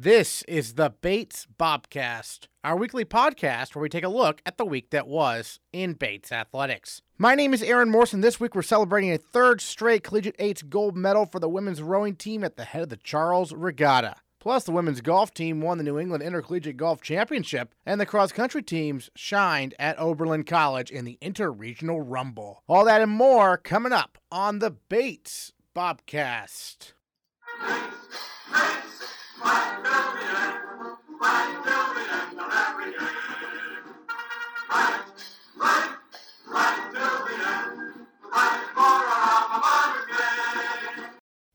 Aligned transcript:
This 0.00 0.44
is 0.46 0.74
the 0.74 0.90
Bates 0.90 1.48
Bobcast, 1.58 2.46
our 2.62 2.76
weekly 2.76 3.04
podcast 3.04 3.74
where 3.74 3.82
we 3.82 3.88
take 3.88 4.04
a 4.04 4.08
look 4.08 4.40
at 4.46 4.56
the 4.56 4.64
week 4.64 4.90
that 4.90 5.08
was 5.08 5.58
in 5.72 5.94
Bates 5.94 6.30
athletics. 6.30 7.02
My 7.18 7.34
name 7.34 7.52
is 7.52 7.64
Aaron 7.64 7.90
Morrison. 7.90 8.20
This 8.20 8.38
week 8.38 8.54
we're 8.54 8.62
celebrating 8.62 9.10
a 9.10 9.18
third 9.18 9.60
straight 9.60 10.04
Collegiate 10.04 10.36
Eights 10.38 10.62
gold 10.62 10.96
medal 10.96 11.26
for 11.26 11.40
the 11.40 11.48
women's 11.48 11.82
rowing 11.82 12.14
team 12.14 12.44
at 12.44 12.54
the 12.54 12.62
head 12.62 12.82
of 12.82 12.90
the 12.90 12.96
Charles 12.96 13.52
Regatta. 13.52 14.14
Plus, 14.38 14.62
the 14.62 14.70
women's 14.70 15.00
golf 15.00 15.34
team 15.34 15.60
won 15.60 15.78
the 15.78 15.84
New 15.84 15.98
England 15.98 16.22
Intercollegiate 16.22 16.76
Golf 16.76 17.02
Championship, 17.02 17.74
and 17.84 18.00
the 18.00 18.06
cross 18.06 18.30
country 18.30 18.62
teams 18.62 19.10
shined 19.16 19.74
at 19.80 19.98
Oberlin 19.98 20.44
College 20.44 20.92
in 20.92 21.06
the 21.06 21.18
Interregional 21.20 22.04
Rumble. 22.06 22.62
All 22.68 22.84
that 22.84 23.02
and 23.02 23.10
more 23.10 23.56
coming 23.56 23.92
up 23.92 24.16
on 24.30 24.60
the 24.60 24.70
Bates 24.70 25.52
Bobcast. 25.74 26.92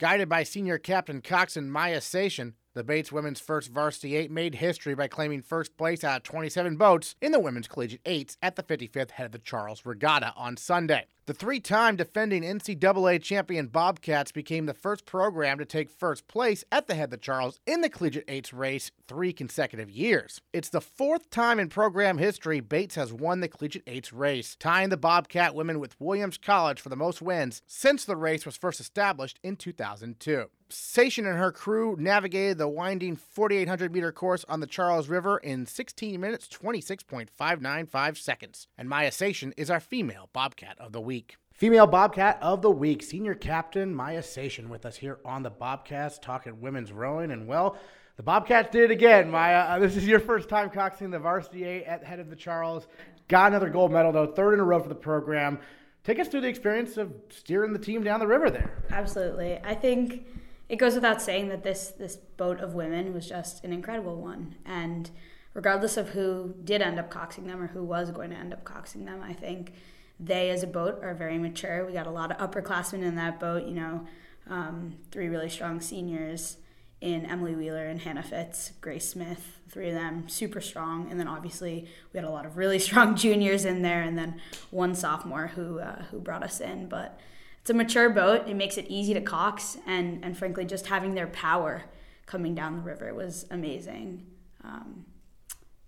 Guided 0.03 0.27
by 0.27 0.43
senior 0.43 0.77
captain 0.77 1.21
coxswain 1.21 1.71
Maya 1.71 1.99
Seshan, 1.99 2.53
the 2.73 2.83
Bates 2.83 3.11
women's 3.11 3.39
first 3.39 3.69
varsity 3.69 4.17
eight 4.17 4.29
made 4.29 4.55
history 4.55 4.95
by 4.95 5.07
claiming 5.07 5.41
first 5.41 5.77
place 5.77 6.03
out 6.03 6.17
of 6.17 6.23
27 6.23 6.75
boats 6.75 7.15
in 7.21 7.31
the 7.31 7.39
women's 7.39 7.69
collegiate 7.69 8.01
eights 8.05 8.35
at 8.41 8.57
the 8.57 8.63
55th 8.63 9.11
head 9.11 9.27
of 9.27 9.31
the 9.31 9.39
Charles 9.39 9.85
Regatta 9.85 10.33
on 10.35 10.57
Sunday. 10.57 11.05
The 11.25 11.33
three 11.33 11.61
time 11.61 11.95
defending 11.95 12.43
NCAA 12.43 13.21
champion 13.21 13.67
Bobcats 13.67 14.33
became 14.33 14.65
the 14.65 14.73
first 14.73 15.05
program 15.05 15.57
to 15.57 15.63
take 15.63 15.89
first 15.89 16.27
place 16.27 16.65
at 16.69 16.87
the 16.87 16.95
head 16.95 17.05
of 17.05 17.09
the 17.11 17.17
Charles 17.17 17.61
in 17.65 17.79
the 17.79 17.87
Collegiate 17.87 18.25
Eights 18.27 18.51
race 18.51 18.91
three 19.07 19.31
consecutive 19.31 19.89
years. 19.89 20.41
It's 20.51 20.67
the 20.67 20.81
fourth 20.81 21.29
time 21.29 21.59
in 21.59 21.69
program 21.69 22.17
history 22.17 22.59
Bates 22.59 22.95
has 22.95 23.13
won 23.13 23.39
the 23.39 23.47
Collegiate 23.47 23.87
Eights 23.87 24.11
race, 24.11 24.57
tying 24.59 24.89
the 24.89 24.97
Bobcat 24.97 25.55
women 25.55 25.79
with 25.79 25.95
Williams 25.97 26.37
College 26.37 26.81
for 26.81 26.89
the 26.89 26.97
most 26.97 27.21
wins 27.21 27.61
since 27.65 28.03
the 28.03 28.17
race 28.17 28.45
was 28.45 28.57
first 28.57 28.81
established 28.81 29.39
in 29.43 29.55
2002. 29.55 30.49
Seshan 30.69 31.27
and 31.27 31.37
her 31.37 31.51
crew 31.51 31.95
navigated 31.99 32.57
the 32.57 32.67
winding 32.67 33.15
4,800 33.15 33.93
meter 33.93 34.11
course 34.11 34.43
on 34.49 34.59
the 34.59 34.67
Charles 34.67 35.07
River 35.07 35.37
in 35.37 35.67
16 35.67 36.19
minutes 36.19 36.47
26.595 36.47 38.17
seconds. 38.17 38.67
And 38.75 38.89
Maya 38.89 39.11
Seshan 39.11 39.53
is 39.55 39.69
our 39.69 39.79
female 39.79 40.29
Bobcat 40.33 40.79
of 40.79 40.91
the 40.91 41.01
week. 41.01 41.12
Female 41.53 41.87
Bobcat 41.87 42.39
of 42.41 42.61
the 42.61 42.71
week, 42.71 43.03
senior 43.03 43.35
captain 43.35 43.93
Maya 43.93 44.21
Seshan 44.21 44.67
with 44.67 44.85
us 44.85 44.95
here 44.95 45.19
on 45.23 45.43
the 45.43 45.51
Bobcast 45.51 46.21
talking 46.21 46.59
women's 46.59 46.91
rowing. 46.91 47.31
And 47.31 47.47
well, 47.47 47.77
the 48.17 48.23
Bobcats 48.23 48.71
did 48.71 48.83
it 48.83 48.91
again, 48.91 49.29
Maya. 49.29 49.59
Uh, 49.59 49.79
this 49.79 49.95
is 49.95 50.07
your 50.07 50.19
first 50.19 50.49
time 50.49 50.69
coxing 50.69 51.11
the 51.11 51.19
varsity 51.19 51.63
eight 51.63 51.83
at 51.85 52.01
the 52.01 52.07
head 52.07 52.19
of 52.19 52.29
the 52.29 52.35
Charles. 52.35 52.87
Got 53.27 53.51
another 53.51 53.69
gold 53.69 53.91
medal, 53.91 54.11
though, 54.11 54.27
third 54.27 54.55
in 54.55 54.59
a 54.59 54.63
row 54.63 54.79
for 54.79 54.89
the 54.89 54.95
program. 54.95 55.59
Take 56.03 56.19
us 56.19 56.27
through 56.27 56.41
the 56.41 56.49
experience 56.49 56.97
of 56.97 57.13
steering 57.29 57.71
the 57.71 57.79
team 57.79 58.03
down 58.03 58.19
the 58.19 58.27
river 58.27 58.49
there. 58.49 58.83
Absolutely. 58.91 59.59
I 59.63 59.73
think 59.73 60.25
it 60.69 60.77
goes 60.77 60.95
without 60.95 61.21
saying 61.21 61.49
that 61.49 61.63
this 61.63 61.89
this 61.89 62.15
boat 62.15 62.59
of 62.59 62.73
women 62.73 63.13
was 63.13 63.27
just 63.27 63.63
an 63.63 63.71
incredible 63.71 64.15
one 64.15 64.55
and 64.65 65.11
regardless 65.53 65.97
of 65.97 66.09
who 66.09 66.55
did 66.63 66.81
end 66.81 66.99
up 66.99 67.11
coxing 67.11 67.45
them 67.45 67.61
or 67.61 67.67
who 67.67 67.83
was 67.83 68.11
going 68.11 68.31
to 68.31 68.35
end 68.35 68.53
up 68.53 68.63
coxing 68.63 69.05
them 69.05 69.21
i 69.21 69.33
think 69.33 69.73
they 70.19 70.49
as 70.49 70.63
a 70.63 70.67
boat 70.67 70.99
are 71.03 71.13
very 71.13 71.37
mature 71.37 71.85
we 71.85 71.93
got 71.93 72.07
a 72.07 72.11
lot 72.11 72.31
of 72.31 72.37
upperclassmen 72.37 73.03
in 73.03 73.15
that 73.15 73.39
boat 73.39 73.65
you 73.65 73.73
know 73.73 74.05
um, 74.49 74.95
three 75.11 75.27
really 75.27 75.49
strong 75.49 75.79
seniors 75.79 76.57
in 77.03 77.25
Emily 77.25 77.53
Wheeler 77.53 77.85
and 77.85 77.99
Hannah 77.99 78.23
Fitz, 78.23 78.71
Grace 78.79 79.09
Smith, 79.09 79.59
three 79.69 79.89
of 79.89 79.93
them 79.93 80.29
super 80.29 80.61
strong, 80.61 81.11
and 81.11 81.19
then 81.19 81.27
obviously 81.27 81.85
we 82.13 82.17
had 82.17 82.25
a 82.25 82.29
lot 82.29 82.45
of 82.45 82.55
really 82.55 82.79
strong 82.87 83.17
juniors 83.17 83.65
in 83.65 83.81
there, 83.81 84.01
and 84.01 84.17
then 84.17 84.39
one 84.71 84.95
sophomore 84.95 85.47
who 85.47 85.79
uh, 85.79 86.03
who 86.03 86.19
brought 86.19 86.43
us 86.43 86.61
in. 86.61 86.87
But 86.87 87.19
it's 87.59 87.69
a 87.69 87.73
mature 87.73 88.09
boat. 88.09 88.47
It 88.47 88.55
makes 88.55 88.77
it 88.77 88.85
easy 88.87 89.13
to 89.13 89.21
cox, 89.21 89.77
and 89.85 90.23
and 90.23 90.37
frankly, 90.37 90.63
just 90.63 90.87
having 90.87 91.13
their 91.13 91.27
power 91.27 91.83
coming 92.25 92.55
down 92.55 92.77
the 92.77 92.83
river 92.83 93.13
was 93.13 93.45
amazing. 93.51 94.25
Um, 94.63 95.05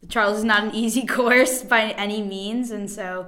the 0.02 0.08
Charles 0.08 0.40
is 0.40 0.44
not 0.44 0.66
an 0.66 0.72
easy 0.76 1.06
course 1.06 1.64
by 1.64 1.92
any 1.92 2.22
means, 2.22 2.72
and 2.72 2.92
so 2.92 3.28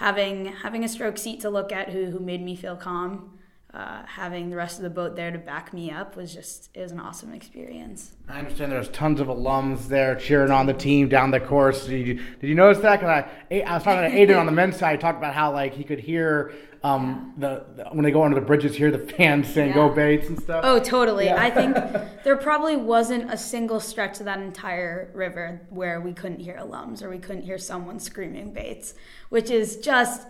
having 0.00 0.46
having 0.46 0.82
a 0.82 0.88
stroke 0.88 1.18
seat 1.18 1.40
to 1.40 1.50
look 1.50 1.70
at 1.72 1.90
who 1.90 2.06
who 2.06 2.18
made 2.18 2.42
me 2.42 2.56
feel 2.56 2.74
calm 2.74 3.38
uh, 3.72 4.02
having 4.04 4.50
the 4.50 4.56
rest 4.56 4.78
of 4.78 4.82
the 4.82 4.90
boat 4.90 5.14
there 5.14 5.30
to 5.30 5.38
back 5.38 5.72
me 5.72 5.92
up 5.92 6.16
was 6.16 6.34
just 6.34 6.70
it 6.74 6.80
was 6.80 6.90
an 6.90 6.98
awesome 6.98 7.32
experience. 7.32 8.16
I 8.28 8.38
understand 8.38 8.72
there's 8.72 8.88
tons 8.88 9.20
of 9.20 9.28
alums 9.28 9.86
there 9.86 10.16
cheering 10.16 10.50
on 10.50 10.66
the 10.66 10.72
team 10.72 11.08
down 11.08 11.30
the 11.30 11.38
course. 11.38 11.86
Did 11.86 12.06
you, 12.06 12.14
did 12.14 12.48
you 12.48 12.54
notice 12.54 12.82
that? 12.82 12.98
Because 12.98 13.24
I, 13.50 13.60
I 13.60 13.74
was 13.74 13.84
talking 13.84 14.10
to 14.10 14.16
Aidan 14.16 14.38
on 14.38 14.46
the 14.46 14.52
men's 14.52 14.76
side, 14.76 15.00
talked 15.00 15.18
about 15.18 15.34
how 15.34 15.52
like 15.52 15.74
he 15.74 15.84
could 15.84 16.00
hear 16.00 16.52
um, 16.82 17.34
the, 17.36 17.66
the, 17.76 17.84
when 17.92 18.04
they 18.04 18.10
go 18.10 18.22
under 18.22 18.38
the 18.38 18.46
bridges, 18.46 18.74
hear 18.74 18.90
the 18.90 18.98
fans 18.98 19.48
saying 19.48 19.68
yeah. 19.68 19.74
"Go 19.74 19.88
Bates" 19.90 20.28
and 20.28 20.40
stuff. 20.40 20.62
Oh, 20.64 20.80
totally. 20.80 21.26
Yeah. 21.26 21.42
I 21.42 21.50
think 21.50 21.76
there 22.24 22.36
probably 22.36 22.76
wasn't 22.76 23.30
a 23.30 23.36
single 23.36 23.80
stretch 23.80 24.18
of 24.20 24.24
that 24.24 24.40
entire 24.40 25.10
river 25.12 25.60
where 25.68 26.00
we 26.00 26.14
couldn't 26.14 26.40
hear 26.40 26.56
alums 26.56 27.02
or 27.02 27.10
we 27.10 27.18
couldn't 27.18 27.42
hear 27.42 27.58
someone 27.58 28.00
screaming 28.00 28.52
Bates, 28.52 28.94
which 29.28 29.50
is 29.50 29.76
just 29.76 30.26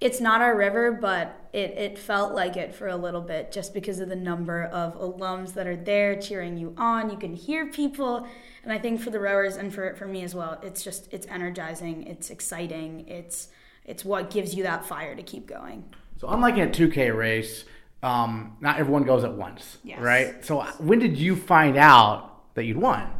it's 0.00 0.20
not 0.20 0.40
our 0.40 0.56
river, 0.56 0.90
but 0.90 1.48
it, 1.52 1.70
it 1.72 1.98
felt 1.98 2.34
like 2.34 2.56
it 2.56 2.74
for 2.74 2.88
a 2.88 2.96
little 2.96 3.20
bit 3.20 3.52
just 3.52 3.72
because 3.72 4.00
of 4.00 4.08
the 4.08 4.16
number 4.16 4.64
of 4.64 4.98
alums 4.98 5.54
that 5.54 5.68
are 5.68 5.76
there 5.76 6.20
cheering 6.20 6.56
you 6.56 6.74
on. 6.76 7.08
You 7.08 7.16
can 7.16 7.34
hear 7.34 7.66
people. 7.66 8.26
And 8.64 8.72
I 8.72 8.78
think 8.78 9.00
for 9.00 9.10
the 9.10 9.20
rowers 9.20 9.56
and 9.56 9.72
for, 9.72 9.94
for 9.94 10.06
me 10.06 10.24
as 10.24 10.34
well, 10.34 10.58
it's 10.62 10.82
just 10.82 11.06
it's 11.12 11.26
energizing, 11.28 12.04
it's 12.08 12.30
exciting, 12.30 13.06
it's 13.06 13.48
it's 13.84 14.04
what 14.04 14.30
gives 14.30 14.54
you 14.54 14.62
that 14.64 14.84
fire 14.84 15.14
to 15.14 15.22
keep 15.22 15.46
going. 15.46 15.84
So 16.18 16.28
unlike 16.28 16.56
in 16.56 16.68
a 16.68 16.70
2K 16.70 17.16
race, 17.16 17.64
um, 18.02 18.56
not 18.60 18.78
everyone 18.78 19.04
goes 19.04 19.24
at 19.24 19.32
once, 19.32 19.78
yes. 19.84 20.00
right? 20.00 20.44
So 20.44 20.62
when 20.78 20.98
did 20.98 21.16
you 21.16 21.36
find 21.36 21.76
out 21.76 22.54
that 22.54 22.64
you'd 22.64 22.76
won? 22.76 23.10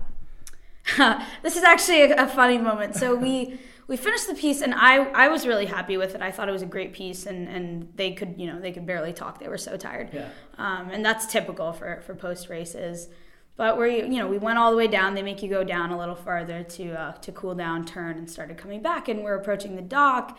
this 1.43 1.57
is 1.57 1.63
actually 1.63 2.03
a, 2.03 2.25
a 2.25 2.29
funny 2.29 2.59
moment. 2.59 2.97
So 2.97 3.15
we 3.15 3.59
we 3.89 3.97
finished 3.97 4.27
the 4.29 4.35
piece 4.35 4.63
and 4.63 4.75
I, 4.75 5.05
I 5.11 5.29
was 5.29 5.47
really 5.47 5.67
happy 5.67 5.97
with 5.97 6.15
it. 6.15 6.23
I 6.23 6.31
thought 6.31 6.49
it 6.49 6.53
was 6.53 6.63
a 6.63 6.67
great 6.67 6.93
piece 6.93 7.27
and, 7.27 7.49
and 7.49 7.93
they 7.97 8.13
could, 8.13 8.37
you 8.39 8.47
know, 8.47 8.61
they 8.61 8.73
could 8.73 8.87
barely 8.87 9.13
talk. 9.13 9.39
They 9.39 9.49
were 9.49 9.59
so 9.59 9.77
tired. 9.77 10.11
Yeah. 10.13 10.29
Um, 10.57 10.91
and 10.91 11.05
that's 11.05 11.27
typical 11.27 11.73
for, 11.73 12.01
for 12.07 12.15
post 12.15 12.49
races. 12.49 13.09
But 13.57 13.79
you, 13.79 14.05
you 14.05 14.19
know, 14.19 14.27
we 14.27 14.39
went 14.39 14.59
all 14.59 14.71
the 14.71 14.77
way 14.77 14.87
down. 14.87 15.15
They 15.15 15.23
make 15.23 15.43
you 15.43 15.49
go 15.49 15.63
down 15.63 15.91
a 15.91 15.99
little 15.99 16.15
farther 16.15 16.63
to 16.63 16.93
uh, 16.93 17.13
to 17.13 17.33
cool 17.33 17.55
down, 17.55 17.85
turn, 17.85 18.17
and 18.17 18.31
started 18.31 18.57
coming 18.57 18.83
back. 18.83 19.09
And 19.09 19.23
we're 19.23 19.35
approaching 19.35 19.77
the 19.77 19.83
dock, 19.83 20.39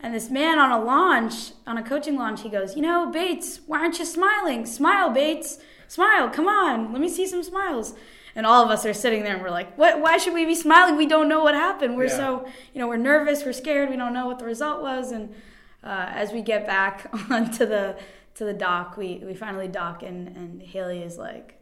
and 0.00 0.14
this 0.14 0.30
man 0.30 0.58
on 0.58 0.70
a 0.72 0.82
launch, 0.82 1.52
on 1.66 1.76
a 1.78 1.82
coaching 1.82 2.16
launch, 2.16 2.42
he 2.42 2.48
goes, 2.48 2.76
"You 2.76 2.82
know, 2.82 3.10
Bates, 3.10 3.60
why 3.66 3.80
aren't 3.80 3.98
you 3.98 4.04
smiling? 4.04 4.66
Smile, 4.66 5.10
Bates, 5.10 5.58
smile. 5.86 6.30
Come 6.30 6.48
on, 6.48 6.92
let 6.92 7.00
me 7.00 7.08
see 7.08 7.26
some 7.26 7.42
smiles." 7.42 7.94
and 8.36 8.44
all 8.44 8.62
of 8.62 8.70
us 8.70 8.84
are 8.84 8.92
sitting 8.92 9.24
there 9.24 9.32
and 9.32 9.42
we're 9.42 9.50
like, 9.50 9.76
what? 9.78 10.00
Why 10.00 10.18
should 10.18 10.34
we 10.34 10.44
be 10.44 10.54
smiling? 10.54 10.96
We 10.96 11.06
don't 11.06 11.26
know 11.26 11.42
what 11.42 11.54
happened. 11.54 11.96
We're 11.96 12.04
yeah. 12.04 12.16
so, 12.16 12.48
you 12.74 12.80
know, 12.80 12.86
we're 12.86 12.98
nervous, 12.98 13.44
we're 13.44 13.54
scared, 13.54 13.88
we 13.88 13.96
don't 13.96 14.12
know 14.12 14.26
what 14.26 14.38
the 14.38 14.44
result 14.44 14.82
was, 14.82 15.10
and 15.10 15.34
uh, 15.82 16.10
as 16.10 16.32
we 16.32 16.42
get 16.42 16.66
back 16.66 17.10
onto 17.30 17.64
the 17.64 17.96
to 18.34 18.44
the 18.44 18.52
dock, 18.52 18.98
we 18.98 19.22
we 19.24 19.34
finally 19.34 19.68
dock 19.68 20.02
and 20.02 20.28
and 20.36 20.62
Haley 20.62 21.02
is 21.02 21.16
like 21.16 21.55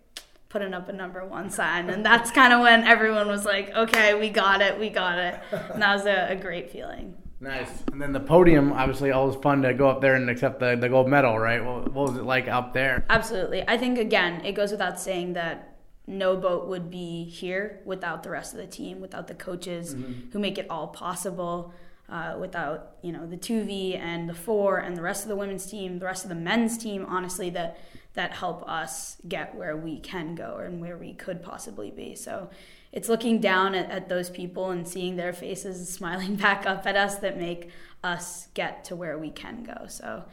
putting 0.54 0.72
up 0.72 0.88
a 0.88 0.92
number 0.92 1.26
one 1.26 1.50
sign, 1.50 1.91
and 1.91 2.06
that's 2.06 2.31
kind 2.31 2.53
of 2.53 2.60
when 2.60 2.84
everyone 2.84 3.26
was 3.26 3.44
like, 3.44 3.75
okay, 3.75 4.15
we 4.15 4.31
got 4.31 4.62
it, 4.62 4.78
we 4.78 4.88
got 4.88 5.19
it, 5.19 5.34
and 5.50 5.82
that 5.82 5.92
was 5.97 6.06
a, 6.06 6.28
a 6.31 6.37
great 6.37 6.70
feeling. 6.70 7.16
Nice. 7.41 7.82
And 7.91 8.00
then 8.00 8.12
the 8.12 8.20
podium, 8.20 8.72
obviously, 8.72 9.10
always 9.10 9.34
fun 9.34 9.62
to 9.62 9.75
go 9.75 9.88
up 9.88 10.00
there 10.00 10.14
and 10.14 10.31
accept 10.31 10.60
the, 10.60 10.76
the 10.76 10.88
gold 10.88 11.09
medal, 11.09 11.37
right? 11.41 11.62
What, 11.62 11.93
what 11.93 12.10
was 12.10 12.16
it 12.16 12.22
like 12.22 12.47
up 12.47 12.72
there? 12.72 13.04
Absolutely. 13.10 13.64
I 13.66 13.76
think, 13.76 13.98
again, 13.98 14.44
it 14.44 14.53
goes 14.53 14.70
without 14.70 15.00
saying 15.00 15.32
that 15.32 15.76
no 16.06 16.37
boat 16.37 16.69
would 16.69 16.88
be 16.88 17.25
here 17.25 17.81
without 17.84 18.23
the 18.23 18.31
rest 18.31 18.55
of 18.55 18.61
the 18.61 18.69
team, 18.69 19.00
without 19.00 19.26
the 19.26 19.34
coaches 19.34 19.96
mm-hmm. 19.96 20.31
who 20.31 20.38
make 20.38 20.56
it 20.56 20.67
all 20.70 20.87
possible, 20.87 21.75
uh, 22.09 22.37
without 22.39 22.97
you 23.03 23.12
know 23.12 23.27
the 23.27 23.37
two 23.37 23.65
V 23.65 23.95
and 23.95 24.29
the 24.29 24.35
four 24.35 24.79
and 24.79 24.97
the 24.97 25.03
rest 25.03 25.23
of 25.23 25.29
the 25.29 25.37
women's 25.37 25.67
team, 25.67 25.99
the 25.99 26.05
rest 26.05 26.25
of 26.25 26.29
the 26.29 26.35
men's 26.35 26.77
team. 26.77 27.06
Honestly, 27.09 27.51
that 27.51 27.79
that 28.15 28.33
help 28.33 28.69
us 28.69 29.17
get 29.29 29.55
where 29.55 29.77
we 29.77 29.99
can 29.99 30.35
go 30.35 30.59
and 30.59 30.81
where 30.81 30.97
we 30.97 31.12
could 31.12 31.43
possibly 31.43 31.91
be. 31.91 32.15
So 32.15 32.49
it's 32.93 33.09
looking 33.09 33.41
down 33.41 33.75
at, 33.75 33.91
at 33.91 34.09
those 34.09 34.31
people 34.31 34.71
and 34.71 34.87
seeing 34.87 35.17
their 35.17 35.33
faces 35.33 35.89
smiling 35.93 36.37
back 36.37 36.67
up 36.67 36.87
at 36.87 36.97
us 36.97 37.17
that 37.17 37.39
make 37.39 37.71
us 38.03 38.49
get 38.55 38.85
to 38.85 38.97
where 38.97 39.19
we 39.19 39.31
can 39.31 39.65
go. 39.65 39.87
So, 39.89 40.25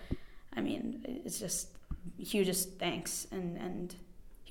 I 0.55 0.61
mean, 0.61 1.21
it's 1.25 1.39
just 1.39 1.69
hugest 2.17 2.79
thanks 2.79 3.27
and 3.31 3.57
and 3.57 3.95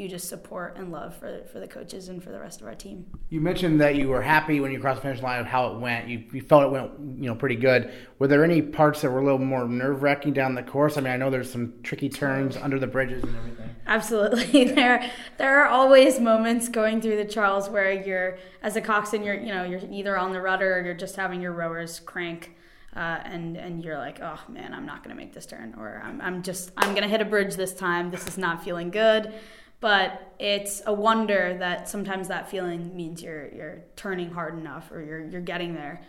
hugest 0.00 0.30
support 0.30 0.78
and 0.78 0.90
love 0.90 1.14
for 1.14 1.42
for 1.52 1.60
the 1.60 1.68
coaches 1.68 2.08
and 2.08 2.24
for 2.24 2.30
the 2.30 2.40
rest 2.40 2.62
of 2.62 2.66
our 2.66 2.74
team. 2.74 3.04
You 3.28 3.38
mentioned 3.42 3.78
that 3.82 3.96
you 3.96 4.08
were 4.08 4.22
happy 4.22 4.58
when 4.58 4.72
you 4.72 4.80
crossed 4.80 5.02
the 5.02 5.08
finish 5.08 5.22
line 5.22 5.40
of 5.40 5.44
how 5.44 5.74
it 5.74 5.78
went. 5.78 6.08
You, 6.08 6.24
you 6.32 6.40
felt 6.40 6.62
it 6.64 6.70
went 6.70 6.90
you 7.18 7.28
know 7.28 7.34
pretty 7.34 7.56
good. 7.56 7.92
Were 8.18 8.26
there 8.26 8.42
any 8.42 8.62
parts 8.62 9.02
that 9.02 9.10
were 9.10 9.20
a 9.20 9.22
little 9.22 9.38
more 9.38 9.68
nerve 9.68 10.02
wracking 10.02 10.32
down 10.32 10.54
the 10.54 10.62
course? 10.62 10.96
I 10.96 11.02
mean, 11.02 11.12
I 11.12 11.18
know 11.18 11.28
there's 11.28 11.52
some 11.52 11.74
tricky 11.82 12.08
turns 12.08 12.56
under 12.56 12.78
the 12.78 12.86
bridges 12.86 13.22
and 13.22 13.36
everything. 13.36 13.70
Absolutely, 13.86 14.64
there 14.74 15.10
there 15.36 15.62
are 15.62 15.68
always 15.68 16.18
moments 16.18 16.70
going 16.70 17.02
through 17.02 17.16
the 17.18 17.26
Charles 17.26 17.68
where 17.68 17.92
you're 17.92 18.38
as 18.62 18.76
a 18.76 18.80
coxswain, 18.80 19.22
you're 19.22 19.34
you 19.34 19.52
know 19.52 19.64
you're 19.64 19.82
either 19.90 20.16
on 20.16 20.32
the 20.32 20.40
rudder 20.40 20.78
or 20.78 20.82
you're 20.82 20.94
just 20.94 21.16
having 21.16 21.42
your 21.42 21.52
rowers 21.52 22.00
crank 22.00 22.56
uh, 22.96 23.20
and 23.24 23.56
and 23.56 23.84
you're 23.84 23.98
like, 23.98 24.20
oh 24.20 24.40
man, 24.48 24.74
I'm 24.74 24.84
not 24.84 25.02
gonna 25.02 25.14
make 25.14 25.32
this 25.32 25.46
turn, 25.46 25.74
or 25.78 26.02
I'm 26.04 26.20
I'm 26.20 26.42
just 26.42 26.72
I'm 26.76 26.94
gonna 26.94 27.08
hit 27.08 27.20
a 27.20 27.24
bridge 27.24 27.54
this 27.54 27.72
time. 27.72 28.10
This 28.10 28.26
is 28.26 28.36
not 28.36 28.64
feeling 28.64 28.90
good. 28.90 29.32
But 29.80 30.34
it's 30.38 30.82
a 30.86 30.92
wonder 30.92 31.56
that 31.58 31.88
sometimes 31.88 32.28
that 32.28 32.50
feeling 32.50 32.94
means 32.94 33.22
you're 33.22 33.48
you're 33.48 33.82
turning 33.96 34.30
hard 34.30 34.58
enough 34.58 34.92
or 34.92 35.02
you're 35.02 35.26
you're 35.26 35.40
getting 35.40 35.74
there. 35.74 36.02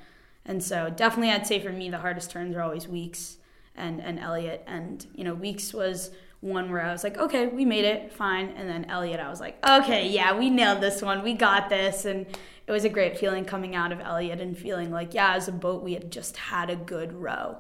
And 0.46 0.62
so 0.62 0.90
definitely 0.90 1.32
I'd 1.32 1.48
say 1.48 1.60
for 1.60 1.72
me 1.72 1.90
the 1.90 2.00
hardest 2.00 2.32
turns 2.32 2.56
are 2.56 2.62
always 2.62 2.88
Weeks 2.88 3.38
and 3.76 4.02
and 4.02 4.20
Eliot. 4.20 4.64
And 4.68 5.06
you 5.16 5.24
know, 5.24 5.34
Weeks 5.34 5.74
was 5.74 6.12
one 6.42 6.72
where 6.72 6.82
I 6.82 6.92
was 6.92 7.04
like, 7.04 7.18
okay, 7.18 7.48
we 7.48 7.66
made 7.66 7.86
it, 7.86 8.12
fine. 8.12 8.50
And 8.58 8.68
then 8.68 8.86
Eliot, 8.86 9.20
I 9.20 9.30
was 9.30 9.40
like, 9.40 9.64
okay, 9.68 10.10
yeah, 10.10 10.38
we 10.38 10.50
nailed 10.50 10.82
this 10.82 11.02
one, 11.02 11.24
we 11.24 11.34
got 11.34 11.70
this. 11.70 12.06
And 12.06 12.26
it 12.68 12.72
was 12.72 12.84
a 12.84 12.90
great 12.90 13.18
feeling 13.18 13.46
coming 13.46 13.76
out 13.76 13.92
of 13.92 14.00
Eliot 14.00 14.42
and 14.42 14.58
feeling 14.58 14.92
like, 14.92 15.14
yeah, 15.14 15.36
as 15.36 15.48
a 15.48 15.52
boat, 15.52 15.84
we 15.84 15.94
had 15.94 16.12
just 16.12 16.36
had 16.36 16.70
a 16.70 16.76
good 16.76 17.14
row. 17.14 17.58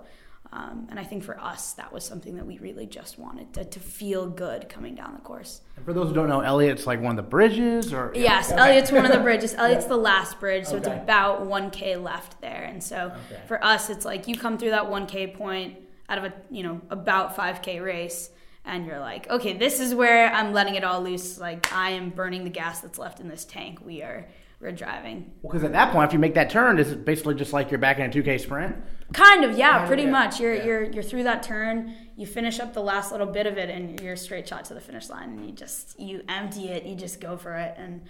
Um, 0.53 0.87
and 0.89 0.99
I 0.99 1.03
think 1.05 1.23
for 1.23 1.39
us, 1.39 1.73
that 1.73 1.93
was 1.93 2.03
something 2.03 2.35
that 2.35 2.45
we 2.45 2.57
really 2.59 2.85
just 2.85 3.17
wanted 3.17 3.53
to, 3.53 3.63
to 3.63 3.79
feel 3.79 4.27
good 4.27 4.67
coming 4.67 4.95
down 4.95 5.13
the 5.13 5.21
course. 5.21 5.61
And 5.77 5.85
for 5.85 5.93
those 5.93 6.09
who 6.09 6.13
don't 6.13 6.27
know, 6.27 6.41
Eliot's 6.41 6.85
like 6.85 6.99
one 6.99 7.11
of 7.11 7.15
the 7.15 7.29
bridges, 7.29 7.93
or 7.93 8.11
yes, 8.13 8.51
okay. 8.51 8.59
Eliot's 8.59 8.91
one 8.91 9.05
of 9.05 9.13
the 9.13 9.19
bridges. 9.19 9.53
Eliot's 9.57 9.85
the 9.85 9.95
last 9.95 10.41
bridge, 10.41 10.65
so 10.65 10.75
okay. 10.75 10.91
it's 10.91 11.03
about 11.03 11.43
1K 11.43 12.03
left 12.03 12.41
there. 12.41 12.63
And 12.63 12.83
so 12.83 13.13
okay. 13.31 13.41
for 13.47 13.63
us, 13.63 13.89
it's 13.89 14.03
like 14.03 14.27
you 14.27 14.37
come 14.37 14.57
through 14.57 14.71
that 14.71 14.83
1K 14.83 15.35
point 15.35 15.77
out 16.09 16.17
of 16.17 16.25
a 16.25 16.33
you 16.49 16.63
know 16.63 16.81
about 16.89 17.37
5K 17.37 17.81
race, 17.81 18.29
and 18.65 18.85
you're 18.85 18.99
like, 18.99 19.29
okay, 19.29 19.53
this 19.53 19.79
is 19.79 19.95
where 19.95 20.33
I'm 20.33 20.51
letting 20.51 20.75
it 20.75 20.83
all 20.83 21.01
loose. 21.01 21.37
Like 21.39 21.71
I 21.71 21.91
am 21.91 22.09
burning 22.09 22.43
the 22.43 22.49
gas 22.49 22.81
that's 22.81 22.99
left 22.99 23.21
in 23.21 23.29
this 23.29 23.45
tank. 23.45 23.79
We 23.85 24.01
are 24.01 24.27
we're 24.61 24.71
driving. 24.71 25.31
Well, 25.41 25.51
because 25.51 25.63
at 25.63 25.71
that 25.71 25.91
point, 25.91 26.09
if 26.09 26.13
you 26.13 26.19
make 26.19 26.35
that 26.35 26.49
turn, 26.49 26.77
is 26.77 26.91
it 26.91 27.03
basically 27.03 27.35
just 27.35 27.51
like 27.51 27.71
you're 27.71 27.79
back 27.79 27.97
in 27.97 28.05
a 28.05 28.09
2K 28.09 28.39
sprint? 28.39 28.75
Kind 29.13 29.43
of, 29.43 29.57
yeah, 29.57 29.85
pretty 29.87 30.03
yeah. 30.03 30.11
much. 30.11 30.39
You're 30.39 30.55
yeah. 30.55 30.65
you're 30.65 30.83
you're 30.83 31.03
through 31.03 31.23
that 31.23 31.43
turn. 31.43 31.93
You 32.15 32.25
finish 32.25 32.59
up 32.59 32.73
the 32.73 32.81
last 32.81 33.11
little 33.11 33.27
bit 33.27 33.47
of 33.47 33.57
it, 33.57 33.69
and 33.69 33.99
you're 33.99 34.15
straight 34.15 34.47
shot 34.47 34.65
to 34.65 34.73
the 34.73 34.81
finish 34.81 35.09
line. 35.09 35.29
And 35.29 35.45
you 35.45 35.51
just 35.51 35.99
you 35.99 36.23
empty 36.29 36.69
it. 36.69 36.85
You 36.85 36.95
just 36.95 37.19
go 37.19 37.37
for 37.37 37.55
it. 37.55 37.75
And 37.77 38.01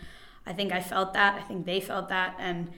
I 0.45 0.53
think 0.53 0.71
I 0.71 0.81
felt 0.81 1.13
that. 1.13 1.35
I 1.35 1.41
think 1.41 1.65
they 1.65 1.79
felt 1.79 2.09
that. 2.09 2.35
And 2.39 2.71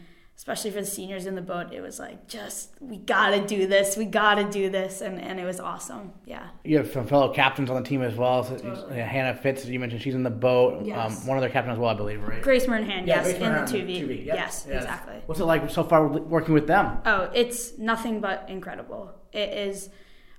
especially 0.44 0.72
for 0.72 0.82
the 0.82 0.86
seniors 0.86 1.26
in 1.26 1.36
the 1.36 1.42
boat, 1.42 1.72
it 1.72 1.80
was 1.80 2.00
like 2.00 2.28
just 2.28 2.72
we 2.82 2.98
gotta 2.98 3.40
do 3.48 3.66
this, 3.66 3.96
we 3.96 4.04
gotta 4.04 4.44
do 4.44 4.70
this, 4.70 5.00
and, 5.00 5.18
and 5.22 5.40
it 5.40 5.46
was 5.46 5.58
awesome. 5.58 6.12
Yeah. 6.26 6.50
You 6.66 6.80
have 6.80 6.92
some 6.92 7.08
fellow 7.08 7.34
captains 7.34 7.70
on 7.70 7.82
the 7.82 7.88
team 7.88 8.02
as 8.02 8.16
well. 8.16 8.44
So 8.44 8.58
totally. 8.58 8.98
Hannah 8.98 9.36
Fitz, 9.36 9.64
you 9.64 9.80
mentioned 9.80 10.02
she's 10.02 10.16
in 10.16 10.24
the 10.24 10.30
boat. 10.30 10.80
Um, 10.80 10.86
yes. 10.86 11.22
Um, 11.22 11.28
one 11.28 11.38
other 11.38 11.48
captain 11.48 11.72
as 11.72 11.80
well, 11.80 11.92
I 11.92 11.94
believe, 11.94 12.22
right? 12.28 12.42
Grace 12.42 12.66
Murnhan, 12.66 13.08
yeah, 13.08 13.24
yes, 13.24 13.24
Grace 13.24 13.36
in 13.38 13.54
the 13.54 13.66
two 13.66 13.86
V. 13.86 14.16
Yep. 14.16 14.36
Yes, 14.36 14.66
yes, 14.68 14.84
exactly. 14.84 15.22
What's 15.28 15.40
it 15.40 15.46
like 15.46 15.70
so 15.70 15.82
far 15.82 16.06
working 16.06 16.54
with 16.54 16.68
them? 16.68 16.98
Oh, 17.06 17.30
it's 17.34 17.78
nothing 17.78 18.20
but 18.20 18.44
incredible. 18.50 19.14
It 19.32 19.48
is. 19.48 19.90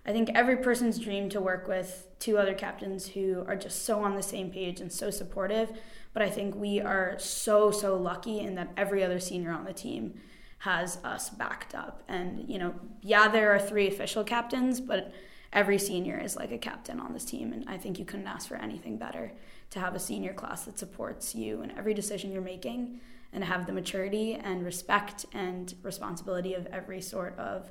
I 0.06 0.12
think 0.12 0.30
every 0.34 0.58
person's 0.58 0.98
dream 0.98 1.28
to 1.30 1.40
work 1.40 1.66
with 1.66 2.06
two 2.18 2.36
other 2.38 2.54
captains 2.54 3.08
who 3.08 3.44
are 3.46 3.56
just 3.56 3.84
so 3.84 4.02
on 4.02 4.14
the 4.14 4.22
same 4.22 4.50
page 4.50 4.80
and 4.80 4.92
so 4.92 5.10
supportive 5.10 5.72
but 6.14 6.22
I 6.22 6.30
think 6.30 6.54
we 6.54 6.80
are 6.80 7.16
so, 7.18 7.70
so 7.72 7.96
lucky 7.96 8.38
in 8.38 8.54
that 8.54 8.70
every 8.76 9.04
other 9.04 9.18
senior 9.18 9.50
on 9.50 9.64
the 9.64 9.72
team 9.72 10.14
has 10.58 10.98
us 11.04 11.28
backed 11.28 11.74
up. 11.74 12.02
And, 12.08 12.48
you 12.48 12.58
know, 12.58 12.74
yeah, 13.02 13.28
there 13.28 13.52
are 13.52 13.58
three 13.58 13.88
official 13.88 14.24
captains, 14.24 14.80
but 14.80 15.12
every 15.52 15.78
senior 15.78 16.18
is 16.18 16.36
like 16.36 16.52
a 16.52 16.56
captain 16.56 17.00
on 17.00 17.12
this 17.12 17.24
team. 17.24 17.52
And 17.52 17.68
I 17.68 17.76
think 17.76 17.98
you 17.98 18.04
couldn't 18.04 18.28
ask 18.28 18.48
for 18.48 18.54
anything 18.54 18.96
better 18.96 19.32
to 19.70 19.80
have 19.80 19.96
a 19.96 19.98
senior 19.98 20.32
class 20.32 20.64
that 20.64 20.78
supports 20.78 21.34
you 21.34 21.62
in 21.62 21.72
every 21.72 21.92
decision 21.92 22.30
you're 22.30 22.40
making 22.40 23.00
and 23.32 23.42
have 23.42 23.66
the 23.66 23.72
maturity 23.72 24.34
and 24.34 24.64
respect 24.64 25.26
and 25.32 25.74
responsibility 25.82 26.54
of 26.54 26.66
every 26.66 27.00
sort 27.00 27.36
of 27.40 27.70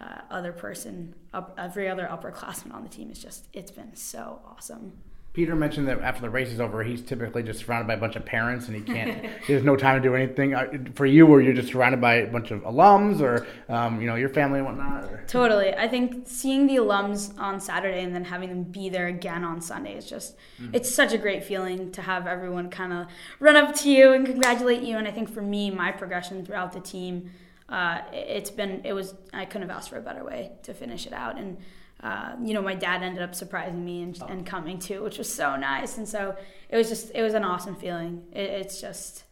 uh, 0.00 0.20
other 0.30 0.52
person, 0.52 1.14
up, 1.34 1.54
every 1.58 1.88
other 1.88 2.08
upperclassman 2.10 2.74
on 2.74 2.82
the 2.82 2.88
team 2.88 3.10
is 3.10 3.18
just, 3.18 3.48
it's 3.52 3.70
been 3.70 3.94
so 3.94 4.40
awesome. 4.46 4.92
Peter 5.32 5.54
mentioned 5.54 5.86
that 5.86 6.00
after 6.00 6.22
the 6.22 6.30
race 6.30 6.48
is 6.48 6.58
over, 6.58 6.82
he's 6.82 7.02
typically 7.02 7.44
just 7.44 7.60
surrounded 7.60 7.86
by 7.86 7.94
a 7.94 7.96
bunch 7.96 8.16
of 8.16 8.24
parents, 8.24 8.66
and 8.66 8.74
he 8.74 8.82
can't. 8.82 9.24
there's 9.46 9.62
no 9.62 9.76
time 9.76 10.02
to 10.02 10.08
do 10.08 10.16
anything. 10.16 10.54
Uh, 10.54 10.66
for 10.94 11.06
you, 11.06 11.24
where 11.24 11.40
you're 11.40 11.54
just 11.54 11.68
surrounded 11.68 12.00
by 12.00 12.14
a 12.14 12.26
bunch 12.26 12.50
of 12.50 12.62
alums, 12.62 13.20
or 13.20 13.46
um, 13.72 14.00
you 14.00 14.08
know 14.08 14.16
your 14.16 14.28
family 14.28 14.58
and 14.58 14.66
whatnot. 14.66 15.04
Or? 15.04 15.24
Totally, 15.28 15.72
I 15.72 15.86
think 15.86 16.24
seeing 16.26 16.66
the 16.66 16.76
alums 16.76 17.38
on 17.38 17.60
Saturday 17.60 18.02
and 18.02 18.12
then 18.12 18.24
having 18.24 18.48
them 18.48 18.64
be 18.64 18.88
there 18.88 19.06
again 19.06 19.44
on 19.44 19.60
Sunday 19.60 19.96
is 19.96 20.04
just 20.04 20.36
mm-hmm. 20.60 20.74
it's 20.74 20.92
such 20.92 21.12
a 21.12 21.18
great 21.18 21.44
feeling 21.44 21.92
to 21.92 22.02
have 22.02 22.26
everyone 22.26 22.68
kind 22.68 22.92
of 22.92 23.06
run 23.38 23.54
up 23.54 23.72
to 23.76 23.90
you 23.90 24.12
and 24.12 24.26
congratulate 24.26 24.82
you. 24.82 24.96
And 24.96 25.06
I 25.06 25.12
think 25.12 25.32
for 25.32 25.42
me, 25.42 25.70
my 25.70 25.92
progression 25.92 26.44
throughout 26.44 26.72
the 26.72 26.80
team, 26.80 27.30
uh, 27.70 28.02
it's 28.12 28.50
been 28.50 28.82
it 28.84 28.92
was 28.92 29.14
I 29.32 29.44
couldn't 29.44 29.68
have 29.68 29.76
asked 29.76 29.90
for 29.90 29.98
a 29.98 30.02
better 30.02 30.24
way 30.24 30.52
to 30.64 30.74
finish 30.74 31.06
it 31.06 31.12
out 31.12 31.38
and 31.38 31.58
uh, 32.02 32.34
you 32.42 32.54
know, 32.54 32.62
my 32.62 32.74
dad 32.74 33.02
ended 33.02 33.22
up 33.22 33.34
surprising 33.34 33.84
me 33.84 34.02
and, 34.02 34.18
oh. 34.22 34.26
and, 34.26 34.46
coming 34.46 34.78
too, 34.78 35.02
which 35.02 35.18
was 35.18 35.30
so 35.30 35.56
nice. 35.56 35.98
And 35.98 36.08
so 36.08 36.34
it 36.70 36.76
was 36.76 36.88
just, 36.88 37.12
it 37.14 37.22
was 37.22 37.34
an 37.34 37.44
awesome 37.44 37.76
feeling. 37.76 38.22
It, 38.32 38.48
it's 38.48 38.80
just, 38.80 39.24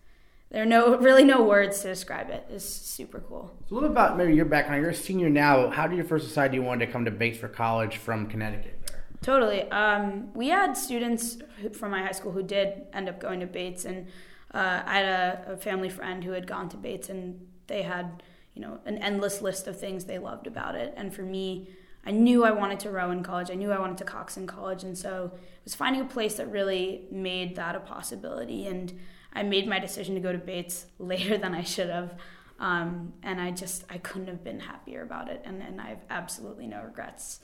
there 0.50 0.62
are 0.62 0.66
no, 0.66 0.96
really 0.98 1.24
no 1.24 1.42
words 1.44 1.80
to 1.80 1.88
describe 1.88 2.28
it. 2.28 2.46
It's 2.50 2.66
super 2.66 3.20
cool. 3.20 3.56
So 3.68 3.72
a 3.72 3.74
little 3.74 3.88
bit 3.88 3.92
about 3.92 4.18
maybe 4.18 4.34
your 4.34 4.44
background. 4.44 4.82
You're 4.82 4.90
a 4.90 4.94
senior 4.94 5.30
now. 5.30 5.70
How 5.70 5.86
did 5.86 5.96
you 5.96 6.04
first 6.04 6.26
decide 6.26 6.52
you 6.52 6.62
wanted 6.62 6.84
to 6.84 6.92
come 6.92 7.06
to 7.06 7.10
Bates 7.10 7.38
for 7.38 7.48
college 7.48 7.96
from 7.96 8.26
Connecticut? 8.26 8.74
Totally. 9.22 9.62
Um, 9.70 10.32
we 10.34 10.48
had 10.48 10.76
students 10.76 11.38
from 11.72 11.90
my 11.90 12.02
high 12.02 12.12
school 12.12 12.32
who 12.32 12.42
did 12.42 12.86
end 12.92 13.08
up 13.08 13.18
going 13.18 13.40
to 13.40 13.46
Bates, 13.46 13.84
and 13.84 14.06
uh, 14.52 14.82
I 14.84 14.98
had 14.98 15.06
a, 15.06 15.52
a 15.54 15.56
family 15.56 15.88
friend 15.88 16.22
who 16.22 16.32
had 16.32 16.46
gone 16.46 16.68
to 16.68 16.76
Bates, 16.76 17.08
and 17.08 17.46
they 17.66 17.82
had, 17.82 18.22
you 18.58 18.64
know, 18.64 18.80
an 18.86 18.98
endless 18.98 19.40
list 19.40 19.68
of 19.68 19.78
things 19.78 20.04
they 20.04 20.18
loved 20.18 20.48
about 20.48 20.74
it. 20.74 20.92
And 20.96 21.14
for 21.14 21.22
me, 21.22 21.68
I 22.04 22.10
knew 22.10 22.44
I 22.44 22.50
wanted 22.50 22.80
to 22.80 22.90
row 22.90 23.12
in 23.12 23.22
college. 23.22 23.52
I 23.52 23.54
knew 23.54 23.70
I 23.70 23.78
wanted 23.78 23.98
to 23.98 24.04
cox 24.04 24.36
in 24.36 24.48
college, 24.48 24.82
and 24.82 24.98
so 24.98 25.30
it 25.34 25.64
was 25.64 25.76
finding 25.76 26.02
a 26.02 26.04
place 26.04 26.34
that 26.34 26.50
really 26.50 27.06
made 27.12 27.54
that 27.54 27.76
a 27.76 27.80
possibility. 27.80 28.66
And 28.66 28.98
I 29.32 29.44
made 29.44 29.68
my 29.68 29.78
decision 29.78 30.16
to 30.16 30.20
go 30.20 30.32
to 30.32 30.38
Bates 30.38 30.86
later 30.98 31.38
than 31.38 31.54
I 31.54 31.62
should 31.62 31.88
have, 31.88 32.14
um, 32.58 33.12
and 33.22 33.40
I 33.40 33.52
just 33.52 33.84
I 33.88 33.98
couldn't 33.98 34.26
have 34.26 34.42
been 34.42 34.58
happier 34.58 35.02
about 35.02 35.28
it. 35.28 35.40
And 35.44 35.62
and 35.62 35.80
I 35.80 35.90
have 35.90 36.04
absolutely 36.10 36.66
no 36.66 36.82
regrets. 36.82 37.38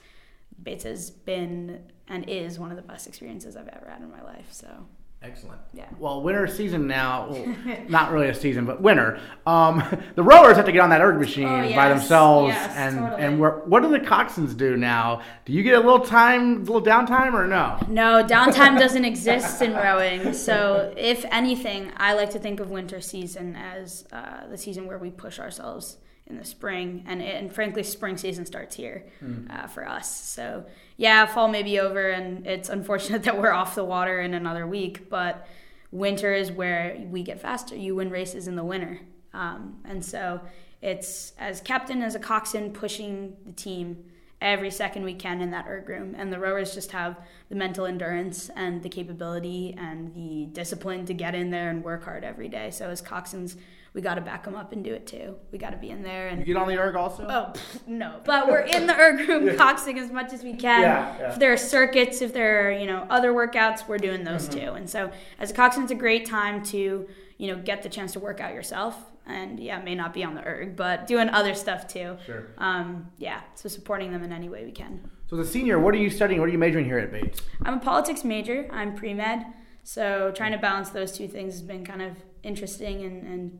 Bates 0.61 0.83
has 0.83 1.11
been 1.11 1.85
and 2.09 2.29
is 2.29 2.59
one 2.59 2.71
of 2.71 2.77
the 2.77 2.83
best 2.83 3.07
experiences 3.07 3.57
I've 3.57 3.69
ever 3.69 3.89
had 3.89 4.03
in 4.03 4.11
my 4.11 4.23
life. 4.23 4.49
So 4.51 4.87
Excellent. 5.25 5.61
Yeah. 5.73 5.87
Well, 5.99 6.23
winter 6.23 6.47
season 6.47 6.87
now, 6.87 7.29
well, 7.31 7.57
not 7.89 8.13
really 8.13 8.29
a 8.29 8.35
season, 8.35 8.67
but 8.67 8.81
winter. 8.81 9.19
Um, 9.47 9.83
the 10.15 10.23
rowers 10.23 10.57
have 10.57 10.67
to 10.67 10.73
get 10.73 10.81
on 10.81 10.91
that 10.91 11.01
erg 11.01 11.19
machine 11.19 11.49
oh, 11.49 11.63
yes. 11.63 11.75
by 11.75 11.89
themselves, 11.89 12.53
yes, 12.53 12.77
and 12.77 12.99
totally. 12.99 13.23
and 13.23 13.41
what 13.41 13.83
do 13.83 13.89
the 13.89 14.01
coxswains 14.01 14.57
do 14.57 14.77
now? 14.77 15.23
Do 15.45 15.53
you 15.53 15.63
get 15.63 15.75
a 15.75 15.81
little 15.81 16.01
time, 16.01 16.57
a 16.57 16.59
little 16.61 16.83
downtime, 16.83 17.33
or 17.33 17.47
no? 17.47 17.79
No, 17.89 18.25
downtime 18.25 18.79
doesn't 18.79 19.05
exist 19.05 19.63
in 19.63 19.75
rowing. 19.75 20.33
So, 20.33 20.93
if 20.97 21.25
anything, 21.31 21.93
I 21.97 22.15
like 22.15 22.31
to 22.31 22.39
think 22.39 22.61
of 22.61 22.71
winter 22.71 23.01
season 23.01 23.57
as 23.57 24.07
uh, 24.13 24.47
the 24.49 24.59
season 24.59 24.87
where 24.87 24.99
we 24.99 25.11
push 25.11 25.39
ourselves 25.39 25.99
in 26.27 26.39
the 26.39 26.45
spring, 26.45 27.05
and 27.07 27.21
it, 27.21 27.37
and 27.37 27.53
frankly, 27.53 27.83
spring 27.83 28.17
season 28.17 28.47
starts 28.47 28.77
here 28.77 29.07
mm. 29.23 29.51
uh, 29.51 29.67
for 29.67 29.87
us. 29.87 30.09
So 30.09 30.65
yeah, 30.97 31.27
fall 31.27 31.49
may 31.49 31.63
be 31.63 31.79
over, 31.79 32.11
and 32.11 32.47
it's 32.47 32.69
unfortunate 32.69 33.23
that 33.25 33.39
we're 33.39 33.53
off 33.53 33.75
the 33.75 33.85
water 33.85 34.21
in 34.21 34.35
another 34.35 34.67
week. 34.67 35.09
But 35.11 35.47
winter 35.91 36.33
is 36.33 36.51
where 36.51 36.97
we 37.11 37.23
get 37.23 37.41
faster. 37.41 37.77
You 37.77 37.97
win 37.97 38.11
races 38.11 38.49
in 38.49 38.57
the 38.57 38.65
winter, 38.65 39.01
um, 39.33 39.81
and 39.85 40.05
so 40.05 40.41
it's 40.81 41.33
as 41.39 41.61
captain 41.61 42.03
as 42.03 42.15
a 42.15 42.19
coxswain 42.19 42.73
pushing 42.73 43.37
the 43.47 43.53
team 43.53 44.05
every 44.45 44.71
second 44.71 45.05
we 45.05 45.15
can 45.15 45.41
in 45.41 45.51
that 45.51 45.67
erg 45.67 45.89
room. 45.89 46.15
And 46.17 46.31
the 46.31 46.39
rowers 46.39 46.75
just 46.75 46.93
have 46.93 47.17
the 47.49 47.55
mental 47.55 47.87
endurance 47.87 48.51
and 48.55 48.83
the 48.83 48.91
capability 48.91 49.75
and 49.79 50.15
the 50.15 50.47
discipline 50.53 51.07
to 51.07 51.15
get 51.15 51.35
in 51.35 51.51
there 51.51 51.71
and 51.71 51.83
work 51.83 52.05
hard 52.05 52.25
every 52.25 52.49
day. 52.49 52.71
So 52.71 52.91
as 52.91 53.01
coxswains, 53.01 53.57
we 53.95 54.01
got 54.01 54.17
to 54.17 54.21
back 54.21 54.43
them 54.43 54.57
up 54.57 54.73
and 54.73 54.83
do 54.83 54.93
it 54.93 55.07
too. 55.07 55.37
We 55.53 55.59
got 55.59 55.71
to 55.71 55.77
be 55.77 55.91
in 55.91 56.03
there 56.03 56.29
and 56.29 56.41
you 56.41 56.45
get 56.45 56.57
on 56.57 56.67
the 56.67 56.77
erg 56.77 56.97
also. 56.97 57.25
Oh 57.29 57.53
pff, 57.55 57.87
no, 57.87 58.21
but 58.25 58.49
we're 58.49 58.61
in 58.61 58.89
the 58.89 58.95
erg 58.95 59.29
room 59.29 59.47
yeah. 59.47 59.55
coxing 59.55 59.99
as 59.99 60.11
much 60.11 60.33
as 60.33 60.43
we 60.43 60.55
can. 60.55 60.83
Yeah, 60.83 61.17
yeah. 61.19 61.33
If 61.33 61.39
there 61.39 61.53
are 61.53 61.57
circuits, 61.57 62.21
if 62.21 62.35
there 62.35 62.69
are 62.69 62.73
you 62.73 62.87
know 62.87 63.07
other 63.09 63.33
workouts, 63.33 63.87
we're 63.87 63.99
doing 63.99 64.25
those 64.25 64.49
mm-hmm. 64.49 64.67
too. 64.67 64.73
And 64.73 64.91
so 64.91 65.13
as 65.39 65.53
a 65.53 65.55
coxswain, 65.55 65.85
it's 65.85 65.93
a 65.93 65.97
great 65.97 66.27
time 66.27 66.65
to 66.65 67.09
you 67.39 67.47
know 67.47 67.63
get 67.63 67.83
the 67.83 67.89
chance 67.89 68.13
to 68.15 68.21
work 68.21 68.41
out 68.41 68.53
yourself. 68.53 68.97
And 69.27 69.59
yeah, 69.59 69.81
may 69.81 69.95
not 69.95 70.13
be 70.13 70.23
on 70.23 70.35
the 70.35 70.45
erg, 70.45 70.77
but 70.77 71.07
doing 71.07 71.31
other 71.31 71.55
stuff 71.55 71.89
too. 71.89 72.19
Sure. 72.27 72.51
Um, 72.59 73.11
yeah, 73.17 73.41
so 73.55 73.71
supporting 73.71 74.13
them 74.13 74.23
in 74.23 74.33
any 74.33 74.51
way 74.51 74.67
we 74.67 74.73
can. 74.73 75.09
So, 75.31 75.39
as 75.39 75.49
a 75.49 75.51
senior, 75.51 75.79
what 75.79 75.95
are 75.95 75.99
you 75.99 76.11
studying? 76.11 76.41
What 76.41 76.51
are 76.51 76.53
you 76.53 76.59
majoring 76.59 76.85
here 76.85 76.99
at 76.99 77.11
Bates? 77.11 77.41
I'm 77.63 77.75
a 77.75 77.81
politics 77.81 78.23
major. 78.23 78.69
I'm 78.71 78.95
pre 78.95 79.15
med. 79.15 79.47
So 79.85 80.33
trying 80.35 80.53
to 80.53 80.59
balance 80.59 80.91
those 80.91 81.13
two 81.13 81.29
things 81.29 81.55
has 81.55 81.63
been 81.63 81.85
kind 81.85 82.03
of 82.03 82.17
interesting 82.43 83.05
and, 83.05 83.23
and 83.27 83.59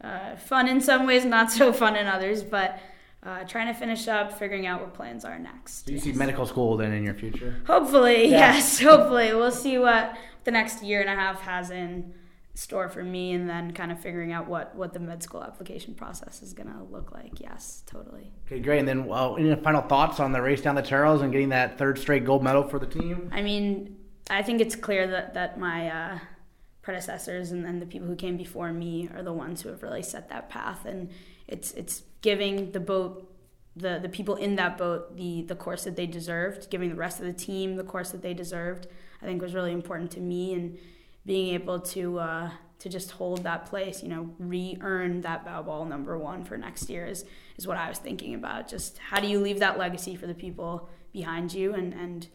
uh, 0.00 0.36
fun 0.36 0.68
in 0.68 0.80
some 0.80 1.06
ways, 1.06 1.24
not 1.24 1.50
so 1.50 1.72
fun 1.72 1.96
in 1.96 2.06
others. 2.06 2.42
But 2.42 2.78
uh, 3.22 3.44
trying 3.44 3.66
to 3.66 3.74
finish 3.74 4.08
up, 4.08 4.38
figuring 4.38 4.66
out 4.66 4.80
what 4.80 4.94
plans 4.94 5.24
are 5.24 5.38
next. 5.38 5.82
Do 5.82 5.92
you 5.92 5.96
yes. 5.96 6.04
see 6.04 6.12
medical 6.12 6.46
school 6.46 6.76
then 6.76 6.92
in 6.92 7.04
your 7.04 7.14
future? 7.14 7.60
Hopefully, 7.66 8.28
yeah. 8.28 8.54
yes. 8.54 8.80
Hopefully, 8.82 9.34
we'll 9.34 9.52
see 9.52 9.78
what 9.78 10.16
the 10.44 10.50
next 10.50 10.82
year 10.82 11.00
and 11.00 11.10
a 11.10 11.14
half 11.14 11.40
has 11.42 11.70
in 11.70 12.14
store 12.54 12.88
for 12.88 13.02
me, 13.02 13.32
and 13.32 13.48
then 13.48 13.72
kind 13.72 13.92
of 13.92 14.00
figuring 14.00 14.32
out 14.32 14.48
what 14.48 14.74
what 14.74 14.94
the 14.94 15.00
med 15.00 15.22
school 15.22 15.42
application 15.42 15.94
process 15.94 16.42
is 16.42 16.54
going 16.54 16.68
to 16.68 16.82
look 16.90 17.12
like. 17.12 17.40
Yes, 17.40 17.82
totally. 17.86 18.32
Okay, 18.46 18.60
great. 18.60 18.78
And 18.78 18.88
then, 18.88 19.04
well, 19.04 19.36
any 19.36 19.54
final 19.56 19.82
thoughts 19.82 20.18
on 20.18 20.32
the 20.32 20.40
race 20.40 20.62
down 20.62 20.74
the 20.74 20.82
Charles 20.82 21.20
and 21.20 21.30
getting 21.30 21.50
that 21.50 21.76
third 21.76 21.98
straight 21.98 22.24
gold 22.24 22.42
medal 22.42 22.62
for 22.62 22.78
the 22.78 22.86
team? 22.86 23.30
I 23.32 23.42
mean, 23.42 23.96
I 24.30 24.42
think 24.42 24.62
it's 24.62 24.76
clear 24.76 25.06
that 25.08 25.34
that 25.34 25.58
my 25.58 25.88
uh, 25.88 26.18
predecessors 26.90 27.52
and 27.52 27.64
then 27.64 27.78
the 27.78 27.86
people 27.86 28.08
who 28.08 28.16
came 28.16 28.36
before 28.36 28.72
me 28.72 29.08
are 29.14 29.22
the 29.22 29.32
ones 29.32 29.62
who 29.62 29.68
have 29.68 29.80
really 29.80 30.02
set 30.02 30.28
that 30.28 30.48
path, 30.48 30.84
and 30.84 31.08
it's 31.46 31.70
it's 31.74 32.02
giving 32.20 32.72
the 32.72 32.80
boat 32.80 33.32
the 33.76 34.00
the 34.02 34.08
people 34.08 34.34
in 34.34 34.56
that 34.56 34.76
boat 34.76 35.16
the 35.16 35.42
the 35.42 35.54
course 35.54 35.84
that 35.84 35.94
they 35.94 36.06
deserved, 36.06 36.68
giving 36.68 36.88
the 36.90 36.96
rest 36.96 37.20
of 37.20 37.26
the 37.26 37.32
team 37.32 37.76
the 37.76 37.84
course 37.84 38.10
that 38.10 38.22
they 38.22 38.34
deserved. 38.34 38.88
I 39.22 39.26
think 39.26 39.40
was 39.40 39.54
really 39.54 39.72
important 39.72 40.10
to 40.12 40.20
me 40.20 40.52
and 40.54 40.78
being 41.24 41.54
able 41.54 41.78
to 41.94 42.18
uh, 42.18 42.50
to 42.80 42.88
just 42.88 43.12
hold 43.12 43.44
that 43.44 43.66
place, 43.66 44.02
you 44.02 44.08
know, 44.08 44.34
re-earn 44.38 45.20
that 45.20 45.44
bow 45.44 45.62
ball 45.62 45.84
number 45.84 46.18
one 46.18 46.44
for 46.44 46.56
next 46.58 46.90
year 46.90 47.06
is 47.06 47.24
is 47.56 47.68
what 47.68 47.76
I 47.76 47.88
was 47.88 47.98
thinking 47.98 48.34
about. 48.34 48.66
Just 48.66 48.98
how 48.98 49.20
do 49.20 49.28
you 49.28 49.38
leave 49.38 49.60
that 49.60 49.78
legacy 49.78 50.16
for 50.16 50.26
the 50.26 50.34
people 50.34 50.88
behind 51.12 51.54
you 51.54 51.72
and 51.72 51.94
and 51.94 52.26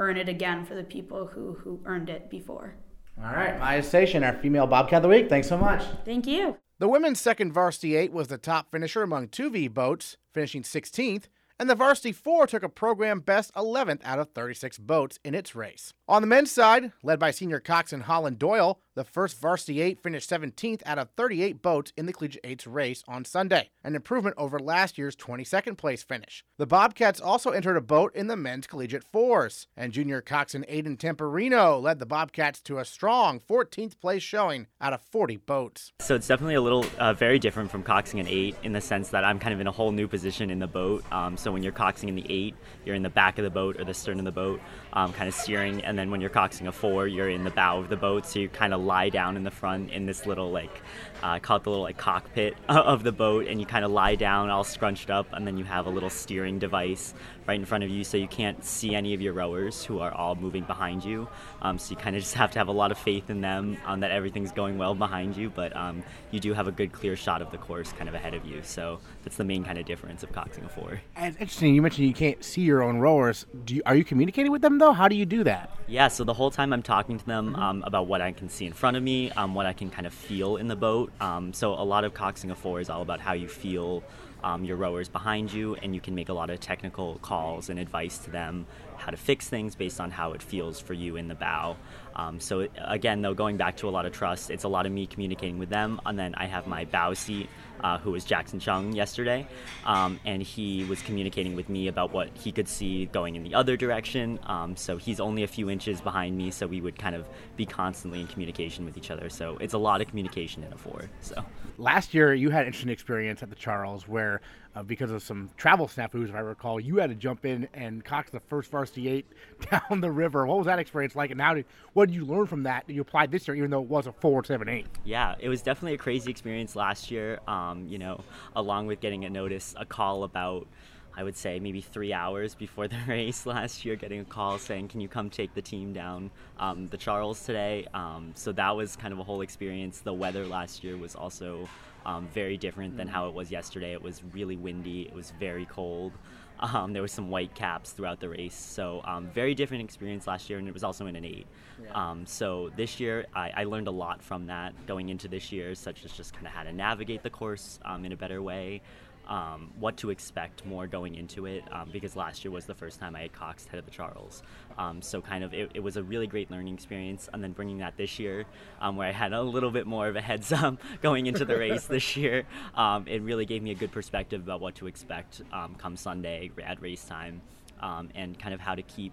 earn 0.00 0.16
it 0.16 0.28
again 0.28 0.64
for 0.64 0.74
the 0.74 0.88
people 0.96 1.28
who 1.28 1.44
who 1.62 1.80
earned 1.84 2.10
it 2.10 2.28
before. 2.28 2.74
All 3.22 3.32
right, 3.32 3.58
Maya 3.58 3.82
Seshan, 3.82 4.26
our 4.26 4.40
female 4.40 4.66
Bobcat 4.66 4.98
of 4.98 5.02
the 5.02 5.08
week. 5.08 5.28
Thanks 5.28 5.46
so 5.46 5.58
much. 5.58 5.82
Thank 6.06 6.26
you. 6.26 6.56
The 6.78 6.88
women's 6.88 7.20
second 7.20 7.52
varsity 7.52 7.94
eight 7.94 8.12
was 8.12 8.28
the 8.28 8.38
top 8.38 8.70
finisher 8.70 9.02
among 9.02 9.28
2V 9.28 9.74
boats, 9.74 10.16
finishing 10.32 10.62
16th, 10.62 11.24
and 11.58 11.68
the 11.68 11.74
varsity 11.74 12.12
four 12.12 12.46
took 12.46 12.62
a 12.62 12.70
program 12.70 13.20
best 13.20 13.52
11th 13.52 14.00
out 14.04 14.18
of 14.18 14.30
36 14.30 14.78
boats 14.78 15.18
in 15.22 15.34
its 15.34 15.54
race. 15.54 15.92
On 16.08 16.22
the 16.22 16.26
men's 16.26 16.50
side, 16.50 16.92
led 17.02 17.18
by 17.18 17.30
senior 17.30 17.60
coxswain 17.60 18.00
Holland 18.00 18.38
Doyle, 18.38 18.80
the 19.00 19.04
first 19.04 19.40
varsity 19.40 19.80
eight 19.80 19.98
finished 19.98 20.28
17th 20.28 20.82
out 20.84 20.98
of 20.98 21.08
38 21.16 21.62
boats 21.62 21.90
in 21.96 22.04
the 22.04 22.12
Collegiate 22.12 22.44
Eights 22.44 22.66
race 22.66 23.02
on 23.08 23.24
Sunday, 23.24 23.70
an 23.82 23.94
improvement 23.94 24.34
over 24.36 24.58
last 24.58 24.98
year's 24.98 25.16
22nd 25.16 25.78
place 25.78 26.02
finish. 26.02 26.44
The 26.58 26.66
Bobcats 26.66 27.18
also 27.18 27.50
entered 27.50 27.78
a 27.78 27.80
boat 27.80 28.14
in 28.14 28.26
the 28.26 28.36
men's 28.36 28.66
collegiate 28.66 29.04
fours, 29.10 29.68
and 29.74 29.94
junior 29.94 30.20
coxswain 30.20 30.66
Aidan 30.68 30.98
Temperino 30.98 31.80
led 31.80 31.98
the 31.98 32.04
Bobcats 32.04 32.60
to 32.60 32.76
a 32.76 32.84
strong 32.84 33.40
14th 33.40 33.98
place 33.98 34.22
showing 34.22 34.66
out 34.82 34.92
of 34.92 35.00
40 35.00 35.38
boats. 35.38 35.94
So 36.00 36.14
it's 36.14 36.28
definitely 36.28 36.56
a 36.56 36.60
little 36.60 36.84
uh, 36.98 37.14
very 37.14 37.38
different 37.38 37.70
from 37.70 37.82
coxing 37.82 38.20
an 38.20 38.28
eight 38.28 38.54
in 38.64 38.72
the 38.74 38.82
sense 38.82 39.08
that 39.08 39.24
I'm 39.24 39.38
kind 39.38 39.54
of 39.54 39.60
in 39.62 39.66
a 39.66 39.72
whole 39.72 39.92
new 39.92 40.08
position 40.08 40.50
in 40.50 40.58
the 40.58 40.66
boat. 40.66 41.10
Um, 41.10 41.38
so 41.38 41.50
when 41.50 41.62
you're 41.62 41.72
coxing 41.72 42.10
in 42.10 42.16
the 42.16 42.26
eight, 42.28 42.54
you're 42.84 42.96
in 42.96 43.02
the 43.02 43.08
back 43.08 43.38
of 43.38 43.44
the 43.44 43.50
boat 43.50 43.80
or 43.80 43.84
the 43.84 43.94
stern 43.94 44.18
of 44.18 44.26
the 44.26 44.30
boat, 44.30 44.60
um, 44.92 45.12
kind 45.12 45.28
of 45.28 45.34
steering, 45.34 45.84
and 45.84 45.98
then 45.98 46.10
when 46.10 46.20
you're 46.20 46.30
coxing 46.30 46.66
a 46.66 46.72
four, 46.72 47.06
you're 47.06 47.28
in 47.28 47.44
the 47.44 47.50
bow 47.50 47.78
of 47.78 47.88
the 47.88 47.96
boat, 47.96 48.26
so 48.26 48.38
you 48.38 48.48
kind 48.48 48.74
of 48.74 48.80
lie 48.80 49.08
down 49.08 49.36
in 49.36 49.44
the 49.44 49.50
front 49.50 49.90
in 49.90 50.06
this 50.06 50.26
little 50.26 50.50
like 50.50 50.82
uh, 51.22 51.38
call 51.38 51.56
it 51.56 51.64
the 51.64 51.70
little 51.70 51.84
like 51.84 51.98
cockpit 51.98 52.56
of 52.68 53.02
the 53.02 53.12
boat, 53.12 53.46
and 53.46 53.60
you 53.60 53.66
kind 53.66 53.84
of 53.84 53.90
lie 53.90 54.14
down 54.14 54.50
all 54.50 54.64
scrunched 54.64 55.10
up, 55.10 55.32
and 55.32 55.46
then 55.46 55.56
you 55.56 55.64
have 55.64 55.86
a 55.86 55.90
little 55.90 56.10
steering 56.10 56.58
device 56.58 57.14
right 57.46 57.58
in 57.58 57.64
front 57.64 57.82
of 57.82 57.90
you, 57.90 58.04
so 58.04 58.16
you 58.16 58.28
can't 58.28 58.64
see 58.64 58.94
any 58.94 59.14
of 59.14 59.20
your 59.20 59.32
rowers 59.32 59.84
who 59.84 59.98
are 59.98 60.12
all 60.12 60.34
moving 60.34 60.62
behind 60.64 61.04
you. 61.04 61.28
Um, 61.62 61.78
so 61.78 61.90
you 61.90 61.96
kind 61.96 62.16
of 62.16 62.22
just 62.26 62.34
have 62.34 62.50
to 62.52 62.58
have 62.58 62.68
a 62.68 62.72
lot 62.72 62.92
of 62.92 62.98
faith 62.98 63.30
in 63.30 63.40
them 63.40 63.76
um, 63.86 64.00
that 64.00 64.10
everything's 64.10 64.52
going 64.52 64.78
well 64.78 64.94
behind 64.94 65.36
you, 65.36 65.50
but 65.50 65.74
um, 65.76 66.02
you 66.30 66.40
do 66.40 66.52
have 66.52 66.68
a 66.68 66.72
good 66.72 66.92
clear 66.92 67.16
shot 67.16 67.42
of 67.42 67.50
the 67.50 67.58
course 67.58 67.92
kind 67.92 68.08
of 68.08 68.14
ahead 68.14 68.34
of 68.34 68.44
you. 68.44 68.60
So 68.62 69.00
that's 69.24 69.36
the 69.36 69.44
main 69.44 69.64
kind 69.64 69.78
of 69.78 69.84
difference 69.84 70.22
of 70.22 70.32
coxing 70.32 70.64
a 70.64 70.68
four. 70.68 71.00
And 71.16 71.32
it's 71.32 71.40
interesting. 71.40 71.74
You 71.74 71.82
mentioned 71.82 72.06
you 72.06 72.14
can't 72.14 72.42
see 72.44 72.62
your 72.62 72.82
own 72.82 72.98
rowers. 72.98 73.46
You, 73.66 73.82
are 73.86 73.96
you 73.96 74.04
communicating 74.04 74.52
with 74.52 74.62
them 74.62 74.78
though? 74.78 74.92
How 74.92 75.08
do 75.08 75.16
you 75.16 75.26
do 75.26 75.44
that? 75.44 75.76
Yeah. 75.86 76.08
So 76.08 76.24
the 76.24 76.34
whole 76.34 76.50
time 76.50 76.72
I'm 76.72 76.82
talking 76.82 77.18
to 77.18 77.26
them 77.26 77.52
mm-hmm. 77.52 77.62
um, 77.62 77.82
about 77.84 78.06
what 78.06 78.20
I 78.20 78.32
can 78.32 78.48
see 78.48 78.66
in 78.66 78.72
front 78.72 78.96
of 78.96 79.02
me, 79.02 79.30
um, 79.32 79.54
what 79.54 79.66
I 79.66 79.72
can 79.72 79.90
kind 79.90 80.06
of 80.06 80.14
feel 80.14 80.56
in 80.56 80.68
the 80.68 80.76
boat. 80.76 81.09
Um, 81.20 81.52
so 81.52 81.74
a 81.74 81.84
lot 81.84 82.04
of 82.04 82.14
coxing 82.14 82.50
a 82.50 82.54
four 82.54 82.80
is 82.80 82.90
all 82.90 83.02
about 83.02 83.20
how 83.20 83.32
you 83.32 83.48
feel 83.48 84.02
um, 84.42 84.64
your 84.64 84.76
rowers 84.76 85.08
behind 85.08 85.52
you, 85.52 85.74
and 85.76 85.94
you 85.94 86.00
can 86.00 86.14
make 86.14 86.28
a 86.28 86.32
lot 86.32 86.50
of 86.50 86.60
technical 86.60 87.18
calls 87.20 87.68
and 87.68 87.78
advice 87.78 88.18
to 88.18 88.30
them 88.30 88.66
how 88.96 89.10
to 89.10 89.16
fix 89.16 89.48
things 89.48 89.74
based 89.74 90.00
on 90.00 90.10
how 90.10 90.32
it 90.32 90.42
feels 90.42 90.80
for 90.80 90.94
you 90.94 91.16
in 91.16 91.28
the 91.28 91.34
bow. 91.34 91.76
Um, 92.16 92.40
so 92.40 92.68
again, 92.78 93.22
though, 93.22 93.34
going 93.34 93.56
back 93.56 93.76
to 93.78 93.88
a 93.88 93.90
lot 93.90 94.06
of 94.06 94.12
trust, 94.12 94.50
it's 94.50 94.64
a 94.64 94.68
lot 94.68 94.86
of 94.86 94.92
me 94.92 95.06
communicating 95.06 95.58
with 95.58 95.68
them, 95.68 96.00
and 96.06 96.18
then 96.18 96.34
I 96.36 96.46
have 96.46 96.66
my 96.66 96.84
bow 96.84 97.14
seat, 97.14 97.48
uh, 97.82 97.98
who 97.98 98.12
was 98.12 98.24
Jackson 98.24 98.60
Chung 98.60 98.92
yesterday, 98.92 99.46
um, 99.84 100.20
and 100.24 100.42
he 100.42 100.84
was 100.84 101.02
communicating 101.02 101.56
with 101.56 101.68
me 101.68 101.88
about 101.88 102.12
what 102.12 102.28
he 102.34 102.52
could 102.52 102.68
see 102.68 103.06
going 103.06 103.36
in 103.36 103.42
the 103.42 103.54
other 103.54 103.76
direction. 103.76 104.38
Um, 104.46 104.76
so 104.76 104.96
he's 104.96 105.20
only 105.20 105.42
a 105.42 105.48
few 105.48 105.70
inches 105.70 106.00
behind 106.00 106.36
me, 106.36 106.50
so 106.50 106.66
we 106.66 106.80
would 106.80 106.98
kind 106.98 107.14
of 107.14 107.26
be 107.56 107.66
constantly 107.66 108.20
in 108.20 108.26
communication 108.26 108.84
with 108.84 108.96
each 108.96 109.10
other. 109.10 109.28
So 109.28 109.56
it's 109.60 109.74
a 109.74 109.78
lot 109.78 110.00
of 110.00 110.08
communication 110.08 110.62
in 110.64 110.72
a 110.72 110.76
four. 110.76 111.10
So 111.20 111.44
last 111.80 112.14
year 112.14 112.34
you 112.34 112.50
had 112.50 112.62
an 112.62 112.66
interesting 112.66 112.90
experience 112.90 113.42
at 113.42 113.48
the 113.48 113.56
Charles 113.56 114.06
where 114.06 114.40
uh, 114.74 114.82
because 114.82 115.10
of 115.10 115.22
some 115.22 115.50
travel 115.56 115.88
snafus, 115.88 116.28
if 116.28 116.34
I 116.34 116.40
recall, 116.40 116.78
you 116.78 116.96
had 116.96 117.10
to 117.10 117.16
jump 117.16 117.44
in 117.44 117.66
and 117.74 118.04
cox 118.04 118.30
the 118.30 118.38
first 118.38 118.70
varsity 118.70 119.08
eight 119.08 119.26
down 119.70 120.00
the 120.00 120.10
river. 120.10 120.46
What 120.46 120.58
was 120.58 120.66
that 120.66 120.78
experience 120.78 121.16
like, 121.16 121.30
and 121.30 121.40
how 121.40 121.54
did 121.54 121.64
what 121.92 122.08
did 122.08 122.14
you 122.14 122.24
learn 122.24 122.46
from 122.46 122.62
that 122.64 122.86
that 122.86 122.92
you 122.92 123.00
applied 123.00 123.32
this 123.32 123.48
year, 123.48 123.56
even 123.56 123.70
though 123.70 123.82
it 123.82 123.88
was 123.88 124.06
a 124.06 124.12
four 124.12 124.44
seven 124.44 124.68
eight? 124.68 124.86
Yeah, 125.04 125.34
it 125.40 125.48
was 125.48 125.62
definitely 125.62 125.94
a 125.94 125.98
crazy 125.98 126.30
experience 126.30 126.76
last 126.76 127.10
year. 127.10 127.40
Um, 127.48 127.86
you 127.88 127.98
know, 127.98 128.22
along 128.54 128.86
with 128.86 129.00
getting 129.00 129.24
a 129.24 129.30
notice, 129.30 129.74
a 129.78 129.84
call 129.84 130.24
about. 130.24 130.68
I 131.16 131.24
would 131.24 131.36
say 131.36 131.58
maybe 131.60 131.80
three 131.80 132.12
hours 132.12 132.54
before 132.54 132.88
the 132.88 132.98
race 133.08 133.46
last 133.46 133.84
year, 133.84 133.96
getting 133.96 134.20
a 134.20 134.24
call 134.24 134.58
saying, 134.58 134.88
"Can 134.88 135.00
you 135.00 135.08
come 135.08 135.30
take 135.30 135.54
the 135.54 135.62
team 135.62 135.92
down 135.92 136.30
um, 136.58 136.86
the 136.88 136.96
Charles 136.96 137.44
today?" 137.44 137.86
Um, 137.94 138.32
so 138.34 138.52
that 138.52 138.76
was 138.76 138.96
kind 138.96 139.12
of 139.12 139.18
a 139.18 139.24
whole 139.24 139.40
experience. 139.40 140.00
The 140.00 140.14
weather 140.14 140.46
last 140.46 140.84
year 140.84 140.96
was 140.96 141.14
also 141.14 141.68
um, 142.06 142.28
very 142.32 142.56
different 142.56 142.96
than 142.96 143.08
how 143.08 143.28
it 143.28 143.34
was 143.34 143.50
yesterday. 143.50 143.92
It 143.92 144.02
was 144.02 144.22
really 144.32 144.56
windy. 144.56 145.02
It 145.02 145.14
was 145.14 145.32
very 145.38 145.66
cold. 145.66 146.12
Um, 146.62 146.92
there 146.92 147.00
was 147.00 147.10
some 147.10 147.30
white 147.30 147.54
caps 147.54 147.92
throughout 147.92 148.20
the 148.20 148.28
race, 148.28 148.54
so 148.54 149.00
um, 149.06 149.28
very 149.28 149.54
different 149.54 149.82
experience 149.82 150.26
last 150.26 150.50
year, 150.50 150.58
and 150.58 150.68
it 150.68 150.74
was 150.74 150.84
also 150.84 151.06
in 151.06 151.16
an 151.16 151.24
eight. 151.24 151.46
Yeah. 151.82 152.10
Um, 152.10 152.26
so 152.26 152.70
this 152.76 153.00
year, 153.00 153.24
I, 153.34 153.50
I, 153.56 153.64
learned 153.64 153.88
a 153.88 153.90
lot 153.90 154.22
from 154.22 154.46
that 154.48 154.74
going 154.86 155.08
into 155.08 155.26
this 155.26 155.50
year, 155.52 155.74
such 155.74 156.04
as 156.04 156.12
just 156.12 156.34
kind 156.34 156.46
of 156.46 156.52
how 156.52 156.64
to 156.64 156.72
navigate 156.74 157.22
the 157.22 157.30
course 157.30 157.80
um, 157.86 158.04
in 158.04 158.12
a 158.12 158.16
better 158.16 158.42
way, 158.42 158.82
um, 159.30 159.70
what 159.78 159.96
to 159.98 160.10
expect 160.10 160.66
more 160.66 160.88
going 160.88 161.14
into 161.14 161.46
it 161.46 161.62
um, 161.72 161.88
because 161.92 162.16
last 162.16 162.44
year 162.44 162.50
was 162.50 162.66
the 162.66 162.74
first 162.74 162.98
time 162.98 163.14
I 163.14 163.22
had 163.22 163.32
coxed 163.32 163.68
head 163.68 163.78
of 163.78 163.84
the 163.84 163.90
Charles. 163.90 164.42
Um, 164.76 165.00
so 165.00 165.22
kind 165.22 165.44
of 165.44 165.54
it, 165.54 165.70
it, 165.72 165.80
was 165.80 165.96
a 165.96 166.02
really 166.02 166.26
great 166.26 166.50
learning 166.50 166.74
experience, 166.74 167.28
and 167.32 167.42
then 167.42 167.52
bringing 167.52 167.78
that 167.78 167.96
this 167.96 168.18
year, 168.18 168.44
um, 168.80 168.96
where 168.96 169.06
I 169.06 169.12
had 169.12 169.32
a 169.32 169.40
little 169.40 169.70
bit 169.70 169.86
more 169.86 170.08
of 170.08 170.16
a 170.16 170.20
heads 170.20 170.50
up 170.52 170.78
going 171.02 171.26
into 171.26 171.44
the 171.44 171.56
race 171.56 171.86
this 171.86 172.16
year, 172.16 172.44
um, 172.74 173.06
it 173.06 173.22
really 173.22 173.46
gave 173.46 173.62
me 173.62 173.70
a 173.70 173.74
good 173.74 173.92
perspective 173.92 174.42
about 174.42 174.60
what 174.60 174.74
to 174.76 174.88
expect 174.88 175.42
um, 175.52 175.76
come 175.76 175.96
Sunday 175.96 176.50
at 176.64 176.82
race 176.82 177.04
time, 177.04 177.40
and 177.80 178.38
kind 178.38 178.52
of 178.52 178.60
how 178.60 178.74
to 178.74 178.82
keep. 178.82 179.12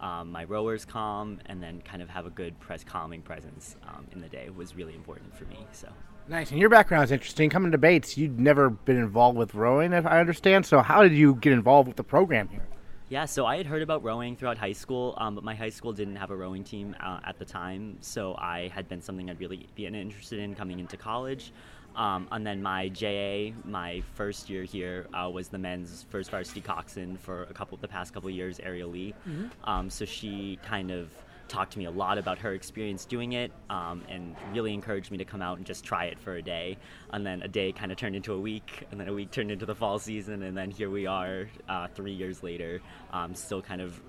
Um, 0.00 0.32
my 0.32 0.44
rowers 0.44 0.86
calm 0.86 1.40
and 1.44 1.62
then 1.62 1.82
kind 1.82 2.00
of 2.00 2.08
have 2.08 2.24
a 2.24 2.30
good 2.30 2.58
press 2.58 2.82
calming 2.82 3.20
presence 3.20 3.76
um, 3.86 4.06
in 4.12 4.22
the 4.22 4.28
day 4.28 4.48
was 4.48 4.74
really 4.74 4.94
important 4.94 5.36
for 5.36 5.44
me 5.44 5.58
so 5.72 5.88
Nice. 6.30 6.52
And 6.52 6.60
your 6.60 6.68
background 6.68 7.02
is 7.02 7.10
interesting. 7.10 7.50
Coming 7.50 7.72
to 7.72 7.78
Bates, 7.78 8.16
you'd 8.16 8.38
never 8.38 8.70
been 8.70 8.96
involved 8.96 9.36
with 9.36 9.52
rowing, 9.52 9.92
if 9.92 10.06
I 10.06 10.20
understand. 10.20 10.64
So, 10.64 10.80
how 10.80 11.02
did 11.02 11.12
you 11.12 11.34
get 11.34 11.52
involved 11.52 11.88
with 11.88 11.96
the 11.96 12.04
program 12.04 12.46
here? 12.48 12.62
Yeah, 13.08 13.24
so 13.24 13.46
I 13.46 13.56
had 13.56 13.66
heard 13.66 13.82
about 13.82 14.04
rowing 14.04 14.36
throughout 14.36 14.56
high 14.56 14.72
school, 14.72 15.16
um, 15.18 15.34
but 15.34 15.42
my 15.42 15.56
high 15.56 15.70
school 15.70 15.92
didn't 15.92 16.14
have 16.14 16.30
a 16.30 16.36
rowing 16.36 16.62
team 16.62 16.94
uh, 17.00 17.18
at 17.24 17.40
the 17.40 17.44
time. 17.44 17.98
So 18.00 18.36
I 18.36 18.70
had 18.72 18.88
been 18.88 19.02
something 19.02 19.28
I'd 19.28 19.40
really 19.40 19.68
be 19.74 19.86
interested 19.86 20.38
in 20.38 20.54
coming 20.54 20.78
into 20.78 20.96
college. 20.96 21.52
Um, 21.96 22.28
and 22.30 22.46
then 22.46 22.62
my 22.62 22.88
JA, 22.90 23.50
my 23.64 24.00
first 24.14 24.48
year 24.48 24.62
here, 24.62 25.08
uh, 25.12 25.28
was 25.28 25.48
the 25.48 25.58
men's 25.58 26.06
first 26.10 26.30
varsity 26.30 26.60
coxswain 26.60 27.16
for 27.16 27.42
a 27.42 27.52
couple 27.52 27.76
the 27.78 27.88
past 27.88 28.14
couple 28.14 28.30
years, 28.30 28.60
Ariel 28.60 28.90
Lee. 28.90 29.14
Mm-hmm. 29.28 29.68
Um, 29.68 29.90
so 29.90 30.04
she 30.04 30.60
kind 30.64 30.92
of 30.92 31.10
talked 31.50 31.72
to 31.72 31.78
me 31.78 31.84
a 31.84 31.90
lot 31.90 32.16
about 32.16 32.38
her 32.38 32.54
experience 32.54 33.04
doing 33.04 33.32
it 33.32 33.52
um, 33.68 34.02
and 34.08 34.36
really 34.52 34.72
encouraged 34.72 35.10
me 35.10 35.18
to 35.18 35.24
come 35.24 35.42
out 35.42 35.58
and 35.58 35.66
just 35.66 35.84
try 35.84 36.04
it 36.04 36.18
for 36.18 36.36
a 36.36 36.42
day. 36.42 36.78
And 37.12 37.26
then 37.26 37.42
a 37.42 37.48
day 37.48 37.72
kind 37.72 37.90
of 37.90 37.98
turned 37.98 38.16
into 38.16 38.32
a 38.32 38.40
week, 38.40 38.86
and 38.90 39.00
then 39.00 39.08
a 39.08 39.12
week 39.12 39.30
turned 39.30 39.50
into 39.50 39.66
the 39.66 39.74
fall 39.74 39.98
season, 39.98 40.44
and 40.44 40.56
then 40.56 40.70
here 40.70 40.88
we 40.88 41.06
are 41.06 41.48
uh, 41.68 41.88
three 41.88 42.12
years 42.12 42.42
later, 42.42 42.80
um, 43.12 43.34
still 43.34 43.60
kind 43.60 43.80
of 43.80 44.00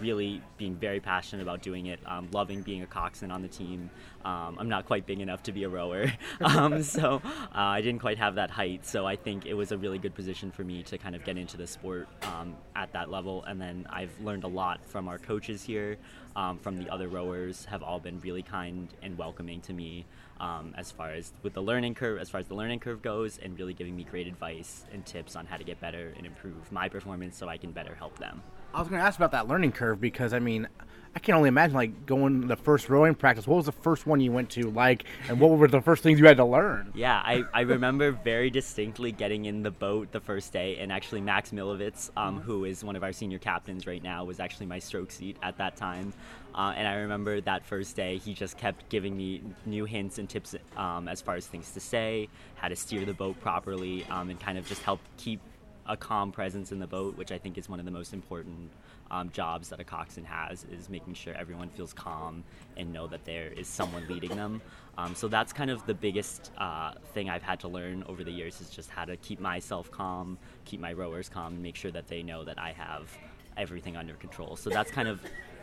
really 0.00 0.42
being 0.58 0.74
very 0.76 1.00
passionate 1.00 1.42
about 1.42 1.62
doing 1.62 1.86
it, 1.86 2.00
um, 2.06 2.28
loving 2.32 2.62
being 2.62 2.82
a 2.82 2.86
coxswain 2.86 3.30
on 3.30 3.42
the 3.42 3.48
team. 3.48 3.90
Um, 4.24 4.56
I'm 4.58 4.68
not 4.68 4.86
quite 4.86 5.06
big 5.06 5.20
enough 5.20 5.42
to 5.44 5.52
be 5.52 5.64
a 5.64 5.68
rower, 5.68 6.12
um, 6.40 6.82
so 6.96 7.20
uh, 7.24 7.48
I 7.52 7.80
didn't 7.80 8.00
quite 8.00 8.18
have 8.18 8.36
that 8.36 8.50
height. 8.50 8.86
So 8.86 9.06
I 9.06 9.16
think 9.16 9.46
it 9.46 9.54
was 9.54 9.72
a 9.72 9.78
really 9.78 9.98
good 9.98 10.14
position 10.14 10.50
for 10.50 10.64
me 10.64 10.82
to 10.84 10.98
kind 10.98 11.14
of 11.14 11.24
get 11.24 11.36
into 11.36 11.56
the 11.56 11.66
sport 11.66 12.08
um, 12.22 12.54
at 12.76 12.92
that 12.92 13.10
level. 13.10 13.44
And 13.44 13.60
then 13.60 13.86
I've 13.90 14.12
learned 14.20 14.44
a 14.44 14.48
lot 14.48 14.84
from 14.84 15.08
our 15.08 15.18
coaches 15.18 15.62
here, 15.62 15.98
um, 16.36 16.58
from 16.58 16.76
the 16.76 16.88
other 16.90 17.08
rowers, 17.08 17.64
have 17.66 17.82
all 17.82 17.98
been 17.98 18.20
really 18.20 18.42
kind 18.42 18.88
and 19.02 19.18
welcoming 19.18 19.60
to 19.62 19.72
me. 19.72 20.06
Um, 20.40 20.74
as 20.76 20.90
far 20.90 21.10
as 21.10 21.32
with 21.44 21.54
the 21.54 21.62
learning 21.62 21.94
curve, 21.94 22.18
as 22.18 22.28
far 22.28 22.40
as 22.40 22.48
the 22.48 22.56
learning 22.56 22.80
curve 22.80 23.00
goes, 23.00 23.38
and 23.38 23.56
really 23.56 23.74
giving 23.74 23.94
me 23.94 24.02
great 24.02 24.26
advice 24.26 24.84
and 24.92 25.06
tips 25.06 25.36
on 25.36 25.46
how 25.46 25.56
to 25.56 25.62
get 25.62 25.80
better 25.80 26.12
and 26.16 26.26
improve 26.26 26.72
my 26.72 26.88
performance 26.88 27.36
so 27.36 27.48
I 27.48 27.58
can 27.58 27.70
better 27.70 27.94
help 27.94 28.18
them. 28.18 28.42
I 28.74 28.78
was 28.80 28.88
going 28.88 29.00
to 29.00 29.06
ask 29.06 29.18
about 29.18 29.32
that 29.32 29.48
learning 29.48 29.72
curve 29.72 30.00
because 30.00 30.32
I 30.32 30.38
mean, 30.38 30.66
I 31.14 31.18
can 31.18 31.34
only 31.34 31.48
imagine 31.48 31.74
like 31.74 32.06
going 32.06 32.40
to 32.40 32.46
the 32.46 32.56
first 32.56 32.88
rowing 32.88 33.14
practice. 33.14 33.46
What 33.46 33.56
was 33.56 33.66
the 33.66 33.72
first 33.72 34.06
one 34.06 34.20
you 34.20 34.32
went 34.32 34.48
to 34.50 34.70
like, 34.70 35.04
and 35.28 35.38
what 35.38 35.50
were 35.50 35.68
the 35.68 35.82
first 35.82 36.02
things 36.02 36.18
you 36.18 36.26
had 36.26 36.38
to 36.38 36.44
learn? 36.44 36.90
Yeah, 36.94 37.16
I, 37.16 37.44
I 37.52 37.60
remember 37.62 38.12
very 38.12 38.48
distinctly 38.48 39.12
getting 39.12 39.44
in 39.44 39.62
the 39.62 39.70
boat 39.70 40.10
the 40.10 40.20
first 40.20 40.54
day, 40.54 40.78
and 40.78 40.90
actually 40.90 41.20
Max 41.20 41.50
Milovitz, 41.50 42.10
um, 42.16 42.40
who 42.40 42.64
is 42.64 42.82
one 42.82 42.96
of 42.96 43.02
our 43.02 43.12
senior 43.12 43.38
captains 43.38 43.86
right 43.86 44.02
now, 44.02 44.24
was 44.24 44.40
actually 44.40 44.66
my 44.66 44.78
stroke 44.78 45.10
seat 45.10 45.36
at 45.42 45.58
that 45.58 45.76
time. 45.76 46.14
Uh, 46.54 46.72
and 46.76 46.88
I 46.88 46.94
remember 46.94 47.42
that 47.42 47.64
first 47.66 47.94
day, 47.94 48.16
he 48.16 48.32
just 48.32 48.56
kept 48.56 48.88
giving 48.88 49.14
me 49.14 49.42
new 49.66 49.84
hints 49.84 50.18
and 50.18 50.28
tips 50.28 50.54
um, 50.78 51.08
as 51.08 51.20
far 51.20 51.34
as 51.34 51.46
things 51.46 51.72
to 51.72 51.80
say, 51.80 52.28
how 52.54 52.68
to 52.68 52.76
steer 52.76 53.04
the 53.04 53.14
boat 53.14 53.38
properly, 53.40 54.06
um, 54.08 54.30
and 54.30 54.40
kind 54.40 54.56
of 54.56 54.66
just 54.66 54.82
help 54.82 55.00
keep 55.18 55.40
a 55.86 55.96
calm 55.96 56.32
presence 56.32 56.72
in 56.72 56.78
the 56.78 56.86
boat, 56.86 57.16
which 57.16 57.32
I 57.32 57.38
think 57.38 57.58
is 57.58 57.68
one 57.68 57.78
of 57.78 57.84
the 57.84 57.90
most 57.90 58.12
important 58.12 58.70
um, 59.10 59.30
jobs 59.30 59.68
that 59.68 59.80
a 59.80 59.84
coxswain 59.84 60.24
has, 60.24 60.64
is 60.72 60.88
making 60.88 61.14
sure 61.14 61.34
everyone 61.34 61.68
feels 61.70 61.92
calm 61.92 62.44
and 62.76 62.92
know 62.92 63.06
that 63.08 63.24
there 63.24 63.48
is 63.48 63.68
someone 63.68 64.06
leading 64.08 64.34
them. 64.36 64.62
Um, 64.96 65.14
so 65.14 65.28
that's 65.28 65.52
kind 65.52 65.70
of 65.70 65.84
the 65.86 65.94
biggest 65.94 66.50
uh, 66.58 66.92
thing 67.14 67.28
I've 67.28 67.42
had 67.42 67.60
to 67.60 67.68
learn 67.68 68.04
over 68.06 68.24
the 68.24 68.30
years 68.30 68.60
is 68.60 68.70
just 68.70 68.90
how 68.90 69.04
to 69.04 69.16
keep 69.16 69.40
myself 69.40 69.90
calm, 69.90 70.38
keep 70.64 70.80
my 70.80 70.92
rowers 70.92 71.28
calm, 71.28 71.54
and 71.54 71.62
make 71.62 71.76
sure 71.76 71.90
that 71.90 72.08
they 72.08 72.22
know 72.22 72.44
that 72.44 72.58
I 72.58 72.72
have 72.72 73.10
everything 73.56 73.96
under 73.96 74.14
control. 74.14 74.56
So 74.56 74.70
that's 74.70 74.90
kind 74.90 75.08
of 75.08 75.20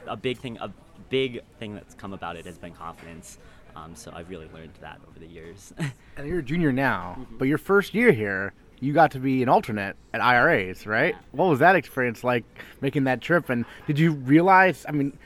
a 0.07 0.15
big 0.15 0.37
thing. 0.37 0.57
A 0.57 0.71
big 1.09 1.41
thing 1.59 1.75
that's 1.75 1.95
come 1.95 2.13
about 2.13 2.35
it 2.35 2.45
has 2.45 2.57
been 2.57 2.73
confidence. 2.73 3.37
Um, 3.75 3.95
so 3.95 4.11
I've 4.13 4.29
really 4.29 4.47
learned 4.53 4.73
that 4.81 4.99
over 5.07 5.19
the 5.19 5.27
years. 5.27 5.73
and 6.17 6.27
you're 6.27 6.39
a 6.39 6.43
junior 6.43 6.71
now, 6.71 7.17
mm-hmm. 7.19 7.37
but 7.37 7.47
your 7.47 7.57
first 7.57 7.93
year 7.93 8.11
here, 8.11 8.53
you 8.79 8.93
got 8.93 9.11
to 9.11 9.19
be 9.19 9.43
an 9.43 9.49
alternate 9.49 9.95
at 10.13 10.21
IRAs, 10.21 10.85
right? 10.85 11.13
Yeah. 11.13 11.21
What 11.31 11.49
was 11.49 11.59
that 11.59 11.75
experience 11.75 12.23
like 12.23 12.43
making 12.81 13.05
that 13.05 13.21
trip? 13.21 13.49
And 13.49 13.65
did 13.87 13.99
you 13.99 14.13
realize? 14.13 14.85
I 14.87 14.91
mean, 14.91 15.17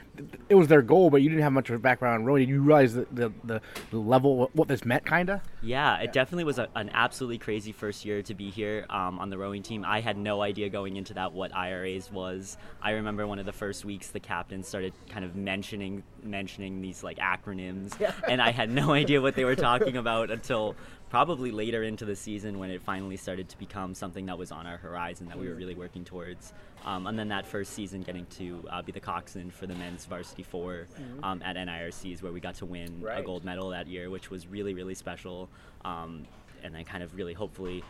it 0.48 0.54
was 0.54 0.68
their 0.68 0.82
goal, 0.82 1.10
but 1.10 1.22
you 1.22 1.28
didn't 1.28 1.42
have 1.42 1.52
much 1.52 1.70
of 1.70 1.76
a 1.76 1.78
background 1.78 2.20
in 2.20 2.26
rowing. 2.26 2.46
Did 2.46 2.48
you 2.50 2.62
realize 2.62 2.94
the, 2.94 3.06
the, 3.10 3.32
the, 3.42 3.60
the 3.90 3.98
level, 3.98 4.50
what 4.52 4.68
this 4.68 4.84
meant, 4.84 5.04
kind 5.04 5.28
of? 5.30 5.40
Yeah, 5.62 5.96
it 5.98 6.04
yeah. 6.04 6.10
definitely 6.12 6.44
was 6.44 6.58
a, 6.58 6.68
an 6.76 6.90
absolutely 6.92 7.38
crazy 7.38 7.72
first 7.72 8.04
year 8.04 8.22
to 8.22 8.34
be 8.34 8.50
here 8.50 8.86
um, 8.90 9.18
on 9.18 9.30
the 9.30 9.38
rowing 9.38 9.62
team. 9.62 9.84
I 9.84 10.00
had 10.00 10.16
no 10.16 10.42
idea 10.42 10.68
going 10.68 10.96
into 10.96 11.14
that 11.14 11.32
what 11.32 11.54
IRAs 11.54 12.12
was. 12.12 12.56
I 12.80 12.92
remember 12.92 13.26
one 13.26 13.38
of 13.38 13.46
the 13.46 13.52
first 13.52 13.84
weeks 13.84 14.08
the 14.08 14.20
captain 14.20 14.62
started 14.62 14.92
kind 15.08 15.24
of 15.24 15.34
mentioning 15.34 16.02
mentioning 16.22 16.80
these 16.80 17.02
like 17.02 17.18
acronyms, 17.18 17.98
yeah. 18.00 18.12
and 18.28 18.40
I 18.40 18.50
had 18.50 18.70
no 18.70 18.92
idea 18.92 19.20
what 19.20 19.34
they 19.34 19.44
were 19.44 19.56
talking 19.56 19.96
about 20.04 20.30
until 20.30 20.76
probably 21.14 21.52
later 21.52 21.84
into 21.84 22.04
the 22.04 22.16
season 22.16 22.58
when 22.58 22.70
it 22.70 22.82
finally 22.82 23.16
started 23.16 23.48
to 23.48 23.56
become 23.56 23.94
something 23.94 24.26
that 24.26 24.36
was 24.36 24.50
on 24.50 24.66
our 24.66 24.76
horizon 24.76 25.28
that 25.28 25.38
we 25.38 25.48
were 25.48 25.54
really 25.54 25.76
working 25.76 26.04
towards. 26.04 26.52
Um, 26.84 27.06
and 27.06 27.16
then 27.16 27.28
that 27.28 27.46
first 27.46 27.72
season, 27.72 28.02
getting 28.02 28.26
to 28.38 28.64
uh, 28.68 28.82
be 28.82 28.90
the 28.90 28.98
coxswain 28.98 29.52
for 29.52 29.68
the 29.68 29.76
men's 29.76 30.06
varsity 30.06 30.42
4 30.42 30.72
mm-hmm. 30.72 31.22
um, 31.22 31.40
at 31.44 31.54
NIRCs, 31.54 32.20
where 32.20 32.32
we 32.32 32.40
got 32.40 32.56
to 32.56 32.66
win 32.66 33.00
right. 33.00 33.20
a 33.20 33.22
gold 33.22 33.44
medal 33.44 33.68
that 33.68 33.86
year, 33.86 34.10
which 34.10 34.28
was 34.28 34.48
really, 34.48 34.74
really 34.74 34.96
special. 34.96 35.48
Um, 35.84 36.26
and 36.64 36.74
then 36.74 36.84
kind 36.84 37.04
of 37.04 37.14
really, 37.14 37.32
hopefully, 37.32 37.84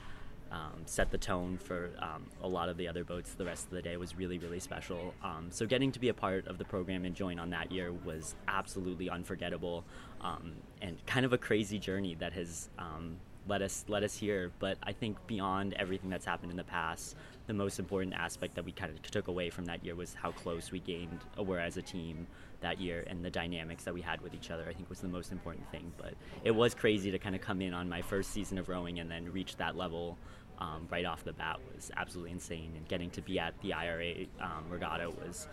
um, 0.52 0.82
set 0.84 1.10
the 1.10 1.16
tone 1.16 1.56
for 1.56 1.92
um, 2.00 2.26
a 2.42 2.48
lot 2.48 2.68
of 2.68 2.76
the 2.76 2.86
other 2.86 3.04
boats 3.04 3.34
the 3.34 3.44
rest 3.44 3.64
of 3.64 3.70
the 3.70 3.82
day 3.82 3.96
was 3.96 4.16
really 4.16 4.38
really 4.38 4.60
special 4.60 5.12
um, 5.24 5.48
so 5.50 5.66
getting 5.66 5.90
to 5.90 5.98
be 5.98 6.10
a 6.10 6.14
part 6.14 6.46
of 6.46 6.58
the 6.58 6.64
program 6.64 7.04
and 7.04 7.14
join 7.16 7.40
on 7.40 7.50
that 7.50 7.72
year 7.72 7.92
was 8.04 8.36
absolutely 8.46 9.10
unforgettable 9.10 9.84
um, 10.24 10.54
and 10.82 11.04
kind 11.06 11.24
of 11.24 11.32
a 11.32 11.38
crazy 11.38 11.78
journey 11.78 12.16
that 12.16 12.32
has 12.32 12.68
um, 12.78 13.16
led 13.46 13.62
us 13.62 13.84
led 13.88 14.02
us 14.02 14.16
here. 14.16 14.50
But 14.58 14.78
I 14.82 14.92
think 14.92 15.24
beyond 15.26 15.74
everything 15.74 16.10
that's 16.10 16.24
happened 16.24 16.50
in 16.50 16.56
the 16.56 16.64
past 16.64 17.14
the 17.46 17.52
most 17.52 17.78
important 17.78 18.14
aspect 18.14 18.54
that 18.54 18.64
we 18.64 18.72
kind 18.72 18.90
of 18.90 19.02
took 19.02 19.28
away 19.28 19.50
from 19.50 19.66
that 19.66 19.84
year 19.84 19.94
was 19.94 20.14
how 20.14 20.32
close 20.32 20.72
we 20.72 20.80
gained 20.80 21.20
were 21.38 21.60
as 21.60 21.76
a 21.76 21.82
team 21.82 22.26
that 22.62 22.80
year 22.80 23.04
and 23.06 23.22
the 23.22 23.30
dynamics 23.30 23.84
that 23.84 23.92
we 23.92 24.00
had 24.00 24.18
with 24.22 24.32
each 24.32 24.50
other 24.50 24.64
I 24.66 24.72
think 24.72 24.88
was 24.88 25.00
the 25.00 25.08
most 25.08 25.30
important 25.30 25.70
thing. 25.70 25.92
But 25.98 26.14
it 26.42 26.52
was 26.52 26.74
crazy 26.74 27.10
to 27.10 27.18
kind 27.18 27.34
of 27.34 27.42
come 27.42 27.60
in 27.60 27.74
on 27.74 27.88
my 27.88 28.02
first 28.02 28.30
season 28.30 28.58
of 28.58 28.68
rowing 28.68 28.98
and 28.98 29.10
then 29.10 29.30
reach 29.30 29.56
that 29.56 29.76
level 29.76 30.18
um, 30.58 30.86
right 30.90 31.04
off 31.04 31.24
the 31.24 31.32
bat 31.32 31.58
was 31.74 31.90
absolutely 31.96 32.30
insane. 32.30 32.72
And 32.76 32.88
getting 32.88 33.10
to 33.10 33.22
be 33.22 33.38
at 33.38 33.60
the 33.60 33.72
IRA 33.72 34.26
um, 34.40 34.64
regatta 34.70 35.10
was 35.10 35.48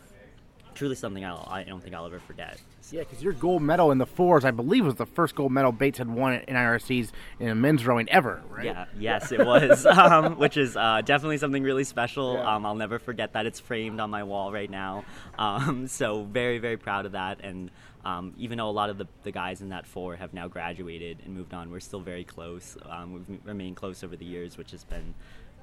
truly 0.75 0.95
something 0.95 1.23
I'll, 1.23 1.47
I 1.49 1.63
don't 1.63 1.81
think 1.81 1.95
I'll 1.95 2.05
ever 2.05 2.19
forget. 2.19 2.59
Yeah, 2.91 3.01
because 3.01 3.23
your 3.23 3.33
gold 3.33 3.61
medal 3.61 3.91
in 3.91 3.97
the 3.97 4.05
fours, 4.05 4.43
I 4.43 4.51
believe, 4.51 4.85
was 4.85 4.95
the 4.95 5.05
first 5.05 5.35
gold 5.35 5.51
medal 5.51 5.71
Bates 5.71 5.97
had 5.97 6.09
won 6.09 6.33
in 6.33 6.55
IRCs 6.55 7.11
in 7.39 7.61
men's 7.61 7.85
rowing 7.85 8.09
ever, 8.09 8.41
right? 8.49 8.65
Yeah, 8.65 8.85
yes, 8.99 9.31
it 9.31 9.45
was, 9.45 9.85
um, 9.85 10.37
which 10.37 10.57
is 10.57 10.75
uh, 10.75 11.01
definitely 11.05 11.37
something 11.37 11.63
really 11.63 11.85
special. 11.85 12.33
Yeah. 12.33 12.55
Um, 12.55 12.65
I'll 12.65 12.75
never 12.75 12.99
forget 12.99 13.33
that. 13.33 13.45
It's 13.45 13.59
framed 13.59 13.99
on 13.99 14.09
my 14.09 14.23
wall 14.23 14.51
right 14.51 14.69
now. 14.69 15.05
Um, 15.37 15.87
so 15.87 16.23
very, 16.23 16.57
very 16.57 16.77
proud 16.77 17.05
of 17.05 17.13
that. 17.13 17.39
And 17.43 17.71
um, 18.03 18.33
even 18.37 18.57
though 18.57 18.69
a 18.69 18.71
lot 18.71 18.89
of 18.89 18.97
the, 18.97 19.07
the 19.23 19.31
guys 19.31 19.61
in 19.61 19.69
that 19.69 19.85
four 19.85 20.15
have 20.15 20.33
now 20.33 20.47
graduated 20.47 21.19
and 21.23 21.33
moved 21.33 21.53
on, 21.53 21.71
we're 21.71 21.79
still 21.79 22.01
very 22.01 22.23
close. 22.23 22.77
Um, 22.89 23.13
we've 23.13 23.39
remained 23.45 23.75
close 23.77 24.03
over 24.03 24.15
the 24.17 24.25
years, 24.25 24.57
which 24.57 24.71
has 24.71 24.83
been 24.83 25.13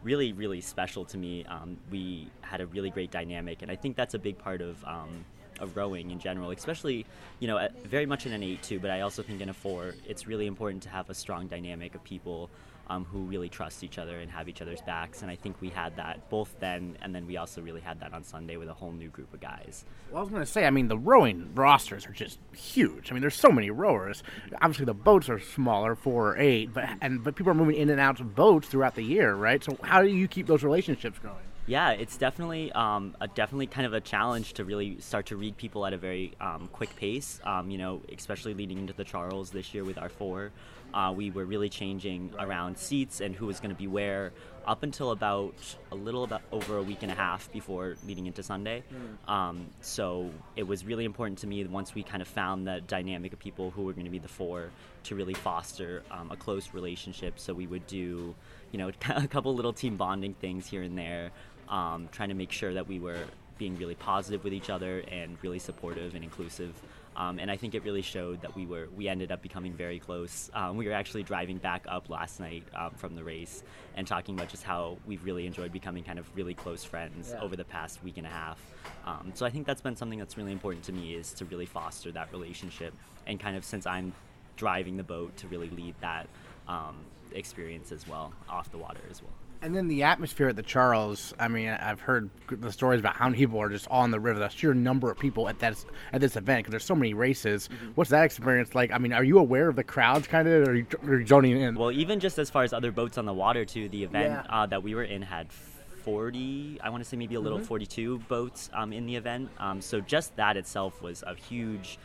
really, 0.02 0.32
really 0.32 0.60
special 0.60 1.04
to 1.06 1.18
me. 1.18 1.44
Um, 1.44 1.76
we 1.90 2.28
had 2.40 2.60
a 2.60 2.66
really 2.66 2.90
great 2.90 3.10
dynamic, 3.10 3.62
and 3.62 3.70
I 3.70 3.76
think 3.76 3.96
that's 3.96 4.14
a 4.14 4.18
big 4.18 4.38
part 4.38 4.60
of 4.60 4.82
um, 4.84 5.24
of 5.60 5.76
rowing 5.76 6.10
in 6.10 6.18
general, 6.18 6.50
especially 6.50 7.04
you 7.40 7.48
know 7.48 7.68
very 7.84 8.06
much 8.06 8.26
in 8.26 8.32
an 8.32 8.42
eight 8.42 8.62
too. 8.62 8.78
But 8.78 8.90
I 8.90 9.00
also 9.00 9.22
think 9.22 9.40
in 9.40 9.48
a 9.48 9.54
four, 9.54 9.94
it's 10.06 10.26
really 10.26 10.46
important 10.46 10.82
to 10.84 10.88
have 10.88 11.10
a 11.10 11.14
strong 11.14 11.46
dynamic 11.48 11.94
of 11.94 12.04
people 12.04 12.50
um, 12.90 13.04
who 13.04 13.20
really 13.20 13.48
trust 13.48 13.84
each 13.84 13.98
other 13.98 14.18
and 14.18 14.30
have 14.30 14.48
each 14.48 14.62
other's 14.62 14.80
backs. 14.82 15.22
And 15.22 15.30
I 15.30 15.36
think 15.36 15.60
we 15.60 15.68
had 15.68 15.96
that 15.96 16.28
both 16.30 16.54
then, 16.60 16.96
and 17.02 17.14
then 17.14 17.26
we 17.26 17.36
also 17.36 17.60
really 17.60 17.80
had 17.80 18.00
that 18.00 18.12
on 18.12 18.24
Sunday 18.24 18.56
with 18.56 18.68
a 18.68 18.74
whole 18.74 18.92
new 18.92 19.08
group 19.08 19.32
of 19.32 19.40
guys. 19.40 19.84
Well, 20.10 20.18
I 20.18 20.20
was 20.22 20.30
going 20.30 20.42
to 20.42 20.50
say, 20.50 20.66
I 20.66 20.70
mean, 20.70 20.88
the 20.88 20.98
rowing 20.98 21.50
rosters 21.54 22.06
are 22.06 22.12
just 22.12 22.38
huge. 22.56 23.10
I 23.10 23.14
mean, 23.14 23.20
there's 23.20 23.34
so 23.36 23.50
many 23.50 23.70
rowers. 23.70 24.22
Obviously, 24.60 24.86
the 24.86 24.94
boats 24.94 25.28
are 25.28 25.38
smaller, 25.38 25.94
four 25.94 26.32
or 26.32 26.38
eight, 26.38 26.72
but 26.72 26.88
and 27.00 27.22
but 27.22 27.36
people 27.36 27.50
are 27.50 27.54
moving 27.54 27.76
in 27.76 27.90
and 27.90 28.00
out 28.00 28.20
of 28.20 28.34
boats 28.34 28.68
throughout 28.68 28.94
the 28.94 29.02
year, 29.02 29.34
right? 29.34 29.62
So 29.62 29.76
how 29.82 30.02
do 30.02 30.08
you 30.08 30.28
keep 30.28 30.46
those 30.46 30.62
relationships 30.62 31.18
going? 31.18 31.36
Yeah, 31.68 31.90
it's 31.90 32.16
definitely 32.16 32.72
um, 32.72 33.14
a 33.20 33.28
definitely 33.28 33.66
kind 33.66 33.86
of 33.86 33.92
a 33.92 34.00
challenge 34.00 34.54
to 34.54 34.64
really 34.64 34.98
start 35.00 35.26
to 35.26 35.36
read 35.36 35.58
people 35.58 35.84
at 35.84 35.92
a 35.92 35.98
very 35.98 36.32
um, 36.40 36.70
quick 36.72 36.96
pace. 36.96 37.40
Um, 37.44 37.70
you 37.70 37.76
know, 37.76 38.00
especially 38.16 38.54
leading 38.54 38.78
into 38.78 38.94
the 38.94 39.04
Charles 39.04 39.50
this 39.50 39.74
year 39.74 39.84
with 39.84 39.98
our 39.98 40.08
four, 40.08 40.50
uh, 40.94 41.12
we 41.14 41.30
were 41.30 41.44
really 41.44 41.68
changing 41.68 42.32
around 42.38 42.78
seats 42.78 43.20
and 43.20 43.34
who 43.34 43.46
was 43.46 43.60
going 43.60 43.70
to 43.70 43.76
be 43.76 43.86
where 43.86 44.32
up 44.66 44.82
until 44.82 45.12
about 45.12 45.54
a 45.92 45.94
little 45.94 46.24
about 46.24 46.42
over 46.52 46.76
a 46.76 46.82
week 46.82 46.98
and 47.02 47.10
a 47.10 47.14
half 47.14 47.50
before 47.52 47.96
leading 48.06 48.26
into 48.26 48.42
Sunday. 48.42 48.82
Mm. 48.92 49.32
Um, 49.32 49.66
so 49.80 50.30
it 50.56 50.66
was 50.66 50.84
really 50.84 51.06
important 51.06 51.38
to 51.38 51.46
me 51.46 51.64
once 51.64 51.94
we 51.94 52.02
kind 52.02 52.20
of 52.20 52.28
found 52.28 52.66
that 52.66 52.86
dynamic 52.86 53.32
of 53.32 53.38
people 53.38 53.70
who 53.70 53.82
were 53.82 53.94
going 53.94 54.04
to 54.04 54.10
be 54.10 54.18
the 54.18 54.28
four 54.28 54.70
to 55.04 55.14
really 55.14 55.32
foster 55.32 56.02
um, 56.10 56.30
a 56.30 56.36
close 56.36 56.74
relationship. 56.74 57.38
So 57.38 57.54
we 57.54 57.66
would 57.66 57.86
do, 57.86 58.34
you 58.70 58.78
know, 58.78 58.90
a 59.08 59.26
couple 59.26 59.54
little 59.54 59.72
team 59.72 59.96
bonding 59.96 60.34
things 60.34 60.66
here 60.66 60.82
and 60.82 60.98
there 60.98 61.30
um, 61.68 62.08
trying 62.12 62.28
to 62.28 62.34
make 62.34 62.52
sure 62.52 62.74
that 62.74 62.86
we 62.86 62.98
were 62.98 63.24
being 63.58 63.76
really 63.76 63.94
positive 63.94 64.44
with 64.44 64.52
each 64.52 64.70
other 64.70 65.02
and 65.10 65.36
really 65.42 65.58
supportive 65.58 66.14
and 66.14 66.22
inclusive. 66.22 66.72
Um, 67.18 67.40
and 67.40 67.50
I 67.50 67.56
think 67.56 67.74
it 67.74 67.82
really 67.82 68.00
showed 68.00 68.40
that 68.42 68.54
we 68.54 68.64
were 68.64 68.88
we 68.96 69.08
ended 69.08 69.32
up 69.32 69.42
becoming 69.42 69.72
very 69.72 69.98
close. 69.98 70.50
Um, 70.54 70.76
we 70.76 70.86
were 70.86 70.92
actually 70.92 71.24
driving 71.24 71.58
back 71.58 71.84
up 71.88 72.08
last 72.08 72.38
night 72.38 72.62
um, 72.74 72.92
from 72.92 73.16
the 73.16 73.24
race 73.24 73.64
and 73.96 74.06
talking 74.06 74.36
about 74.36 74.48
just 74.48 74.62
how 74.62 74.98
we've 75.04 75.24
really 75.24 75.44
enjoyed 75.44 75.72
becoming 75.72 76.04
kind 76.04 76.20
of 76.20 76.30
really 76.36 76.54
close 76.54 76.84
friends 76.84 77.32
yeah. 77.34 77.42
over 77.42 77.56
the 77.56 77.64
past 77.64 78.04
week 78.04 78.18
and 78.18 78.26
a 78.26 78.30
half. 78.30 78.60
Um, 79.04 79.32
so 79.34 79.44
I 79.44 79.50
think 79.50 79.66
that's 79.66 79.80
been 79.80 79.96
something 79.96 80.20
that's 80.20 80.36
really 80.36 80.52
important 80.52 80.84
to 80.84 80.92
me 80.92 81.14
is 81.14 81.32
to 81.34 81.44
really 81.46 81.66
foster 81.66 82.12
that 82.12 82.30
relationship 82.32 82.94
and 83.26 83.40
kind 83.40 83.56
of 83.56 83.64
since 83.64 83.84
I'm 83.84 84.12
driving 84.56 84.96
the 84.96 85.02
boat 85.02 85.36
to 85.38 85.48
really 85.48 85.70
lead 85.70 85.96
that 86.00 86.28
um, 86.68 86.96
experience 87.32 87.90
as 87.90 88.06
well 88.06 88.32
off 88.48 88.70
the 88.70 88.78
water 88.78 89.00
as 89.10 89.22
well. 89.22 89.32
And 89.60 89.74
then 89.74 89.88
the 89.88 90.04
atmosphere 90.04 90.48
at 90.48 90.56
the 90.56 90.62
Charles. 90.62 91.34
I 91.38 91.48
mean, 91.48 91.68
I've 91.68 92.00
heard 92.00 92.30
the 92.48 92.70
stories 92.70 93.00
about 93.00 93.16
how 93.16 93.26
many 93.26 93.38
people 93.38 93.60
are 93.60 93.68
just 93.68 93.88
on 93.88 94.10
the 94.10 94.20
river. 94.20 94.38
The 94.38 94.48
sheer 94.48 94.72
number 94.72 95.10
of 95.10 95.18
people 95.18 95.48
at 95.48 95.58
that 95.58 95.84
at 96.12 96.20
this 96.20 96.36
event 96.36 96.60
because 96.60 96.70
there's 96.70 96.84
so 96.84 96.94
many 96.94 97.12
races. 97.12 97.68
Mm-hmm. 97.68 97.92
What's 97.94 98.10
that 98.10 98.24
experience 98.24 98.74
like? 98.74 98.92
I 98.92 98.98
mean, 98.98 99.12
are 99.12 99.24
you 99.24 99.38
aware 99.38 99.68
of 99.68 99.76
the 99.76 99.84
crowds 99.84 100.28
kind 100.28 100.46
of, 100.46 100.68
or 100.68 100.70
are 100.72 100.76
you, 100.76 101.26
zoning 101.26 101.60
in? 101.60 101.74
Well, 101.74 101.90
even 101.90 102.20
just 102.20 102.38
as 102.38 102.50
far 102.50 102.62
as 102.62 102.72
other 102.72 102.92
boats 102.92 103.18
on 103.18 103.26
the 103.26 103.34
water, 103.34 103.64
too. 103.64 103.88
The 103.88 104.04
event 104.04 104.44
yeah. 104.46 104.56
uh, 104.62 104.66
that 104.66 104.82
we 104.82 104.94
were 104.94 105.04
in 105.04 105.22
had 105.22 105.50
40, 105.52 106.78
I 106.82 106.90
want 106.90 107.02
to 107.02 107.08
say 107.08 107.16
maybe 107.16 107.34
a 107.34 107.40
little 107.40 107.58
mm-hmm. 107.58 107.66
42 107.66 108.18
boats 108.20 108.70
um, 108.72 108.92
in 108.92 109.06
the 109.06 109.16
event. 109.16 109.50
Um, 109.58 109.80
so 109.80 110.00
just 110.00 110.36
that 110.36 110.56
itself 110.56 111.02
was 111.02 111.24
a 111.26 111.34
huge 111.34 111.98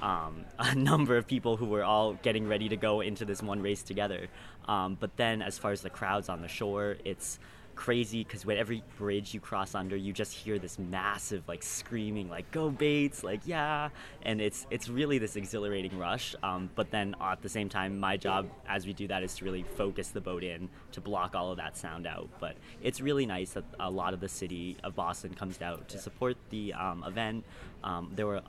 um, 0.00 0.44
a 0.58 0.74
number 0.74 1.16
of 1.16 1.26
people 1.26 1.56
who 1.56 1.66
were 1.66 1.84
all 1.84 2.14
getting 2.14 2.48
ready 2.48 2.68
to 2.68 2.76
go 2.76 3.00
into 3.00 3.24
this 3.24 3.42
one 3.42 3.62
race 3.62 3.82
together. 3.82 4.28
Um, 4.66 4.96
but 4.98 5.16
then, 5.16 5.42
as 5.42 5.58
far 5.58 5.72
as 5.72 5.80
the 5.80 5.90
crowds 5.90 6.28
on 6.28 6.42
the 6.42 6.48
shore, 6.48 6.96
it's 7.04 7.38
crazy 7.78 8.24
because 8.24 8.44
with 8.44 8.58
every 8.58 8.82
bridge 8.98 9.32
you 9.32 9.38
cross 9.38 9.76
under, 9.76 9.96
you 9.96 10.12
just 10.12 10.32
hear 10.32 10.58
this 10.58 10.80
massive 10.80 11.46
like 11.46 11.62
screaming, 11.62 12.28
like 12.28 12.50
"Go 12.50 12.70
Bates!" 12.70 13.22
like 13.22 13.40
yeah, 13.46 13.88
and 14.22 14.40
it's 14.40 14.66
it's 14.70 14.88
really 14.88 15.18
this 15.18 15.36
exhilarating 15.36 15.96
rush. 15.96 16.34
Um, 16.42 16.70
but 16.74 16.90
then 16.90 17.14
at 17.20 17.40
the 17.40 17.48
same 17.48 17.68
time, 17.68 17.98
my 17.98 18.16
job 18.16 18.48
as 18.66 18.84
we 18.84 18.92
do 18.92 19.06
that 19.06 19.22
is 19.22 19.34
to 19.36 19.44
really 19.44 19.62
focus 19.76 20.08
the 20.08 20.20
boat 20.20 20.42
in 20.42 20.68
to 20.92 21.00
block 21.00 21.36
all 21.36 21.52
of 21.52 21.56
that 21.58 21.76
sound 21.76 22.06
out. 22.06 22.28
But 22.40 22.56
it's 22.82 23.00
really 23.00 23.26
nice 23.26 23.52
that 23.52 23.64
a 23.78 23.90
lot 23.90 24.12
of 24.12 24.20
the 24.20 24.28
city 24.28 24.76
of 24.82 24.96
Boston 24.96 25.32
comes 25.34 25.62
out 25.62 25.88
to 25.90 25.98
support 25.98 26.36
the 26.50 26.74
um, 26.74 27.04
event. 27.06 27.44
Um, 27.84 28.10
there 28.14 28.26
were 28.26 28.42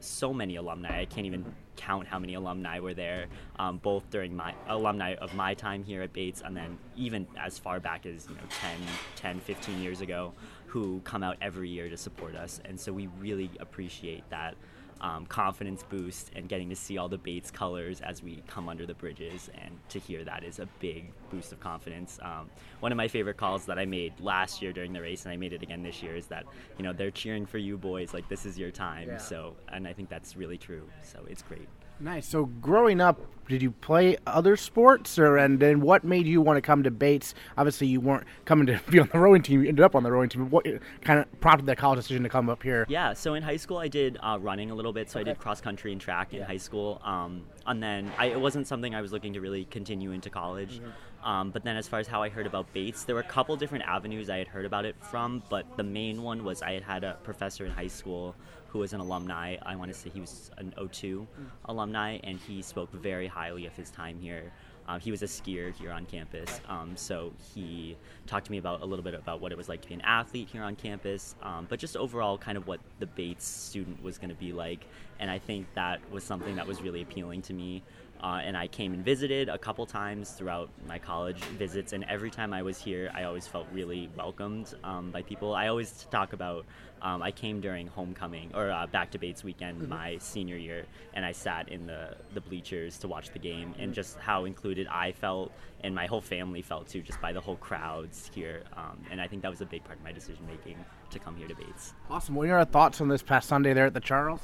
so 0.00 0.32
many 0.32 0.56
alumni. 0.56 1.00
I 1.00 1.04
can't 1.06 1.26
even 1.26 1.44
count 1.76 2.06
how 2.06 2.18
many 2.18 2.34
alumni 2.34 2.78
were 2.78 2.94
there, 2.94 3.26
um, 3.58 3.78
both 3.78 4.08
during 4.10 4.34
my 4.34 4.54
alumni 4.68 5.14
of 5.14 5.34
my 5.34 5.54
time 5.54 5.82
here 5.82 6.02
at 6.02 6.12
Bates 6.12 6.42
and 6.44 6.56
then 6.56 6.78
even 6.96 7.26
as 7.38 7.58
far 7.58 7.80
back 7.80 8.06
as 8.06 8.26
you 8.28 8.34
know 8.34 8.42
10, 8.50 8.70
10, 9.16 9.40
15 9.40 9.82
years 9.82 10.00
ago, 10.00 10.32
who 10.66 11.00
come 11.04 11.22
out 11.22 11.36
every 11.40 11.68
year 11.68 11.88
to 11.88 11.96
support 11.96 12.34
us. 12.34 12.60
And 12.64 12.78
so 12.78 12.92
we 12.92 13.06
really 13.20 13.50
appreciate 13.60 14.28
that 14.30 14.56
um, 15.04 15.26
confidence 15.26 15.82
boost 15.82 16.30
and 16.34 16.48
getting 16.48 16.70
to 16.70 16.76
see 16.76 16.96
all 16.96 17.10
the 17.10 17.18
Bates 17.18 17.50
colors 17.50 18.00
as 18.00 18.22
we 18.22 18.42
come 18.46 18.70
under 18.70 18.86
the 18.86 18.94
bridges 18.94 19.50
and 19.62 19.78
to 19.90 19.98
hear 19.98 20.24
that 20.24 20.42
is 20.42 20.58
a 20.58 20.66
big 20.80 21.12
boost 21.30 21.52
of 21.52 21.60
confidence. 21.60 22.18
Um, 22.22 22.48
one 22.80 22.90
of 22.90 22.96
my 22.96 23.06
favorite 23.06 23.36
calls 23.36 23.66
that 23.66 23.78
I 23.78 23.84
made 23.84 24.18
last 24.18 24.62
year 24.62 24.72
during 24.72 24.94
the 24.94 25.02
race 25.02 25.26
and 25.26 25.32
I 25.32 25.36
made 25.36 25.52
it 25.52 25.62
again 25.62 25.82
this 25.82 26.02
year 26.02 26.16
is 26.16 26.26
that 26.28 26.46
you 26.78 26.84
know 26.84 26.94
they're 26.94 27.10
cheering 27.10 27.44
for 27.44 27.58
you 27.58 27.76
boys 27.76 28.14
like 28.14 28.30
this 28.30 28.46
is 28.46 28.58
your 28.58 28.70
time. 28.70 29.08
Yeah. 29.08 29.18
So 29.18 29.56
and 29.68 29.86
I 29.86 29.92
think 29.92 30.08
that's 30.08 30.36
really 30.36 30.56
true. 30.56 30.88
So 31.02 31.20
it's 31.28 31.42
great. 31.42 31.68
Nice. 32.00 32.26
So, 32.26 32.46
growing 32.46 33.00
up, 33.00 33.20
did 33.48 33.62
you 33.62 33.70
play 33.72 34.16
other 34.26 34.56
sports, 34.56 35.18
or 35.18 35.36
and 35.36 35.60
then 35.60 35.80
what 35.80 36.04
made 36.04 36.26
you 36.26 36.40
want 36.40 36.56
to 36.56 36.62
come 36.62 36.82
to 36.82 36.90
Bates? 36.90 37.34
Obviously, 37.58 37.86
you 37.86 38.00
weren't 38.00 38.24
coming 38.44 38.66
to 38.66 38.80
be 38.90 38.98
on 38.98 39.08
the 39.12 39.18
rowing 39.18 39.42
team. 39.42 39.62
You 39.62 39.68
ended 39.68 39.84
up 39.84 39.94
on 39.94 40.02
the 40.02 40.10
rowing 40.10 40.28
team. 40.28 40.50
What 40.50 40.66
kind 41.02 41.20
of 41.20 41.40
prompted 41.40 41.66
that 41.66 41.78
college 41.78 41.98
decision 41.98 42.22
to 42.22 42.28
come 42.28 42.48
up 42.48 42.62
here? 42.62 42.86
Yeah. 42.88 43.12
So 43.12 43.34
in 43.34 43.42
high 43.42 43.56
school, 43.56 43.78
I 43.78 43.88
did 43.88 44.18
uh, 44.22 44.38
running 44.40 44.70
a 44.70 44.74
little 44.74 44.92
bit. 44.92 45.10
So 45.10 45.20
okay. 45.20 45.30
I 45.30 45.32
did 45.34 45.40
cross 45.40 45.60
country 45.60 45.92
and 45.92 46.00
track 46.00 46.32
in 46.32 46.42
high 46.42 46.56
school. 46.56 47.00
Um, 47.04 47.42
and 47.66 47.82
then 47.82 48.10
I, 48.18 48.26
it 48.26 48.40
wasn't 48.40 48.66
something 48.66 48.94
I 48.94 49.00
was 49.00 49.12
looking 49.12 49.32
to 49.34 49.40
really 49.40 49.64
continue 49.66 50.12
into 50.12 50.30
college. 50.30 50.80
Mm-hmm. 50.80 51.28
Um, 51.28 51.50
but 51.50 51.64
then, 51.64 51.76
as 51.76 51.88
far 51.88 52.00
as 52.00 52.06
how 52.06 52.22
I 52.22 52.28
heard 52.28 52.46
about 52.46 52.70
Bates, 52.74 53.04
there 53.04 53.14
were 53.14 53.22
a 53.22 53.24
couple 53.24 53.56
different 53.56 53.84
avenues 53.84 54.28
I 54.28 54.36
had 54.36 54.46
heard 54.46 54.66
about 54.66 54.84
it 54.84 54.94
from. 55.00 55.42
But 55.48 55.64
the 55.76 55.82
main 55.82 56.22
one 56.22 56.44
was 56.44 56.60
I 56.60 56.72
had 56.72 56.82
had 56.82 57.04
a 57.04 57.16
professor 57.22 57.64
in 57.64 57.70
high 57.70 57.86
school 57.86 58.34
who 58.74 58.80
was 58.80 58.92
an 58.92 58.98
alumni. 58.98 59.56
I 59.62 59.76
want 59.76 59.92
to 59.92 59.96
say 59.96 60.10
he 60.10 60.20
was 60.20 60.50
an 60.58 60.74
O2 60.76 61.18
mm. 61.20 61.26
alumni, 61.66 62.18
and 62.24 62.40
he 62.40 62.60
spoke 62.60 62.90
very 62.90 63.28
highly 63.28 63.66
of 63.66 63.72
his 63.76 63.88
time 63.88 64.18
here. 64.18 64.52
Um, 64.88 64.98
he 64.98 65.12
was 65.12 65.22
a 65.22 65.26
skier 65.26 65.72
here 65.72 65.92
on 65.92 66.06
campus, 66.06 66.60
um, 66.68 66.96
so 66.96 67.32
he 67.54 67.96
talked 68.26 68.46
to 68.46 68.52
me 68.52 68.58
about 68.58 68.82
a 68.82 68.84
little 68.84 69.04
bit 69.04 69.14
about 69.14 69.40
what 69.40 69.52
it 69.52 69.56
was 69.56 69.68
like 69.68 69.80
to 69.82 69.88
be 69.88 69.94
an 69.94 70.00
athlete 70.00 70.48
here 70.50 70.64
on 70.64 70.74
campus, 70.74 71.36
um, 71.40 71.66
but 71.70 71.78
just 71.78 71.96
overall, 71.96 72.36
kind 72.36 72.58
of 72.58 72.66
what 72.66 72.80
the 72.98 73.06
Bates 73.06 73.46
student 73.46 74.02
was 74.02 74.18
going 74.18 74.28
to 74.28 74.34
be 74.34 74.52
like. 74.52 74.84
And 75.20 75.30
I 75.30 75.38
think 75.38 75.68
that 75.74 76.00
was 76.10 76.24
something 76.24 76.56
that 76.56 76.66
was 76.66 76.82
really 76.82 77.00
appealing 77.00 77.42
to 77.42 77.54
me. 77.54 77.84
Uh, 78.22 78.40
and 78.42 78.56
I 78.56 78.66
came 78.66 78.94
and 78.94 79.04
visited 79.04 79.48
a 79.48 79.58
couple 79.58 79.84
times 79.86 80.30
throughout 80.30 80.70
my 80.88 80.98
college 80.98 81.38
visits, 81.58 81.92
and 81.92 82.04
every 82.08 82.30
time 82.30 82.52
I 82.52 82.62
was 82.62 82.78
here, 82.78 83.10
I 83.14 83.24
always 83.24 83.46
felt 83.46 83.66
really 83.72 84.10
welcomed 84.16 84.74
um, 84.82 85.10
by 85.12 85.22
people. 85.22 85.54
I 85.54 85.68
always 85.68 86.06
talk 86.10 86.32
about 86.32 86.64
um, 87.04 87.22
I 87.22 87.30
came 87.30 87.60
during 87.60 87.86
homecoming 87.86 88.50
or 88.54 88.70
uh, 88.70 88.86
back 88.86 89.10
to 89.12 89.18
Bates 89.18 89.44
weekend 89.44 89.78
mm-hmm. 89.78 89.90
my 89.90 90.18
senior 90.18 90.56
year, 90.56 90.86
and 91.12 91.24
I 91.24 91.32
sat 91.32 91.68
in 91.68 91.86
the, 91.86 92.16
the 92.32 92.40
bleachers 92.40 92.98
to 92.98 93.08
watch 93.08 93.30
the 93.30 93.38
game, 93.38 93.74
and 93.78 93.92
just 93.92 94.18
how 94.18 94.46
included 94.46 94.86
I 94.88 95.12
felt 95.12 95.52
and 95.82 95.94
my 95.94 96.06
whole 96.06 96.22
family 96.22 96.62
felt 96.62 96.88
too, 96.88 97.02
just 97.02 97.20
by 97.20 97.32
the 97.32 97.40
whole 97.40 97.56
crowds 97.56 98.30
here. 98.34 98.62
Um, 98.74 98.98
and 99.10 99.20
I 99.20 99.28
think 99.28 99.42
that 99.42 99.50
was 99.50 99.60
a 99.60 99.66
big 99.66 99.84
part 99.84 99.98
of 99.98 100.04
my 100.04 100.12
decision 100.12 100.46
making 100.46 100.82
to 101.10 101.18
come 101.18 101.36
here 101.36 101.46
to 101.46 101.54
Bates. 101.54 101.92
Awesome. 102.08 102.34
What 102.34 102.44
are 102.44 102.46
your 102.48 102.64
thoughts 102.64 103.02
on 103.02 103.08
this 103.08 103.22
past 103.22 103.48
Sunday 103.48 103.74
there 103.74 103.86
at 103.86 103.94
the 103.94 104.00
Charles? 104.00 104.40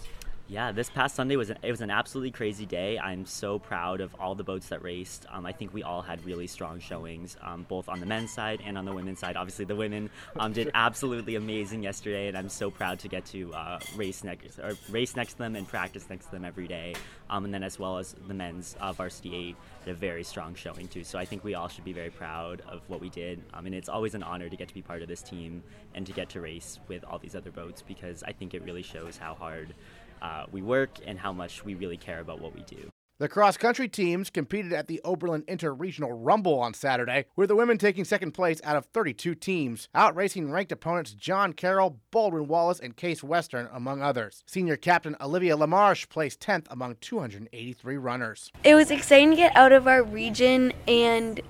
Yeah, 0.50 0.72
this 0.72 0.90
past 0.90 1.14
Sunday 1.14 1.36
was 1.36 1.50
an, 1.50 1.58
it 1.62 1.70
was 1.70 1.80
an 1.80 1.92
absolutely 1.92 2.32
crazy 2.32 2.66
day. 2.66 2.98
I'm 2.98 3.24
so 3.24 3.60
proud 3.60 4.00
of 4.00 4.12
all 4.18 4.34
the 4.34 4.42
boats 4.42 4.70
that 4.70 4.82
raced. 4.82 5.24
Um, 5.30 5.46
I 5.46 5.52
think 5.52 5.72
we 5.72 5.84
all 5.84 6.02
had 6.02 6.24
really 6.24 6.48
strong 6.48 6.80
showings, 6.80 7.36
um, 7.40 7.66
both 7.68 7.88
on 7.88 8.00
the 8.00 8.06
men's 8.06 8.32
side 8.32 8.60
and 8.66 8.76
on 8.76 8.84
the 8.84 8.92
women's 8.92 9.20
side. 9.20 9.36
Obviously, 9.36 9.64
the 9.64 9.76
women 9.76 10.10
um, 10.40 10.52
did 10.52 10.68
absolutely 10.74 11.36
amazing 11.36 11.84
yesterday, 11.84 12.26
and 12.26 12.36
I'm 12.36 12.48
so 12.48 12.68
proud 12.68 12.98
to 12.98 13.08
get 13.08 13.26
to 13.26 13.54
uh, 13.54 13.78
race 13.94 14.24
next 14.24 14.58
or 14.58 14.72
race 14.90 15.14
next 15.14 15.34
to 15.34 15.38
them 15.38 15.54
and 15.54 15.68
practice 15.68 16.10
next 16.10 16.24
to 16.26 16.32
them 16.32 16.44
every 16.44 16.66
day. 16.66 16.96
Um, 17.28 17.44
and 17.44 17.54
then 17.54 17.62
as 17.62 17.78
well 17.78 17.98
as 17.98 18.16
the 18.26 18.34
men's 18.34 18.74
uh, 18.80 18.92
varsity 18.92 19.36
eight 19.36 19.56
had 19.84 19.92
a 19.92 19.94
very 19.94 20.24
strong 20.24 20.56
showing 20.56 20.88
too. 20.88 21.04
So 21.04 21.16
I 21.16 21.26
think 21.26 21.44
we 21.44 21.54
all 21.54 21.68
should 21.68 21.84
be 21.84 21.92
very 21.92 22.10
proud 22.10 22.60
of 22.68 22.82
what 22.88 23.00
we 23.00 23.08
did. 23.08 23.40
I 23.54 23.60
mean, 23.60 23.72
it's 23.72 23.88
always 23.88 24.16
an 24.16 24.24
honor 24.24 24.48
to 24.48 24.56
get 24.56 24.66
to 24.66 24.74
be 24.74 24.82
part 24.82 25.02
of 25.02 25.06
this 25.06 25.22
team 25.22 25.62
and 25.94 26.04
to 26.06 26.12
get 26.12 26.28
to 26.30 26.40
race 26.40 26.80
with 26.88 27.04
all 27.04 27.20
these 27.20 27.36
other 27.36 27.52
boats 27.52 27.82
because 27.82 28.24
I 28.24 28.32
think 28.32 28.52
it 28.52 28.64
really 28.64 28.82
shows 28.82 29.16
how 29.16 29.34
hard 29.34 29.74
uh, 30.22 30.44
we 30.52 30.62
work 30.62 30.90
and 31.06 31.18
how 31.18 31.32
much 31.32 31.64
we 31.64 31.74
really 31.74 31.96
care 31.96 32.20
about 32.20 32.40
what 32.40 32.54
we 32.54 32.62
do. 32.62 32.90
The 33.20 33.28
cross 33.28 33.58
country 33.58 33.86
teams 33.86 34.30
competed 34.30 34.72
at 34.72 34.86
the 34.86 34.98
Oberlin 35.04 35.42
Interregional 35.42 36.08
Rumble 36.10 36.58
on 36.58 36.72
Saturday, 36.72 37.26
with 37.36 37.50
the 37.50 37.54
women 37.54 37.76
taking 37.76 38.06
second 38.06 38.32
place 38.32 38.62
out 38.64 38.76
of 38.76 38.86
32 38.86 39.34
teams, 39.34 39.90
outracing 39.94 40.50
ranked 40.50 40.72
opponents 40.72 41.12
John 41.12 41.52
Carroll, 41.52 42.00
Baldwin 42.12 42.48
Wallace, 42.48 42.80
and 42.80 42.96
Case 42.96 43.22
Western, 43.22 43.68
among 43.74 44.00
others. 44.00 44.42
Senior 44.46 44.78
captain 44.78 45.16
Olivia 45.20 45.54
LaMarche 45.54 46.08
placed 46.08 46.40
10th 46.40 46.64
among 46.70 46.96
283 47.02 47.98
runners. 47.98 48.50
It 48.64 48.74
was 48.74 48.90
exciting 48.90 49.32
to 49.32 49.36
get 49.36 49.54
out 49.54 49.72
of 49.72 49.86
our 49.86 50.02
region 50.02 50.72
and 50.88 51.42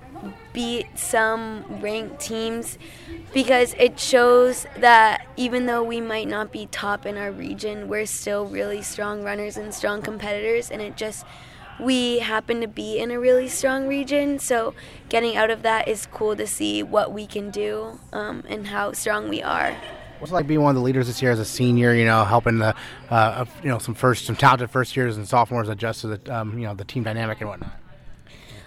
beat 0.51 0.87
some 0.99 1.63
ranked 1.81 2.19
teams 2.19 2.77
because 3.33 3.75
it 3.79 3.97
shows 3.97 4.65
that 4.79 5.25
even 5.37 5.67
though 5.67 5.83
we 5.83 6.01
might 6.01 6.27
not 6.27 6.51
be 6.51 6.65
top 6.65 7.05
in 7.05 7.15
our 7.15 7.31
region, 7.31 7.87
we're 7.87 8.05
still 8.05 8.45
really 8.45 8.81
strong 8.81 9.23
runners 9.23 9.55
and 9.55 9.73
strong 9.73 10.01
competitors, 10.01 10.69
and 10.69 10.81
it 10.81 10.97
just 10.97 11.25
we 11.81 12.19
happen 12.19 12.61
to 12.61 12.67
be 12.67 12.99
in 12.99 13.11
a 13.11 13.19
really 13.19 13.47
strong 13.47 13.87
region, 13.87 14.39
so 14.39 14.73
getting 15.09 15.35
out 15.35 15.49
of 15.49 15.63
that 15.63 15.87
is 15.87 16.07
cool 16.11 16.35
to 16.35 16.47
see 16.47 16.83
what 16.83 17.11
we 17.11 17.25
can 17.25 17.49
do 17.49 17.99
um, 18.13 18.43
and 18.47 18.67
how 18.67 18.93
strong 18.93 19.27
we 19.27 19.41
are. 19.41 19.75
What's 20.19 20.31
it 20.31 20.35
like 20.35 20.45
being 20.45 20.61
one 20.61 20.69
of 20.69 20.75
the 20.75 20.85
leaders 20.85 21.07
this 21.07 21.19
year 21.19 21.31
as 21.31 21.39
a 21.39 21.45
senior? 21.45 21.95
You 21.95 22.05
know, 22.05 22.23
helping 22.23 22.59
the 22.59 22.75
uh, 23.09 23.45
you 23.63 23.69
know 23.69 23.79
some 23.79 23.95
first 23.95 24.25
some 24.25 24.35
talented 24.35 24.69
first 24.69 24.95
years 24.95 25.17
and 25.17 25.27
sophomores 25.27 25.67
adjust 25.67 26.01
to 26.01 26.15
the 26.15 26.35
um, 26.35 26.59
you 26.59 26.67
know 26.67 26.75
the 26.75 26.85
team 26.85 27.03
dynamic 27.03 27.41
and 27.41 27.49
whatnot. 27.49 27.71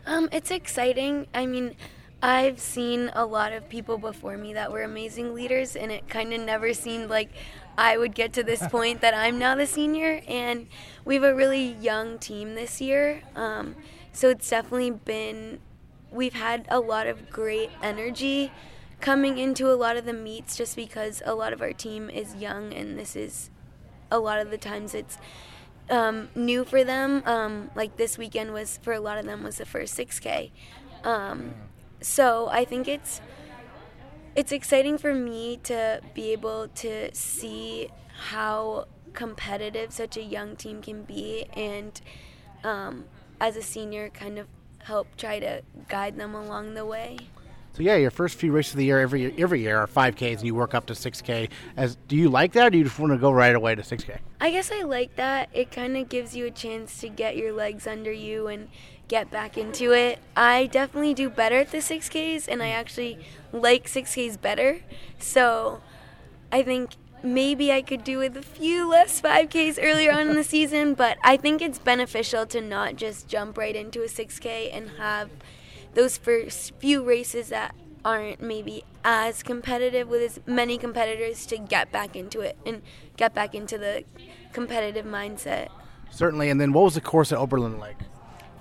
Um, 0.04 0.28
it's 0.32 0.50
exciting. 0.50 1.28
I 1.32 1.46
mean, 1.46 1.76
I've 2.20 2.58
seen 2.58 3.10
a 3.14 3.24
lot 3.24 3.52
of 3.52 3.68
people 3.68 3.98
before 3.98 4.36
me 4.36 4.54
that 4.54 4.72
were 4.72 4.82
amazing 4.82 5.32
leaders, 5.32 5.76
and 5.76 5.92
it 5.92 6.08
kind 6.08 6.32
of 6.32 6.40
never 6.40 6.74
seemed 6.74 7.08
like 7.08 7.30
I 7.76 7.96
would 7.98 8.14
get 8.14 8.32
to 8.34 8.42
this 8.42 8.66
point 8.68 9.00
that 9.00 9.14
I'm 9.14 9.38
now 9.38 9.54
the 9.54 9.66
senior. 9.66 10.22
And 10.26 10.68
we 11.04 11.14
have 11.14 11.24
a 11.24 11.34
really 11.34 11.72
young 11.72 12.18
team 12.18 12.54
this 12.54 12.80
year, 12.80 13.22
um, 13.34 13.76
so 14.12 14.30
it's 14.30 14.48
definitely 14.48 14.90
been. 14.90 15.60
We've 16.10 16.34
had 16.34 16.66
a 16.68 16.78
lot 16.78 17.08
of 17.08 17.28
great 17.30 17.70
energy 17.82 18.52
coming 19.00 19.38
into 19.38 19.70
a 19.70 19.74
lot 19.74 19.96
of 19.96 20.04
the 20.04 20.12
meets 20.12 20.56
just 20.56 20.76
because 20.76 21.20
a 21.26 21.34
lot 21.34 21.52
of 21.52 21.60
our 21.60 21.72
team 21.72 22.08
is 22.08 22.36
young 22.36 22.72
and 22.72 22.98
this 22.98 23.16
is 23.16 23.50
a 24.10 24.18
lot 24.18 24.38
of 24.38 24.50
the 24.50 24.56
times 24.56 24.94
it's 24.94 25.18
um, 25.90 26.28
new 26.34 26.64
for 26.64 26.84
them. 26.84 27.22
Um, 27.26 27.70
like 27.74 27.96
this 27.96 28.16
weekend 28.16 28.52
was 28.52 28.78
for 28.82 28.92
a 28.92 29.00
lot 29.00 29.18
of 29.18 29.26
them 29.26 29.42
was 29.42 29.56
the 29.56 29.66
first 29.66 29.96
6K. 29.98 30.50
Um, 31.02 31.54
so 32.00 32.48
I 32.50 32.64
think 32.64 32.88
it's 32.88 33.20
it's 34.34 34.52
exciting 34.52 34.98
for 34.98 35.14
me 35.14 35.58
to 35.64 36.00
be 36.14 36.32
able 36.32 36.68
to 36.68 37.14
see 37.14 37.88
how 38.30 38.86
competitive 39.12 39.92
such 39.92 40.16
a 40.16 40.22
young 40.22 40.56
team 40.56 40.82
can 40.82 41.02
be, 41.02 41.46
and 41.54 42.00
um, 42.62 43.04
as 43.40 43.56
a 43.56 43.62
senior, 43.62 44.08
kind 44.10 44.38
of 44.38 44.46
help 44.78 45.16
try 45.16 45.38
to 45.38 45.62
guide 45.88 46.16
them 46.16 46.34
along 46.34 46.74
the 46.74 46.84
way. 46.84 47.18
So 47.74 47.82
yeah, 47.82 47.96
your 47.96 48.12
first 48.12 48.38
few 48.38 48.52
races 48.52 48.74
of 48.74 48.78
the 48.78 48.84
year 48.84 49.00
every 49.00 49.34
every 49.36 49.60
year 49.60 49.78
are 49.78 49.86
5Ks, 49.88 50.38
and 50.38 50.44
you 50.44 50.54
work 50.54 50.74
up 50.74 50.86
to 50.86 50.92
6K. 50.92 51.48
As 51.76 51.96
do 52.06 52.14
you 52.16 52.28
like 52.28 52.52
that, 52.52 52.68
or 52.68 52.70
do 52.70 52.78
you 52.78 52.84
just 52.84 52.98
want 53.00 53.12
to 53.12 53.18
go 53.18 53.32
right 53.32 53.54
away 53.54 53.74
to 53.74 53.82
6K? 53.82 54.18
I 54.40 54.50
guess 54.52 54.70
I 54.70 54.82
like 54.82 55.16
that. 55.16 55.48
It 55.52 55.72
kind 55.72 55.96
of 55.96 56.08
gives 56.08 56.36
you 56.36 56.46
a 56.46 56.52
chance 56.52 57.00
to 57.00 57.08
get 57.08 57.36
your 57.36 57.52
legs 57.52 57.88
under 57.88 58.12
you 58.12 58.46
and 58.46 58.68
get 59.08 59.30
back 59.30 59.56
into 59.56 59.92
it. 59.92 60.18
I 60.36 60.66
definitely 60.66 61.14
do 61.14 61.28
better 61.28 61.58
at 61.58 61.70
the 61.70 61.78
6Ks, 61.78 62.48
and 62.48 62.62
I 62.62 62.68
actually 62.68 63.18
like 63.52 63.86
6Ks 63.86 64.40
better. 64.40 64.80
So 65.18 65.80
I 66.50 66.62
think 66.62 66.92
maybe 67.22 67.72
I 67.72 67.82
could 67.82 68.04
do 68.04 68.18
with 68.18 68.36
a 68.36 68.42
few 68.42 68.88
less 68.88 69.20
5Ks 69.20 69.78
earlier 69.82 70.12
on 70.12 70.28
in 70.28 70.36
the 70.36 70.44
season, 70.44 70.94
but 71.04 71.18
I 71.22 71.36
think 71.36 71.62
it's 71.62 71.78
beneficial 71.78 72.46
to 72.46 72.60
not 72.60 72.96
just 72.96 73.28
jump 73.28 73.58
right 73.58 73.74
into 73.74 74.02
a 74.02 74.06
6K 74.06 74.70
and 74.72 74.90
have 74.98 75.30
those 75.94 76.18
first 76.18 76.72
few 76.78 77.04
races 77.04 77.48
that 77.48 77.74
aren't 78.04 78.40
maybe 78.40 78.84
as 79.04 79.42
competitive 79.42 80.08
with 80.08 80.20
as 80.20 80.40
many 80.46 80.76
competitors 80.76 81.46
to 81.46 81.56
get 81.56 81.90
back 81.90 82.14
into 82.14 82.40
it 82.40 82.58
and 82.66 82.82
get 83.16 83.34
back 83.34 83.54
into 83.54 83.78
the 83.78 84.04
competitive 84.52 85.06
mindset. 85.06 85.68
Certainly. 86.10 86.50
And 86.50 86.60
then 86.60 86.72
what 86.72 86.84
was 86.84 86.94
the 86.94 87.00
course 87.00 87.32
at 87.32 87.38
Oberlin 87.38 87.78
like? 87.78 87.96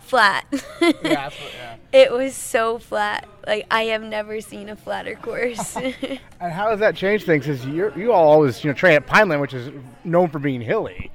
Flat. 0.04 0.46
yeah, 0.82 0.92
yeah. 1.04 1.76
It 1.92 2.12
was 2.12 2.36
so 2.36 2.78
flat. 2.78 3.28
Like 3.48 3.66
I 3.72 3.84
have 3.86 4.04
never 4.04 4.42
seen 4.42 4.70
a 4.70 4.76
flatter 4.76 5.16
course. 5.16 5.76
and 5.78 6.52
how 6.52 6.70
does 6.70 6.80
that 6.80 6.96
change 6.96 7.26
things? 7.26 7.46
Because 7.46 7.66
you 7.66 7.92
you 7.96 8.12
all 8.12 8.28
always 8.28 8.64
you 8.64 8.70
know 8.70 8.76
train 8.76 8.96
at 8.96 9.08
Pineland, 9.08 9.42
which 9.42 9.54
is 9.54 9.72
known 10.04 10.30
for 10.30 10.40
being 10.40 10.62
hilly. 10.62 11.12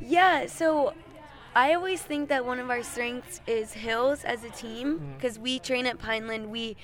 Yeah. 0.00 0.46
So 0.46 0.94
I 1.54 1.74
always 1.74 2.02
think 2.02 2.28
that 2.30 2.44
one 2.44 2.58
of 2.58 2.70
our 2.70 2.82
strengths 2.82 3.40
is 3.46 3.72
hills 3.72 4.24
as 4.24 4.42
a 4.42 4.50
team 4.50 5.14
because 5.16 5.34
mm-hmm. 5.34 5.44
we 5.44 5.58
train 5.58 5.86
at 5.86 5.98
Pineland. 5.98 6.50
We 6.50 6.76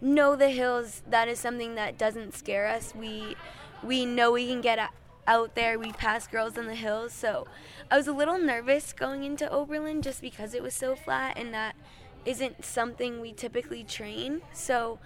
know 0.00 0.34
the 0.34 0.50
hills. 0.50 1.02
That 1.08 1.28
is 1.28 1.38
something 1.38 1.74
that 1.76 1.98
doesn't 1.98 2.34
scare 2.34 2.66
us. 2.66 2.94
We 2.94 3.36
we 3.82 4.06
know 4.06 4.32
we 4.32 4.48
can 4.48 4.60
get 4.60 4.78
out 5.26 5.54
there. 5.54 5.78
We 5.78 5.92
pass 5.92 6.26
girls 6.26 6.56
on 6.58 6.66
the 6.66 6.74
hills. 6.74 7.12
So 7.12 7.46
I 7.90 7.96
was 7.96 8.06
a 8.06 8.12
little 8.12 8.38
nervous 8.38 8.92
going 8.92 9.24
into 9.24 9.50
Oberlin 9.50 10.02
just 10.02 10.20
because 10.20 10.54
it 10.54 10.62
was 10.62 10.74
so 10.74 10.94
flat 10.96 11.36
and 11.36 11.52
that 11.54 11.76
isn't 12.24 12.64
something 12.64 13.20
we 13.20 13.32
typically 13.32 13.84
train. 13.84 14.42
So 14.52 14.98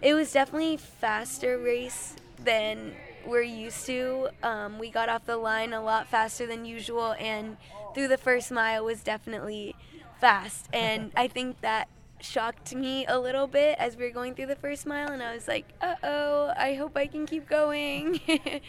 it 0.00 0.14
was 0.14 0.32
definitely 0.32 0.76
faster 0.76 1.58
race 1.58 2.14
than 2.42 2.94
we're 3.26 3.42
used 3.42 3.86
to. 3.86 4.28
Um, 4.42 4.78
we 4.78 4.90
got 4.90 5.08
off 5.08 5.26
the 5.26 5.36
line 5.36 5.72
a 5.72 5.82
lot 5.82 6.08
faster 6.08 6.46
than 6.46 6.64
usual, 6.64 7.14
and 7.18 7.56
through 7.94 8.08
the 8.08 8.18
first 8.18 8.50
mile 8.50 8.84
was 8.84 9.02
definitely 9.02 9.76
fast. 10.20 10.68
And 10.72 11.12
I 11.16 11.28
think 11.28 11.60
that 11.60 11.88
shocked 12.20 12.74
me 12.74 13.04
a 13.06 13.18
little 13.18 13.46
bit 13.46 13.76
as 13.78 13.96
we 13.96 14.04
were 14.04 14.10
going 14.10 14.34
through 14.34 14.46
the 14.46 14.56
first 14.56 14.86
mile, 14.86 15.10
and 15.10 15.22
I 15.22 15.34
was 15.34 15.48
like, 15.48 15.66
uh 15.80 15.96
oh, 16.02 16.52
I 16.56 16.74
hope 16.74 16.96
I 16.96 17.06
can 17.06 17.26
keep 17.26 17.48
going. 17.48 18.20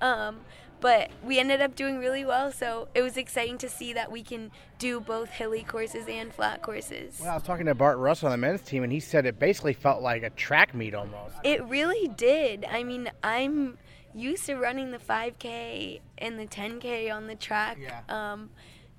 um, 0.00 0.40
but 0.80 1.10
we 1.24 1.38
ended 1.38 1.60
up 1.60 1.76
doing 1.76 1.98
really 1.98 2.24
well, 2.24 2.50
so 2.52 2.88
it 2.94 3.02
was 3.02 3.16
exciting 3.16 3.58
to 3.58 3.68
see 3.68 3.92
that 3.92 4.10
we 4.10 4.22
can 4.22 4.50
do 4.78 4.98
both 4.98 5.28
hilly 5.28 5.62
courses 5.62 6.06
and 6.08 6.32
flat 6.32 6.62
courses. 6.62 7.18
Well, 7.20 7.30
I 7.30 7.34
was 7.34 7.42
talking 7.42 7.66
to 7.66 7.74
Bart 7.74 7.98
Rust 7.98 8.24
on 8.24 8.30
the 8.30 8.38
men's 8.38 8.62
team, 8.62 8.82
and 8.82 8.92
he 8.92 9.00
said 9.00 9.26
it 9.26 9.38
basically 9.38 9.74
felt 9.74 10.00
like 10.02 10.22
a 10.22 10.30
track 10.30 10.74
meet 10.74 10.94
almost. 10.94 11.36
It 11.44 11.62
really 11.64 12.08
did. 12.08 12.64
I 12.64 12.82
mean, 12.82 13.10
I'm 13.22 13.76
used 14.14 14.46
to 14.46 14.56
running 14.56 14.90
the 14.90 14.98
5K 14.98 16.00
and 16.18 16.38
the 16.38 16.46
10K 16.46 17.14
on 17.14 17.26
the 17.26 17.34
track. 17.34 17.78
Yeah. 17.80 18.00
Um, 18.08 18.50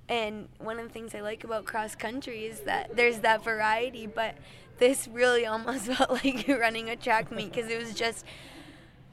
and 0.08 0.48
one 0.58 0.78
of 0.78 0.86
the 0.86 0.92
things 0.92 1.14
I 1.14 1.20
like 1.20 1.44
about 1.44 1.64
cross 1.64 1.94
country 1.94 2.44
is 2.44 2.60
that 2.60 2.96
there's 2.96 3.20
that 3.20 3.42
variety, 3.44 4.06
but 4.06 4.36
this 4.78 5.08
really 5.08 5.46
almost 5.46 5.86
felt 5.86 6.10
like 6.10 6.46
running 6.48 6.90
a 6.90 6.96
track 6.96 7.32
meet 7.32 7.52
because 7.52 7.70
it 7.70 7.78
was 7.78 7.94
just 7.94 8.24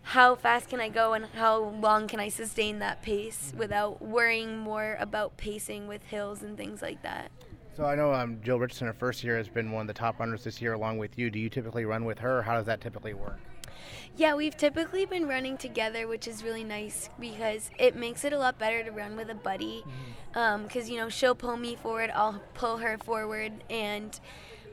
how 0.09 0.33
fast 0.33 0.69
can 0.69 0.79
I 0.79 0.89
go 0.89 1.13
and 1.13 1.23
how 1.35 1.59
long 1.59 2.07
can 2.07 2.19
I 2.19 2.29
sustain 2.29 2.79
that 2.79 3.03
pace 3.03 3.53
without 3.55 4.01
worrying 4.01 4.57
more 4.57 4.97
about 4.99 5.37
pacing 5.37 5.87
with 5.87 6.03
hills 6.03 6.41
and 6.41 6.57
things 6.57 6.81
like 6.81 7.03
that. 7.03 7.29
So 7.77 7.85
I 7.85 7.93
know 7.93 8.11
um, 8.11 8.39
Jill 8.43 8.57
Richardson, 8.57 8.87
her 8.87 8.93
first 8.93 9.23
year, 9.23 9.37
has 9.37 9.47
been 9.47 9.71
one 9.71 9.81
of 9.81 9.87
the 9.87 9.93
top 9.93 10.19
runners 10.19 10.43
this 10.43 10.59
year 10.63 10.73
along 10.73 10.97
with 10.97 11.19
you. 11.19 11.29
Do 11.29 11.37
you 11.37 11.47
typically 11.47 11.85
run 11.85 12.05
with 12.05 12.17
her? 12.17 12.41
How 12.41 12.55
does 12.55 12.65
that 12.65 12.81
typically 12.81 13.13
work? 13.13 13.37
Yeah, 14.17 14.33
we've 14.33 14.57
typically 14.57 15.05
been 15.05 15.27
running 15.27 15.57
together, 15.57 16.07
which 16.07 16.27
is 16.27 16.43
really 16.43 16.63
nice 16.63 17.11
because 17.19 17.69
it 17.77 17.95
makes 17.95 18.25
it 18.25 18.33
a 18.33 18.39
lot 18.39 18.57
better 18.57 18.83
to 18.83 18.89
run 18.89 19.15
with 19.15 19.29
a 19.29 19.35
buddy. 19.35 19.83
Because, 20.33 20.41
mm-hmm. 20.43 20.79
um, 20.79 20.91
you 20.91 20.97
know, 20.97 21.09
she'll 21.09 21.35
pull 21.35 21.55
me 21.55 21.75
forward, 21.75 22.09
I'll 22.15 22.41
pull 22.55 22.77
her 22.77 22.97
forward. 22.97 23.63
And 23.69 24.19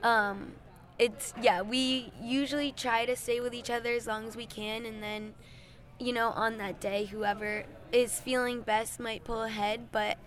um, 0.02 0.52
it's, 0.98 1.34
yeah, 1.40 1.62
we 1.62 2.12
usually 2.20 2.72
try 2.72 3.06
to 3.06 3.16
stay 3.16 3.40
with 3.40 3.54
each 3.54 3.70
other 3.70 3.92
as 3.92 4.06
long 4.06 4.26
as 4.26 4.36
we 4.36 4.46
can. 4.46 4.86
And 4.86 5.02
then, 5.02 5.34
you 5.98 6.12
know, 6.12 6.30
on 6.30 6.58
that 6.58 6.80
day, 6.80 7.06
whoever 7.06 7.64
is 7.92 8.18
feeling 8.20 8.62
best 8.62 8.98
might 8.98 9.24
pull 9.24 9.42
ahead. 9.42 9.88
But 9.92 10.18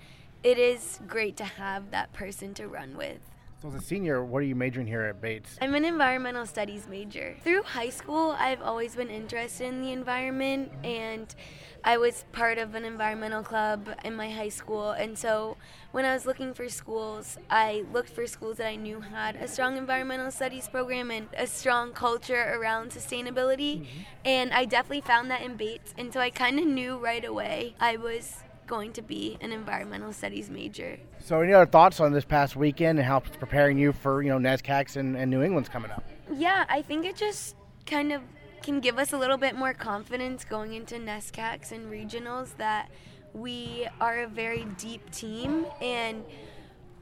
it 0.44 0.58
is 0.58 1.00
great 1.08 1.38
to 1.38 1.46
have 1.46 1.92
that 1.92 2.14
person 2.14 2.54
to 2.56 2.68
run 2.68 2.96
with. 2.96 3.20
So, 3.62 3.68
as 3.68 3.76
a 3.76 3.82
senior, 3.82 4.24
what 4.24 4.40
are 4.40 4.46
you 4.46 4.56
majoring 4.56 4.88
here 4.88 5.02
at 5.02 5.20
Bates? 5.20 5.58
I'm 5.62 5.76
an 5.76 5.84
environmental 5.84 6.46
studies 6.46 6.88
major. 6.88 7.36
Through 7.44 7.64
high 7.64 7.90
school, 7.90 8.34
I've 8.40 8.62
always 8.62 8.96
been 8.96 9.10
interested 9.10 9.66
in 9.66 9.82
the 9.82 9.92
environment, 9.92 10.72
and 10.82 11.36
I 11.84 11.98
was 11.98 12.26
part 12.32 12.58
of 12.58 12.76
an 12.76 12.84
environmental 12.84 13.44
club 13.44 13.90
in 14.04 14.16
my 14.16 14.30
high 14.30 14.50
school. 14.50 14.92
And 14.92 15.18
so, 15.18 15.58
when 15.92 16.06
I 16.06 16.14
was 16.14 16.26
looking 16.26 16.54
for 16.54 16.70
schools, 16.70 17.38
I 17.50 17.84
looked 17.92 18.10
for 18.10 18.28
schools 18.28 18.58
that 18.58 18.68
I 18.68 18.76
knew 18.76 19.02
had 19.02 19.36
a 19.36 19.48
strong 19.48 19.78
environmental 19.78 20.32
studies 20.32 20.68
program 20.68 21.10
and 21.10 21.28
a 21.38 21.48
strong 21.48 21.94
culture 21.94 22.54
around 22.56 22.92
sustainability. 22.92 23.82
Mm-hmm. 23.82 24.00
And 24.26 24.54
I 24.54 24.66
definitely 24.66 25.02
found 25.02 25.32
that 25.32 25.42
in 25.42 25.56
Bates. 25.56 25.94
And 25.98 26.14
so, 26.14 26.20
I 26.20 26.30
kind 26.30 26.60
of 26.60 26.66
knew 26.66 26.98
right 26.98 27.24
away 27.24 27.76
I 27.80 27.98
was 27.98 28.44
going 28.68 28.94
to 28.94 29.02
be 29.02 29.38
an 29.42 29.52
environmental 29.52 30.14
studies 30.14 30.50
major. 30.50 31.00
So, 31.20 31.42
any 31.42 31.54
other 31.54 31.70
thoughts 31.70 32.00
on 32.00 32.12
this 32.12 32.26
past 32.26 32.56
weekend 32.56 33.00
and 33.00 33.08
how 33.08 33.18
it's 33.18 33.36
preparing 33.36 33.78
you 33.78 33.94
for 33.94 34.22
you 34.22 34.30
know 34.30 34.38
NESCACs 34.38 34.96
and, 34.96 35.18
and 35.18 35.32
New 35.32 35.42
England's 35.42 35.70
coming 35.70 35.92
up? 35.92 36.04
Yeah, 36.34 36.66
I 36.70 36.82
think 36.82 37.06
it 37.06 37.16
just 37.16 37.56
kind 37.86 38.12
of 38.12 38.22
can 38.62 38.80
give 38.80 38.98
us 38.98 39.14
a 39.14 39.18
little 39.18 39.38
bit 39.38 39.56
more 39.56 39.74
confidence 39.74 40.46
going 40.46 40.74
into 40.74 40.96
NESCACs 40.96 41.72
and 41.72 41.92
regionals 41.92 42.56
that 42.58 42.90
we 43.34 43.88
are 44.00 44.22
a 44.22 44.28
very 44.28 44.66
deep 44.78 45.10
team 45.12 45.66
and 45.82 46.24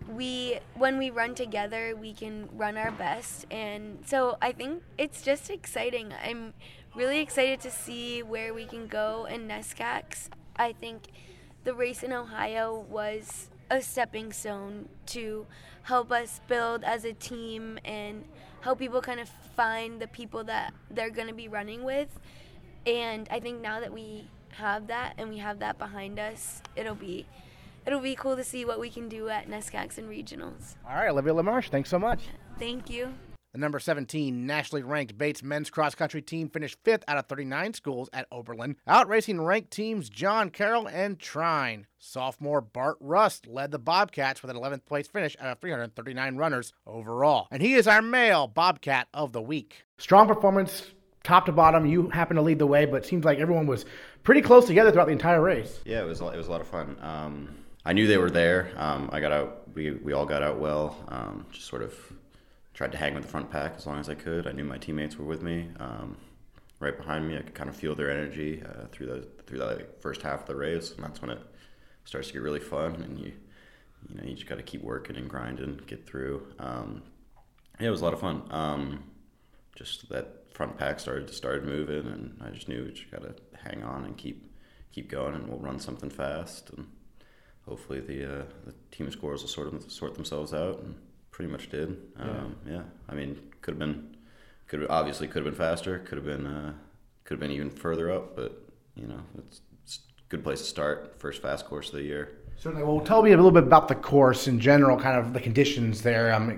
we 0.10 0.60
when 0.76 0.98
we 0.98 1.10
run 1.10 1.36
together 1.36 1.96
we 1.96 2.13
can 2.13 2.50
run 2.54 2.78
our 2.78 2.91
best. 2.91 3.46
And 3.52 4.00
so 4.06 4.38
i 4.41 4.52
think 4.52 4.84
it's 4.98 5.22
just 5.22 5.50
exciting. 5.50 6.13
I'm 6.24 6.54
really 6.96 7.20
excited 7.20 7.60
to 7.62 7.72
see 7.72 8.24
where 8.24 8.54
we 8.54 8.65
can 8.65 8.88
go 8.88 9.28
in 9.30 9.48
nescacs 9.48 10.30
i 10.56 10.74
think 10.74 11.04
the 11.67 11.74
race 11.74 12.02
in 12.02 12.13
Ohio 12.13 12.86
was 12.89 13.50
a 13.70 13.82
stepping 13.82 14.32
stone 14.32 14.88
to 15.06 15.46
help 15.84 16.13
us 16.13 16.39
build 16.48 16.86
as 16.86 17.04
a 17.04 17.12
team 17.12 17.78
and 17.84 18.24
help 18.67 18.80
people 18.80 18.99
kind 18.99 19.21
of 19.21 19.30
find 19.56 20.01
the 20.01 20.08
people 20.10 20.43
that 20.43 20.73
they're 20.91 21.10
going 21.10 21.30
to 21.30 21.34
be 21.34 21.47
running 21.47 21.86
with. 21.86 22.10
And 22.86 23.25
I 23.32 23.39
think 23.39 23.62
now 23.62 23.80
that 23.80 23.93
we 23.93 24.27
have 24.56 24.88
that 24.88 25.13
and 25.17 25.30
we 25.30 25.38
have 25.38 25.60
that 25.60 25.77
behind 25.77 26.19
us, 26.19 26.62
it'll 26.75 26.93
be 26.93 27.25
it'll 27.86 28.01
be 28.01 28.13
cool 28.13 28.36
to 28.36 28.43
see 28.43 28.65
what 28.65 28.77
we 28.77 28.89
can 28.89 29.08
do 29.08 29.30
at 29.30 29.49
NESCACs 29.49 29.97
and 29.97 30.10
regionals. 30.10 30.75
All 30.86 30.97
right, 30.97 31.10
Olivia 31.10 31.32
LaMarche, 31.32 31.69
thanks 31.69 31.89
so 31.89 31.97
much. 31.97 32.19
Thank 32.60 32.89
you. 32.89 33.13
The 33.58 33.62
number 33.62 33.80
17 33.80 34.46
nationally 34.46 34.84
ranked 34.84 35.17
Bates 35.17 35.41
men's 35.41 35.72
cross 35.72 35.96
country 35.96 36.22
team 36.22 36.48
finished 36.48 36.78
fifth 36.84 37.04
out 37.08 37.17
of 37.17 37.26
39 37.26 37.74
schools 37.74 38.08
at 38.13 38.28
Oberlin, 38.32 38.76
outracing 38.86 39.41
ranked 39.41 39.72
teams 39.72 40.12
John 40.12 40.52
Carroll 40.52 40.88
and 40.88 41.17
Trine. 41.17 41.88
Sophomore 41.98 42.62
Bart 42.62 42.98
Rust 43.00 43.48
led 43.48 43.72
the 43.72 43.80
Bobcats 43.80 44.43
with 44.43 44.52
an 44.52 44.58
11th 44.58 44.86
place 44.86 45.08
finish 45.08 45.36
out 45.39 45.48
of 45.48 45.60
339 45.60 46.38
runners 46.38 46.72
overall. 46.86 47.48
And 47.50 47.63
he 47.63 47.74
is 47.74 47.88
our 47.88 48.04
male 48.04 48.46
Bobcat 48.46 49.08
of 49.12 49.34
the 49.34 49.41
week. 49.41 49.86
Strong 49.98 50.28
performance, 50.28 50.91
top 51.24 51.48
to 51.48 51.52
bottom. 51.52 51.88
You 51.88 52.10
happen 52.10 52.36
to 52.36 52.43
lead 52.43 52.60
the 52.60 52.67
way, 52.67 52.86
but 52.86 52.98
it 52.98 53.06
seems 53.08 53.26
like 53.26 53.39
everyone 53.39 53.65
was 53.65 53.86
pretty 54.22 54.43
close 54.43 54.67
together 54.67 54.91
throughout 54.91 55.08
the 55.08 55.13
entire 55.13 55.41
race. 55.41 55.80
Yeah, 55.84 56.04
it 56.04 56.06
was, 56.06 56.22
it 56.22 56.38
was 56.38 56.46
a 56.46 56.52
lot 56.52 56.62
of 56.62 56.67
fun. 56.67 56.96
Um, 57.02 57.56
I 57.84 57.93
knew 57.93 58.06
they 58.06 58.20
were 58.20 58.30
there. 58.30 58.72
Um, 58.78 59.10
I 59.12 59.20
got 59.20 59.32
out, 59.32 59.63
we, 59.74 59.89
we 59.93 60.13
all 60.13 60.28
got 60.28 60.43
out 60.43 60.60
well, 60.60 60.96
um, 61.08 61.48
just 61.52 61.65
sort 61.65 61.82
of 61.82 61.96
tried 62.78 62.92
to 62.92 62.98
hang 62.98 63.16
with 63.16 63.24
the 63.24 63.30
front 63.30 63.50
pack 63.50 63.74
as 63.76 63.88
long 63.88 64.00
as 64.00 64.08
I 64.08 64.13
could. 64.13 64.46
I 64.46 64.52
knew 64.52 64.63
my 64.63 64.78
teammates 64.78 65.18
were 65.18 65.26
with 65.26 65.42
me, 65.42 65.68
um, 65.80 66.16
right 66.80 66.96
behind 66.96 67.28
me. 67.28 67.36
I 67.36 67.42
could 67.42 67.56
kind 67.56 67.72
of 67.72 67.76
feel 67.76 67.96
their 67.96 68.12
energy 68.12 68.63
uh, 68.63 68.86
through 68.92 69.08
the 69.08 69.28
through 69.48 69.58
that 69.58 70.00
first 70.00 70.22
half 70.22 70.42
of 70.42 70.46
the 70.46 70.56
race, 70.56 70.92
and 70.92 71.04
that's 71.04 71.20
when 71.20 71.32
it 71.32 71.40
starts 72.06 72.28
to 72.28 72.34
get 72.34 72.44
really 72.44 72.60
fun. 72.60 73.02
And 73.02 73.18
you 73.18 73.34
you 74.08 74.16
know 74.16 74.24
you 74.24 74.36
just 74.36 74.46
got 74.46 74.58
to 74.58 74.63
keep 74.63 74.84
working 74.84 75.16
and 75.16 75.28
grinding, 75.28 75.82
get 75.88 76.06
through. 76.06 76.54
Um, 76.60 77.02
yeah, 77.80 77.88
it 77.88 77.90
was 77.90 78.02
a 78.02 78.04
lot 78.04 78.13
of 78.13 78.20
fun. 78.20 78.44
Um, 78.52 79.06
just 79.76 80.08
that 80.10 80.54
front 80.54 80.78
pack 80.78 81.00
started 81.00 81.34
started 81.34 81.66
moving, 81.66 82.06
and 82.06 82.40
I 82.46 82.52
just 82.52 82.70
knew 82.70 82.86
we 82.86 82.92
just 82.92 83.10
got 83.10 83.24
to 83.24 83.34
hang 83.58 83.82
on 83.82 84.06
and 84.06 84.16
keep 84.16 84.52
keep 84.92 85.10
going, 85.10 85.34
and 85.34 85.48
we'll 85.48 85.58
run 85.58 85.80
something 85.80 86.12
fast, 86.12 86.70
and 86.70 86.86
hopefully 87.68 88.02
the 88.02 88.42
uh, 88.42 88.46
the 88.66 88.76
team 88.92 89.10
scores 89.10 89.42
will 89.42 89.50
sort 89.50 89.74
of 89.74 89.92
sort 89.92 90.13
themselves 90.13 90.54
out. 90.54 90.84
And, 90.84 90.94
pretty 91.38 91.52
much 91.52 91.69
did. 91.69 91.95
Um, 92.17 92.56
yeah. 92.65 92.73
yeah. 92.73 92.82
I 93.08 93.13
mean, 93.13 93.38
could 93.62 93.76
have 93.76 93.80
been, 93.80 94.17
could 94.67 94.82
have, 94.82 94.89
obviously 94.89 95.28
could 95.28 95.45
have 95.45 95.54
been 95.54 95.67
faster. 95.67 96.00
Could 96.00 96.17
have 96.17 96.26
been, 96.26 96.47
uh, 96.47 96.73
could 97.26 97.36
have 97.36 97.39
been 97.39 97.52
even 97.52 97.69
further 97.69 98.12
up. 98.12 98.36
But 98.36 98.60
you 98.95 99.06
know, 99.06 99.19
it's, 99.38 99.62
it's 99.84 100.00
a 100.17 100.30
good 100.30 100.43
place 100.43 100.62
to 100.62 100.65
start. 100.65 101.19
First 101.19 101.43
fast 101.43 101.67
course 101.67 101.89
of 101.89 101.93
the 101.93 102.02
year. 102.02 102.39
Certainly. 102.58 102.84
Well, 102.84 103.02
tell 103.02 103.21
me 103.21 103.34
a 103.34 103.36
little 103.36 103.52
bit 103.52 103.62
about 103.62 103.88
the 103.88 103.93
course 103.93 104.47
in 104.47 104.60
general, 104.60 105.00
kind 105.00 105.19
of 105.19 105.34
the 105.34 105.39
conditions 105.39 106.02
there. 106.02 106.34
Um, 106.34 106.58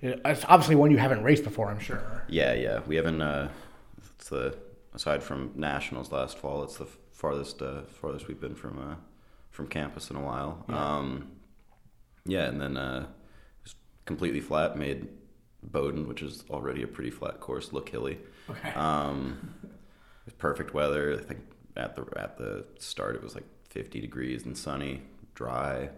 it's 0.00 0.44
obviously 0.48 0.74
one 0.74 0.90
you 0.90 0.96
haven't 0.96 1.22
raced 1.22 1.44
before, 1.44 1.68
I'm 1.68 1.78
sure. 1.78 2.24
Yeah, 2.28 2.54
yeah. 2.54 2.80
We 2.86 2.96
haven't. 2.96 3.20
Uh, 3.20 3.50
it's 4.16 4.30
the 4.30 4.56
aside 4.94 5.22
from 5.22 5.52
nationals 5.54 6.10
last 6.12 6.38
fall, 6.38 6.62
it's 6.62 6.78
the 6.78 6.86
farthest 7.12 7.60
uh, 7.60 7.82
farthest 7.82 8.26
we've 8.26 8.40
been 8.40 8.54
from 8.54 8.78
uh, 8.78 8.94
from 9.50 9.66
campus 9.66 10.08
in 10.08 10.16
a 10.16 10.22
while. 10.22 10.64
Yeah, 10.66 10.96
um, 10.96 11.30
yeah 12.24 12.44
and 12.46 12.58
then 12.58 12.78
uh, 12.78 13.06
completely 14.08 14.40
flat. 14.40 14.76
Made 14.76 15.06
Bowdoin, 15.62 16.08
which 16.08 16.22
is 16.22 16.42
already 16.50 16.82
a 16.82 16.86
pretty 16.88 17.10
flat 17.10 17.38
course, 17.40 17.72
look 17.72 17.88
hilly. 17.90 18.18
Okay. 18.50 18.70
Um, 18.70 19.54
perfect 20.38 20.74
weather. 20.74 21.20
I 21.20 21.22
think 21.22 21.40
at 21.76 21.94
the 21.94 22.06
at 22.16 22.38
the 22.38 22.64
start 22.78 23.14
it 23.14 23.22
was 23.22 23.34
like 23.34 23.44
50 23.70 24.00
degrees 24.00 24.46
and 24.46 24.56
sunny, 24.56 25.02
dry, 25.34 25.90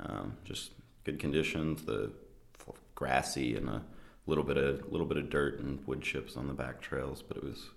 um, 0.00 0.36
just 0.44 0.72
good 1.04 1.18
conditions. 1.18 1.84
The 1.84 2.12
grassy 2.94 3.56
and 3.56 3.68
a 3.68 3.82
little 4.26 4.44
bit 4.44 4.56
of 4.56 4.90
little 4.90 5.06
bit 5.06 5.16
of 5.16 5.30
dirt 5.30 5.60
and 5.60 5.84
wood 5.86 6.02
chips 6.02 6.36
on 6.36 6.48
the 6.48 6.54
back 6.54 6.80
trails, 6.80 7.22
but 7.22 7.36
it 7.36 7.44
was 7.44 7.70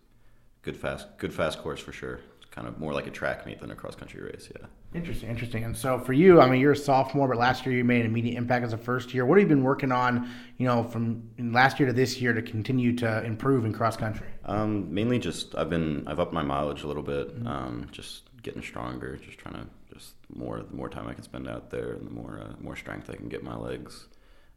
good 0.63 0.75
fast 0.75 1.07
good 1.19 1.33
fast 1.33 1.59
course 1.59 1.79
for 1.79 1.91
sure 1.91 2.19
kind 2.57 2.67
of 2.67 2.79
more 2.79 2.91
like 2.91 3.05
a 3.05 3.11
track 3.11 3.45
meet 3.45 3.59
than 3.59 3.69
a 3.69 3.75
cross 3.75 3.93
country 3.93 4.19
race. 4.19 4.49
Yeah. 4.51 4.65
Interesting, 4.95 5.29
interesting. 5.29 5.63
And 5.63 5.77
so 5.77 5.99
for 5.99 6.13
you, 6.13 6.41
I 6.41 6.49
mean, 6.49 6.59
you're 6.59 6.71
a 6.71 6.75
sophomore, 6.75 7.27
but 7.27 7.37
last 7.37 7.67
year 7.67 7.75
you 7.75 7.83
made 7.83 8.01
an 8.01 8.07
immediate 8.07 8.35
impact 8.35 8.65
as 8.65 8.73
a 8.73 8.77
first 8.77 9.13
year. 9.13 9.27
What 9.27 9.37
have 9.37 9.47
you 9.47 9.55
been 9.55 9.63
working 9.63 9.91
on, 9.91 10.27
you 10.57 10.65
know, 10.65 10.83
from 10.83 11.29
last 11.37 11.79
year 11.79 11.85
to 11.85 11.93
this 11.93 12.19
year 12.19 12.33
to 12.33 12.41
continue 12.41 12.95
to 12.95 13.23
improve 13.23 13.63
in 13.63 13.73
cross 13.73 13.95
country? 13.95 14.25
Um, 14.45 14.91
mainly 14.91 15.19
just 15.19 15.53
I've 15.55 15.69
been 15.69 16.07
I've 16.07 16.19
upped 16.19 16.33
my 16.33 16.41
mileage 16.41 16.81
a 16.81 16.87
little 16.87 17.03
bit, 17.03 17.35
mm-hmm. 17.35 17.47
um, 17.47 17.87
just 17.91 18.23
getting 18.41 18.63
stronger, 18.63 19.17
just 19.17 19.37
trying 19.37 19.53
to 19.55 19.67
just 19.93 20.15
more 20.33 20.63
the 20.63 20.75
more 20.75 20.89
time 20.89 21.07
I 21.07 21.13
can 21.13 21.23
spend 21.23 21.47
out 21.47 21.69
there, 21.69 21.91
and 21.91 22.07
the 22.07 22.11
more 22.11 22.39
uh, 22.43 22.53
more 22.59 22.75
strength 22.75 23.07
I 23.11 23.17
can 23.17 23.29
get 23.29 23.43
my 23.43 23.55
legs. 23.55 24.07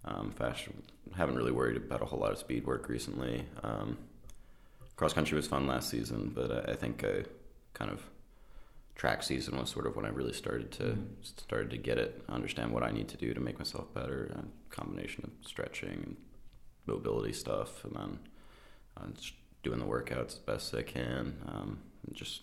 Um, 0.06 0.30
faster. 0.30 0.70
Haven't 1.14 1.34
really 1.34 1.52
worried 1.52 1.76
about 1.76 2.00
a 2.00 2.06
whole 2.06 2.20
lot 2.20 2.32
of 2.32 2.38
speed 2.38 2.66
work 2.66 2.88
recently. 2.88 3.44
Um, 3.62 3.98
cross 4.96 5.12
country 5.12 5.36
was 5.36 5.46
fun 5.46 5.66
last 5.66 5.90
season, 5.90 6.32
but 6.34 6.50
I, 6.50 6.72
I 6.72 6.74
think 6.76 7.04
I 7.04 7.24
kind 7.80 7.90
of 7.90 8.02
track 8.94 9.22
season 9.22 9.58
was 9.58 9.70
sort 9.70 9.86
of 9.86 9.96
when 9.96 10.04
I 10.04 10.10
really 10.10 10.34
started 10.34 10.70
to 10.72 10.82
mm-hmm. 10.82 11.22
started 11.22 11.70
to 11.70 11.78
get 11.78 11.96
it, 11.96 12.22
understand 12.28 12.70
what 12.72 12.82
I 12.82 12.90
need 12.90 13.08
to 13.08 13.16
do 13.16 13.32
to 13.32 13.40
make 13.40 13.58
myself 13.58 13.92
better. 13.94 14.30
A 14.36 14.74
combination 14.74 15.24
of 15.24 15.48
stretching 15.48 15.88
and 16.04 16.16
mobility 16.86 17.32
stuff, 17.32 17.84
and 17.84 17.94
then 17.94 18.18
uh, 18.98 19.06
doing 19.62 19.78
the 19.78 19.86
workouts 19.86 20.26
as 20.26 20.34
best 20.34 20.74
I 20.74 20.82
can, 20.82 21.36
um, 21.48 21.78
and 22.06 22.14
just 22.14 22.42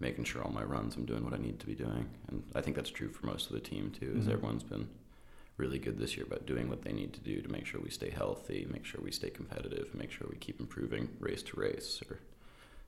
making 0.00 0.24
sure 0.24 0.42
all 0.42 0.50
my 0.50 0.64
runs 0.64 0.96
I'm 0.96 1.06
doing 1.06 1.24
what 1.24 1.34
I 1.34 1.38
need 1.38 1.60
to 1.60 1.66
be 1.66 1.76
doing. 1.76 2.08
And 2.28 2.42
I 2.56 2.60
think 2.60 2.74
that's 2.74 2.90
true 2.90 3.08
for 3.08 3.26
most 3.26 3.46
of 3.46 3.52
the 3.52 3.60
team 3.60 3.92
too. 3.98 4.12
Is 4.16 4.24
mm-hmm. 4.24 4.32
everyone's 4.32 4.64
been 4.64 4.88
really 5.56 5.78
good 5.78 5.98
this 5.98 6.16
year 6.16 6.26
about 6.26 6.46
doing 6.46 6.68
what 6.68 6.82
they 6.82 6.92
need 6.92 7.12
to 7.12 7.20
do 7.20 7.40
to 7.40 7.48
make 7.48 7.66
sure 7.66 7.80
we 7.80 7.90
stay 7.90 8.10
healthy, 8.10 8.66
make 8.72 8.84
sure 8.84 9.00
we 9.00 9.12
stay 9.12 9.30
competitive, 9.30 9.94
make 9.94 10.10
sure 10.10 10.26
we 10.28 10.38
keep 10.38 10.58
improving 10.58 11.10
race 11.20 11.44
to 11.44 11.60
race 11.60 12.02
or 12.10 12.18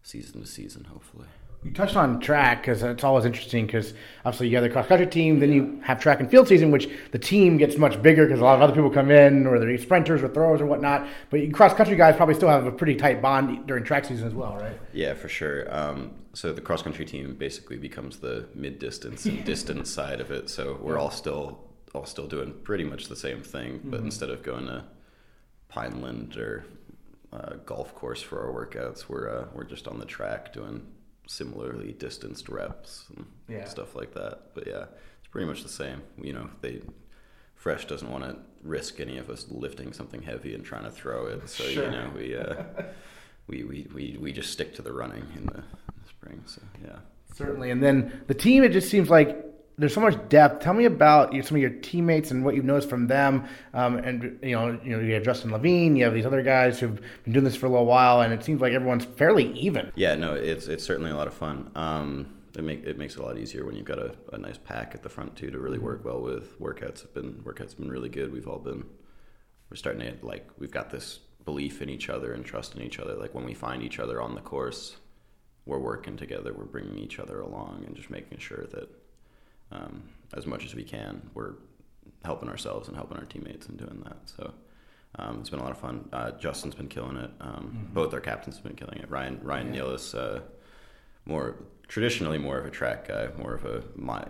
season 0.02 0.40
to 0.40 0.46
season, 0.46 0.84
hopefully. 0.84 1.28
You 1.64 1.70
touched 1.70 1.96
on 1.96 2.20
track 2.20 2.60
because 2.60 2.82
it's 2.82 3.02
always 3.02 3.24
interesting 3.24 3.64
because 3.64 3.94
obviously 4.26 4.48
you 4.48 4.56
have 4.56 4.64
the 4.64 4.68
cross 4.68 4.86
country 4.86 5.06
team, 5.06 5.40
then 5.40 5.50
you 5.50 5.80
have 5.82 5.98
track 5.98 6.20
and 6.20 6.30
field 6.30 6.46
season, 6.46 6.70
which 6.70 6.90
the 7.10 7.18
team 7.18 7.56
gets 7.56 7.78
much 7.78 8.02
bigger 8.02 8.26
because 8.26 8.40
a 8.40 8.44
lot 8.44 8.56
of 8.56 8.60
other 8.60 8.74
people 8.74 8.90
come 8.90 9.10
in, 9.10 9.46
or 9.46 9.58
they're 9.58 9.78
sprinters 9.78 10.22
or 10.22 10.28
throwers 10.28 10.60
or 10.60 10.66
whatnot. 10.66 11.08
But 11.30 11.52
cross 11.54 11.72
country 11.72 11.96
guys 11.96 12.16
probably 12.16 12.34
still 12.34 12.50
have 12.50 12.66
a 12.66 12.72
pretty 12.72 12.96
tight 12.96 13.22
bond 13.22 13.66
during 13.66 13.82
track 13.82 14.04
season 14.04 14.26
as 14.28 14.34
well, 14.34 14.56
right? 14.56 14.78
Yeah, 14.92 15.14
for 15.14 15.28
sure. 15.28 15.74
Um, 15.74 16.12
so 16.34 16.52
the 16.52 16.60
cross 16.60 16.82
country 16.82 17.06
team 17.06 17.34
basically 17.34 17.78
becomes 17.78 18.18
the 18.18 18.46
mid 18.54 18.78
distance 18.78 19.24
and 19.24 19.42
distance 19.46 19.90
side 19.90 20.20
of 20.20 20.30
it. 20.30 20.50
So 20.50 20.78
we're 20.82 20.98
all 20.98 21.10
still 21.10 21.60
all 21.94 22.04
still 22.04 22.26
doing 22.26 22.52
pretty 22.64 22.84
much 22.84 23.06
the 23.06 23.16
same 23.16 23.40
thing, 23.40 23.80
but 23.84 23.98
mm-hmm. 23.98 24.06
instead 24.06 24.28
of 24.28 24.42
going 24.42 24.66
to 24.66 24.84
Pineland 25.68 26.36
or 26.36 26.66
uh, 27.32 27.54
golf 27.64 27.94
course 27.94 28.20
for 28.20 28.40
our 28.40 28.66
workouts, 28.66 29.08
we're 29.08 29.30
uh, 29.30 29.46
we're 29.54 29.64
just 29.64 29.88
on 29.88 29.98
the 29.98 30.04
track 30.04 30.52
doing 30.52 30.84
similarly 31.26 31.92
distanced 31.92 32.48
reps 32.48 33.06
and 33.16 33.26
yeah. 33.48 33.64
stuff 33.64 33.94
like 33.94 34.14
that. 34.14 34.54
But 34.54 34.66
yeah, 34.66 34.84
it's 35.18 35.28
pretty 35.30 35.46
much 35.46 35.62
the 35.62 35.68
same. 35.68 36.02
You 36.20 36.32
know, 36.32 36.50
they 36.60 36.82
Fresh 37.64 37.86
doesn't 37.86 38.10
want 38.10 38.24
to 38.24 38.36
risk 38.62 39.00
any 39.00 39.16
of 39.16 39.30
us 39.30 39.46
lifting 39.48 39.94
something 39.94 40.20
heavy 40.20 40.54
and 40.54 40.62
trying 40.62 40.84
to 40.84 40.90
throw 40.90 41.26
it. 41.28 41.48
So 41.48 41.64
sure. 41.64 41.84
you 41.84 41.90
know, 41.90 42.10
we, 42.14 42.36
uh, 42.36 42.62
we 43.46 43.64
we 43.64 43.86
we 43.94 44.18
we 44.20 44.32
just 44.32 44.52
stick 44.52 44.74
to 44.74 44.82
the 44.82 44.92
running 44.92 45.24
in 45.34 45.46
the, 45.46 45.56
in 45.56 45.94
the 46.02 46.08
spring. 46.08 46.42
So 46.44 46.60
yeah, 46.84 46.98
certainly. 47.34 47.70
And 47.70 47.82
then 47.82 48.22
the 48.26 48.34
team, 48.34 48.64
it 48.64 48.72
just 48.72 48.90
seems 48.90 49.08
like 49.08 49.42
there's 49.76 49.94
so 49.94 50.00
much 50.00 50.28
depth. 50.28 50.62
Tell 50.62 50.74
me 50.74 50.84
about 50.84 51.32
some 51.44 51.56
of 51.56 51.60
your 51.60 51.70
teammates 51.70 52.30
and 52.30 52.44
what 52.44 52.54
you've 52.54 52.64
noticed 52.64 52.88
from 52.88 53.06
them. 53.08 53.46
Um, 53.72 53.96
and 53.96 54.38
you 54.42 54.52
know, 54.52 54.78
you 54.84 54.96
know, 54.96 55.00
you 55.00 55.14
have 55.14 55.24
Justin 55.24 55.50
Levine, 55.50 55.96
you 55.96 56.04
have 56.04 56.14
these 56.14 56.26
other 56.26 56.42
guys 56.42 56.78
who've 56.78 57.00
been 57.24 57.32
doing 57.32 57.44
this 57.44 57.56
for 57.56 57.66
a 57.66 57.68
little 57.68 57.86
while, 57.86 58.20
and 58.20 58.32
it 58.32 58.44
seems 58.44 58.60
like 58.60 58.72
everyone's 58.72 59.04
fairly 59.04 59.52
even. 59.52 59.90
Yeah, 59.96 60.14
no, 60.14 60.34
it's 60.34 60.68
it's 60.68 60.84
certainly 60.84 61.10
a 61.10 61.16
lot 61.16 61.26
of 61.26 61.34
fun. 61.34 61.70
Um, 61.74 62.26
it 62.56 62.62
make 62.62 62.84
it 62.84 62.98
makes 62.98 63.14
it 63.16 63.20
a 63.20 63.24
lot 63.24 63.38
easier 63.38 63.64
when 63.64 63.74
you've 63.74 63.84
got 63.84 63.98
a, 63.98 64.14
a 64.32 64.38
nice 64.38 64.58
pack 64.58 64.94
at 64.94 65.02
the 65.02 65.08
front 65.08 65.34
too 65.36 65.50
to 65.50 65.58
really 65.58 65.78
work 65.78 66.04
well 66.04 66.20
with. 66.20 66.58
Workouts 66.60 67.02
have 67.02 67.14
been 67.14 67.34
workouts 67.44 67.70
have 67.70 67.78
been 67.78 67.90
really 67.90 68.08
good. 68.08 68.32
We've 68.32 68.46
all 68.48 68.58
been 68.58 68.84
we're 69.70 69.76
starting 69.76 70.02
to 70.02 70.26
like 70.26 70.48
we've 70.58 70.70
got 70.70 70.90
this 70.90 71.18
belief 71.44 71.82
in 71.82 71.90
each 71.90 72.08
other 72.08 72.32
and 72.32 72.44
trust 72.44 72.74
in 72.76 72.82
each 72.82 72.98
other. 72.98 73.14
Like 73.14 73.34
when 73.34 73.44
we 73.44 73.54
find 73.54 73.82
each 73.82 73.98
other 73.98 74.22
on 74.22 74.34
the 74.34 74.40
course, 74.40 74.96
we're 75.66 75.78
working 75.78 76.16
together. 76.16 76.54
We're 76.54 76.64
bringing 76.64 76.98
each 76.98 77.18
other 77.18 77.40
along 77.40 77.84
and 77.86 77.96
just 77.96 78.08
making 78.08 78.38
sure 78.38 78.66
that 78.72 78.88
um, 79.74 80.02
as 80.34 80.46
much 80.46 80.64
as 80.64 80.74
we 80.74 80.82
can. 80.82 81.30
We're 81.34 81.54
helping 82.24 82.48
ourselves 82.48 82.88
and 82.88 82.96
helping 82.96 83.18
our 83.18 83.24
teammates 83.24 83.66
and 83.66 83.78
doing 83.78 84.02
that. 84.04 84.16
So 84.24 84.54
um, 85.16 85.38
it's 85.40 85.50
been 85.50 85.60
a 85.60 85.62
lot 85.62 85.72
of 85.72 85.78
fun. 85.78 86.08
Uh, 86.12 86.32
Justin's 86.32 86.74
been 86.74 86.88
killing 86.88 87.16
it. 87.16 87.30
Um, 87.40 87.50
mm-hmm. 87.50 87.94
Both 87.94 88.14
our 88.14 88.20
captains 88.20 88.56
have 88.56 88.64
been 88.64 88.76
killing 88.76 88.98
it. 88.98 89.10
Ryan 89.10 89.40
Ryan 89.42 89.74
yeah. 89.74 89.82
Uh, 89.84 90.40
more 91.26 91.56
traditionally 91.88 92.38
more 92.38 92.58
of 92.58 92.66
a 92.66 92.70
track 92.70 93.08
guy, 93.08 93.28
more 93.38 93.54
of 93.54 93.64
a 93.64 93.82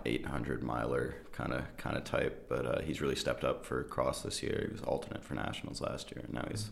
800 0.05 0.63
miler 0.63 1.15
kind 1.31 1.53
of 1.53 1.63
kind 1.77 1.97
of 1.97 2.03
type, 2.03 2.45
but 2.47 2.65
uh, 2.65 2.81
he's 2.81 3.01
really 3.01 3.15
stepped 3.15 3.43
up 3.43 3.65
for 3.65 3.83
cross 3.83 4.21
this 4.21 4.41
year. 4.43 4.65
He 4.67 4.71
was 4.71 4.81
alternate 4.81 5.23
for 5.23 5.33
nationals 5.33 5.81
last 5.81 6.11
year, 6.11 6.21
and 6.23 6.33
now 6.33 6.45
he's 6.49 6.71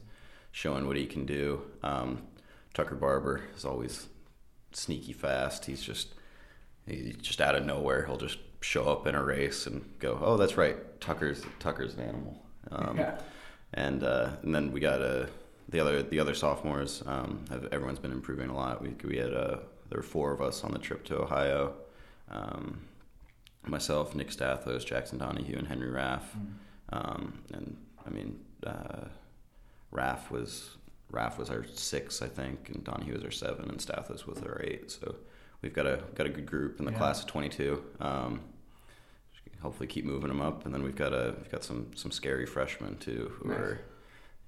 showing 0.51 0.87
what 0.87 0.95
he 0.97 1.05
can 1.05 1.25
do. 1.25 1.61
Um, 1.81 2.23
Tucker 2.73 2.95
Barber 2.95 3.41
is 3.55 3.65
always 3.65 4.07
sneaky 4.71 5.13
fast. 5.13 5.65
He's 5.65 5.81
just 5.81 6.09
he's 6.87 7.15
just 7.17 7.41
out 7.41 7.55
of 7.55 7.65
nowhere. 7.65 8.05
He'll 8.05 8.17
just 8.17 8.39
show 8.63 8.85
up 8.85 9.05
in 9.07 9.15
a 9.15 9.23
race 9.23 9.67
and 9.67 9.83
go, 9.99 10.17
oh, 10.21 10.37
that's 10.37 10.57
right, 10.57 10.77
Tucker's 11.01 11.43
Tucker's 11.59 11.95
an 11.95 12.01
animal. 12.01 12.41
Um, 12.71 12.97
yeah. 12.97 13.19
And 13.73 14.03
uh, 14.03 14.31
and 14.41 14.53
then 14.53 14.71
we 14.71 14.79
got 14.79 15.01
uh, 15.01 15.25
the 15.69 15.79
other 15.79 16.03
the 16.03 16.19
other 16.19 16.33
sophomores. 16.33 17.03
Um, 17.05 17.45
have, 17.49 17.67
everyone's 17.71 17.99
been 17.99 18.11
improving 18.11 18.49
a 18.49 18.55
lot. 18.55 18.81
We 18.81 18.95
we 19.03 19.17
had 19.17 19.33
uh, 19.33 19.57
there 19.89 19.97
were 19.97 20.03
four 20.03 20.31
of 20.31 20.41
us 20.41 20.63
on 20.63 20.71
the 20.71 20.79
trip 20.79 21.03
to 21.05 21.21
Ohio. 21.21 21.73
Um, 22.29 22.81
myself, 23.65 24.15
Nick 24.15 24.29
Stathos, 24.29 24.85
Jackson 24.85 25.17
Donahue, 25.17 25.57
and 25.57 25.67
Henry 25.67 25.89
Raff. 25.89 26.35
Mm. 26.35 26.97
Um, 26.97 27.33
and 27.53 27.77
I 28.05 28.09
mean, 28.09 28.39
uh, 28.65 29.05
Raff 29.91 30.31
was 30.31 30.77
Raff 31.09 31.37
was 31.37 31.49
our 31.49 31.65
six, 31.65 32.21
I 32.21 32.27
think, 32.27 32.69
and 32.69 32.83
Donahue 32.83 33.13
was 33.13 33.23
our 33.23 33.31
seven, 33.31 33.69
and 33.69 33.79
Stathos 33.79 34.25
was 34.25 34.39
our 34.41 34.61
eight. 34.63 34.91
So 34.91 35.15
we've 35.61 35.73
got 35.73 35.85
a 35.85 36.03
got 36.15 36.27
a 36.27 36.29
good 36.29 36.45
group 36.45 36.79
in 36.79 36.85
the 36.85 36.91
yeah. 36.91 36.97
class 36.97 37.21
of 37.21 37.27
22. 37.27 37.83
Um, 37.99 38.41
hopefully 39.63 39.87
keep 39.87 40.05
moving 40.05 40.27
them 40.27 40.41
up. 40.41 40.65
And 40.65 40.73
then 40.73 40.83
we've 40.83 40.95
got 40.95 41.13
a 41.13 41.33
we've 41.37 41.51
got 41.51 41.63
some 41.63 41.91
some 41.95 42.11
scary 42.11 42.45
freshmen 42.45 42.97
too 42.97 43.31
who 43.39 43.49
nice. 43.49 43.57
are 43.57 43.81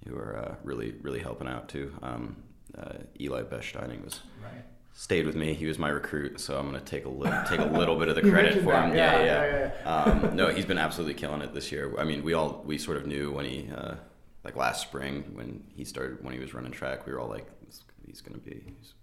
who 0.08 0.16
are 0.16 0.38
uh, 0.38 0.56
really 0.64 0.94
really 1.02 1.20
helping 1.20 1.48
out 1.48 1.68
too. 1.68 1.92
Um, 2.04 2.36
uh, 2.78 3.00
Eli 3.20 3.44
Besteining 3.44 4.04
was 4.04 4.20
right. 4.44 4.64
stayed 4.94 5.26
with 5.26 5.36
me. 5.36 5.54
He 5.54 5.66
was 5.66 5.80
my 5.80 5.90
recruit, 5.90 6.40
so 6.40 6.60
I'm 6.60 6.66
gonna 6.66 6.82
take 6.82 7.06
a 7.06 7.10
little 7.10 7.42
take 7.48 7.60
a 7.60 7.66
little 7.66 7.98
bit 7.98 8.10
of 8.10 8.16
the 8.16 8.22
credit 8.30 8.64
for 8.64 8.74
him. 8.74 8.94
Yeah, 8.94 9.18
yeah. 9.18 9.24
yeah. 9.24 9.46
yeah, 9.46 9.72
yeah. 9.84 10.28
Um, 10.28 10.36
no, 10.36 10.50
he's 10.50 10.66
been 10.66 10.78
absolutely 10.78 11.16
killing 11.16 11.42
it 11.42 11.54
this 11.54 11.72
year. 11.72 11.96
I 11.98 12.04
mean, 12.04 12.24
we 12.24 12.34
all 12.34 12.62
we 12.66 12.78
sort 12.78 12.98
of 12.98 13.08
knew 13.08 13.32
when 13.32 13.46
he. 13.46 13.70
Uh, 13.76 13.96
like 14.46 14.56
last 14.56 14.84
spring 14.84 15.24
when 15.34 15.64
he 15.76 15.84
started 15.84 16.24
when 16.24 16.34
he 16.34 16.40
was 16.40 16.54
running 16.54 16.72
track, 16.72 17.06
we 17.06 17.12
were 17.12 17.20
all 17.20 17.28
like, 17.28 17.48
"He's 18.06 18.22
gonna 18.22 18.38
be, 18.38 18.62
he's, 18.64 18.94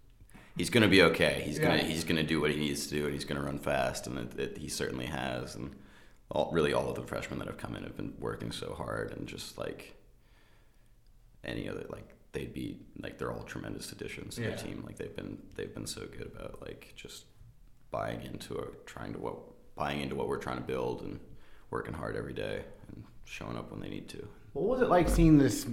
he's 0.56 0.70
gonna 0.70 0.88
be 0.88 1.02
okay. 1.02 1.42
He's 1.44 1.58
gonna 1.58 1.78
he's 1.78 2.04
gonna 2.04 2.22
do 2.22 2.40
what 2.40 2.50
he 2.52 2.56
needs 2.56 2.86
to 2.86 2.94
do, 2.94 3.04
and 3.06 3.12
he's 3.12 3.24
gonna 3.24 3.42
run 3.42 3.58
fast, 3.58 4.06
and 4.06 4.18
it, 4.18 4.38
it, 4.38 4.58
he 4.58 4.68
certainly 4.68 5.06
has." 5.06 5.56
And 5.56 5.74
all, 6.32 6.50
really 6.52 6.72
all 6.72 6.88
of 6.88 6.94
the 6.94 7.02
freshmen 7.02 7.38
that 7.38 7.46
have 7.46 7.58
come 7.58 7.76
in 7.76 7.84
have 7.84 7.96
been 7.96 8.14
working 8.18 8.50
so 8.50 8.74
hard 8.74 9.12
and 9.12 9.28
just 9.28 9.58
like 9.58 9.94
any 11.44 11.68
other 11.68 11.84
like 11.90 12.08
they'd 12.32 12.52
be 12.52 12.78
like 13.00 13.18
they're 13.18 13.32
all 13.32 13.42
tremendous 13.42 13.92
additions 13.92 14.36
to 14.36 14.42
yeah. 14.42 14.50
the 14.50 14.56
team. 14.56 14.82
Like 14.84 14.96
they've 14.96 15.14
been 15.14 15.38
they've 15.54 15.72
been 15.72 15.86
so 15.86 16.02
good 16.06 16.32
about 16.34 16.60
like 16.62 16.92
just 16.96 17.26
buying 17.90 18.22
into 18.22 18.74
trying 18.86 19.12
to 19.12 19.18
what 19.18 19.36
buying 19.76 20.00
into 20.00 20.14
what 20.14 20.28
we're 20.28 20.38
trying 20.38 20.56
to 20.56 20.62
build 20.62 21.02
and 21.02 21.20
working 21.70 21.94
hard 21.94 22.16
every 22.16 22.32
day 22.32 22.62
and 22.88 23.04
showing 23.24 23.56
up 23.56 23.70
when 23.70 23.80
they 23.80 23.88
need 23.88 24.08
to. 24.08 24.26
What 24.54 24.66
was 24.66 24.82
it 24.82 24.88
like 24.88 25.08
seeing 25.08 25.38
this 25.38 25.66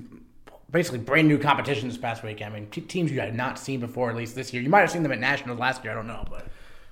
basically 0.72 1.00
brand 1.00 1.28
new 1.28 1.38
competition 1.38 1.88
this 1.88 1.98
past 1.98 2.24
week? 2.24 2.42
I 2.42 2.50
mean, 2.50 2.68
t- 2.70 2.82
teams 2.82 3.12
you 3.12 3.20
had 3.20 3.36
not 3.36 3.60
seen 3.60 3.80
before, 3.80 4.10
at 4.10 4.16
least 4.16 4.36
this 4.36 4.54
year. 4.54 4.62
You 4.62 4.70
might 4.70 4.82
have 4.82 4.92
seen 4.92 5.04
them 5.04 5.12
at 5.12 5.20
nationals 5.20 5.60
last 5.60 5.84
year. 5.84 5.92
I 5.94 5.96
don't 5.96 6.08
know, 6.08 6.26
but 6.30 6.48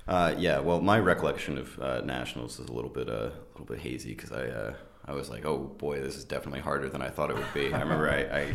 uh, 0.08 0.36
yeah, 0.38 0.60
well, 0.60 0.82
my 0.82 1.00
recollection 1.00 1.58
of 1.58 1.80
uh, 1.80 2.02
nationals 2.02 2.60
is 2.60 2.70
a 2.70 2.74
little 2.74 2.89
bit 2.89 3.10
uh, 3.10 3.30
a 3.32 3.52
little 3.54 3.65
bit 3.65 3.80
hazy 3.80 4.13
because 4.13 4.32
I 4.32 4.48
uh, 4.48 4.74
I 5.06 5.13
was 5.13 5.30
like, 5.30 5.46
oh 5.46 5.58
boy, 5.58 6.02
this 6.02 6.15
is 6.15 6.24
definitely 6.26 6.62
harder 6.62 6.89
than 6.89 7.02
I 7.02 7.10
thought 7.10 7.30
it 7.30 7.36
would 7.36 7.54
be. 7.54 7.74
I 7.74 7.82
remember 7.82 8.10
I, 8.10 8.39
I 8.39 8.54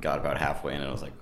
got 0.00 0.18
about 0.18 0.38
halfway 0.38 0.74
and 0.74 0.84
I 0.84 0.90
was 0.90 1.02
like, 1.02 1.12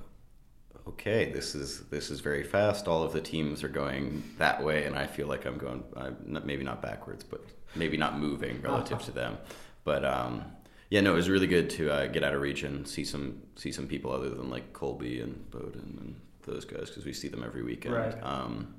okay, 0.89 1.31
this 1.33 1.55
is 1.55 1.81
this 1.91 2.11
is 2.11 2.21
very 2.21 2.45
fast. 2.45 2.89
All 2.89 3.03
of 3.03 3.13
the 3.13 3.21
teams 3.21 3.63
are 3.63 3.69
going 3.69 4.23
that 4.39 4.63
way, 4.63 4.85
and 4.85 4.97
I 4.97 5.07
feel 5.07 5.27
like 5.27 5.45
I'm 5.45 5.59
going 5.59 5.83
I'm 5.97 6.17
not, 6.25 6.47
maybe 6.47 6.65
not 6.65 6.83
backwards, 6.83 7.25
but 7.25 7.45
maybe 7.75 7.97
not 7.97 8.19
moving 8.19 8.61
relative 8.63 9.03
to 9.03 9.13
them. 9.13 9.39
But 9.85 10.05
um, 10.05 10.45
yeah, 10.91 11.01
no, 11.01 11.13
it 11.13 11.17
was 11.17 11.29
really 11.29 11.47
good 11.49 11.71
to 11.71 11.91
uh, 11.91 12.07
get 12.07 12.23
out 12.23 12.35
of 12.35 12.41
region, 12.41 12.85
see 12.85 13.05
some 13.05 13.43
see 13.57 13.73
some 13.73 13.87
people 13.87 14.13
other 14.13 14.31
than 14.31 14.51
like 14.51 14.73
Colby 14.73 15.21
and 15.21 15.51
Bowdoin 15.51 15.99
and 16.01 16.21
those 16.43 16.65
guys 16.65 16.89
because 16.89 17.05
we 17.05 17.13
see 17.13 17.29
them 17.29 17.43
every 17.45 17.63
weekend. 17.63 17.95
Right. 17.95 18.23
Um, 18.23 18.75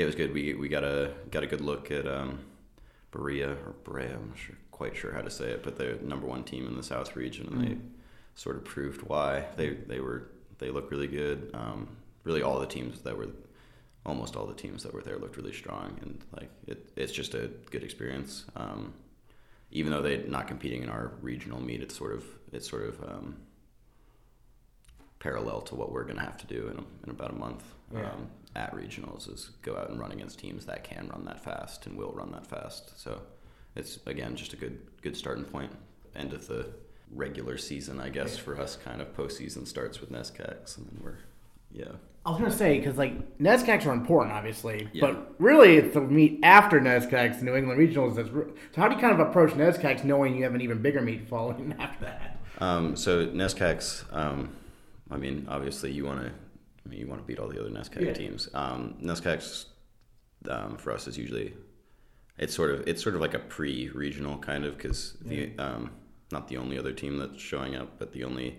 yeah, 0.00 0.04
it 0.04 0.06
was 0.06 0.14
good. 0.14 0.32
We 0.32 0.54
we 0.54 0.68
got 0.70 0.82
a 0.82 1.12
got 1.30 1.42
a 1.42 1.46
good 1.46 1.60
look 1.60 1.90
at 1.90 2.06
um, 2.06 2.38
Berea 3.10 3.50
or 3.50 3.74
Berea. 3.84 4.14
I'm 4.14 4.28
not 4.28 4.38
sure, 4.38 4.56
quite 4.70 4.96
sure 4.96 5.12
how 5.12 5.20
to 5.20 5.30
say 5.30 5.50
it, 5.50 5.62
but 5.62 5.76
they're 5.76 5.96
the 5.96 6.06
number 6.06 6.26
one 6.26 6.42
team 6.42 6.66
in 6.66 6.74
the 6.74 6.82
South 6.82 7.14
region, 7.16 7.46
and 7.48 7.62
they 7.62 7.76
sort 8.34 8.56
of 8.56 8.64
proved 8.64 9.02
why 9.02 9.44
they 9.56 9.70
they 9.70 10.00
were 10.00 10.28
they 10.56 10.70
look 10.70 10.90
really 10.90 11.06
good. 11.06 11.50
Um, 11.52 11.86
really, 12.24 12.40
all 12.40 12.58
the 12.58 12.66
teams 12.66 13.02
that 13.02 13.14
were 13.14 13.28
almost 14.06 14.36
all 14.36 14.46
the 14.46 14.54
teams 14.54 14.82
that 14.84 14.94
were 14.94 15.02
there 15.02 15.18
looked 15.18 15.36
really 15.36 15.52
strong, 15.52 15.98
and 16.00 16.24
like 16.34 16.48
it, 16.66 16.90
it's 16.96 17.12
just 17.12 17.34
a 17.34 17.50
good 17.70 17.84
experience. 17.84 18.46
Um, 18.56 18.94
even 19.70 19.92
though 19.92 20.00
they're 20.00 20.26
not 20.26 20.48
competing 20.48 20.82
in 20.82 20.88
our 20.88 21.12
regional 21.20 21.60
meet, 21.60 21.82
it's 21.82 21.94
sort 21.94 22.14
of 22.14 22.24
it's 22.52 22.66
sort 22.70 22.86
of 22.86 23.02
um, 23.04 23.36
parallel 25.18 25.60
to 25.60 25.74
what 25.74 25.92
we're 25.92 26.04
going 26.04 26.16
to 26.16 26.22
have 26.22 26.38
to 26.38 26.46
do 26.46 26.68
in, 26.68 26.78
a, 26.78 26.84
in 27.04 27.10
about 27.10 27.30
a 27.32 27.34
month 27.34 27.64
Yeah. 27.92 28.06
um, 28.10 28.30
at 28.56 28.74
regionals 28.74 29.32
is 29.32 29.50
go 29.62 29.76
out 29.76 29.90
and 29.90 29.98
run 30.00 30.12
against 30.12 30.38
teams 30.38 30.66
that 30.66 30.82
can 30.84 31.08
run 31.08 31.24
that 31.24 31.42
fast 31.42 31.86
and 31.86 31.96
will 31.96 32.12
run 32.12 32.32
that 32.32 32.46
fast. 32.46 32.98
So 33.00 33.22
it's 33.76 33.98
again 34.06 34.34
just 34.36 34.52
a 34.52 34.56
good 34.56 34.78
good 35.02 35.16
starting 35.16 35.44
point. 35.44 35.70
End 36.16 36.32
of 36.32 36.46
the 36.48 36.70
regular 37.12 37.56
season, 37.58 38.00
I 38.00 38.08
guess, 38.08 38.36
for 38.36 38.58
us. 38.60 38.76
Kind 38.76 39.00
of 39.00 39.16
postseason 39.16 39.66
starts 39.66 40.00
with 40.00 40.10
Nescacs, 40.10 40.76
and 40.78 40.86
then 40.86 41.00
we're 41.02 41.18
yeah. 41.72 41.92
I 42.26 42.30
was 42.30 42.38
gonna 42.40 42.50
say 42.50 42.78
because 42.78 42.98
like 42.98 43.38
Nescacs 43.38 43.86
are 43.86 43.92
important, 43.92 44.34
obviously, 44.34 44.88
Yeah. 44.92 45.06
but 45.06 45.34
really 45.38 45.76
it's 45.76 45.94
the 45.94 46.00
meet 46.02 46.40
after 46.42 46.78
Nescacs, 46.80 47.40
New 47.42 47.54
England 47.54 47.80
Regionals. 47.80 48.16
That's 48.16 48.28
re- 48.28 48.52
so 48.74 48.80
how 48.80 48.88
do 48.88 48.94
you 48.96 49.00
kind 49.00 49.18
of 49.18 49.26
approach 49.26 49.52
Nescacs 49.52 50.04
knowing 50.04 50.36
you 50.36 50.42
have 50.44 50.54
an 50.54 50.60
even 50.60 50.82
bigger 50.82 51.00
meet 51.00 51.28
following 51.28 51.74
after 51.78 52.04
that? 52.06 52.38
Um, 52.58 52.94
so 52.96 53.26
Nescacs, 53.28 54.04
um, 54.14 54.50
I 55.10 55.16
mean, 55.16 55.46
obviously 55.48 55.92
you 55.92 56.04
want 56.04 56.20
to, 56.20 56.32
I 56.84 56.88
mean, 56.88 56.98
you 57.00 57.06
want 57.06 57.20
to 57.20 57.26
beat 57.26 57.38
all 57.38 57.48
the 57.48 57.60
other 57.60 57.70
Nescac 57.70 58.00
Yeah. 58.00 58.12
teams. 58.12 58.48
Um, 58.54 58.94
Nescacs 59.02 59.66
um, 60.48 60.76
for 60.76 60.92
us 60.92 61.06
is 61.06 61.18
usually, 61.18 61.54
it's 62.38 62.54
sort 62.54 62.70
of 62.70 62.86
it's 62.88 63.02
sort 63.02 63.14
of 63.14 63.20
like 63.20 63.34
a 63.34 63.38
pre-regional 63.38 64.38
kind 64.38 64.64
of 64.64 64.76
because 64.76 65.16
the 65.20 65.52
um, 65.58 65.90
not 66.32 66.48
the 66.48 66.56
only 66.56 66.78
other 66.78 66.92
team 66.92 67.18
that's 67.18 67.40
showing 67.40 67.76
up, 67.76 67.98
but 67.98 68.12
the 68.12 68.24
only 68.24 68.58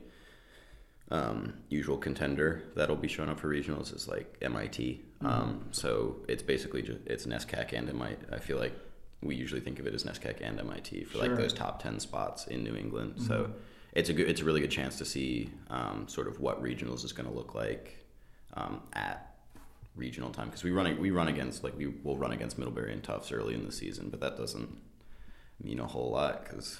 um, 1.10 1.54
usual 1.70 1.98
contender 1.98 2.64
that'll 2.76 2.96
be 2.96 3.08
showing 3.08 3.30
up 3.30 3.40
for 3.40 3.50
regionals 3.50 3.94
is 3.96 4.08
like 4.08 4.38
MIT. 4.42 5.04
Um, 5.22 5.68
so 5.72 6.18
it's 6.28 6.42
basically 6.44 6.82
just 6.82 7.00
it's 7.06 7.26
NESCAC 7.26 7.74
and 7.74 7.90
MIT. 7.90 8.18
I 8.32 8.40
feel 8.40 8.58
like 8.58 8.74
we 9.22 9.36
usually 9.36 9.62
think 9.62 9.80
of 9.80 9.86
it 9.88 9.94
as 9.94 10.04
NESCAC 10.04 10.38
and 10.42 10.60
MIT 10.60 11.04
for 11.06 11.18
Sure. 11.18 11.28
like 11.28 11.38
those 11.38 11.54
top 11.54 11.82
ten 11.82 12.00
spots 12.00 12.48
in 12.48 12.64
New 12.64 12.76
England. 12.76 13.16
So 13.28 13.52
it's 13.94 14.10
a 14.10 14.14
good 14.14 14.30
it's 14.30 14.42
a 14.42 14.46
really 14.46 14.62
good 14.62 14.72
chance 14.72 14.98
to 15.00 15.06
see 15.06 15.50
um, 15.70 16.08
sort 16.08 16.28
of 16.28 16.40
what 16.40 16.62
regionals 16.64 17.04
is 17.04 17.12
going 17.14 17.28
to 17.30 17.36
look 17.36 17.54
like 17.56 17.98
um, 18.54 18.82
at 18.94 19.36
regional 19.96 20.30
time 20.30 20.48
because 20.48 20.64
we 20.64 20.72
run 20.72 20.98
we 21.00 21.12
run 21.12 21.28
against 21.28 21.64
like 21.64 21.78
we 21.78 21.88
will 21.88 22.18
run 22.18 22.32
against 22.32 22.58
Middlebury 22.58 22.94
and 22.94 23.04
Tufts 23.04 23.32
early 23.32 23.54
in 23.54 23.66
the 23.66 23.72
season, 23.72 24.10
but 24.10 24.20
that 24.22 24.38
doesn't 24.38 24.70
mean 25.64 25.80
a 25.80 25.88
whole 25.88 26.12
lot 26.12 26.44
because 26.44 26.80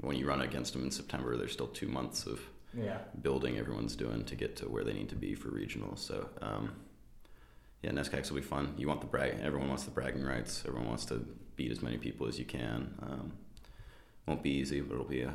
when 0.00 0.16
you 0.16 0.26
run 0.26 0.40
against 0.40 0.72
them 0.72 0.82
in 0.82 0.90
September, 0.90 1.36
there's 1.36 1.52
still 1.52 1.68
two 1.68 1.86
months 1.88 2.26
of 2.26 2.40
Yeah. 2.76 2.98
building 3.22 3.56
everyone's 3.56 3.94
doing 3.96 4.24
to 4.24 4.34
get 4.34 4.56
to 4.56 4.68
where 4.68 4.82
they 4.84 4.92
need 4.92 5.08
to 5.10 5.14
be 5.16 5.34
for 5.34 5.48
regionals. 5.48 5.98
So 6.00 6.28
um, 6.42 6.72
yeah, 7.82 7.92
NESCACs 7.92 8.30
will 8.30 8.36
be 8.40 8.42
fun. 8.42 8.74
You 8.76 8.88
want 8.88 9.00
the 9.00 9.06
brag. 9.06 9.38
Everyone 9.40 9.68
wants 9.68 9.84
the 9.84 9.92
bragging 9.92 10.24
rights. 10.24 10.64
Everyone 10.66 10.88
wants 10.88 11.04
to 11.06 11.24
beat 11.56 11.70
as 11.70 11.82
many 11.82 11.98
people 11.98 12.26
as 12.26 12.38
you 12.38 12.44
can. 12.44 12.94
Um, 13.02 13.32
won't 14.26 14.42
be 14.42 14.50
easy, 14.50 14.80
but 14.80 14.94
it'll 14.94 15.06
be 15.06 15.20
a 15.22 15.34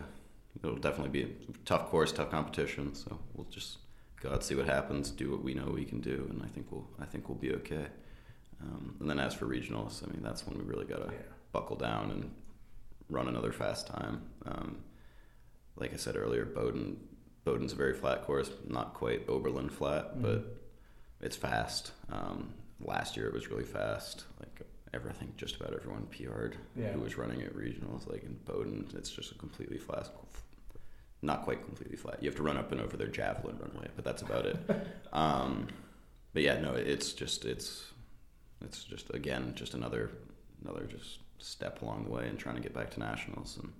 it'll 0.61 0.75
definitely 0.75 1.11
be 1.11 1.23
a 1.23 1.29
tough 1.63 1.85
course, 1.89 2.11
tough 2.11 2.29
competition. 2.31 2.93
So 2.93 3.19
we'll 3.33 3.47
just 3.49 3.77
go 4.21 4.31
out, 4.31 4.43
see 4.43 4.55
what 4.55 4.65
happens, 4.67 5.11
do 5.11 5.31
what 5.31 5.43
we 5.43 5.53
know 5.53 5.65
we 5.73 5.85
can 5.85 6.01
do, 6.01 6.27
and 6.29 6.41
I 6.43 6.47
think 6.47 6.71
we'll 6.71 6.87
I 6.99 7.05
think 7.05 7.29
we'll 7.29 7.37
be 7.37 7.53
okay. 7.55 7.87
Um, 8.61 8.95
and 8.99 9.09
then 9.09 9.19
as 9.19 9.33
for 9.33 9.45
regionals, 9.45 10.03
I 10.07 10.11
mean 10.11 10.21
that's 10.21 10.45
when 10.45 10.57
we 10.57 10.63
really 10.63 10.85
gotta 10.85 11.05
Yeah. 11.11 11.21
buckle 11.51 11.77
down 11.77 12.11
and 12.11 12.31
run 13.09 13.27
another 13.27 13.51
fast 13.51 13.87
time. 13.87 14.21
Um, 14.45 14.83
like 15.75 15.93
I 15.93 15.97
said 15.97 16.15
earlier, 16.15 16.45
Bowdoin 16.45 16.97
Bowdoin's 17.45 17.73
a 17.73 17.75
very 17.75 17.93
flat 17.93 18.23
course, 18.25 18.51
not 18.67 18.93
quite 18.93 19.27
Oberlin 19.27 19.69
flat, 19.69 20.21
but 20.21 20.57
it's 21.21 21.37
fast. 21.37 21.93
Um, 22.11 22.53
last 22.81 23.15
year 23.17 23.27
it 23.27 23.33
was 23.33 23.49
really 23.49 23.63
fast. 23.63 24.25
Like 24.39 24.61
every, 24.93 25.09
I 25.09 25.13
think 25.13 25.37
just 25.37 25.55
about 25.55 25.73
everyone 25.73 26.05
PR'd 26.07 26.57
Yeah. 26.75 26.91
who 26.91 26.99
was 26.99 27.17
running 27.17 27.41
at 27.41 27.55
regionals. 27.55 28.07
Like 28.09 28.23
in 28.23 28.37
Bowdoin, 28.45 28.87
it's 28.95 29.09
just 29.09 29.31
a 29.31 29.35
completely 29.35 29.77
flat, 29.77 30.09
not 31.21 31.43
quite 31.43 31.63
completely 31.63 31.97
flat. 31.97 32.21
You 32.21 32.29
have 32.29 32.37
to 32.37 32.43
run 32.43 32.57
up 32.57 32.71
and 32.71 32.79
over 32.79 32.95
their 32.95 33.07
javelin 33.07 33.57
runway, 33.59 33.87
but 33.95 34.05
that's 34.05 34.21
about 34.21 34.45
it. 34.45 34.57
um, 35.13 35.67
but 36.33 36.43
yeah, 36.43 36.59
no, 36.59 36.73
it's 36.73 37.13
just 37.13 37.45
it's 37.45 37.91
it's 38.63 38.83
just 38.83 39.13
again 39.13 39.53
just 39.55 39.73
another 39.73 40.11
another 40.63 40.85
just 40.85 41.19
step 41.37 41.81
along 41.81 42.03
the 42.05 42.11
way 42.11 42.27
and 42.27 42.37
trying 42.37 42.55
to 42.55 42.61
get 42.61 42.73
back 42.73 42.89
to 42.91 42.99
nationals 42.99 43.57
and 43.61 43.71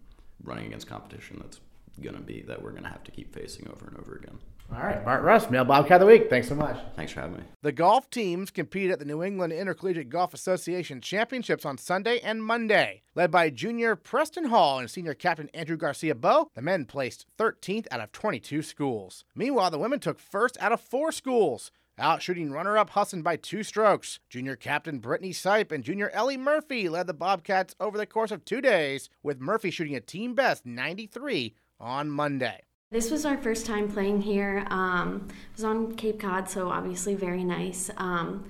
running 0.44 0.66
against 0.66 0.88
competition 0.88 1.38
that's 1.42 1.60
gonna 2.02 2.20
be 2.20 2.42
that 2.42 2.62
we're 2.62 2.72
gonna 2.72 2.90
have 2.90 3.04
to 3.04 3.12
keep 3.12 3.34
facing 3.34 3.68
over 3.70 3.88
and 3.88 3.98
over 3.98 4.16
again. 4.16 4.40
All 4.72 4.86
right, 4.86 5.03
Bart 5.03 5.24
Rust, 5.24 5.49
Male 5.49 5.65
Bobcat 5.65 5.93
of 5.93 6.01
the 6.01 6.05
Week. 6.05 6.30
Thanks 6.30 6.47
so 6.47 6.53
much. 6.53 6.78
Thanks 6.95 7.11
for 7.11 7.22
having 7.22 7.38
me. 7.38 7.43
The 7.63 7.72
golf 7.72 8.07
teams 8.11 8.51
competed 8.51 8.91
at 8.91 8.99
the 8.99 9.05
New 9.05 9.24
England 9.24 9.51
Intercollegiate 9.51 10.09
Golf 10.09 10.32
Association 10.34 11.01
Championships 11.01 11.65
on 11.65 11.80
Sunday 11.80 12.20
and 12.20 12.43
Monday. 12.43 13.01
Led 13.15 13.32
by 13.32 13.49
junior 13.49 13.95
Preston 13.95 14.45
Hall 14.45 14.78
and 14.78 14.89
senior 14.89 15.15
captain 15.15 15.49
Andrew 15.55 15.76
Garcia 15.76 16.13
Bow, 16.13 16.51
the 16.53 16.61
men 16.61 16.86
placed 16.86 17.26
13th 17.39 17.88
out 17.89 17.99
of 17.99 18.11
22 18.11 18.61
schools. 18.61 19.26
Meanwhile, 19.34 19.72
the 19.72 19.80
women 19.80 19.99
took 19.99 20.20
first 20.20 20.55
out 20.61 20.72
of 20.72 20.80
four 20.80 21.11
schools. 21.11 21.72
Out 21.97 22.22
shooting 22.22 22.51
runner 22.51 22.78
up 22.78 22.91
Husson 22.91 23.24
by 23.24 23.38
two 23.38 23.63
strokes. 23.63 24.20
Junior 24.30 24.55
captain 24.55 24.99
Brittany 24.99 25.32
Sipe 25.32 25.72
and 25.72 25.84
junior 25.84 26.11
Ellie 26.11 26.38
Murphy 26.38 26.88
led 26.88 27.07
the 27.07 27.13
Bobcats 27.13 27.76
over 27.80 27.97
the 27.97 28.05
course 28.05 28.32
of 28.32 28.45
two 28.45 28.61
days, 28.61 29.09
with 29.24 29.41
Murphy 29.41 29.72
shooting 29.72 29.95
a 29.95 29.99
team 29.99 30.36
best 30.36 30.65
93 30.65 31.55
on 31.80 32.09
Monday. 32.09 32.61
This 32.92 33.12
was 33.12 33.24
our 33.24 33.38
first 33.38 33.68
time 33.68 33.88
playing 33.88 34.22
here. 34.22 34.66
Um, 34.72 35.28
it 35.30 35.56
was 35.56 35.64
on 35.64 35.94
Cape 35.94 36.20
Cod, 36.20 36.50
so 36.50 36.70
obviously 36.70 37.14
very 37.14 37.44
nice. 37.44 37.92
Um, 37.98 38.50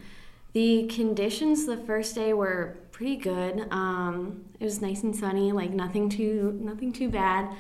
the 0.54 0.88
conditions 0.88 1.66
the 1.66 1.76
first 1.76 2.16
day 2.16 2.32
were 2.32 2.78
pretty 2.94 3.18
good. 3.18 3.68
Um, 3.70 4.46
it 4.58 4.64
was 4.64 4.82
nice 4.82 5.04
and 5.04 5.14
sunny, 5.14 5.52
like 5.52 5.72
nothing 5.72 6.08
too 6.08 6.58
nothing 6.64 6.94
too 6.94 7.10
bad. 7.10 7.54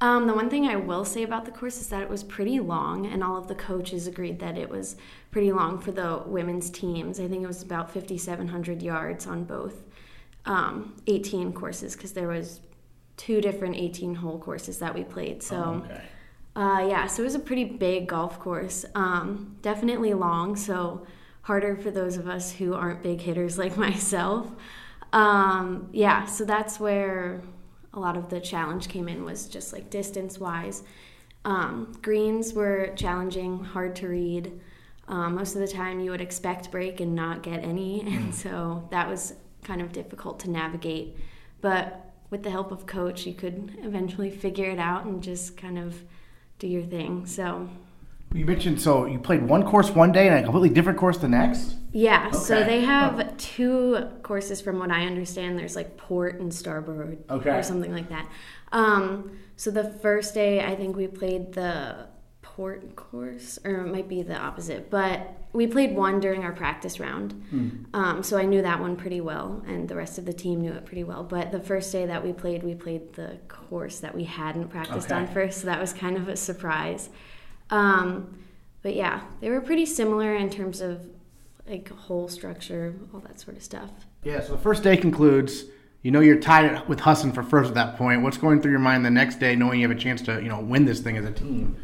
Um, 0.00 0.26
the 0.26 0.34
one 0.34 0.50
thing 0.50 0.66
I 0.66 0.74
will 0.74 1.04
say 1.04 1.22
about 1.22 1.44
the 1.44 1.52
course 1.52 1.80
is 1.80 1.86
that 1.90 2.02
it 2.02 2.10
was 2.10 2.24
pretty 2.24 2.58
long, 2.58 3.06
and 3.06 3.22
all 3.22 3.36
of 3.36 3.46
the 3.46 3.54
coaches 3.54 4.08
agreed 4.08 4.40
that 4.40 4.58
it 4.58 4.68
was 4.68 4.96
pretty 5.30 5.52
long 5.52 5.78
for 5.78 5.92
the 5.92 6.24
women's 6.26 6.68
teams. 6.68 7.20
I 7.20 7.28
think 7.28 7.44
it 7.44 7.46
was 7.46 7.62
about 7.62 7.92
5,700 7.92 8.82
yards 8.82 9.28
on 9.28 9.44
both 9.44 9.84
um, 10.46 10.96
18 11.06 11.52
courses 11.52 11.94
because 11.94 12.12
there 12.12 12.26
was 12.26 12.58
two 13.16 13.40
different 13.40 13.76
18 13.76 14.16
hole 14.16 14.40
courses 14.40 14.80
that 14.80 14.92
we 14.92 15.04
played. 15.04 15.40
So. 15.40 15.84
Uh, 16.56 16.86
yeah, 16.88 17.06
so 17.06 17.22
it 17.22 17.24
was 17.24 17.34
a 17.34 17.40
pretty 17.40 17.64
big 17.64 18.06
golf 18.08 18.38
course. 18.38 18.84
Um, 18.94 19.56
definitely 19.62 20.14
long, 20.14 20.54
so 20.56 21.06
harder 21.42 21.76
for 21.76 21.90
those 21.90 22.16
of 22.16 22.28
us 22.28 22.52
who 22.52 22.74
aren't 22.74 23.02
big 23.02 23.20
hitters 23.20 23.58
like 23.58 23.76
myself. 23.88 24.50
Um, 25.12 25.88
yeah, 25.92 26.26
so 26.26 26.44
that's 26.44 26.78
where 26.78 27.42
a 27.92 28.00
lot 28.00 28.16
of 28.16 28.28
the 28.28 28.40
challenge 28.40 28.88
came 28.88 29.08
in 29.08 29.24
was 29.24 29.46
just 29.48 29.72
like 29.72 29.90
distance 29.90 30.38
wise. 30.38 30.82
Um, 31.44 31.92
greens 32.02 32.54
were 32.54 32.92
challenging, 32.96 33.62
hard 33.62 33.96
to 33.96 34.08
read. 34.08 34.60
Um, 35.08 35.34
most 35.34 35.54
of 35.54 35.60
the 35.60 35.68
time, 35.68 36.00
you 36.00 36.10
would 36.10 36.20
expect 36.20 36.70
break 36.70 37.00
and 37.00 37.14
not 37.14 37.42
get 37.42 37.62
any, 37.62 38.00
and 38.06 38.34
so 38.34 38.86
that 38.90 39.08
was 39.08 39.34
kind 39.62 39.82
of 39.82 39.92
difficult 39.92 40.40
to 40.40 40.50
navigate. 40.50 41.16
But 41.60 42.12
with 42.30 42.42
the 42.42 42.50
help 42.50 42.72
of 42.72 42.86
coach, 42.86 43.26
you 43.26 43.34
could 43.34 43.76
eventually 43.82 44.30
figure 44.30 44.70
it 44.70 44.78
out 44.78 45.04
and 45.04 45.22
just 45.22 45.56
kind 45.56 45.78
of 45.78 46.02
do 46.64 46.70
your 46.72 46.82
thing. 46.82 47.26
So 47.26 47.68
You 48.32 48.46
mentioned 48.46 48.80
so 48.80 49.04
you 49.06 49.18
played 49.18 49.42
one 49.48 49.62
course 49.64 49.90
one 49.90 50.12
day 50.12 50.26
and 50.28 50.36
a 50.38 50.42
completely 50.42 50.70
different 50.70 50.98
course 50.98 51.18
the 51.18 51.28
next. 51.28 51.76
yeah, 51.92 52.30
so 52.30 52.64
they 52.64 52.80
have 52.80 53.36
two 53.36 54.08
courses 54.22 54.60
from 54.60 54.78
what 54.78 54.90
I 54.90 55.04
understand. 55.06 55.58
There's 55.58 55.76
like 55.76 55.96
port 55.96 56.40
and 56.40 56.52
starboard 56.52 57.18
Okay. 57.30 57.50
or 57.50 57.62
something 57.62 57.92
like 57.92 58.08
that. 58.08 58.26
Um, 58.72 59.38
so 59.56 59.70
the 59.70 59.84
first 59.84 60.34
day, 60.34 60.64
I 60.64 60.74
think 60.74 60.96
we 60.96 61.06
played 61.06 61.52
the 61.52 62.08
port 62.56 62.94
course, 62.94 63.58
or 63.64 63.84
it 63.84 63.92
might 63.92 64.08
be 64.08 64.22
the 64.22 64.36
opposite, 64.36 64.88
but 64.88 65.36
we 65.52 65.66
played 65.66 65.96
one 65.96 66.20
during 66.20 66.44
our 66.44 66.52
practice 66.52 67.00
round. 67.00 67.32
Hmm. 67.50 67.68
Um, 67.92 68.22
so 68.22 68.38
I 68.38 68.44
knew 68.44 68.62
that 68.62 68.78
one 68.78 68.94
pretty 68.94 69.20
well, 69.20 69.64
and 69.66 69.88
the 69.88 69.96
rest 69.96 70.18
of 70.18 70.24
the 70.24 70.32
team 70.32 70.60
knew 70.60 70.72
it 70.72 70.84
pretty 70.84 71.02
well. 71.02 71.24
But 71.24 71.50
the 71.50 71.58
first 71.58 71.90
day 71.90 72.06
that 72.06 72.24
we 72.24 72.32
played, 72.32 72.62
we 72.62 72.76
played 72.76 73.14
the 73.14 73.38
course 73.48 73.98
that 74.00 74.14
we 74.14 74.22
hadn't 74.22 74.68
practiced 74.68 75.10
on 75.10 75.26
first, 75.26 75.62
so 75.62 75.66
that 75.66 75.80
was 75.80 75.92
kind 75.92 76.16
of 76.16 76.28
a 76.28 76.36
surprise. 76.36 77.08
Um, 77.70 78.38
but 78.82 78.94
yeah, 78.94 79.22
they 79.40 79.50
were 79.50 79.60
pretty 79.60 79.86
similar 79.86 80.36
in 80.36 80.48
terms 80.48 80.80
of 80.80 81.08
like 81.66 81.88
hole 81.88 82.28
structure, 82.28 82.94
all 83.12 83.20
that 83.20 83.40
sort 83.40 83.56
of 83.56 83.64
stuff. 83.64 83.90
Yeah, 84.22 84.40
so 84.40 84.52
the 84.52 84.58
first 84.58 84.84
day 84.84 84.96
concludes. 84.96 85.64
You 86.02 86.10
know 86.10 86.20
you're 86.20 86.38
tied 86.38 86.86
with 86.86 87.00
Husson 87.00 87.32
for 87.32 87.42
first 87.42 87.68
at 87.68 87.74
that 87.74 87.96
point. 87.96 88.22
What's 88.22 88.36
going 88.36 88.60
through 88.60 88.72
your 88.72 88.80
mind 88.80 89.04
the 89.04 89.10
next 89.10 89.40
day, 89.40 89.56
knowing 89.56 89.80
you 89.80 89.88
have 89.88 89.96
a 89.96 90.00
chance 90.00 90.22
to 90.22 90.40
you 90.40 90.48
know 90.48 90.60
win 90.60 90.84
this 90.84 91.00
thing 91.00 91.16
as 91.16 91.24
a 91.24 91.32
team? 91.32 91.76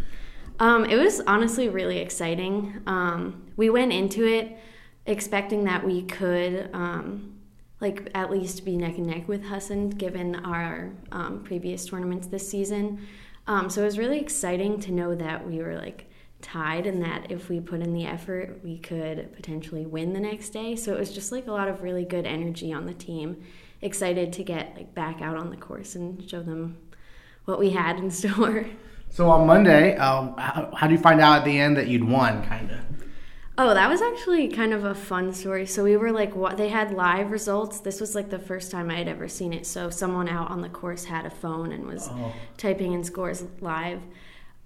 Um, 0.61 0.85
it 0.85 0.97
was 0.97 1.21
honestly 1.27 1.71
really 1.71 1.99
exciting. 1.99 2.83
Um, 2.87 3.47
we 3.57 3.71
went 3.71 3.93
into 3.93 4.27
it 4.27 4.59
expecting 5.07 5.65
that 5.65 5.85
we 5.85 6.03
could 6.03 6.69
um, 6.75 7.41
like 7.81 8.11
at 8.15 8.31
least 8.31 8.65
be 8.67 8.77
neck 8.77 8.99
and 8.99 9.07
neck 9.07 9.27
with 9.27 9.43
Husson 9.43 9.89
given 9.89 10.37
our 10.45 10.93
um, 11.13 11.43
previous 11.43 11.87
tournaments 11.87 12.27
this 12.27 12.47
season. 12.49 13.07
Um, 13.47 13.71
so 13.71 13.81
it 13.81 13.87
was 13.87 13.99
really 13.99 14.21
exciting 14.21 14.79
to 14.81 14.93
know 14.93 15.15
that 15.15 15.49
we 15.49 15.59
were 15.59 15.77
like 15.77 16.11
tied 16.43 16.87
and 16.87 17.03
that 17.03 17.31
if 17.31 17.49
we 17.49 17.59
put 17.59 17.81
in 17.81 17.95
the 17.95 18.05
effort, 18.05 18.61
we 18.63 18.79
could 18.79 19.35
potentially 19.35 19.87
win 19.87 20.13
the 20.13 20.21
next 20.21 20.51
day. 20.51 20.77
So 20.77 20.95
it 20.95 20.99
was 20.99 21.13
just 21.13 21.33
like 21.33 21.47
a 21.47 21.53
lot 21.53 21.69
of 21.69 21.83
really 21.83 22.05
good 22.05 22.27
energy 22.27 22.71
on 22.71 22.85
the 22.85 22.95
team. 22.95 23.43
Excited 23.81 24.31
to 24.35 24.45
get 24.45 24.75
like 24.77 24.95
back 24.95 25.23
out 25.23 25.39
on 25.39 25.49
the 25.49 25.57
course 25.57 25.95
and 25.95 26.29
show 26.29 26.43
them 26.43 26.77
what 27.47 27.59
we 27.59 27.71
had 27.71 27.99
in 27.99 28.11
store. 28.11 28.67
So 29.11 29.29
on 29.29 29.47
Monday, 29.47 29.97
um, 29.97 30.37
how, 30.37 30.73
how 30.75 30.87
do 30.87 30.95
you 30.95 31.01
find 31.01 31.21
out 31.21 31.39
at 31.39 31.45
the 31.45 31.59
end 31.59 31.77
that 31.77 31.89
you'd 31.89 32.05
won, 32.05 32.45
kind 32.45 32.71
of? 32.71 32.79
Oh, 33.59 33.75
that 33.75 33.91
was 33.91 34.01
actually 34.01 34.49
kind 34.49 34.73
of 34.73 34.85
a 34.85 34.95
fun 34.95 35.35
story. 35.35 35.67
So 35.67 35.85
we 35.85 35.97
were 35.97 36.13
like, 36.13 36.35
what? 36.35 36.57
They 36.57 36.69
had 36.69 36.95
live 36.95 37.31
results. 37.31 37.81
This 37.81 38.01
was 38.01 38.15
like 38.15 38.31
the 38.31 38.39
first 38.39 38.71
time 38.71 38.89
I 38.89 38.95
had 38.95 39.09
ever 39.09 39.29
seen 39.29 39.53
it. 39.53 39.67
So 39.67 39.91
someone 39.91 40.29
out 40.29 40.51
on 40.51 40.63
the 40.63 40.69
course 40.69 41.05
had 41.05 41.27
a 41.27 41.31
phone 41.31 41.73
and 41.73 41.87
was 41.87 42.09
oh. 42.11 42.33
typing 42.57 42.95
in 42.95 43.05
scores 43.05 43.45
live. 43.61 44.01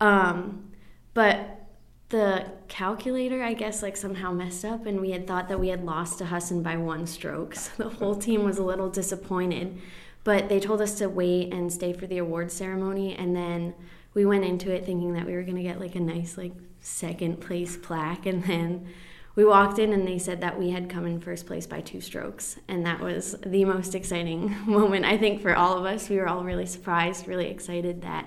Um, 0.00 0.70
but 1.14 1.66
the 2.10 2.46
calculator, 2.68 3.42
I 3.42 3.54
guess, 3.54 3.82
like 3.82 3.96
somehow 3.96 4.30
messed 4.30 4.64
up, 4.64 4.86
and 4.86 5.00
we 5.00 5.10
had 5.10 5.26
thought 5.26 5.48
that 5.48 5.58
we 5.58 5.68
had 5.68 5.84
lost 5.84 6.18
to 6.18 6.26
Husson 6.26 6.62
by 6.62 6.76
one 6.76 7.06
stroke. 7.06 7.56
So 7.64 7.70
the 7.76 7.88
whole 7.88 8.14
team 8.14 8.44
was 8.44 8.58
a 8.58 8.62
little 8.62 8.90
disappointed. 8.90 9.80
But 10.22 10.48
they 10.48 10.60
told 10.60 10.80
us 10.80 10.94
to 10.98 11.08
wait 11.08 11.52
and 11.52 11.72
stay 11.72 11.92
for 11.92 12.06
the 12.06 12.18
award 12.18 12.52
ceremony, 12.52 13.16
and 13.16 13.34
then 13.34 13.74
we 14.14 14.24
went 14.24 14.44
into 14.44 14.72
it 14.72 14.86
thinking 14.86 15.12
that 15.14 15.26
we 15.26 15.34
were 15.34 15.42
gonna 15.42 15.62
get 15.62 15.80
like 15.80 15.94
a 15.94 16.00
nice 16.00 16.38
like 16.38 16.52
second 16.80 17.40
place 17.40 17.76
plaque, 17.76 18.26
and 18.26 18.42
then 18.44 18.86
we 19.34 19.44
walked 19.44 19.80
in 19.80 19.92
and 19.92 20.06
they 20.06 20.18
said 20.18 20.40
that 20.40 20.58
we 20.58 20.70
had 20.70 20.88
come 20.88 21.06
in 21.06 21.20
first 21.20 21.46
place 21.46 21.66
by 21.66 21.80
two 21.80 22.00
strokes, 22.00 22.58
and 22.68 22.86
that 22.86 23.00
was 23.00 23.36
the 23.44 23.64
most 23.64 23.94
exciting 23.94 24.56
moment 24.66 25.04
I 25.04 25.18
think 25.18 25.42
for 25.42 25.54
all 25.54 25.76
of 25.76 25.84
us. 25.84 26.08
We 26.08 26.16
were 26.16 26.28
all 26.28 26.44
really 26.44 26.66
surprised, 26.66 27.26
really 27.26 27.48
excited 27.48 28.02
that 28.02 28.26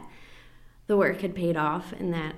the 0.87 0.97
work 0.97 1.21
had 1.21 1.35
paid 1.35 1.55
off 1.57 1.93
and 1.93 2.13
that 2.13 2.35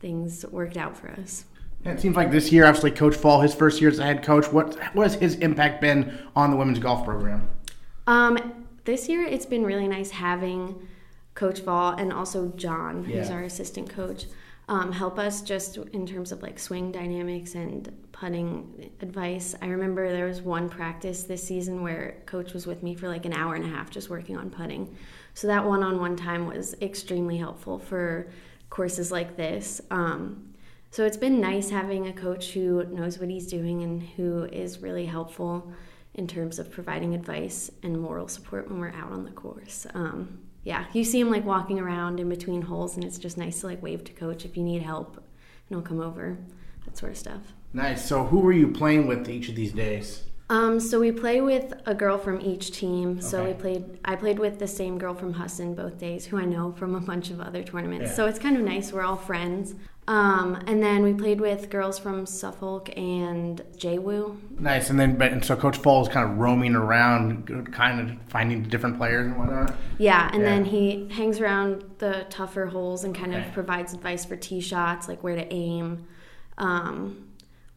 things 0.00 0.44
worked 0.46 0.76
out 0.76 0.96
for 0.96 1.10
us. 1.10 1.44
it 1.84 2.00
seems 2.00 2.16
like 2.16 2.30
this 2.30 2.50
year, 2.52 2.64
obviously, 2.64 2.90
Coach 2.90 3.14
Fall, 3.14 3.40
his 3.40 3.54
first 3.54 3.80
year 3.80 3.90
as 3.90 3.98
a 3.98 4.04
head 4.04 4.22
coach, 4.22 4.52
what, 4.52 4.76
what 4.94 5.04
has 5.04 5.14
his 5.14 5.36
impact 5.36 5.80
been 5.80 6.18
on 6.34 6.50
the 6.50 6.56
women's 6.56 6.78
golf 6.78 7.04
program? 7.04 7.48
Um, 8.06 8.66
this 8.84 9.08
year, 9.08 9.24
it's 9.24 9.46
been 9.46 9.64
really 9.64 9.86
nice 9.88 10.10
having 10.10 10.88
Coach 11.34 11.60
Fall 11.60 11.92
and 11.92 12.12
also 12.12 12.48
John, 12.56 13.04
yeah. 13.04 13.16
who's 13.16 13.30
our 13.30 13.42
assistant 13.42 13.88
coach, 13.90 14.26
um, 14.68 14.92
help 14.92 15.18
us 15.18 15.42
just 15.42 15.76
in 15.76 16.06
terms 16.06 16.32
of 16.32 16.42
like 16.42 16.58
swing 16.58 16.92
dynamics 16.92 17.54
and 17.54 17.92
putting 18.12 18.90
advice. 19.00 19.54
I 19.60 19.66
remember 19.66 20.10
there 20.10 20.26
was 20.26 20.40
one 20.40 20.68
practice 20.68 21.24
this 21.24 21.42
season 21.42 21.82
where 21.82 22.22
Coach 22.26 22.52
was 22.52 22.66
with 22.66 22.82
me 22.82 22.94
for 22.94 23.08
like 23.08 23.26
an 23.26 23.32
hour 23.32 23.54
and 23.54 23.64
a 23.64 23.68
half 23.68 23.90
just 23.90 24.08
working 24.08 24.36
on 24.36 24.50
putting. 24.50 24.96
So 25.34 25.46
that 25.48 25.64
one 25.64 25.82
on 25.82 25.98
one 25.98 26.16
time 26.16 26.46
was 26.46 26.74
extremely 26.80 27.38
helpful 27.38 27.78
for 27.78 28.30
courses 28.70 29.10
like 29.10 29.36
this. 29.36 29.80
Um, 29.90 30.54
so 30.90 31.04
it's 31.04 31.16
been 31.16 31.40
nice 31.40 31.70
having 31.70 32.06
a 32.06 32.12
coach 32.12 32.52
who 32.52 32.84
knows 32.84 33.18
what 33.18 33.30
he's 33.30 33.46
doing 33.46 33.82
and 33.82 34.02
who 34.02 34.44
is 34.44 34.78
really 34.78 35.06
helpful 35.06 35.72
in 36.14 36.26
terms 36.26 36.58
of 36.58 36.70
providing 36.70 37.14
advice 37.14 37.70
and 37.82 37.98
moral 38.00 38.28
support 38.28 38.70
when 38.70 38.78
we're 38.78 38.92
out 38.92 39.10
on 39.10 39.24
the 39.24 39.30
course. 39.30 39.86
Um, 39.94 40.38
yeah, 40.64 40.86
you 40.92 41.04
see 41.04 41.20
him 41.20 41.30
like 41.30 41.44
walking 41.44 41.80
around 41.80 42.20
in 42.20 42.28
between 42.28 42.62
holes, 42.62 42.94
and 42.94 43.04
it's 43.04 43.18
just 43.18 43.36
nice 43.36 43.60
to 43.60 43.66
like 43.66 43.82
wave 43.82 44.04
to 44.04 44.12
coach 44.12 44.44
if 44.44 44.56
you 44.56 44.62
need 44.62 44.82
help, 44.82 45.16
and 45.16 45.24
he'll 45.68 45.82
come 45.82 46.00
over, 46.00 46.38
that 46.84 46.96
sort 46.96 47.12
of 47.12 47.18
stuff. 47.18 47.52
Nice. 47.72 48.04
So, 48.04 48.24
who 48.24 48.40
were 48.40 48.52
you 48.52 48.68
playing 48.68 49.06
with 49.06 49.28
each 49.28 49.48
of 49.48 49.56
these 49.56 49.72
days? 49.72 50.24
Um, 50.52 50.80
so 50.80 51.00
we 51.00 51.12
play 51.12 51.40
with 51.40 51.72
a 51.86 51.94
girl 51.94 52.18
from 52.18 52.38
each 52.42 52.72
team. 52.72 53.12
Okay. 53.12 53.20
So 53.20 53.44
we 53.44 53.54
played. 53.54 53.98
I 54.04 54.16
played 54.16 54.38
with 54.38 54.58
the 54.58 54.68
same 54.68 54.98
girl 54.98 55.14
from 55.14 55.32
Husson 55.32 55.74
both 55.74 55.98
days, 55.98 56.26
who 56.26 56.38
I 56.38 56.44
know 56.44 56.72
from 56.72 56.94
a 56.94 57.00
bunch 57.00 57.30
of 57.30 57.40
other 57.40 57.62
tournaments. 57.62 58.10
Yeah. 58.10 58.16
So 58.16 58.26
it's 58.26 58.38
kind 58.38 58.56
of 58.56 58.62
nice. 58.62 58.92
We're 58.92 59.02
all 59.02 59.16
friends. 59.16 59.74
Um, 60.08 60.62
and 60.66 60.82
then 60.82 61.02
we 61.02 61.14
played 61.14 61.40
with 61.40 61.70
girls 61.70 61.98
from 61.98 62.26
Suffolk 62.26 62.90
and 62.96 63.62
JWU. 63.76 64.58
Nice. 64.58 64.90
And 64.90 64.98
then, 64.98 65.20
and 65.22 65.44
so 65.44 65.54
Coach 65.54 65.76
Fall 65.76 66.02
is 66.02 66.08
kind 66.08 66.28
of 66.28 66.38
roaming 66.38 66.74
around, 66.74 67.72
kind 67.72 68.00
of 68.00 68.16
finding 68.28 68.64
different 68.64 68.98
players 68.98 69.26
and 69.26 69.38
whatnot. 69.38 69.74
Yeah, 69.98 70.28
and 70.32 70.42
yeah. 70.42 70.48
then 70.48 70.64
he 70.64 71.08
hangs 71.12 71.40
around 71.40 71.84
the 71.98 72.26
tougher 72.30 72.66
holes 72.66 73.04
and 73.04 73.14
kind 73.14 73.32
okay. 73.32 73.46
of 73.46 73.52
provides 73.52 73.92
advice 73.92 74.24
for 74.24 74.36
tee 74.36 74.60
shots, 74.60 75.06
like 75.06 75.22
where 75.22 75.36
to 75.36 75.52
aim. 75.52 76.06
Um, 76.58 77.28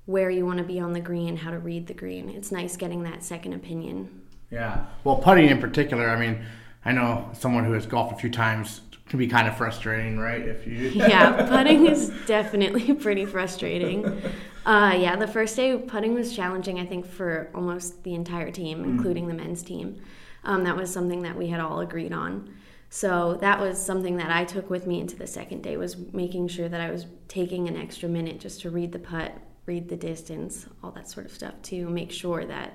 where 0.05 0.29
you 0.29 0.45
want 0.45 0.59
to 0.59 0.63
be 0.63 0.79
on 0.79 0.93
the 0.93 0.99
green, 0.99 1.35
how 1.35 1.51
to 1.51 1.57
read 1.59 1.87
the 1.87 1.93
green. 1.93 2.29
It's 2.29 2.51
nice 2.51 2.77
getting 2.77 3.03
that 3.03 3.23
second 3.23 3.53
opinion. 3.53 4.21
Yeah. 4.51 4.85
Well, 5.03 5.17
putting 5.17 5.49
in 5.49 5.59
particular, 5.59 6.09
I 6.09 6.19
mean, 6.19 6.45
I 6.83 6.91
know 6.91 7.29
someone 7.33 7.65
who 7.65 7.73
has 7.73 7.85
golfed 7.87 8.13
a 8.13 8.15
few 8.15 8.29
times 8.29 8.81
can 9.07 9.19
be 9.19 9.27
kind 9.27 9.47
of 9.47 9.55
frustrating, 9.55 10.17
right? 10.17 10.41
If 10.41 10.65
you 10.65 10.89
Yeah, 10.89 11.47
putting 11.47 11.85
is 11.85 12.11
definitely 12.25 12.93
pretty 13.05 13.25
frustrating. 13.25 14.21
Uh, 14.65 14.97
yeah, 14.99 15.15
the 15.15 15.27
first 15.27 15.55
day 15.55 15.77
putting 15.77 16.15
was 16.15 16.35
challenging, 16.35 16.79
I 16.79 16.87
think, 16.87 17.05
for 17.05 17.51
almost 17.53 18.01
the 18.01 18.15
entire 18.15 18.49
team, 18.49 18.79
mm. 18.79 18.85
including 18.85 19.27
the 19.27 19.33
men's 19.35 19.61
team. 19.61 20.01
Um, 20.43 20.63
that 20.63 20.75
was 20.75 20.91
something 20.91 21.21
that 21.21 21.37
we 21.37 21.45
had 21.45 21.59
all 21.59 21.81
agreed 21.81 22.11
on. 22.11 22.51
So 22.89 23.37
that 23.41 23.59
was 23.59 23.79
something 23.79 24.17
that 24.17 24.31
I 24.31 24.43
took 24.43 24.71
with 24.71 24.87
me 24.87 24.99
into 24.99 25.15
the 25.15 25.27
second 25.27 25.61
day 25.61 25.77
was 25.77 25.97
making 26.13 26.47
sure 26.47 26.67
that 26.67 26.81
I 26.81 26.89
was 26.89 27.05
taking 27.27 27.67
an 27.67 27.77
extra 27.77 28.09
minute 28.09 28.39
just 28.39 28.61
to 28.61 28.71
read 28.71 28.91
the 28.91 28.97
putt, 28.97 29.37
read 29.67 29.87
the 29.87 29.97
distance, 29.97 30.65
all 30.83 30.89
that 30.93 31.09
sort 31.09 31.27
of 31.27 31.31
stuff 31.31 31.61
to 31.63 31.87
make 31.87 32.11
sure 32.11 32.43
that 32.43 32.73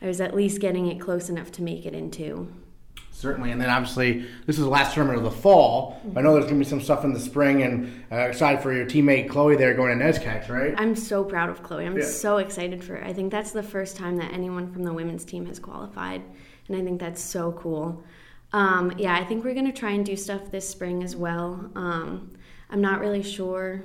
I 0.00 0.06
was 0.06 0.20
at 0.20 0.34
least 0.34 0.60
getting 0.60 0.86
it 0.86 1.00
close 1.00 1.28
enough 1.28 1.52
to 1.52 1.62
make 1.62 1.84
it 1.84 1.94
into. 1.94 2.48
Certainly, 3.14 3.52
and 3.52 3.60
then 3.60 3.70
obviously 3.70 4.26
this 4.44 4.58
is 4.58 4.64
the 4.64 4.68
last 4.68 4.92
tournament 4.92 5.24
of 5.24 5.24
the 5.24 5.40
fall. 5.40 6.00
Mm-hmm. 6.04 6.18
I 6.18 6.20
know 6.20 6.32
there's 6.32 6.46
going 6.46 6.58
to 6.58 6.64
be 6.64 6.68
some 6.68 6.80
stuff 6.80 7.04
in 7.04 7.12
the 7.12 7.20
spring, 7.20 7.62
and 7.62 8.04
uh, 8.10 8.16
excited 8.16 8.60
for 8.60 8.72
your 8.72 8.86
teammate 8.86 9.28
Chloe 9.28 9.56
there 9.56 9.72
going 9.72 9.96
to 9.96 10.04
NESCAC, 10.04 10.48
right? 10.48 10.74
I'm 10.76 10.96
so 10.96 11.22
proud 11.22 11.48
of 11.48 11.62
Chloe. 11.62 11.86
I'm 11.86 11.96
yeah. 11.96 12.04
so 12.04 12.38
excited 12.38 12.82
for. 12.82 12.96
Her. 12.96 13.04
I 13.04 13.12
think 13.12 13.30
that's 13.30 13.52
the 13.52 13.62
first 13.62 13.96
time 13.96 14.16
that 14.16 14.32
anyone 14.32 14.72
from 14.72 14.82
the 14.82 14.92
women's 14.92 15.24
team 15.24 15.46
has 15.46 15.60
qualified, 15.60 16.22
and 16.66 16.76
I 16.76 16.82
think 16.82 16.98
that's 16.98 17.22
so 17.22 17.52
cool. 17.52 18.02
Um, 18.52 18.92
yeah, 18.98 19.14
I 19.14 19.24
think 19.24 19.44
we're 19.44 19.54
going 19.54 19.72
to 19.72 19.78
try 19.78 19.92
and 19.92 20.04
do 20.04 20.16
stuff 20.16 20.50
this 20.50 20.68
spring 20.68 21.04
as 21.04 21.14
well. 21.14 21.70
Um, 21.76 22.32
I'm 22.68 22.80
not 22.80 22.98
really 22.98 23.22
sure 23.22 23.84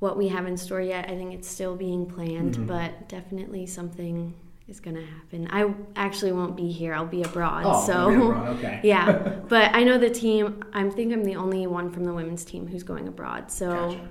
what 0.00 0.18
we 0.18 0.28
have 0.28 0.46
in 0.46 0.58
store 0.58 0.82
yet. 0.82 1.08
I 1.08 1.16
think 1.16 1.32
it's 1.32 1.48
still 1.48 1.76
being 1.76 2.04
planned, 2.04 2.56
mm-hmm. 2.56 2.66
but 2.66 3.08
definitely 3.08 3.64
something 3.64 4.34
is 4.70 4.80
going 4.80 4.96
to 4.96 5.04
happen. 5.04 5.48
I 5.50 5.74
actually 5.96 6.32
won't 6.32 6.56
be 6.56 6.70
here. 6.70 6.94
I'll 6.94 7.04
be 7.04 7.22
abroad. 7.22 7.64
Oh, 7.66 7.84
so 7.86 8.10
abroad. 8.10 8.48
okay. 8.58 8.80
yeah, 8.84 9.12
but 9.48 9.74
I 9.74 9.82
know 9.82 9.98
the 9.98 10.10
team. 10.10 10.62
I 10.72 10.88
think 10.88 11.12
I'm 11.12 11.24
the 11.24 11.36
only 11.36 11.66
one 11.66 11.90
from 11.90 12.04
the 12.04 12.14
women's 12.14 12.44
team 12.44 12.66
who's 12.66 12.82
going 12.82 13.08
abroad. 13.08 13.50
So 13.50 13.68
gotcha. 13.68 14.08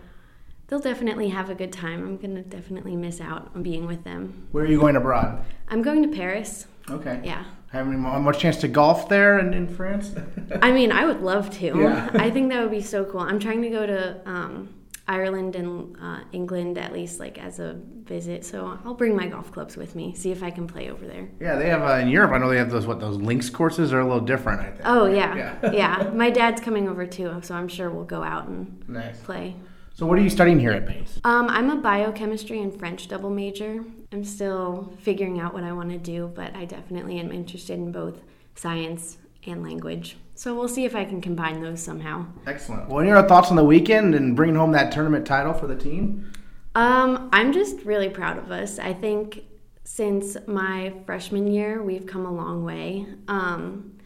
they'll 0.68 0.80
definitely 0.80 1.30
have 1.30 1.49
a 1.49 1.55
good 1.55 1.72
time. 1.72 2.03
I'm 2.03 2.18
going 2.18 2.36
to 2.36 2.43
definitely 2.43 2.95
miss 2.95 3.22
out 3.22 3.51
on 3.55 3.64
being 3.64 3.88
with 3.88 4.03
them. 4.03 4.47
Where 4.51 4.66
are 4.66 4.68
you 4.68 4.80
going 4.80 4.95
abroad? 4.95 5.43
I'm 5.70 5.82
going 5.82 6.03
to 6.03 6.16
Paris. 6.16 6.68
Okay. 6.89 7.22
Yeah. 7.24 7.45
Having 7.72 7.99
much 7.99 8.39
chance 8.39 8.57
to 8.57 8.68
golf 8.68 9.10
there 9.10 9.39
in, 9.39 9.53
in 9.53 9.68
France? 9.68 10.14
I 10.62 10.72
mean, 10.72 10.91
I 10.91 11.05
would 11.05 11.22
love 11.22 11.51
to. 11.60 11.66
Yeah. 11.68 12.10
I 12.16 12.32
think 12.32 12.49
that 12.49 12.62
would 12.62 12.72
be 12.72 12.82
so 12.82 13.05
cool. 13.05 13.22
I'm 13.22 13.39
trying 13.39 13.62
to 13.62 13.70
go 13.70 13.86
to 13.86 14.20
um, 14.26 14.74
Ireland 15.10 15.55
and 15.55 15.97
uh, 15.99 16.20
England 16.32 16.78
at 16.78 16.93
least 16.93 17.20
like 17.20 17.39
as 17.39 17.60
a 17.60 17.74
visit. 18.03 18.45
So 18.45 18.78
I'll 18.86 18.93
bring 18.93 19.16
my 19.16 19.28
golf 19.28 19.51
clubs 19.51 19.76
with 19.76 19.95
me, 19.95 20.14
see 20.14 20.32
if 20.32 20.43
I 20.43 20.51
can 20.51 20.68
play 20.68 20.91
over 20.91 21.05
there. 21.05 21.28
Yeah, 21.41 21.55
they 21.55 21.68
have 21.68 21.82
uh, 21.82 21.95
in 21.95 22.10
Europe. 22.10 22.32
I 22.32 22.38
know 22.38 22.47
they 22.47 22.57
have 22.57 22.70
those 22.70 22.86
what 22.86 22.99
those 22.99 23.18
links 23.18 23.49
courses 23.49 23.91
are 23.91 23.99
a 23.99 24.05
little 24.05 24.24
different. 24.24 24.62
I 24.62 24.70
think. 24.70 24.82
Oh 24.86 25.07
yeah, 25.07 25.36
yeah. 25.36 25.72
yeah. 25.74 26.12
My 26.14 26.30
dad's 26.30 26.62
coming 26.62 26.88
over 26.88 27.07
too, 27.07 27.39
so 27.41 27.55
I'm 27.55 27.68
sure 27.68 27.89
we'll 27.89 28.03
go 28.05 28.22
out 28.22 28.47
and 28.47 28.88
nice. 28.88 29.20
play. 29.22 29.55
So 29.95 30.05
what 30.05 30.18
are 30.20 30.22
you 30.22 30.30
studying 30.30 30.60
here 30.60 30.72
at 30.72 30.86
Bates? 30.86 31.20
Um, 31.26 31.49
I'm 31.49 31.72
a 31.72 31.76
biochemistry 31.76 32.62
and 32.62 32.78
French 32.78 33.07
double 33.07 33.32
major. 33.32 33.84
I'm 34.14 34.24
still 34.24 34.93
figuring 35.01 35.39
out 35.39 35.53
what 35.53 35.64
I 35.64 35.74
want 35.74 35.89
to 35.89 35.97
do, 35.97 36.32
but 36.34 36.55
I 36.55 36.66
definitely 36.66 37.20
am 37.20 37.32
interested 37.32 37.74
in 37.74 37.91
both 37.91 38.22
science 38.55 39.18
and 39.45 39.64
language. 39.64 40.18
So 40.39 40.55
we'll 40.55 40.69
see 40.69 40.85
if 40.85 40.95
I 40.95 41.03
can 41.03 41.19
combine 41.19 41.61
those 41.61 41.83
somehow. 41.83 42.25
Excellent. 42.47 42.87
Well, 42.87 43.01
any 43.01 43.11
other 43.11 43.27
thoughts 43.27 43.49
on 43.49 43.57
the 43.57 43.63
weekend 43.65 44.15
and 44.15 44.37
bringing 44.37 44.55
home 44.55 44.71
that 44.71 44.89
tournament 44.89 45.27
title 45.27 45.51
for 45.51 45.67
the 45.67 45.75
team? 45.75 46.31
Um, 46.75 47.29
I'm 47.33 47.51
just 47.51 47.81
really 47.81 48.07
proud 48.07 48.37
of 48.37 48.49
us. 48.49 48.79
I 48.79 48.93
think 48.93 49.43
since 49.83 50.37
my 50.47 50.93
freshman 51.05 51.45
year, 51.47 51.83
we've 51.83 52.05
come 52.05 52.25
a 52.25 52.31
long 52.31 52.63
way. 52.63 53.05
Um, 53.27 53.97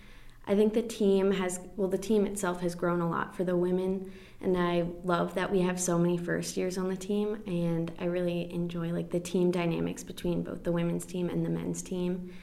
I 0.48 0.56
think 0.56 0.74
the 0.74 0.82
team 0.82 1.34
has, 1.34 1.60
well, 1.76 1.88
the 1.88 2.00
team 2.00 2.26
itself 2.26 2.62
has 2.62 2.74
grown 2.74 3.00
a 3.00 3.08
lot 3.08 3.36
for 3.36 3.44
the 3.44 3.56
women, 3.56 4.12
and 4.42 4.58
I 4.58 4.88
love 5.04 5.36
that 5.36 5.52
we 5.52 5.62
have 5.62 5.80
so 5.80 6.00
many 6.00 6.18
first 6.18 6.58
years 6.58 6.80
on 6.80 6.90
the 6.90 6.98
team, 6.98 7.44
and 7.46 7.92
I 8.00 8.06
really 8.06 8.52
enjoy 8.52 8.92
like 8.92 9.12
the 9.12 9.20
team 9.20 9.52
dynamics 9.52 10.04
between 10.04 10.42
both 10.42 10.64
the 10.64 10.72
women's 10.72 11.06
team 11.06 11.30
and 11.30 11.46
the 11.46 11.52
men's 11.52 11.84
team. 11.84 12.34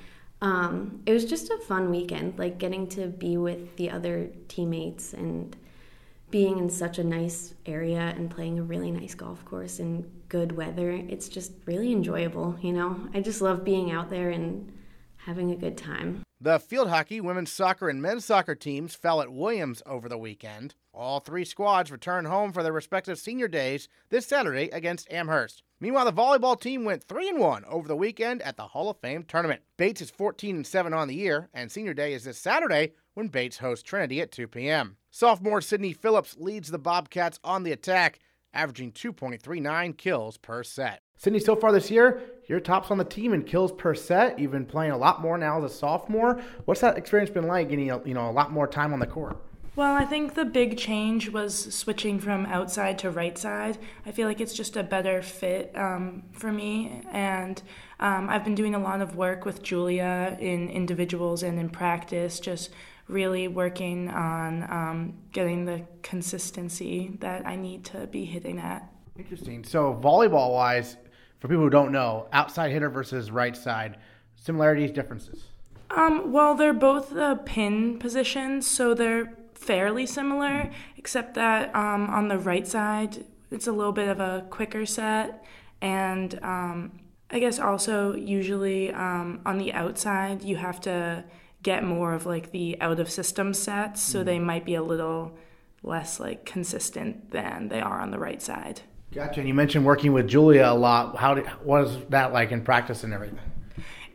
Um, 0.42 1.02
it 1.06 1.12
was 1.12 1.24
just 1.24 1.50
a 1.50 1.58
fun 1.58 1.90
weekend, 1.90 2.38
like 2.38 2.58
getting 2.58 2.86
to 2.88 3.06
be 3.06 3.36
with 3.36 3.76
the 3.76 3.90
other 3.90 4.30
teammates 4.48 5.12
and 5.12 5.56
being 6.30 6.58
in 6.58 6.70
such 6.70 6.98
a 6.98 7.04
nice 7.04 7.54
area 7.66 8.14
and 8.16 8.30
playing 8.30 8.58
a 8.58 8.62
really 8.62 8.90
nice 8.90 9.14
golf 9.14 9.44
course 9.44 9.80
in 9.80 10.08
good 10.28 10.52
weather. 10.52 10.90
It's 10.92 11.28
just 11.28 11.52
really 11.66 11.92
enjoyable, 11.92 12.56
you 12.62 12.72
know? 12.72 13.08
I 13.12 13.20
just 13.20 13.42
love 13.42 13.64
being 13.64 13.90
out 13.90 14.10
there 14.10 14.30
and 14.30 14.72
having 15.16 15.50
a 15.50 15.56
good 15.56 15.76
time. 15.76 16.22
The 16.40 16.58
field 16.58 16.88
hockey, 16.88 17.20
women's 17.20 17.52
soccer, 17.52 17.90
and 17.90 18.00
men's 18.00 18.24
soccer 18.24 18.54
teams 18.54 18.94
fell 18.94 19.20
at 19.20 19.30
Williams 19.30 19.82
over 19.84 20.08
the 20.08 20.16
weekend. 20.16 20.74
All 20.94 21.20
three 21.20 21.44
squads 21.44 21.92
return 21.92 22.24
home 22.24 22.52
for 22.52 22.62
their 22.62 22.72
respective 22.72 23.18
senior 23.18 23.48
days 23.48 23.88
this 24.08 24.26
Saturday 24.26 24.70
against 24.70 25.10
Amherst. 25.10 25.62
Meanwhile, 25.82 26.04
the 26.04 26.12
volleyball 26.12 26.60
team 26.60 26.84
went 26.84 27.02
3 27.04 27.30
and 27.30 27.38
1 27.38 27.64
over 27.64 27.88
the 27.88 27.96
weekend 27.96 28.42
at 28.42 28.58
the 28.58 28.66
Hall 28.66 28.90
of 28.90 28.98
Fame 28.98 29.22
tournament. 29.22 29.62
Bates 29.78 30.02
is 30.02 30.10
14 30.10 30.56
and 30.56 30.66
7 30.66 30.92
on 30.92 31.08
the 31.08 31.14
year, 31.14 31.48
and 31.54 31.72
senior 31.72 31.94
day 31.94 32.12
is 32.12 32.24
this 32.24 32.36
Saturday 32.36 32.92
when 33.14 33.28
Bates 33.28 33.56
hosts 33.56 33.82
Trinity 33.82 34.20
at 34.20 34.30
2 34.30 34.46
p.m. 34.46 34.98
Sophomore 35.10 35.62
Sydney 35.62 35.94
Phillips 35.94 36.36
leads 36.38 36.70
the 36.70 36.78
Bobcats 36.78 37.40
on 37.42 37.62
the 37.62 37.72
attack, 37.72 38.18
averaging 38.52 38.92
2.39 38.92 39.96
kills 39.96 40.36
per 40.36 40.62
set. 40.62 41.00
Sydney, 41.16 41.40
so 41.40 41.56
far 41.56 41.72
this 41.72 41.90
year, 41.90 42.20
you're 42.46 42.60
tops 42.60 42.90
on 42.90 42.98
the 42.98 43.04
team 43.04 43.32
in 43.32 43.42
kills 43.42 43.72
per 43.72 43.94
set. 43.94 44.38
You've 44.38 44.52
been 44.52 44.66
playing 44.66 44.92
a 44.92 44.98
lot 44.98 45.22
more 45.22 45.38
now 45.38 45.64
as 45.64 45.72
a 45.72 45.74
sophomore. 45.74 46.42
What's 46.66 46.82
that 46.82 46.98
experience 46.98 47.30
been 47.30 47.46
like? 47.46 47.70
Getting 47.70 47.86
you 47.86 48.14
know 48.14 48.28
a 48.28 48.32
lot 48.32 48.52
more 48.52 48.66
time 48.66 48.92
on 48.92 49.00
the 49.00 49.06
court. 49.06 49.38
Well, 49.80 49.94
I 49.94 50.04
think 50.04 50.34
the 50.34 50.44
big 50.44 50.76
change 50.76 51.30
was 51.30 51.74
switching 51.74 52.18
from 52.20 52.44
outside 52.44 52.98
to 52.98 53.10
right 53.10 53.38
side. 53.38 53.78
I 54.04 54.12
feel 54.12 54.28
like 54.28 54.38
it's 54.38 54.52
just 54.52 54.76
a 54.76 54.82
better 54.82 55.22
fit 55.22 55.72
um, 55.74 56.24
for 56.32 56.52
me, 56.52 57.00
and 57.10 57.62
um, 57.98 58.28
I've 58.28 58.44
been 58.44 58.54
doing 58.54 58.74
a 58.74 58.78
lot 58.78 59.00
of 59.00 59.16
work 59.16 59.46
with 59.46 59.62
Julia 59.62 60.36
in 60.38 60.68
individuals 60.68 61.42
and 61.42 61.58
in 61.58 61.70
practice, 61.70 62.40
just 62.40 62.72
really 63.08 63.48
working 63.48 64.10
on 64.10 64.64
um, 64.64 65.14
getting 65.32 65.64
the 65.64 65.80
consistency 66.02 67.16
that 67.20 67.46
I 67.46 67.56
need 67.56 67.86
to 67.86 68.06
be 68.06 68.26
hitting 68.26 68.58
at. 68.58 68.86
Interesting. 69.18 69.64
So 69.64 69.98
volleyball 69.98 70.52
wise 70.52 70.98
for 71.38 71.48
people 71.48 71.62
who 71.62 71.70
don't 71.70 71.90
know, 71.90 72.28
outside 72.34 72.70
hitter 72.70 72.90
versus 72.90 73.30
right 73.30 73.56
side, 73.56 73.96
similarities, 74.36 74.90
differences? 74.90 75.44
Um, 75.90 76.32
well, 76.32 76.54
they're 76.54 76.74
both 76.74 77.08
the 77.08 77.40
pin 77.46 77.98
positions, 77.98 78.66
so 78.66 78.92
they're 78.92 79.38
fairly 79.60 80.06
similar, 80.06 80.70
except 80.96 81.34
that 81.34 81.74
um, 81.74 82.08
on 82.08 82.28
the 82.28 82.38
right 82.38 82.66
side, 82.66 83.24
it's 83.50 83.66
a 83.66 83.72
little 83.72 83.92
bit 83.92 84.08
of 84.08 84.20
a 84.20 84.46
quicker 84.50 84.86
set. 84.86 85.44
And 85.80 86.38
um, 86.42 87.00
I 87.30 87.38
guess 87.38 87.58
also, 87.58 88.14
usually 88.14 88.92
um, 88.92 89.40
on 89.44 89.58
the 89.58 89.72
outside, 89.72 90.42
you 90.42 90.56
have 90.56 90.80
to 90.82 91.24
get 91.62 91.84
more 91.84 92.14
of 92.14 92.26
like 92.26 92.52
the 92.52 92.80
out 92.80 92.98
of 93.00 93.10
system 93.10 93.52
sets, 93.52 94.02
so 94.02 94.22
mm. 94.22 94.24
they 94.24 94.38
might 94.38 94.64
be 94.64 94.74
a 94.74 94.82
little 94.82 95.36
less 95.82 96.18
like 96.18 96.44
consistent 96.44 97.30
than 97.30 97.68
they 97.68 97.80
are 97.80 98.00
on 98.00 98.10
the 98.10 98.18
right 98.18 98.42
side. 98.42 98.80
Gotcha. 99.12 99.40
And 99.40 99.48
you 99.48 99.54
mentioned 99.54 99.84
working 99.84 100.12
with 100.12 100.28
Julia 100.28 100.66
a 100.66 100.74
lot. 100.74 101.16
How 101.16 101.34
did, 101.34 101.46
what 101.64 101.84
is 101.84 101.96
that 102.10 102.32
like 102.32 102.52
in 102.52 102.62
practice 102.62 103.02
and 103.04 103.12
everything? 103.12 103.38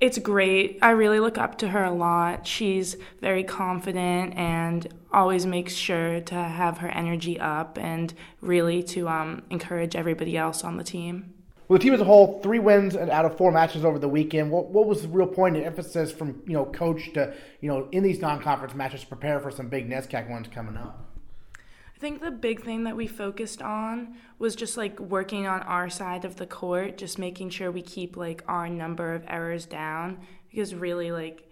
It's 0.01 0.17
great. 0.17 0.79
I 0.81 0.91
really 0.91 1.19
look 1.19 1.37
up 1.37 1.57
to 1.59 1.69
her 1.69 1.83
a 1.83 1.91
lot. 1.91 2.45
She's 2.45 2.97
very 3.21 3.43
confident 3.43 4.35
and 4.35 4.87
always 5.15 5.45
makes 5.45 5.73
sure 5.73 6.19
to 6.19 6.35
have 6.35 6.79
her 6.79 6.89
energy 6.89 7.39
up 7.39 7.77
and 7.79 8.13
really 8.41 8.83
to 8.83 9.07
um, 9.07 9.41
encourage 9.49 9.95
everybody 9.95 10.37
else 10.37 10.63
on 10.63 10.75
the 10.75 10.83
team. 10.83 11.33
Well, 11.67 11.79
the 11.79 11.83
team 11.83 11.93
as 11.93 12.01
a 12.01 12.05
whole, 12.05 12.41
three 12.43 12.59
wins 12.59 12.95
and 12.95 13.09
out 13.09 13.25
of 13.25 13.37
four 13.37 13.51
matches 13.51 13.83
over 13.83 13.97
the 13.97 14.09
weekend. 14.09 14.51
What, 14.51 14.67
what 14.67 14.85
was 14.85 15.01
the 15.01 15.07
real 15.07 15.25
point 15.25 15.55
and 15.55 15.65
emphasis 15.65 16.11
from 16.11 16.43
you 16.45 16.53
know 16.53 16.65
coach 16.65 17.13
to 17.13 17.33
you 17.61 17.69
know 17.69 17.87
in 17.91 18.03
these 18.03 18.19
non-conference 18.19 18.75
matches 18.75 19.01
to 19.01 19.07
prepare 19.07 19.39
for 19.39 19.49
some 19.49 19.67
big 19.67 19.89
NESCAC 19.89 20.29
ones 20.29 20.47
coming 20.53 20.77
up? 20.77 21.09
I 21.55 21.97
think 21.97 22.21
the 22.21 22.29
big 22.29 22.61
thing 22.63 22.83
that 22.83 22.95
we 22.95 23.07
focused 23.07 23.61
on 23.61 24.15
was 24.37 24.55
just 24.55 24.75
like 24.77 24.99
working 24.99 25.47
on 25.47 25.61
our 25.61 25.89
side 25.89 26.25
of 26.25 26.35
the 26.35 26.45
court, 26.45 26.97
just 26.97 27.17
making 27.17 27.49
sure 27.49 27.71
we 27.71 27.81
keep 27.81 28.17
like 28.17 28.43
our 28.47 28.67
number 28.69 29.15
of 29.15 29.23
errors 29.27 29.65
down 29.65 30.19
because 30.51 30.75
really 30.75 31.11
like 31.11 31.49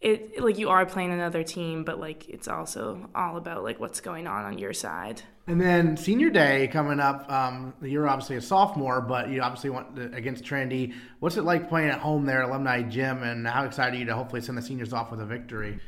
it 0.00 0.40
like 0.40 0.58
you 0.58 0.68
are 0.68 0.86
playing 0.86 1.12
another 1.12 1.42
team, 1.42 1.82
but 1.82 1.98
like 1.98 2.28
it's 2.28 2.46
also 2.46 3.08
all 3.14 3.36
about 3.36 3.64
like 3.64 3.80
what's 3.80 4.00
going 4.00 4.26
on 4.26 4.44
on 4.44 4.58
your 4.58 4.72
side. 4.72 5.22
And 5.48 5.60
then 5.60 5.96
senior 5.96 6.30
day 6.30 6.68
coming 6.68 7.00
up. 7.00 7.30
Um, 7.30 7.74
you're 7.82 8.06
obviously 8.06 8.36
a 8.36 8.40
sophomore, 8.40 9.00
but 9.00 9.28
you 9.30 9.40
obviously 9.40 9.70
went 9.70 10.14
against 10.14 10.44
Trinity. 10.44 10.94
What's 11.18 11.36
it 11.36 11.42
like 11.42 11.68
playing 11.68 11.90
at 11.90 11.98
home 11.98 12.26
there, 12.26 12.42
Alumni 12.42 12.82
Gym, 12.82 13.22
and 13.22 13.46
how 13.46 13.64
excited 13.64 13.94
are 13.94 13.98
you 13.98 14.04
to 14.04 14.14
hopefully 14.14 14.42
send 14.42 14.56
the 14.56 14.62
seniors 14.62 14.92
off 14.92 15.10
with 15.10 15.20
a 15.20 15.26
victory? 15.26 15.80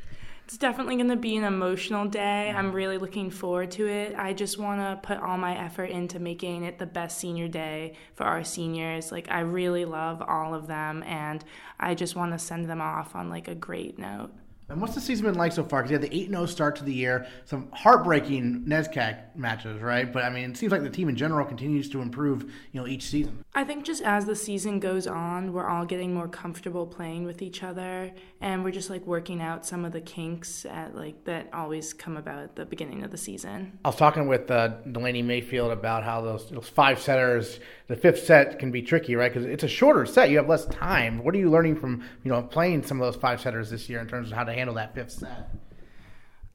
It's 0.51 0.59
definitely 0.59 0.97
going 0.97 1.11
to 1.11 1.15
be 1.15 1.37
an 1.37 1.45
emotional 1.45 2.07
day. 2.07 2.51
I'm 2.51 2.67
mm-hmm. 2.67 2.75
really 2.75 2.99
looking 2.99 3.31
forward 3.31 3.71
to 3.71 3.87
it. 3.87 4.17
I 4.19 4.33
just 4.33 4.59
want 4.59 4.81
to 4.81 4.99
put 5.01 5.23
all 5.23 5.39
my 5.39 5.57
effort 5.57 5.91
into 5.91 6.19
making 6.19 6.65
it 6.65 6.77
the 6.77 6.87
best 6.87 7.19
senior 7.19 7.47
day 7.47 7.95
for 8.15 8.25
our 8.25 8.43
seniors. 8.43 9.13
Like 9.13 9.31
I 9.31 9.43
really 9.43 9.85
love 9.85 10.21
all 10.21 10.53
of 10.53 10.67
them 10.67 11.05
and 11.05 11.45
I 11.79 11.95
just 11.95 12.17
want 12.17 12.33
to 12.33 12.39
send 12.41 12.69
them 12.69 12.81
off 12.81 13.15
on 13.15 13.31
like 13.31 13.47
a 13.47 13.55
great 13.55 13.97
note. 13.97 14.33
And 14.71 14.81
what's 14.81 14.95
the 14.95 15.01
season 15.01 15.27
been 15.27 15.35
like 15.35 15.51
so 15.51 15.65
far? 15.65 15.83
Because 15.83 15.91
you 15.91 15.99
had 15.99 16.09
the 16.09 16.17
8 16.17 16.29
0 16.29 16.47
start 16.47 16.77
to 16.77 16.85
the 16.85 16.95
year, 16.95 17.27
some 17.45 17.69
heartbreaking 17.73 18.65
NESCAC 18.69 19.35
matches, 19.35 19.83
right? 19.83 20.11
But 20.11 20.25
I 20.25 20.31
mean, 20.31 20.53
it 20.53 20.57
seems 20.57 20.71
like 20.71 20.83
the 20.83 20.91
team 20.91 21.09
in 21.09 21.17
general 21.17 21.45
continues 21.45 21.89
to 21.91 22.01
improve, 22.01 22.45
you 22.71 22.81
know, 22.81 22.87
each 22.87 23.07
season. 23.07 23.45
I 23.53 23.65
think 23.65 23.85
just 23.85 24.03
as 24.03 24.27
the 24.27 24.37
season 24.37 24.79
goes 24.79 25.09
on, 25.09 25.53
we're 25.53 25.69
all 25.69 25.85
getting 25.85 26.15
more 26.15 26.29
comfortable 26.29 26.87
playing 26.87 27.25
with 27.25 27.43
each 27.43 27.65
other, 27.65 28.13
and 28.41 28.63
we're 28.63 28.71
just 28.71 28.91
like 28.91 29.05
working 29.07 29.43
out 29.43 29.67
some 29.67 29.85
of 29.85 29.91
the 29.91 30.01
kinks 30.01 30.65
at 30.65 30.95
like 30.95 31.25
that 31.25 31.49
always 31.53 31.93
come 31.93 32.17
about 32.17 32.39
at 32.39 32.55
the 32.55 32.65
beginning 32.65 33.03
of 33.03 33.11
the 33.11 33.19
season. 33.19 33.77
I 33.85 33.89
was 33.89 33.97
talking 33.97 34.29
with 34.29 34.49
uh, 34.53 34.69
Delaney 34.93 35.23
Mayfield 35.23 35.73
about 35.73 36.05
how 36.05 36.21
those, 36.21 36.49
those 36.49 36.69
five 36.69 37.01
setters, 37.01 37.59
the 37.89 37.97
fifth 37.97 38.25
set 38.25 38.61
can 38.61 38.71
be 38.71 38.83
tricky, 38.83 39.17
right? 39.17 39.33
Because 39.33 39.49
it's 39.49 39.65
a 39.65 39.69
shorter 39.69 40.07
set, 40.07 40.31
you 40.31 40.37
have 40.37 40.49
less 40.49 40.67
time. 40.67 41.25
What 41.25 41.35
are 41.35 41.39
you 41.39 41.51
learning 41.51 41.75
from, 41.81 42.05
you 42.23 42.31
know, 42.31 42.41
playing 42.41 42.85
some 42.85 43.01
of 43.01 43.13
those 43.13 43.21
five 43.21 43.41
setters 43.41 43.69
this 43.69 43.89
year 43.89 43.99
in 43.99 44.07
terms 44.07 44.31
of 44.31 44.37
how 44.37 44.45
to 44.45 44.60
handle 44.61 44.77
that 44.77 44.95
fifth 44.95 45.13
set? 45.13 45.51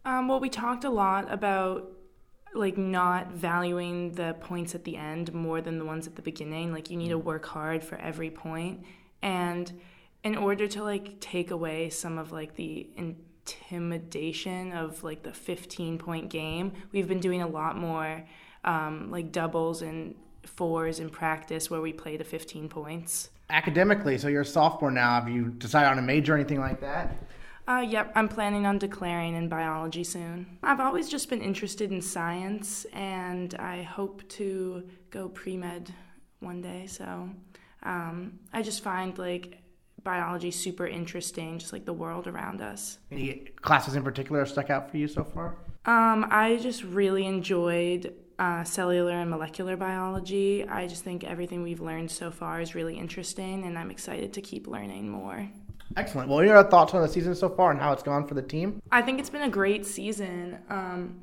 Um, 0.05 0.27
well, 0.27 0.39
we 0.39 0.49
talked 0.49 0.83
a 0.83 0.89
lot 0.89 1.31
about 1.31 1.91
like 2.53 2.77
not 2.77 3.31
valuing 3.31 4.13
the 4.13 4.35
points 4.39 4.75
at 4.75 4.85
the 4.85 4.95
end 4.95 5.33
more 5.33 5.59
than 5.59 5.77
the 5.77 5.85
ones 5.85 6.07
at 6.07 6.15
the 6.15 6.21
beginning. 6.21 6.71
Like 6.71 6.89
you 6.89 6.97
need 6.97 7.09
to 7.09 7.17
work 7.17 7.45
hard 7.45 7.83
for 7.83 7.97
every 7.97 8.29
point, 8.29 8.85
and 9.21 9.71
in 10.23 10.35
order 10.35 10.67
to 10.67 10.83
like 10.83 11.19
take 11.19 11.51
away 11.51 11.89
some 11.89 12.17
of 12.17 12.31
like 12.31 12.55
the 12.55 12.89
intimidation 12.95 14.71
of 14.71 15.03
like 15.03 15.23
the 15.23 15.33
15 15.33 15.97
point 15.97 16.29
game, 16.29 16.73
we've 16.91 17.07
been 17.07 17.19
doing 17.19 17.41
a 17.41 17.47
lot 17.47 17.77
more 17.77 18.23
um, 18.63 19.11
like 19.11 19.31
doubles 19.31 19.81
and 19.81 20.15
fours 20.45 20.99
in 20.99 21.09
practice 21.09 21.69
where 21.69 21.81
we 21.81 21.93
play 21.93 22.17
to 22.17 22.23
15 22.23 22.69
points. 22.69 23.29
Academically, 23.49 24.17
so 24.17 24.27
you're 24.27 24.41
a 24.41 24.45
sophomore 24.45 24.91
now. 24.91 25.19
Have 25.19 25.29
you 25.29 25.49
decided 25.49 25.89
on 25.89 25.99
a 25.99 26.01
major 26.01 26.33
or 26.33 26.37
anything 26.37 26.59
like 26.59 26.81
that? 26.81 27.15
Uh, 27.68 27.84
yep, 27.88 28.11
I'm 28.16 28.28
planning 28.28 28.66
on 28.68 28.78
declaring 28.78 29.36
in 29.36 29.49
biology 29.49 30.03
soon. 30.03 30.45
I've 30.61 30.80
always 30.80 31.09
just 31.09 31.30
been 31.30 31.41
interested 31.41 31.91
in 31.91 32.01
science, 32.01 32.86
and 32.93 33.55
I 33.55 33.82
hope 33.82 34.28
to 34.30 34.84
go 35.09 35.30
pre 35.30 35.57
med 35.57 35.91
one 36.41 36.61
day. 36.61 36.86
So 36.86 37.30
um, 37.82 38.39
I 38.53 38.61
just 38.61 38.84
find 38.84 39.18
like 39.18 39.57
biology 40.03 40.51
super 40.51 40.86
interesting, 40.86 41.57
just 41.57 41.74
like 41.74 41.86
the 41.86 41.93
world 41.93 42.28
around 42.28 42.61
us. 42.61 42.99
Any 43.11 43.47
classes 43.61 43.95
in 43.95 44.03
particular 44.03 44.45
stuck 44.45 44.70
out 44.70 44.91
for 44.91 44.97
you 44.97 45.07
so 45.07 45.24
far? 45.24 45.55
Um, 45.86 46.28
I 46.30 46.57
just 46.61 46.84
really 46.84 47.26
enjoyed 47.26 48.13
uh, 48.38 48.63
cellular 48.63 49.13
and 49.13 49.30
molecular 49.30 49.76
biology. 49.76 50.68
I 50.68 50.88
just 50.88 51.03
think 51.03 51.24
everything 51.24 51.63
we've 51.63 51.82
learned 51.82 52.11
so 52.11 52.30
far 52.30 52.61
is 52.61 52.76
really 52.76 52.97
interesting, 52.97 53.63
and 53.66 53.78
I'm 53.78 53.89
excited 53.89 54.34
to 54.34 54.41
keep 54.41 54.68
learning 54.68 55.09
more. 55.09 55.49
Excellent. 55.97 56.27
Well, 56.27 56.38
what 56.38 56.45
are 56.45 56.47
your 56.47 56.63
thoughts 56.63 56.93
on 56.93 57.01
the 57.01 57.07
season 57.07 57.36
so 57.36 57.49
far 57.49 57.71
and 57.71 57.79
how 57.79 57.93
it's 57.93 58.03
gone 58.03 58.27
for 58.27 58.33
the 58.33 58.41
team? 58.41 58.81
I 58.91 59.01
think 59.01 59.19
it's 59.19 59.29
been 59.29 59.43
a 59.43 59.49
great 59.49 59.86
season. 59.86 60.57
Um, 60.69 61.21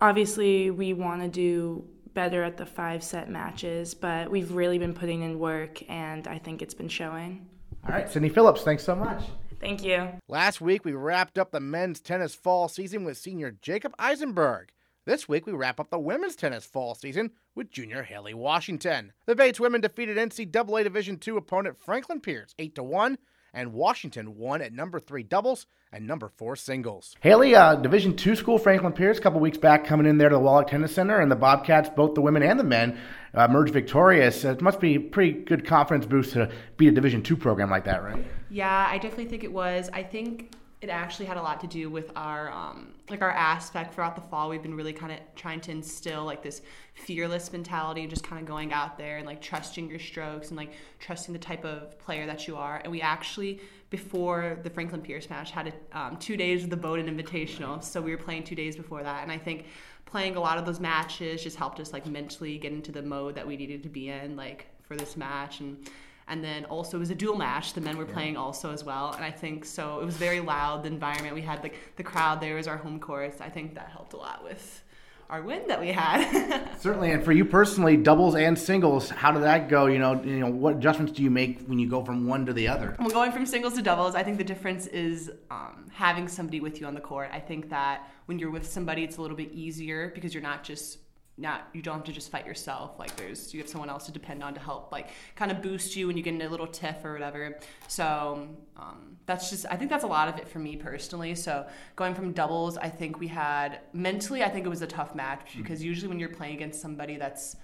obviously, 0.00 0.70
we 0.70 0.92
want 0.92 1.22
to 1.22 1.28
do 1.28 1.84
better 2.14 2.42
at 2.42 2.56
the 2.56 2.66
five 2.66 3.02
set 3.02 3.28
matches, 3.28 3.92
but 3.94 4.30
we've 4.30 4.52
really 4.52 4.78
been 4.78 4.94
putting 4.94 5.22
in 5.22 5.38
work, 5.38 5.82
and 5.90 6.26
I 6.28 6.38
think 6.38 6.62
it's 6.62 6.74
been 6.74 6.88
showing. 6.88 7.46
All 7.86 7.92
right, 7.92 8.08
Sydney 8.08 8.28
Phillips, 8.28 8.62
thanks 8.62 8.84
so 8.84 8.94
much. 8.94 9.24
Thank 9.60 9.84
you. 9.84 10.08
Last 10.28 10.60
week, 10.60 10.84
we 10.84 10.92
wrapped 10.92 11.38
up 11.38 11.50
the 11.50 11.60
men's 11.60 12.00
tennis 12.00 12.34
fall 12.34 12.68
season 12.68 13.04
with 13.04 13.18
senior 13.18 13.56
Jacob 13.62 13.94
Eisenberg. 13.98 14.70
This 15.06 15.28
week, 15.28 15.46
we 15.46 15.52
wrap 15.52 15.78
up 15.78 15.90
the 15.90 15.98
women's 15.98 16.36
tennis 16.36 16.64
fall 16.64 16.94
season 16.94 17.30
with 17.54 17.70
junior 17.70 18.02
Haley 18.02 18.32
Washington. 18.32 19.12
The 19.26 19.34
Bates 19.34 19.60
women 19.60 19.82
defeated 19.82 20.16
NCAA 20.16 20.84
Division 20.84 21.20
II 21.26 21.36
opponent 21.36 21.76
Franklin 21.78 22.20
Pierce 22.20 22.54
8 22.58 22.74
to 22.76 22.82
1 22.82 23.18
and 23.54 23.72
Washington 23.72 24.36
won 24.36 24.60
at 24.60 24.72
number 24.72 25.00
three 25.00 25.22
doubles 25.22 25.66
and 25.92 26.06
number 26.06 26.28
four 26.28 26.56
singles. 26.56 27.14
Haley, 27.20 27.54
uh, 27.54 27.76
Division 27.76 28.16
two 28.16 28.34
school, 28.34 28.58
Franklin 28.58 28.92
Pierce, 28.92 29.18
a 29.18 29.20
couple 29.20 29.40
weeks 29.40 29.58
back, 29.58 29.86
coming 29.86 30.06
in 30.06 30.18
there 30.18 30.28
to 30.28 30.34
the 30.34 30.40
Wallach 30.40 30.66
Tennis 30.66 30.94
Center, 30.94 31.20
and 31.20 31.30
the 31.30 31.36
Bobcats, 31.36 31.88
both 31.88 32.14
the 32.14 32.20
women 32.20 32.42
and 32.42 32.58
the 32.58 32.64
men, 32.64 32.98
uh, 33.32 33.46
emerged 33.48 33.72
victorious. 33.72 34.44
It 34.44 34.60
must 34.60 34.80
be 34.80 34.96
a 34.96 35.00
pretty 35.00 35.32
good 35.32 35.64
confidence 35.64 36.04
boost 36.04 36.32
to 36.32 36.50
beat 36.76 36.88
a 36.88 36.92
Division 36.92 37.22
two 37.22 37.36
program 37.36 37.70
like 37.70 37.84
that, 37.84 38.02
right? 38.02 38.24
Yeah, 38.50 38.88
I 38.90 38.98
definitely 38.98 39.26
think 39.26 39.44
it 39.44 39.52
was. 39.52 39.88
I 39.92 40.02
think 40.02 40.52
it 40.84 40.90
actually 40.90 41.24
had 41.24 41.38
a 41.38 41.42
lot 41.42 41.60
to 41.60 41.66
do 41.66 41.88
with 41.88 42.12
our 42.14 42.50
um, 42.52 42.92
like 43.08 43.22
our 43.22 43.30
aspect 43.30 43.94
throughout 43.94 44.14
the 44.14 44.20
fall. 44.20 44.50
We've 44.50 44.62
been 44.62 44.74
really 44.74 44.92
kind 44.92 45.12
of 45.12 45.18
trying 45.34 45.60
to 45.62 45.70
instill 45.70 46.24
like 46.24 46.42
this 46.42 46.60
fearless 46.92 47.50
mentality 47.50 48.02
and 48.02 48.10
just 48.10 48.22
kind 48.22 48.40
of 48.40 48.46
going 48.46 48.72
out 48.72 48.98
there 48.98 49.16
and 49.16 49.26
like 49.26 49.40
trusting 49.40 49.88
your 49.88 49.98
strokes 49.98 50.48
and 50.48 50.56
like 50.58 50.72
trusting 51.00 51.32
the 51.32 51.38
type 51.38 51.64
of 51.64 51.98
player 51.98 52.26
that 52.26 52.46
you 52.46 52.56
are. 52.56 52.82
And 52.84 52.92
we 52.92 53.00
actually 53.00 53.60
before 53.88 54.58
the 54.62 54.70
franklin 54.70 55.00
pierce 55.00 55.30
match 55.30 55.50
had 55.52 55.72
a, 55.72 55.98
um, 55.98 56.16
two 56.18 56.36
days 56.36 56.64
of 56.64 56.70
the 56.70 56.76
Bowdoin 56.76 57.06
invitational. 57.06 57.82
So 57.82 58.02
we 58.02 58.10
were 58.10 58.22
playing 58.22 58.44
two 58.44 58.54
days 58.54 58.76
before 58.76 59.02
that. 59.02 59.22
And 59.22 59.32
i 59.32 59.38
think 59.38 59.66
playing 60.04 60.36
a 60.36 60.40
lot 60.40 60.58
of 60.58 60.66
those 60.66 60.80
matches 60.80 61.42
just 61.42 61.56
helped 61.56 61.80
us 61.80 61.92
like 61.94 62.04
mentally 62.06 62.58
get 62.58 62.72
into 62.72 62.92
the 62.92 63.02
mode 63.02 63.34
that 63.36 63.46
we 63.46 63.56
needed 63.56 63.82
to 63.82 63.88
be 63.88 64.10
in 64.10 64.36
like 64.36 64.66
for 64.82 64.96
this 64.96 65.16
match. 65.16 65.60
And 65.60 65.88
and 66.28 66.42
then 66.42 66.64
also 66.66 66.96
it 66.96 67.00
was 67.00 67.10
a 67.10 67.14
dual 67.14 67.36
match. 67.36 67.74
The 67.74 67.80
men 67.80 67.96
were 67.98 68.06
playing 68.06 68.36
also 68.36 68.72
as 68.72 68.84
well. 68.84 69.12
And 69.12 69.24
i 69.24 69.30
think 69.30 69.64
so 69.64 70.00
it 70.00 70.04
was 70.04 70.16
very 70.16 70.40
loud 70.40 70.84
the 70.84 70.88
environment. 70.88 71.34
We 71.34 71.42
had 71.42 71.62
like 71.62 71.76
the 71.96 72.02
crowd 72.02 72.40
there 72.40 72.54
was 72.56 72.66
our 72.66 72.76
home 72.76 72.98
course 73.00 73.36
i 73.40 73.48
think 73.48 73.74
that 73.74 73.88
helped 73.88 74.12
a 74.12 74.16
lot 74.16 74.42
with 74.42 74.82
our 75.30 75.40
win 75.40 75.66
that 75.68 75.80
we 75.80 75.88
had. 75.88 76.68
Certainly. 76.80 77.10
And 77.12 77.24
for 77.24 77.32
you 77.32 77.46
personally 77.46 77.96
doubles 77.96 78.34
and 78.34 78.58
singles 78.58 79.08
how 79.08 79.32
did 79.32 79.42
that 79.42 79.68
go? 79.68 79.86
You 79.86 79.98
know 79.98 80.22
you 80.22 80.40
know 80.40 80.50
what 80.50 80.76
adjustments 80.76 81.12
do 81.12 81.22
you 81.22 81.30
make 81.30 81.62
when 81.66 81.78
you 81.78 81.88
go 81.88 82.04
from 82.04 82.26
one 82.26 82.46
to 82.46 82.52
the 82.52 82.68
other? 82.68 82.96
Well 82.98 83.10
going 83.10 83.32
from 83.32 83.46
singles 83.46 83.74
to 83.74 83.82
doubles 83.82 84.14
i 84.14 84.22
think 84.22 84.38
the 84.38 84.44
difference 84.44 84.86
is 84.86 85.30
um, 85.50 85.90
having 85.92 86.28
somebody 86.28 86.60
with 86.60 86.80
you 86.80 86.86
on 86.86 86.94
the 86.94 87.00
court. 87.00 87.30
I 87.32 87.40
think 87.40 87.70
that 87.70 88.08
when 88.26 88.38
you're 88.38 88.50
with 88.50 88.66
somebody 88.66 89.04
it's 89.04 89.16
a 89.16 89.22
little 89.22 89.36
bit 89.36 89.52
easier 89.52 90.12
because 90.14 90.34
you're 90.34 90.42
not 90.42 90.64
just 90.64 90.98
not 91.36 91.68
you 91.72 91.82
don't 91.82 91.96
have 91.96 92.04
to 92.04 92.12
just 92.12 92.30
fight 92.30 92.46
yourself 92.46 92.92
like 92.98 93.14
there's 93.16 93.52
you 93.52 93.60
have 93.60 93.68
someone 93.68 93.90
else 93.90 94.06
to 94.06 94.12
depend 94.12 94.42
on 94.42 94.54
to 94.54 94.60
help 94.60 94.92
like 94.92 95.08
kind 95.34 95.50
of 95.50 95.60
boost 95.60 95.96
you 95.96 96.06
when 96.06 96.16
you 96.16 96.22
get 96.22 96.32
in 96.34 96.42
a 96.42 96.48
little 96.48 96.66
tiff 96.66 97.04
or 97.04 97.12
whatever. 97.12 97.58
So 97.88 98.48
um, 98.76 99.16
that's 99.26 99.50
just 99.50 99.66
i 99.70 99.76
think 99.76 99.90
that's 99.90 100.04
a 100.04 100.08
lot 100.08 100.28
of 100.28 100.38
it 100.38 100.48
for 100.48 100.58
me 100.58 100.76
personally. 100.76 101.34
So 101.34 101.66
going 101.96 102.14
from 102.14 102.32
doubles 102.32 102.76
i 102.78 102.88
think 102.88 103.18
we 103.18 103.28
had 103.28 103.80
mentally 103.92 104.42
i 104.42 104.48
think 104.48 104.64
it 104.66 104.70
was 104.70 104.82
a 104.82 104.86
tough 104.86 105.14
match 105.14 105.40
mm-hmm. 105.50 105.62
because 105.62 105.82
usually 105.82 106.08
when 106.08 106.20
you're 106.20 106.28
playing 106.28 106.56
against 106.56 106.80
somebody 106.80 107.16
that's 107.16 107.56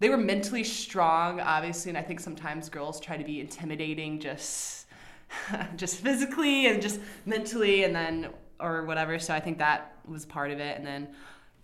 they 0.00 0.08
were 0.08 0.16
mentally 0.16 0.64
strong 0.64 1.40
obviously 1.40 1.90
and 1.90 1.98
i 1.98 2.02
think 2.02 2.18
sometimes 2.18 2.68
girls 2.68 3.00
try 3.00 3.16
to 3.16 3.24
be 3.24 3.40
intimidating 3.40 4.18
just 4.18 4.86
just 5.76 5.98
physically 5.98 6.66
and 6.66 6.82
just 6.82 7.00
mentally 7.26 7.84
and 7.84 7.94
then 7.94 8.30
or 8.60 8.84
whatever. 8.84 9.18
So 9.18 9.34
i 9.34 9.40
think 9.40 9.58
that 9.58 9.96
was 10.06 10.24
part 10.24 10.50
of 10.50 10.58
it. 10.58 10.76
And 10.76 10.86
then 10.86 11.08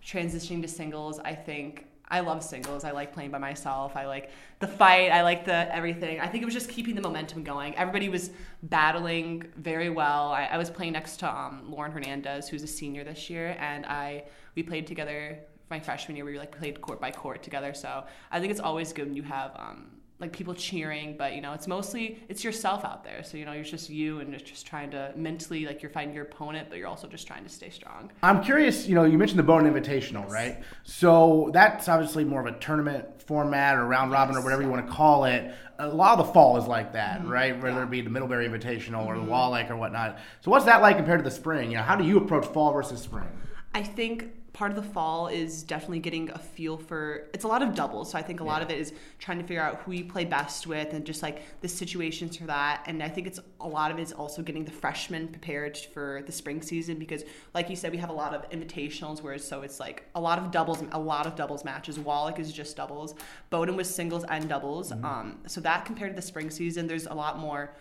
transitioning 0.05 0.63
to 0.63 0.69
singles, 0.69 1.19
I 1.19 1.35
think 1.35 1.87
I 2.11 2.21
love 2.21 2.43
singles. 2.43 2.83
I 2.83 2.91
like 2.91 3.13
playing 3.13 3.31
by 3.31 3.39
myself. 3.39 3.95
I 3.95 4.07
like 4.07 4.31
the 4.59 4.67
fight. 4.67 5.11
I 5.11 5.23
like 5.23 5.45
the 5.45 5.73
everything. 5.75 6.21
I 6.21 6.27
think 6.27 6.43
it 6.43 6.45
was 6.45 6.55
just 6.55 6.69
keeping 6.69 6.97
the 6.97 7.01
momentum 7.01 7.45
going. 7.45 7.77
Everybody 7.77 8.09
was 8.09 8.31
battling 8.65 9.45
very 9.57 9.91
well. 9.91 10.33
I, 10.33 10.47
I 10.47 10.59
was 10.59 10.71
playing 10.71 10.93
next 10.93 11.19
to 11.19 11.33
um, 11.33 11.71
Lauren 11.71 11.93
Hernandez, 11.93 12.49
who's 12.49 12.65
a 12.65 12.67
senior 12.67 13.05
this 13.05 13.31
year, 13.31 13.57
and 13.61 13.87
I 13.87 14.25
we 14.57 14.65
played 14.65 14.89
together 14.89 15.39
my 15.71 15.79
freshman 15.79 16.17
year. 16.17 16.25
We 16.25 16.37
like 16.37 16.57
played 16.59 16.81
court 16.81 17.01
by 17.01 17.13
court 17.13 17.45
together. 17.45 17.73
So 17.75 18.05
I 18.33 18.41
think 18.41 18.51
it's 18.51 18.61
always 18.61 18.93
good 18.93 19.07
when 19.07 19.17
you 19.17 19.23
have 19.23 19.53
um, 19.55 19.87
like 20.21 20.33
people 20.33 20.55
cheering, 20.55 21.17
but 21.17 21.35
you 21.35 21.41
know, 21.41 21.53
it's 21.55 21.67
mostly 21.67 22.23
it's 22.29 22.45
yourself 22.45 22.85
out 22.85 23.05
there. 23.05 23.25
So 23.25 23.37
you 23.37 23.45
know, 23.45 23.53
you're 23.53 23.65
just 23.65 23.89
you 23.89 24.21
and 24.21 24.35
it's 24.35 24.49
just 24.49 24.67
trying 24.67 24.91
to 24.91 25.13
mentally 25.17 25.67
like 25.67 25.83
you're 25.83 25.91
fighting 25.91 26.15
your 26.15 26.25
opponent, 26.25 26.69
but 26.69 26.79
you're 26.79 26.89
also 26.89 27.09
just 27.09 27.27
trying 27.27 27.43
to 27.45 27.51
stay 27.51 27.71
strong. 27.71 28.11
I'm 28.23 28.43
curious, 28.43 28.87
you 28.87 28.95
know, 28.95 29.05
you 29.05 29.17
mentioned 29.17 29.39
the 29.39 29.45
Bowdoin 29.45 29.73
Invitational, 29.73 30.29
right? 30.29 30.63
So 30.85 31.51
that's 31.53 31.89
obviously 31.89 32.25
more 32.25 32.47
of 32.47 32.55
a 32.55 32.59
tournament 32.59 33.23
format 33.23 33.77
or 33.77 33.87
round 33.87 34.11
robin 34.11 34.37
or 34.37 34.43
whatever 34.43 34.63
you 34.63 34.69
want 34.69 34.87
to 34.87 34.93
call 34.93 35.25
it. 35.25 35.55
A 35.79 35.89
lot 35.89 36.19
of 36.19 36.27
the 36.27 36.33
fall 36.33 36.59
is 36.59 36.67
like 36.67 36.93
that, 36.93 37.21
mm-hmm. 37.21 37.31
right? 37.31 37.63
Whether 37.63 37.79
yeah. 37.79 37.85
it 37.85 37.91
be 37.91 38.01
the 38.03 38.11
Middlebury 38.11 38.47
Invitational 38.47 39.07
or 39.07 39.15
mm-hmm. 39.15 39.25
the 39.25 39.31
Wallach 39.31 39.71
or 39.71 39.77
whatnot. 39.77 40.19
So 40.43 40.51
what's 40.51 40.67
that 40.67 40.83
like 40.83 40.97
compared 40.97 41.21
to 41.21 41.25
the 41.25 41.31
spring? 41.31 41.71
You 41.71 41.79
know, 41.79 41.83
how 41.83 41.97
do 41.97 42.05
you 42.05 42.19
approach 42.19 42.45
fall 42.47 42.73
versus 42.73 43.01
spring? 43.01 43.29
I 43.73 43.83
think 43.83 44.31
part 44.61 44.71
of 44.71 44.77
the 44.77 44.93
fall 44.93 45.27
is 45.27 45.63
definitely 45.63 45.99
getting 45.99 46.29
a 46.33 46.39
feel 46.39 46.77
for 46.77 47.29
it's 47.33 47.45
a 47.45 47.49
lot 47.49 47.63
of 47.63 47.75
doubles 47.75 48.11
so 48.11 48.19
i 48.19 48.21
think 48.21 48.43
a 48.43 48.45
yeah. 48.45 48.51
lot 48.51 48.61
of 48.61 48.69
it 48.69 48.79
is 48.79 48.93
trying 49.19 49.39
to 49.39 49.43
figure 49.45 49.63
out 49.63 49.77
who 49.77 49.93
you 49.93 50.05
play 50.05 50.23
best 50.23 50.67
with 50.67 50.93
and 50.93 51.07
just 51.07 51.23
like 51.23 51.43
the 51.63 51.67
situations 51.67 52.37
for 52.37 52.45
that 52.45 52.83
and 52.87 53.03
i 53.03 53.09
think 53.09 53.27
it's 53.27 53.41
a 53.63 53.67
lot 53.67 53.91
of 53.91 53.99
it 53.99 54.03
is 54.03 54.13
also 54.13 54.43
getting 54.43 54.63
the 54.63 54.71
freshmen 54.71 55.27
prepared 55.29 55.79
for 55.95 56.23
the 56.27 56.33
spring 56.33 56.61
season 56.61 56.99
because 56.99 57.25
like 57.55 57.71
you 57.71 57.75
said 57.75 57.91
we 57.91 57.97
have 57.97 58.11
a 58.11 58.13
lot 58.13 58.35
of 58.35 58.47
invitationals 58.51 59.23
where 59.23 59.39
so 59.39 59.63
it's 59.63 59.81
like 59.81 60.05
a 60.15 60.21
lot 60.21 60.39
of 60.39 60.51
doubles 60.51 60.85
a 60.93 60.99
lot 60.99 61.27
of 61.27 61.35
doubles 61.35 61.65
matches 61.65 61.99
wallach 61.99 62.39
is 62.39 62.53
just 62.53 62.77
doubles 62.77 63.15
Bowdoin 63.49 63.77
was 63.77 63.89
singles 63.89 64.25
and 64.25 64.47
doubles 64.47 64.93
mm-hmm. 64.93 65.07
um, 65.07 65.39
so 65.47 65.63
that 65.63 65.87
compared 65.87 66.13
to 66.13 66.17
the 66.17 66.21
spring 66.21 66.51
season 66.51 66.87
there's 66.87 67.07
a 67.07 67.15
lot 67.15 67.39
more 67.39 67.75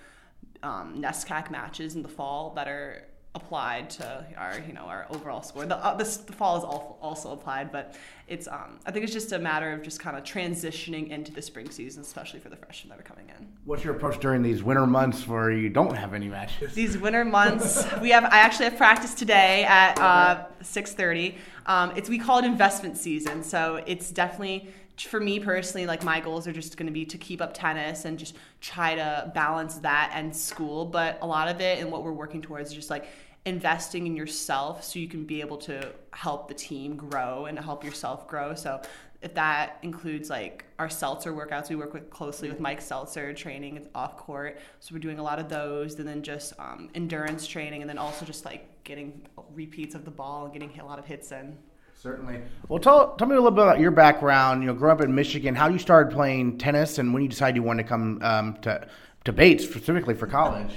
um, 0.63 1.01
NESCAC 1.01 1.51
matches 1.51 1.95
in 1.95 2.03
the 2.03 2.09
fall 2.09 2.53
that 2.55 2.69
are 2.69 3.03
applied 3.36 3.89
to 3.91 4.25
our 4.38 4.59
you 4.67 4.73
know 4.73 4.82
our 4.82 5.05
overall 5.11 5.43
score. 5.43 5.65
The 5.65 5.77
uh, 5.77 5.95
this, 5.95 6.17
the 6.17 6.34
fall 6.34 6.57
is 6.57 6.63
also 6.63 7.32
applied, 7.32 7.71
but 7.71 7.95
it's 8.27 8.47
um, 8.47 8.80
I 8.86 8.91
think 8.91 9.03
it's 9.03 9.13
just 9.13 9.32
a 9.32 9.39
matter 9.39 9.71
of 9.71 9.84
just 9.84 9.99
kind 9.99 10.17
of 10.17 10.23
transitioning 10.23 11.09
into 11.09 11.32
the 11.32 11.41
spring 11.41 11.69
season, 11.69 12.01
especially 12.01 12.39
for 12.39 12.49
the 12.49 12.55
freshmen 12.55 12.89
that 12.89 12.99
are 12.99 13.03
coming 13.03 13.30
in. 13.30 13.47
What's 13.65 13.84
your 13.84 13.95
approach 13.95 14.19
during 14.19 14.41
these 14.41 14.63
winter 14.63 14.88
months 14.88 15.27
where 15.27 15.51
you 15.51 15.69
don't 15.69 15.95
have 15.95 16.13
any 16.13 16.27
matches? 16.27 16.73
These 16.73 16.97
winter 16.97 17.23
months, 17.23 17.86
we 18.01 18.09
have 18.09 18.25
I 18.25 18.39
actually 18.39 18.65
have 18.65 18.77
practice 18.77 19.13
today 19.13 19.63
at 19.65 19.99
uh, 19.99 20.45
six 20.61 20.93
thirty. 20.93 21.38
Um, 21.67 21.93
it's 21.95 22.09
we 22.09 22.17
call 22.17 22.39
it 22.39 22.45
investment 22.45 22.97
season, 22.97 23.43
so 23.43 23.84
it's 23.86 24.09
definitely 24.09 24.73
for 25.08 25.20
me 25.20 25.39
personally, 25.39 25.86
like 25.88 26.04
my 26.04 26.20
goals 26.20 26.47
are 26.47 26.54
just 26.54 26.78
going 26.78 26.88
to 26.88 26.93
be 26.93 27.06
to 27.06 27.18
keep 27.18 27.41
up 27.41 27.54
tennis 27.54 28.06
and 28.06 28.18
just 28.18 28.36
try 28.62 28.95
to 28.95 29.32
balance 29.34 29.76
that 29.76 30.12
and 30.14 30.36
school. 30.36 30.86
But 30.86 31.20
a 31.22 31.28
lot 31.28 31.47
of 31.47 31.62
it 31.62 31.80
and 31.80 31.91
what 31.91 32.04
we're 32.04 32.12
working 32.12 32.41
towards 32.41 32.70
is 32.70 32.76
just 32.76 32.89
like 32.89 33.08
investing 33.45 34.06
in 34.06 34.16
yourself 34.16 34.84
so 34.84 35.00
you 35.00 35.08
can 35.08 35.24
be 35.26 35.41
able 35.41 35.58
to 35.58 35.91
help 36.12 36.47
the 36.47 36.54
team 36.54 36.95
grow 36.95 37.45
and 37.45 37.58
help 37.58 37.84
yourself 37.84 38.28
grow. 38.28 38.54
So 38.54 38.82
if 39.22 39.34
that 39.34 39.78
includes 39.82 40.30
like 40.30 40.66
our 40.78 40.89
seltzer 40.89 41.34
workouts, 41.34 41.70
we 41.70 41.76
work 41.76 41.93
with 41.93 42.10
closely 42.10 42.50
with 42.50 42.60
Mike 42.60 42.80
Seltzer 42.80 43.34
training 43.34 43.88
off 43.93 44.18
court. 44.18 44.60
So 44.80 44.93
we're 44.93 45.00
doing 45.00 45.20
a 45.20 45.24
lot 45.24 45.39
of 45.39 45.50
those, 45.50 45.95
and 45.95 46.08
then 46.08 46.24
just 46.24 46.54
um, 46.58 46.89
endurance 46.95 47.45
training, 47.45 47.82
and 47.82 47.89
then 47.89 47.97
also 47.97 48.26
just 48.26 48.45
like 48.45 48.84
getting 48.86 49.28
repeats 49.54 49.93
of 49.93 50.06
the 50.06 50.12
ball 50.12 50.45
and 50.45 50.54
getting 50.54 50.78
a 50.80 50.86
lot 50.86 51.00
of 51.00 51.06
hits 51.06 51.32
in. 51.32 51.58
Certainly. 52.02 52.39
Well, 52.70 52.80
tell, 52.80 53.14
tell 53.18 53.28
me 53.28 53.36
a 53.36 53.39
little 53.41 53.52
bit 53.52 53.64
about 53.64 53.82
your 53.82 53.91
background. 53.91 54.64
You 54.64 54.68
know, 54.68 54.74
growing 54.74 54.95
up 54.95 55.02
in 55.02 55.14
Michigan, 55.14 55.54
how 55.54 55.68
you 55.68 55.78
started 55.78 56.14
playing 56.14 56.58
tennis, 56.58 56.97
and 56.97 57.14
when 57.14 57.22
you 57.22 57.28
decided 57.28 57.58
you 57.58 57.64
wanted 57.64 57.84
to 57.84 57.89
come 57.89 58.20
um, 58.22 58.56
to 58.62 58.88
to 59.26 59.34
Bates 59.34 59.66
specifically 59.66 60.14
for 60.14 60.26
college. 60.26 60.72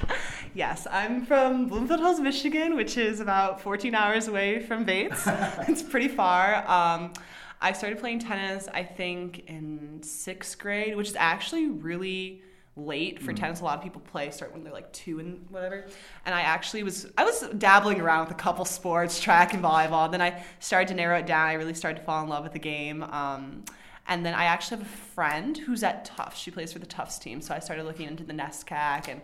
yes, 0.54 0.88
I'm 0.90 1.24
from 1.24 1.68
Bloomfield 1.68 2.00
Hills, 2.00 2.18
Michigan, 2.18 2.74
which 2.74 2.96
is 2.96 3.20
about 3.20 3.60
14 3.60 3.94
hours 3.94 4.26
away 4.26 4.58
from 4.66 4.82
Bates. 4.82 5.22
it's 5.68 5.80
pretty 5.80 6.08
far. 6.08 6.68
Um, 6.68 7.12
I 7.60 7.72
started 7.72 8.00
playing 8.00 8.18
tennis, 8.18 8.66
I 8.74 8.82
think, 8.82 9.48
in 9.48 10.02
sixth 10.02 10.58
grade, 10.58 10.96
which 10.96 11.10
is 11.10 11.16
actually 11.16 11.68
really 11.68 12.42
late 12.76 13.20
for 13.20 13.32
mm. 13.32 13.36
tennis. 13.36 13.60
A 13.60 13.64
lot 13.64 13.78
of 13.78 13.84
people 13.84 14.00
play 14.00 14.30
start 14.30 14.52
when 14.52 14.64
they're 14.64 14.72
like 14.72 14.92
two 14.92 15.18
and 15.18 15.44
whatever. 15.50 15.86
And 16.24 16.34
I 16.34 16.42
actually 16.42 16.82
was 16.82 17.10
I 17.16 17.24
was 17.24 17.40
dabbling 17.58 18.00
around 18.00 18.28
with 18.28 18.32
a 18.32 18.40
couple 18.40 18.64
sports, 18.64 19.20
track 19.20 19.54
and 19.54 19.62
volleyball. 19.62 20.10
Then 20.10 20.22
I 20.22 20.42
started 20.60 20.88
to 20.88 20.94
narrow 20.94 21.18
it 21.18 21.26
down. 21.26 21.48
I 21.48 21.54
really 21.54 21.74
started 21.74 22.00
to 22.00 22.04
fall 22.04 22.22
in 22.22 22.28
love 22.28 22.44
with 22.44 22.52
the 22.52 22.58
game. 22.58 23.02
Um, 23.02 23.64
and 24.08 24.26
then 24.26 24.34
I 24.34 24.44
actually 24.44 24.78
have 24.78 24.86
a 24.86 24.96
friend 25.14 25.56
who's 25.56 25.82
at 25.82 26.04
Tufts. 26.04 26.40
She 26.40 26.50
plays 26.50 26.72
for 26.72 26.80
the 26.80 26.86
Tufts 26.86 27.18
team. 27.18 27.40
So 27.40 27.54
I 27.54 27.60
started 27.60 27.84
looking 27.84 28.08
into 28.08 28.24
the 28.24 28.32
NESCAC 28.32 29.08
and 29.08 29.20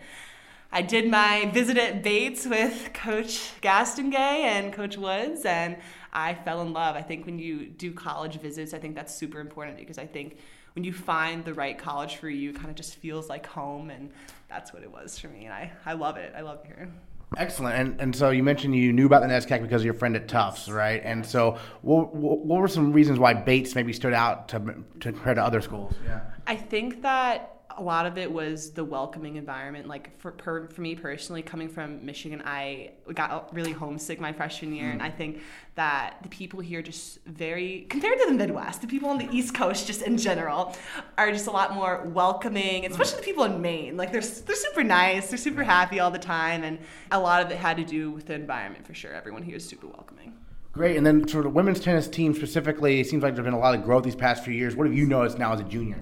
I 0.70 0.82
did 0.82 1.10
my 1.10 1.50
visit 1.52 1.78
at 1.78 2.02
Bates 2.02 2.46
with 2.46 2.90
Coach 2.92 3.58
Gastonguay 3.62 4.42
and 4.42 4.70
Coach 4.70 4.98
Woods, 4.98 5.46
and 5.46 5.78
I 6.12 6.34
fell 6.34 6.60
in 6.60 6.74
love. 6.74 6.94
I 6.94 7.00
think 7.00 7.24
when 7.24 7.38
you 7.38 7.66
do 7.66 7.90
college 7.90 8.38
visits, 8.38 8.74
I 8.74 8.78
think 8.78 8.94
that's 8.94 9.14
super 9.14 9.40
important 9.40 9.78
because 9.78 9.96
I 9.96 10.04
think 10.04 10.36
when 10.78 10.84
you 10.84 10.92
find 10.92 11.44
the 11.44 11.54
right 11.54 11.76
college 11.76 12.18
for 12.18 12.28
you, 12.28 12.50
it 12.50 12.54
kind 12.54 12.68
of 12.68 12.76
just 12.76 12.94
feels 12.94 13.28
like 13.28 13.44
home, 13.44 13.90
and 13.90 14.10
that's 14.48 14.72
what 14.72 14.84
it 14.84 14.92
was 14.92 15.18
for 15.18 15.26
me. 15.26 15.44
And 15.46 15.52
I, 15.52 15.72
I 15.84 15.94
love 15.94 16.16
it. 16.16 16.32
I 16.36 16.42
love 16.42 16.60
it 16.62 16.66
here. 16.68 16.88
Excellent. 17.36 17.74
And 17.74 18.00
and 18.00 18.14
so 18.14 18.30
you 18.30 18.44
mentioned 18.44 18.76
you 18.76 18.92
knew 18.92 19.06
about 19.06 19.22
the 19.22 19.26
NESCAC 19.26 19.60
because 19.60 19.82
of 19.82 19.84
your 19.86 19.94
friend 19.94 20.14
at 20.14 20.28
Tufts, 20.28 20.68
right? 20.70 21.02
And 21.04 21.26
so 21.26 21.58
what, 21.82 22.14
what 22.14 22.60
were 22.60 22.68
some 22.68 22.92
reasons 22.92 23.18
why 23.18 23.34
Bates 23.34 23.74
maybe 23.74 23.92
stood 23.92 24.12
out 24.12 24.50
to, 24.50 24.60
to 25.00 25.12
compare 25.12 25.34
to 25.34 25.42
other 25.42 25.60
schools? 25.60 25.96
Yeah. 26.06 26.20
I 26.46 26.54
think 26.54 27.02
that 27.02 27.57
a 27.78 27.82
lot 27.82 28.06
of 28.06 28.18
it 28.18 28.30
was 28.30 28.72
the 28.72 28.84
welcoming 28.84 29.36
environment. 29.36 29.86
Like 29.86 30.18
for 30.18 30.32
per, 30.32 30.66
for 30.68 30.80
me 30.80 30.96
personally, 30.96 31.42
coming 31.42 31.68
from 31.68 32.04
Michigan, 32.04 32.42
I 32.44 32.90
got 33.14 33.54
really 33.54 33.72
homesick 33.72 34.20
my 34.20 34.32
freshman 34.32 34.74
year, 34.74 34.88
mm. 34.88 34.92
and 34.94 35.02
I 35.02 35.10
think 35.10 35.40
that 35.76 36.16
the 36.22 36.28
people 36.28 36.58
here 36.58 36.82
just 36.82 37.24
very 37.24 37.86
compared 37.88 38.18
to 38.18 38.26
the 38.26 38.34
Midwest, 38.34 38.80
the 38.80 38.88
people 38.88 39.08
on 39.08 39.18
the 39.18 39.28
East 39.30 39.54
Coast 39.54 39.86
just 39.86 40.02
in 40.02 40.18
general 40.18 40.76
are 41.16 41.30
just 41.30 41.46
a 41.46 41.52
lot 41.52 41.72
more 41.72 42.02
welcoming, 42.06 42.84
especially 42.84 43.18
the 43.18 43.24
people 43.24 43.44
in 43.44 43.62
Maine. 43.62 43.96
Like 43.96 44.10
they're 44.10 44.20
they're 44.20 44.56
super 44.56 44.82
nice, 44.82 45.28
they're 45.28 45.38
super 45.38 45.62
happy 45.62 46.00
all 46.00 46.10
the 46.10 46.18
time, 46.18 46.64
and 46.64 46.80
a 47.12 47.20
lot 47.20 47.44
of 47.44 47.50
it 47.52 47.58
had 47.58 47.76
to 47.76 47.84
do 47.84 48.10
with 48.10 48.26
the 48.26 48.34
environment 48.34 48.84
for 48.86 48.94
sure. 48.94 49.12
Everyone 49.12 49.42
here 49.42 49.56
is 49.56 49.66
super 49.66 49.86
welcoming. 49.86 50.34
Great. 50.72 50.96
And 50.96 51.06
then 51.06 51.26
sort 51.26 51.46
of 51.46 51.54
women's 51.54 51.80
tennis 51.80 52.08
team 52.08 52.34
specifically, 52.34 53.00
it 53.00 53.06
seems 53.06 53.22
like 53.22 53.34
there's 53.34 53.44
been 53.44 53.54
a 53.54 53.58
lot 53.58 53.74
of 53.74 53.82
growth 53.82 54.04
these 54.04 54.14
past 54.14 54.44
few 54.44 54.54
years. 54.54 54.76
What 54.76 54.86
have 54.86 54.94
you 54.94 55.06
noticed 55.06 55.38
now 55.38 55.52
as 55.52 55.60
a 55.60 55.64
junior? 55.64 56.00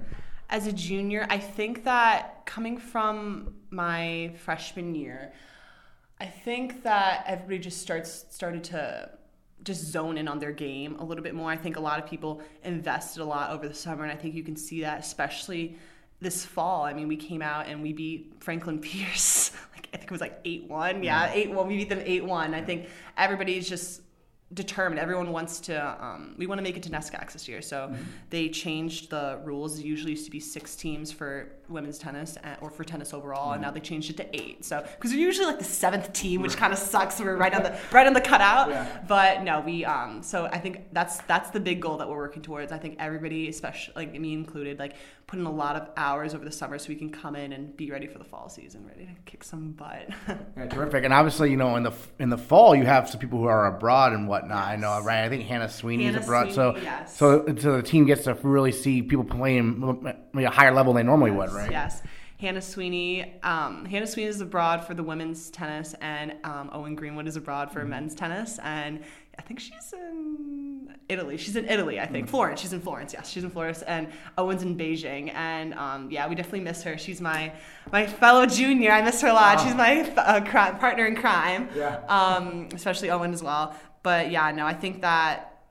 As 0.49 0.66
a 0.66 0.72
junior, 0.72 1.26
I 1.28 1.38
think 1.38 1.84
that 1.84 2.47
coming 2.47 2.78
from 2.78 3.55
my 3.70 4.32
freshman 4.38 4.94
year, 4.94 5.32
I 6.20 6.26
think 6.26 6.82
that 6.84 7.24
everybody 7.26 7.59
just 7.59 7.80
starts 7.80 8.26
started 8.30 8.64
to 8.64 9.11
just 9.64 9.84
zone 9.84 10.16
in 10.16 10.28
on 10.28 10.38
their 10.38 10.53
game 10.53 10.97
a 11.01 11.05
little 11.05 11.24
bit 11.24 11.34
more. 11.34 11.51
I 11.51 11.57
think 11.57 11.76
a 11.76 11.80
lot 11.80 11.99
of 11.99 12.09
people 12.09 12.40
invested 12.62 13.20
a 13.20 13.24
lot 13.24 13.51
over 13.51 13.66
the 13.68 13.74
summer, 13.74 14.05
and 14.05 14.12
I 14.12 14.16
think 14.16 14.34
you 14.34 14.42
can 14.42 14.57
see 14.57 14.82
that 14.82 15.01
especially 15.01 15.76
this 16.20 16.47
fall. 16.47 16.84
I 16.84 16.94
mean, 16.94 17.09
we 17.09 17.16
came 17.16 17.42
out 17.42 17.66
and 17.66 17.82
we 17.82 17.92
beat 17.92 18.34
Franklin 18.40 18.78
Pierce. 18.80 19.53
like 19.74 19.88
I 19.92 19.97
think 19.99 20.05
it 20.05 20.12
was 20.12 20.20
like 20.20 20.40
eight 20.44 20.68
one. 20.68 21.03
Yeah, 21.03 21.30
eight 21.32 21.51
one. 21.51 21.66
We 21.66 21.76
beat 21.76 21.88
them 21.88 22.03
eight 22.05 22.24
one. 22.24 22.55
I 22.55 22.62
think 22.62 22.88
everybody's 23.16 23.68
just 23.68 24.03
determined. 24.55 25.01
Everyone 25.01 25.32
wants 25.32 25.61
to. 25.61 26.05
Um, 26.05 26.34
we 26.38 26.47
want 26.47 26.59
to 26.59 26.62
make 26.62 26.76
it 26.76 26.82
to 26.84 26.90
NESCACs 26.90 27.32
this 27.32 27.49
year, 27.49 27.61
so 27.62 27.88
mm-hmm. 27.88 28.03
they 28.30 28.49
changed 28.49 29.11
the 29.11 29.40
rules. 29.44 29.78
It 29.78 29.84
usually 29.84 30.12
used 30.12 30.24
to 30.26 30.30
be 30.30 30.40
six 30.40 30.76
teams 30.76 31.11
for 31.11 31.53
women's 31.68 31.98
tennis 31.98 32.36
and, 32.42 32.56
or 32.60 32.70
for 32.70 32.84
tennis 32.84 33.12
overall, 33.12 33.52
and 33.52 33.62
now 33.62 33.70
they 33.70 33.80
changed 33.80 34.10
it 34.10 34.16
to 34.16 34.36
eight. 34.36 34.64
So 34.64 34.84
because 34.96 35.12
we're 35.12 35.20
usually 35.20 35.46
like 35.46 35.58
the 35.58 35.64
seventh 35.64 36.12
team, 36.12 36.42
which 36.42 36.56
kind 36.56 36.72
of 36.72 36.78
sucks. 36.78 37.20
We're 37.20 37.36
right 37.36 37.54
on 37.54 37.62
the 37.62 37.78
right 37.92 38.06
on 38.06 38.12
the 38.12 38.20
cutout. 38.20 38.70
Yeah. 38.70 39.04
But 39.06 39.42
no, 39.42 39.60
we. 39.60 39.84
Um, 39.84 40.22
so 40.22 40.46
I 40.46 40.58
think 40.58 40.92
that's 40.92 41.18
that's 41.22 41.50
the 41.50 41.60
big 41.60 41.80
goal 41.80 41.98
that 41.98 42.08
we're 42.08 42.16
working 42.16 42.42
towards. 42.42 42.72
I 42.72 42.78
think 42.78 42.96
everybody, 42.98 43.48
especially 43.48 43.94
like 43.96 44.18
me 44.18 44.32
included, 44.32 44.78
like 44.78 44.94
put 45.26 45.40
in 45.40 45.46
a 45.46 45.50
lot 45.50 45.74
of 45.74 45.88
hours 45.96 46.34
over 46.34 46.44
the 46.44 46.52
summer 46.52 46.78
so 46.78 46.88
we 46.88 46.94
can 46.94 47.10
come 47.10 47.34
in 47.34 47.52
and 47.52 47.76
be 47.76 47.90
ready 47.90 48.06
for 48.06 48.18
the 48.18 48.24
fall 48.24 48.48
season, 48.48 48.86
ready 48.86 49.06
to 49.06 49.12
kick 49.24 49.42
some 49.42 49.72
butt. 49.72 50.08
yeah, 50.56 50.66
terrific. 50.66 51.04
And 51.04 51.12
obviously, 51.12 51.50
you 51.50 51.56
know, 51.56 51.74
in 51.76 51.82
the 51.82 51.92
in 52.18 52.30
the 52.30 52.38
fall, 52.38 52.76
you 52.76 52.84
have 52.84 53.08
some 53.08 53.18
people 53.18 53.40
who 53.40 53.46
are 53.46 53.66
abroad 53.66 54.12
and 54.12 54.28
whatnot. 54.28 54.68
Yes. 54.68 54.72
I 54.72 54.76
know, 54.76 55.02
right? 55.02 55.24
I 55.24 55.28
think 55.28 55.44
Hannah 55.44 55.68
Sweeney 55.68 56.04
Hannah 56.04 56.18
is 56.18 56.24
abroad, 56.24 56.52
Sweeney, 56.52 56.54
so 56.54 56.76
yes. 56.76 57.16
so 57.16 57.44
so 57.58 57.76
the 57.76 57.82
team 57.82 58.06
gets 58.06 58.24
to 58.24 58.34
really 58.42 58.72
see 58.72 59.02
people 59.02 59.24
playing 59.24 60.06
at 60.06 60.44
a 60.44 60.50
higher 60.50 60.72
level 60.72 60.92
than 60.92 61.04
they 61.04 61.06
normally 61.08 61.32
yes, 61.32 61.38
would, 61.38 61.55
right? 61.57 61.70
Yes. 61.70 62.02
Hannah 62.38 62.61
Sweeney. 62.61 63.34
Um, 63.42 63.86
Hannah 63.86 64.07
Sweeney 64.07 64.28
is 64.28 64.40
abroad 64.40 64.84
for 64.84 64.94
the 64.94 65.02
women's 65.02 65.50
tennis, 65.50 65.94
and 66.00 66.34
um, 66.44 66.70
Owen 66.72 66.94
Greenwood 66.94 67.26
is 67.26 67.36
abroad 67.36 67.72
for 67.72 67.80
mm-hmm. 67.80 67.90
men's 67.90 68.14
tennis. 68.14 68.59
And 68.62 69.02
I 69.38 69.42
think 69.42 69.61
she's 69.61 69.92
in 69.92 70.94
Italy. 71.09 71.36
She's 71.38 71.57
in 71.57 71.66
Italy, 71.66 71.98
I 71.98 72.07
think. 72.07 72.26
Mm. 72.26 72.30
Florence. 72.30 72.61
She's 72.61 72.72
in 72.72 72.80
Florence. 72.80 73.14
Yes, 73.14 73.30
she's 73.30 73.44
in 73.44 73.50
Florence, 73.50 73.82
and 73.82 74.09
Owen's 74.36 74.62
in 74.62 74.76
Beijing. 74.76 75.32
And 75.34 75.72
um, 75.74 76.11
yeah, 76.11 76.28
we 76.28 76.34
definitely 76.34 76.61
miss 76.61 76.82
her. 76.82 76.98
She's 76.98 77.20
my 77.20 77.52
my 77.90 78.07
fellow 78.07 78.44
junior. 78.44 78.92
I 78.92 79.02
miss 79.02 79.20
her 79.22 79.28
a 79.28 79.32
lot. 79.32 79.57
Wow. 79.59 79.64
She's 79.64 79.74
my 79.74 80.00
uh, 80.16 80.44
crime, 80.44 80.78
partner 80.78 81.07
in 81.07 81.16
crime. 81.16 81.70
Yeah. 81.74 82.00
Um, 82.09 82.68
especially 82.74 83.11
Owen 83.11 83.32
as 83.32 83.42
well. 83.42 83.74
But 84.02 84.30
yeah, 84.30 84.50
no, 84.52 84.66
I 84.66 84.74
think 84.74 85.00
that 85.00 85.62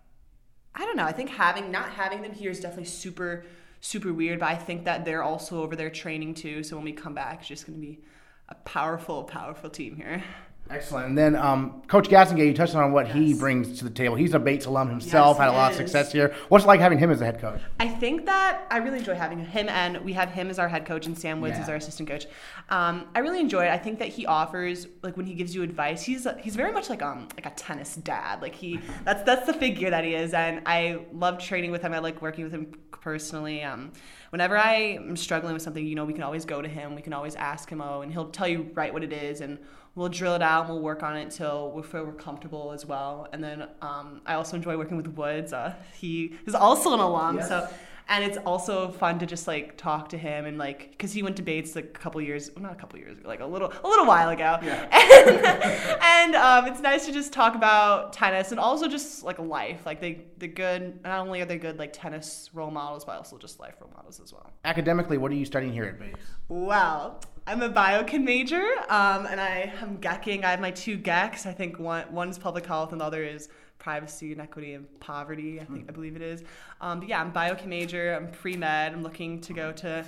I 0.73 0.83
don't 0.86 0.97
know. 0.97 1.05
I 1.05 1.11
think 1.11 1.29
having 1.29 1.71
not 1.71 1.91
having 1.91 2.21
them 2.21 2.33
here 2.33 2.49
is 2.49 2.59
definitely 2.59 2.86
super 2.86 3.45
super 3.82 4.13
weird. 4.13 4.39
But 4.39 4.49
I 4.49 4.55
think 4.55 4.86
that 4.86 5.05
they're 5.05 5.23
also 5.23 5.61
over 5.61 5.76
there 5.76 5.89
training 5.89 6.36
too. 6.36 6.63
So 6.63 6.76
when 6.76 6.86
we 6.86 6.93
come 6.93 7.13
back, 7.13 7.39
it's 7.39 7.47
just 7.47 7.67
going 7.67 7.80
to 7.80 7.86
be 7.86 7.99
a 8.49 8.55
powerful, 8.55 9.23
powerful 9.23 9.69
team 9.69 9.95
here. 9.95 10.23
Excellent. 10.70 11.09
And 11.09 11.18
then 11.18 11.36
um, 11.36 11.84
Coach 11.88 12.09
Gastonguay, 12.09 12.47
you 12.47 12.53
touched 12.53 12.74
on 12.74 12.91
what 12.91 13.07
yes. 13.07 13.16
he 13.16 13.34
brings 13.36 13.78
to 13.78 13.84
the 13.84 13.89
table. 13.91 14.16
He's 14.16 14.34
a 14.34 14.39
Bates 14.39 14.66
alum 14.66 14.89
himself, 14.89 15.38
yes, 15.38 15.43
had 15.43 15.49
a 15.49 15.51
lot 15.51 15.72
is. 15.72 15.80
of 15.80 15.86
success 15.86 16.11
here. 16.11 16.34
What's 16.49 16.66
it 16.66 16.68
like 16.68 16.80
having 16.80 16.97
him 16.97 17.11
as 17.11 17.22
a 17.22 17.26
head 17.26 17.39
coach? 17.39 17.61
I 17.80 17.88
think 17.88 18.26
that 18.26 18.66
I 18.72 18.78
really 18.78 18.97
enjoy 18.97 19.13
having 19.13 19.45
him, 19.45 19.70
and 19.70 19.97
we 20.03 20.13
have 20.13 20.30
him 20.30 20.49
as 20.49 20.57
our 20.57 20.68
head 20.68 20.86
coach 20.86 21.05
and 21.05 21.18
Sam 21.18 21.39
Woods 21.39 21.55
yeah. 21.55 21.63
as 21.63 21.70
our 21.70 21.76
assistant 21.76 22.09
coach. 22.09 22.26
Um, 22.70 23.05
I 23.13 23.20
really 23.20 23.39
enjoy 23.39 23.66
it. 23.66 23.70
I 23.70 23.78
think 23.78 23.99
that 23.99 24.07
he 24.07 24.26
offers, 24.26 24.88
like 25.03 25.18
when 25.18 25.28
he 25.28 25.36
gives 25.36 25.53
you 25.53 25.61
advice, 25.61 26.01
he's 26.01 26.26
he's 26.41 26.55
very 26.55 26.72
much 26.72 26.89
like 26.89 27.03
um 27.03 27.28
like 27.36 27.45
a 27.45 27.51
tennis 27.51 27.95
dad. 27.95 28.41
Like 28.41 28.55
he 28.55 28.80
that's 29.03 29.22
that's 29.22 29.45
the 29.45 29.53
figure 29.53 29.91
that 29.91 30.03
he 30.03 30.16
is, 30.16 30.34
and 30.34 30.61
I 30.66 31.05
love 31.13 31.38
training 31.38 31.70
with 31.72 31.84
him. 31.84 31.93
I 31.93 31.99
like 31.99 32.24
working 32.24 32.43
with 32.43 32.53
him 32.53 32.74
personally. 32.89 33.61
Um, 33.61 33.93
whenever 34.32 34.57
I 34.57 34.74
am 34.74 35.16
struggling 35.16 35.53
with 35.53 35.61
something, 35.61 35.86
you 35.86 35.93
know, 35.93 36.05
we 36.05 36.13
can 36.13 36.24
always 36.24 36.43
go 36.43 36.59
to 36.59 36.68
him. 36.68 36.95
We 36.95 37.03
can 37.03 37.13
always 37.13 37.36
ask 37.36 37.70
him, 37.70 37.82
oh, 37.82 38.01
and 38.01 38.11
he'll 38.11 38.32
tell 38.32 38.47
you 38.47 38.72
right 38.74 38.91
what 38.91 39.03
it 39.03 39.13
is 39.13 39.41
and 39.41 39.59
we'll 39.95 40.09
drill 40.09 40.35
it 40.35 40.41
out 40.41 40.65
and 40.65 40.73
we'll 40.73 40.83
work 40.83 41.03
on 41.03 41.15
it 41.17 41.23
until 41.23 41.71
we 41.71 41.81
feel 41.81 42.03
we're 42.03 42.13
comfortable 42.13 42.71
as 42.71 42.85
well. 42.85 43.27
And 43.31 43.43
then 43.43 43.67
um, 43.81 44.21
I 44.25 44.35
also 44.35 44.55
enjoy 44.57 44.77
working 44.77 44.97
with 44.97 45.07
Woods. 45.07 45.53
Uh, 45.53 45.73
he 45.93 46.35
is 46.45 46.53
also 46.53 46.93
an 46.93 46.99
alum, 46.99 47.37
yes. 47.37 47.47
so 47.47 47.69
and 48.07 48.23
it's 48.23 48.37
also 48.45 48.91
fun 48.91 49.17
to 49.19 49.25
just 49.25 49.47
like 49.47 49.77
talk 49.77 50.09
to 50.09 50.17
him 50.17 50.45
and 50.45 50.57
like 50.57 50.91
because 50.91 51.11
he 51.11 51.23
went 51.23 51.35
to 51.37 51.41
Bates 51.41 51.75
like 51.75 51.85
a 51.85 51.99
couple 51.99 52.21
years, 52.21 52.51
well, 52.55 52.63
not 52.63 52.73
a 52.73 52.75
couple 52.75 52.99
years, 52.99 53.17
like 53.23 53.39
a 53.39 53.45
little 53.45 53.73
a 53.83 53.87
little 53.87 54.05
while 54.05 54.29
ago. 54.29 54.59
Yeah. 54.61 54.87
And, 55.25 56.35
and 56.35 56.35
um, 56.35 56.67
it's 56.67 56.81
nice 56.81 57.05
to 57.05 57.11
just 57.11 57.33
talk 57.33 57.55
about 57.55 58.13
tennis 58.13 58.51
and 58.51 58.59
also 58.59 58.87
just 58.87 59.23
like 59.23 59.39
life. 59.39 59.85
Like 59.85 59.99
they 59.99 60.25
they're 60.37 60.49
good. 60.49 61.01
Not 61.03 61.19
only 61.19 61.41
are 61.41 61.45
they 61.45 61.57
good 61.57 61.79
like 61.79 61.93
tennis 61.93 62.49
role 62.53 62.69
models, 62.69 63.05
but 63.05 63.17
also 63.17 63.37
just 63.37 63.59
life 63.59 63.75
role 63.81 63.91
models 63.95 64.19
as 64.19 64.31
well. 64.31 64.51
Academically, 64.65 65.17
what 65.17 65.31
are 65.31 65.35
you 65.35 65.45
studying 65.45 65.73
here 65.73 65.85
at 65.85 65.99
Bates? 65.99 66.19
Well, 66.47 67.21
I'm 67.47 67.61
a 67.61 67.69
biochem 67.69 68.23
major, 68.23 68.63
um, 68.89 69.27
and 69.27 69.39
I 69.39 69.71
am 69.79 69.99
GECking. 69.99 70.43
I 70.43 70.49
have 70.49 70.59
my 70.59 70.71
two 70.71 70.97
GECs. 70.97 71.45
I 71.45 71.51
think 71.51 71.77
one 71.77 72.11
one's 72.11 72.39
public 72.39 72.65
health, 72.65 72.91
and 72.91 72.99
the 72.99 73.05
other 73.05 73.23
is 73.23 73.49
privacy 73.77 74.31
and 74.31 74.41
equity 74.41 74.73
and 74.73 74.99
poverty. 74.99 75.61
I 75.61 75.65
think 75.65 75.85
I 75.87 75.91
believe 75.91 76.15
it 76.15 76.23
is. 76.23 76.43
Um, 76.81 77.01
but 77.01 77.09
yeah, 77.09 77.21
I'm 77.21 77.31
biochem 77.31 77.67
major. 77.67 78.15
I'm 78.15 78.31
pre 78.31 78.57
med. 78.57 78.93
I'm 78.93 79.03
looking 79.03 79.41
to 79.41 79.53
go 79.53 79.71
to 79.73 80.03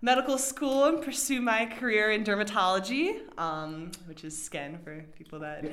medical 0.00 0.38
school 0.38 0.86
and 0.86 1.02
pursue 1.02 1.42
my 1.42 1.66
career 1.66 2.12
in 2.12 2.24
dermatology, 2.24 3.20
um, 3.38 3.90
which 4.06 4.24
is 4.24 4.40
skin 4.40 4.78
for 4.82 5.04
people 5.18 5.40
that 5.40 5.64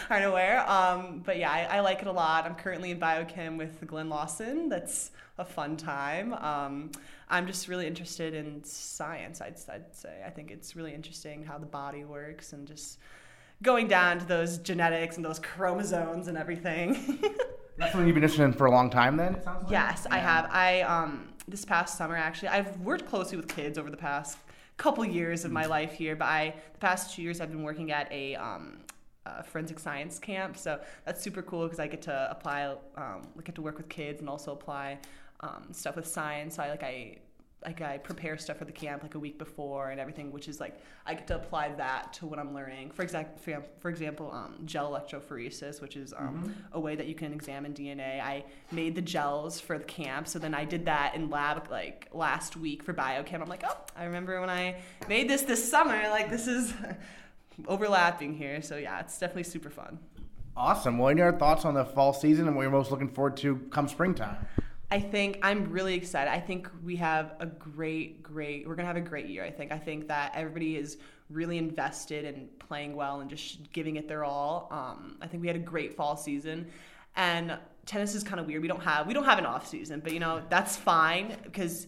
aren't 0.08 0.24
aware. 0.24 0.66
Um, 0.70 1.22
but 1.22 1.36
yeah, 1.36 1.50
I, 1.50 1.76
I, 1.76 1.80
like 1.80 2.00
it 2.00 2.06
a 2.06 2.12
lot. 2.12 2.46
I'm 2.46 2.54
currently 2.54 2.92
in 2.92 2.98
biochem 2.98 3.58
with 3.58 3.86
Glenn 3.86 4.08
Lawson. 4.08 4.70
That's 4.70 5.10
a 5.36 5.44
fun 5.44 5.76
time. 5.76 6.32
Um, 6.32 6.92
I'm 7.30 7.46
just 7.46 7.68
really 7.68 7.86
interested 7.86 8.34
in 8.34 8.64
science, 8.64 9.40
I'd, 9.40 9.56
I'd 9.68 9.94
say. 9.94 10.22
I 10.26 10.30
think 10.30 10.50
it's 10.50 10.74
really 10.74 10.94
interesting 10.94 11.42
how 11.42 11.58
the 11.58 11.66
body 11.66 12.04
works 12.04 12.52
and 12.52 12.66
just 12.66 12.98
going 13.62 13.88
down 13.88 14.18
to 14.18 14.24
those 14.24 14.58
genetics 14.58 15.16
and 15.16 15.24
those 15.24 15.38
chromosomes 15.38 16.28
and 16.28 16.38
everything. 16.38 17.18
That's 17.76 17.92
something 17.92 18.06
you've 18.06 18.14
been 18.14 18.24
interested 18.24 18.44
in 18.44 18.52
for 18.52 18.66
a 18.66 18.70
long 18.70 18.90
time, 18.90 19.16
then. 19.16 19.36
It 19.36 19.44
sounds 19.44 19.62
like. 19.64 19.72
Yes, 19.72 20.06
yeah. 20.08 20.14
I 20.14 20.18
have. 20.18 20.50
I 20.50 20.80
um 20.82 21.28
this 21.46 21.64
past 21.64 21.96
summer 21.96 22.16
actually, 22.16 22.48
I've 22.48 22.78
worked 22.80 23.06
closely 23.06 23.36
with 23.36 23.48
kids 23.48 23.78
over 23.78 23.90
the 23.90 23.96
past 23.96 24.38
couple 24.76 25.04
years 25.04 25.44
of 25.44 25.52
my 25.52 25.64
mm. 25.64 25.70
life 25.70 25.92
here, 25.92 26.16
but 26.16 26.26
I 26.26 26.54
the 26.72 26.78
past 26.78 27.14
two 27.14 27.22
years 27.22 27.40
I've 27.40 27.50
been 27.50 27.62
working 27.62 27.92
at 27.92 28.10
a 28.12 28.36
um, 28.36 28.78
forensic 29.44 29.78
science 29.78 30.18
camp, 30.18 30.56
so 30.56 30.80
that's 31.04 31.22
super 31.22 31.42
cool 31.42 31.64
because 31.64 31.78
I 31.78 31.86
get 31.86 32.02
to 32.02 32.28
apply, 32.30 32.64
um, 32.96 33.28
I 33.38 33.42
get 33.44 33.54
to 33.56 33.62
work 33.62 33.76
with 33.76 33.88
kids 33.88 34.20
and 34.20 34.28
also 34.28 34.52
apply 34.52 34.98
um, 35.40 35.68
stuff 35.72 35.96
with 35.96 36.06
science. 36.06 36.56
So 36.56 36.62
I 36.62 36.70
like 36.70 36.82
I 36.82 37.18
like 37.64 37.80
I 37.80 37.98
prepare 37.98 38.38
stuff 38.38 38.58
for 38.58 38.64
the 38.64 38.72
camp 38.72 39.02
like 39.02 39.16
a 39.16 39.18
week 39.18 39.36
before 39.36 39.90
and 39.90 40.00
everything, 40.00 40.30
which 40.30 40.48
is 40.48 40.60
like 40.60 40.80
I 41.06 41.14
get 41.14 41.26
to 41.28 41.36
apply 41.36 41.70
that 41.76 42.12
to 42.14 42.26
what 42.26 42.38
I'm 42.38 42.54
learning. 42.54 42.92
For 42.92 43.02
example, 43.02 43.34
for 43.80 43.90
example, 43.90 44.30
um, 44.32 44.60
gel 44.64 44.92
electrophoresis, 44.92 45.80
which 45.82 45.96
is 45.96 46.14
um, 46.16 46.44
mm-hmm. 46.44 46.52
a 46.72 46.80
way 46.80 46.94
that 46.94 47.06
you 47.06 47.14
can 47.14 47.32
examine 47.32 47.74
DNA. 47.74 48.20
I 48.20 48.44
made 48.70 48.94
the 48.94 49.02
gels 49.02 49.60
for 49.60 49.76
the 49.76 49.84
camp, 49.84 50.28
so 50.28 50.38
then 50.38 50.54
I 50.54 50.64
did 50.64 50.86
that 50.86 51.16
in 51.16 51.30
lab 51.30 51.68
like 51.70 52.08
last 52.12 52.56
week 52.56 52.84
for 52.84 52.94
biochem. 52.94 53.42
I'm 53.42 53.48
like, 53.48 53.64
oh, 53.66 53.76
I 53.96 54.04
remember 54.04 54.40
when 54.40 54.50
I 54.50 54.76
made 55.08 55.28
this 55.28 55.42
this 55.42 55.68
summer. 55.68 56.00
Like 56.10 56.30
this 56.30 56.46
is 56.46 56.72
overlapping 57.66 58.34
here, 58.34 58.62
so 58.62 58.76
yeah, 58.76 59.00
it's 59.00 59.18
definitely 59.18 59.44
super 59.44 59.70
fun. 59.70 59.98
Awesome. 60.56 60.98
Well, 60.98 61.08
any 61.08 61.22
other 61.22 61.36
thoughts 61.36 61.64
on 61.64 61.74
the 61.74 61.84
fall 61.84 62.12
season 62.12 62.46
and 62.46 62.56
what 62.56 62.62
you're 62.62 62.70
most 62.70 62.90
looking 62.90 63.08
forward 63.08 63.36
to 63.38 63.56
come 63.70 63.88
springtime? 63.88 64.36
I 64.90 65.00
think 65.00 65.38
I'm 65.42 65.70
really 65.70 65.94
excited. 65.94 66.30
I 66.30 66.40
think 66.40 66.68
we 66.82 66.96
have 66.96 67.34
a 67.40 67.46
great, 67.46 68.22
great, 68.22 68.66
we're 68.66 68.74
going 68.74 68.84
to 68.84 68.92
have 68.92 68.96
a 68.96 69.00
great 69.00 69.26
year. 69.26 69.44
I 69.44 69.50
think. 69.50 69.70
I 69.70 69.78
think 69.78 70.08
that 70.08 70.32
everybody 70.34 70.76
is 70.76 70.96
really 71.30 71.58
invested 71.58 72.24
in 72.24 72.48
playing 72.58 72.96
well 72.96 73.20
and 73.20 73.28
just 73.28 73.70
giving 73.72 73.96
it 73.96 74.08
their 74.08 74.24
all. 74.24 74.68
Um, 74.70 75.18
I 75.20 75.26
think 75.26 75.42
we 75.42 75.46
had 75.46 75.56
a 75.56 75.60
great 75.60 75.94
fall 75.94 76.16
season. 76.16 76.66
And 77.16 77.58
tennis 77.84 78.14
is 78.14 78.22
kind 78.22 78.40
of 78.40 78.46
weird. 78.46 78.62
We 78.62 78.68
don't 78.68 78.82
have 78.82 79.06
we 79.06 79.14
don't 79.14 79.24
have 79.24 79.38
an 79.38 79.46
off 79.46 79.66
season, 79.66 80.00
but 80.00 80.12
you 80.12 80.20
know 80.20 80.42
that's 80.48 80.76
fine 80.76 81.36
because 81.42 81.86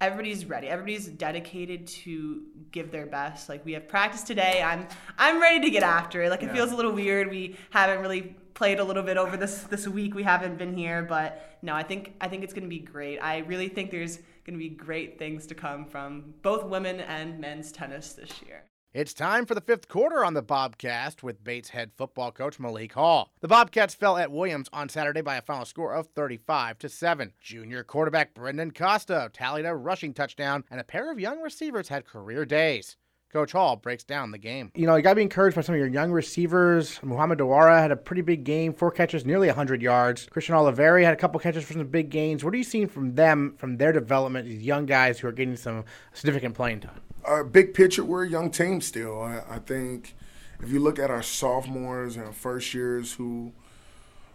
everybody's 0.00 0.44
ready. 0.46 0.68
Everybody's 0.68 1.06
dedicated 1.06 1.86
to 1.86 2.42
give 2.70 2.90
their 2.90 3.06
best. 3.06 3.48
Like 3.48 3.64
we 3.64 3.72
have 3.72 3.86
practice 3.86 4.22
today. 4.22 4.62
I'm 4.62 4.88
I'm 5.18 5.40
ready 5.40 5.60
to 5.60 5.70
get 5.70 5.82
after 5.82 6.22
it. 6.22 6.30
Like 6.30 6.42
it 6.42 6.46
yeah. 6.46 6.54
feels 6.54 6.72
a 6.72 6.76
little 6.76 6.92
weird. 6.92 7.30
We 7.30 7.56
haven't 7.70 8.00
really 8.00 8.36
played 8.54 8.78
a 8.78 8.84
little 8.84 9.02
bit 9.02 9.16
over 9.16 9.36
this 9.36 9.62
this 9.62 9.86
week. 9.88 10.14
We 10.14 10.22
haven't 10.22 10.58
been 10.58 10.76
here, 10.76 11.02
but 11.02 11.58
no, 11.62 11.74
I 11.74 11.82
think 11.82 12.14
I 12.20 12.28
think 12.28 12.44
it's 12.44 12.52
going 12.52 12.64
to 12.64 12.68
be 12.68 12.78
great. 12.78 13.18
I 13.18 13.38
really 13.38 13.68
think 13.68 13.90
there's 13.90 14.16
going 14.44 14.54
to 14.54 14.58
be 14.58 14.68
great 14.68 15.18
things 15.18 15.46
to 15.46 15.54
come 15.54 15.86
from 15.86 16.34
both 16.42 16.64
women 16.64 17.00
and 17.00 17.38
men's 17.38 17.72
tennis 17.72 18.12
this 18.12 18.42
year. 18.46 18.64
It's 18.94 19.14
time 19.14 19.46
for 19.46 19.54
the 19.54 19.62
fifth 19.62 19.88
quarter 19.88 20.22
on 20.22 20.34
the 20.34 20.42
Bobcast 20.42 21.22
with 21.22 21.42
Bates 21.42 21.70
head 21.70 21.92
football 21.96 22.30
coach 22.30 22.60
Malik 22.60 22.92
Hall. 22.92 23.32
The 23.40 23.48
Bobcats 23.48 23.94
fell 23.94 24.18
at 24.18 24.30
Williams 24.30 24.68
on 24.70 24.90
Saturday 24.90 25.22
by 25.22 25.36
a 25.36 25.40
final 25.40 25.64
score 25.64 25.94
of 25.94 26.08
35 26.08 26.78
to 26.80 26.90
7. 26.90 27.32
Junior 27.40 27.84
quarterback 27.84 28.34
Brendan 28.34 28.72
Costa 28.72 29.30
tallied 29.32 29.64
a 29.64 29.74
rushing 29.74 30.12
touchdown, 30.12 30.64
and 30.70 30.78
a 30.78 30.84
pair 30.84 31.10
of 31.10 31.18
young 31.18 31.40
receivers 31.40 31.88
had 31.88 32.04
career 32.04 32.44
days. 32.44 32.98
Coach 33.32 33.52
Hall 33.52 33.76
breaks 33.76 34.04
down 34.04 34.30
the 34.30 34.38
game. 34.38 34.70
You 34.74 34.86
know, 34.86 34.94
you 34.94 35.02
got 35.02 35.10
to 35.10 35.16
be 35.16 35.22
encouraged 35.22 35.56
by 35.56 35.62
some 35.62 35.74
of 35.74 35.78
your 35.78 35.88
young 35.88 36.12
receivers. 36.12 37.00
Muhammad 37.02 37.38
Dawara 37.38 37.80
had 37.80 37.90
a 37.90 37.96
pretty 37.96 38.20
big 38.20 38.44
game, 38.44 38.74
four 38.74 38.90
catches, 38.90 39.24
nearly 39.24 39.46
100 39.48 39.80
yards. 39.80 40.26
Christian 40.26 40.54
Oliveri 40.54 41.02
had 41.02 41.14
a 41.14 41.16
couple 41.16 41.40
catches 41.40 41.64
for 41.64 41.72
some 41.72 41.86
big 41.86 42.10
gains. 42.10 42.44
What 42.44 42.52
are 42.52 42.58
you 42.58 42.64
seeing 42.64 42.88
from 42.88 43.14
them, 43.14 43.54
from 43.56 43.78
their 43.78 43.90
development, 43.90 44.46
these 44.46 44.62
young 44.62 44.84
guys 44.84 45.18
who 45.18 45.28
are 45.28 45.32
getting 45.32 45.56
some 45.56 45.84
significant 46.12 46.54
playing 46.54 46.80
time? 46.80 47.00
Uh, 47.24 47.42
big 47.42 47.72
picture, 47.72 48.04
we're 48.04 48.24
a 48.24 48.28
young 48.28 48.50
team 48.50 48.82
still. 48.82 49.22
I, 49.22 49.42
I 49.48 49.58
think 49.60 50.14
if 50.62 50.70
you 50.70 50.80
look 50.80 50.98
at 50.98 51.10
our 51.10 51.22
sophomores 51.22 52.16
and 52.16 52.34
first 52.34 52.74
years 52.74 53.14
who 53.14 53.52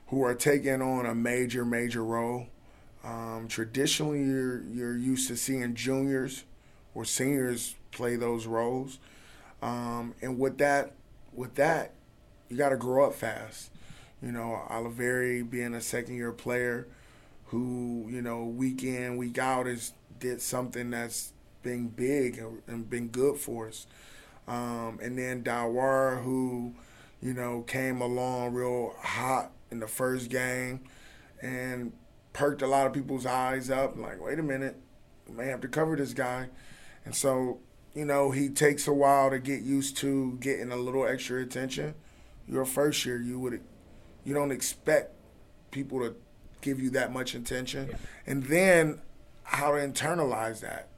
who 0.07 0.23
are 0.23 0.33
taking 0.33 0.81
on 0.81 1.05
a 1.05 1.13
major, 1.13 1.65
major 1.65 2.03
role, 2.03 2.47
um, 3.03 3.45
traditionally 3.49 4.23
you're, 4.23 4.63
you're 4.63 4.97
used 4.97 5.27
to 5.27 5.35
seeing 5.35 5.75
juniors 5.75 6.45
or 6.95 7.03
seniors 7.03 7.75
play 7.91 8.15
those 8.15 8.45
roles. 8.45 8.99
Um, 9.61 10.13
and 10.21 10.39
with 10.39 10.57
that, 10.59 10.93
with 11.33 11.55
that, 11.55 11.93
you 12.49 12.57
got 12.57 12.69
to 12.69 12.77
grow 12.77 13.07
up 13.07 13.15
fast. 13.15 13.71
You 14.21 14.31
know, 14.31 14.61
Oliveri 14.69 15.47
being 15.47 15.73
a 15.73 15.81
second 15.81 16.15
year 16.15 16.31
player 16.31 16.87
who, 17.45 18.07
you 18.09 18.21
know, 18.21 18.43
week 18.43 18.83
in, 18.83 19.17
week 19.17 19.37
out 19.37 19.67
has 19.67 19.93
did 20.19 20.41
something 20.41 20.89
that's 20.89 21.33
been 21.63 21.87
big 21.87 22.41
and 22.67 22.89
been 22.89 23.07
good 23.07 23.37
for 23.37 23.67
us. 23.67 23.87
Um, 24.47 24.99
and 25.01 25.17
then 25.17 25.43
Dawar, 25.43 26.23
who, 26.23 26.73
you 27.21 27.33
know, 27.33 27.61
came 27.61 28.01
along 28.01 28.53
real 28.53 28.93
hot 28.99 29.51
in 29.69 29.79
the 29.79 29.87
first 29.87 30.29
game 30.29 30.81
and 31.41 31.91
perked 32.33 32.61
a 32.61 32.67
lot 32.67 32.87
of 32.87 32.93
people's 32.93 33.25
eyes 33.25 33.69
up. 33.69 33.97
Like, 33.97 34.23
wait 34.23 34.39
a 34.39 34.43
minute, 34.43 34.77
we 35.27 35.35
may 35.35 35.47
have 35.47 35.61
to 35.61 35.67
cover 35.67 35.95
this 35.95 36.13
guy. 36.13 36.49
And 37.05 37.13
so 37.13 37.59
you 37.97 38.05
know, 38.05 38.29
he 38.29 38.47
takes 38.47 38.87
a 38.87 38.93
while 38.93 39.31
to 39.31 39.39
get 39.39 39.63
used 39.63 39.97
to 39.97 40.37
getting 40.39 40.71
a 40.71 40.75
little 40.75 41.07
extra 41.07 41.41
attention. 41.41 41.95
Your 42.47 42.63
first 42.63 43.03
year, 43.07 43.19
you 43.19 43.39
would 43.39 43.59
you 44.23 44.35
don't 44.35 44.51
expect 44.51 45.13
people 45.71 45.99
to 46.01 46.15
give 46.61 46.79
you 46.79 46.91
that 46.91 47.11
much 47.11 47.33
attention, 47.33 47.89
and 48.27 48.43
then 48.43 49.01
how 49.41 49.71
to 49.71 49.77
internalize 49.79 50.59
that. 50.59 50.89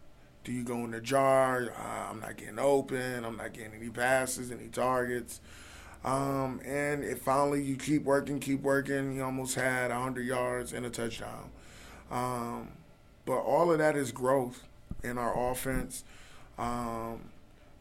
Do 0.44 0.52
you 0.52 0.64
go 0.64 0.76
in 0.84 0.92
the 0.92 1.00
jar? 1.00 1.72
Uh, 1.72 2.12
I'm 2.12 2.20
not 2.20 2.36
getting 2.36 2.60
open. 2.60 3.24
I'm 3.24 3.38
not 3.38 3.54
getting 3.54 3.76
any 3.76 3.90
passes, 3.90 4.52
any 4.52 4.68
targets. 4.68 5.40
Um, 6.04 6.60
and 6.66 7.04
it 7.04 7.20
finally, 7.20 7.64
you 7.64 7.78
keep 7.78 8.04
working, 8.04 8.42
keep 8.42 8.62
working. 8.62 9.16
You 9.16 9.24
almost 9.24 9.56
had 9.56 9.92
100 9.92 10.26
yards 10.26 10.74
and 10.74 10.86
a 10.86 10.90
touchdown. 10.90 11.50
Um, 12.12 12.70
but 13.26 13.38
all 13.38 13.72
of 13.72 13.78
that 13.78 13.96
is 13.96 14.12
growth 14.12 14.64
in 15.02 15.18
our 15.18 15.52
offense. 15.52 16.04
Um, 16.60 17.22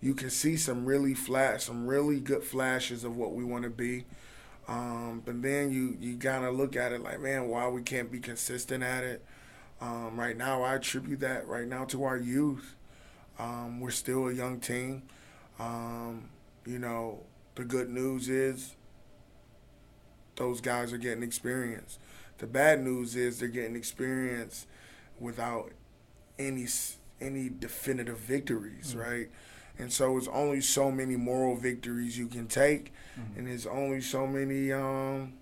you 0.03 0.15
can 0.15 0.31
see 0.31 0.57
some 0.57 0.87
really 0.87 1.15
flat, 1.15 1.63
some 1.63 1.87
really 1.89 2.21
good 2.21 2.45
flashes 2.45 3.05
of 3.05 3.17
what 3.17 3.35
we 3.35 3.45
want 3.45 3.65
to 3.65 3.71
be. 3.71 4.07
Um, 4.69 5.23
but 5.25 5.43
then 5.43 5.73
you 5.73 5.97
you 6.01 6.17
gotta 6.17 6.51
look 6.51 6.77
at 6.77 6.93
it 6.93 7.03
like, 7.03 7.21
man, 7.21 7.49
why 7.49 7.69
we 7.69 7.83
can't 7.83 8.13
be 8.13 8.21
consistent 8.21 8.85
at 8.85 9.05
it? 9.05 9.25
Um, 9.81 10.19
right 10.19 10.37
now, 10.37 10.63
I 10.63 10.77
attribute 10.77 11.21
that 11.21 11.49
right 11.49 11.67
now 11.69 11.85
to 11.87 12.05
our 12.05 12.19
youth. 12.19 12.77
Um, 13.39 13.81
we're 13.81 13.91
still 13.91 14.29
a 14.29 14.35
young 14.35 14.61
team. 14.61 15.05
Um, 15.59 16.31
you 16.67 16.79
know, 16.79 17.21
the 17.57 17.65
good 17.65 17.91
news 17.91 18.29
is 18.29 18.77
those 20.37 20.61
guys 20.61 20.93
are 20.93 20.99
getting 20.99 21.23
experience. 21.23 21.99
The 22.39 22.47
bad 22.47 22.81
news 22.83 23.17
is 23.17 23.41
they're 23.41 23.49
getting 23.49 23.77
experience 23.77 24.67
without 25.19 25.73
any 26.39 26.67
any 27.21 27.49
definitive 27.49 28.19
victories, 28.19 28.91
mm-hmm. 28.91 29.01
right? 29.01 29.29
And 29.79 29.93
so 29.93 30.17
it's 30.17 30.29
only 30.29 30.61
so 30.61 30.91
many 30.91 31.17
moral 31.17 31.57
victories 31.57 32.19
you 32.19 32.27
can 32.27 32.49
take, 32.49 32.93
mm-hmm. 33.19 33.39
and 33.39 33.49
there's 33.49 33.67
only 33.67 34.01
so 34.01 34.27
many 34.27 34.73
um, 34.73 35.35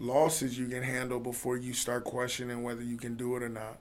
losses 0.00 0.58
you 0.58 0.66
can 0.66 0.82
handle 0.82 1.20
before 1.20 1.56
you 1.56 1.72
start 1.72 2.04
questioning 2.04 2.62
whether 2.62 2.82
you 2.82 2.96
can 2.96 3.14
do 3.14 3.36
it 3.36 3.42
or 3.42 3.48
not. 3.48 3.78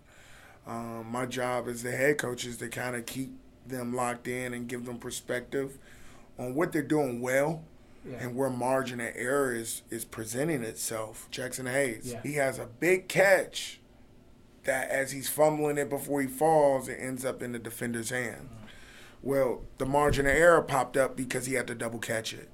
Um, 0.67 1.07
my 1.11 1.25
job 1.25 1.67
as 1.67 1.83
the 1.83 1.91
head 1.91 2.17
coach 2.17 2.45
is 2.45 2.57
to 2.57 2.69
kind 2.69 2.95
of 2.95 3.05
keep 3.05 3.31
them 3.65 3.93
locked 3.93 4.27
in 4.27 4.53
and 4.53 4.67
give 4.67 4.85
them 4.85 4.97
perspective 4.97 5.77
on 6.37 6.55
what 6.55 6.71
they're 6.71 6.81
doing 6.81 7.21
well 7.21 7.63
yeah. 8.07 8.17
and 8.19 8.35
where 8.35 8.49
margin 8.49 8.99
of 8.99 9.11
error 9.15 9.53
is, 9.53 9.83
is 9.89 10.05
presenting 10.05 10.63
itself. 10.63 11.27
Jackson 11.31 11.65
Hayes, 11.65 12.11
yeah. 12.13 12.21
he 12.23 12.33
has 12.33 12.59
a 12.59 12.65
big 12.65 13.07
catch 13.07 13.79
that 14.65 14.89
as 14.89 15.11
he's 15.11 15.29
fumbling 15.29 15.77
it 15.77 15.89
before 15.89 16.21
he 16.21 16.27
falls, 16.27 16.87
it 16.87 16.97
ends 16.99 17.23
up 17.23 17.41
in 17.41 17.53
the 17.53 17.59
defender's 17.59 18.09
hand. 18.09 18.49
Well, 19.21 19.61
the 19.77 19.85
margin 19.85 20.27
of 20.27 20.33
error 20.33 20.61
popped 20.61 20.97
up 20.97 21.15
because 21.15 21.45
he 21.45 21.55
had 21.55 21.67
to 21.67 21.75
double 21.75 21.99
catch 21.99 22.33
it. 22.33 22.49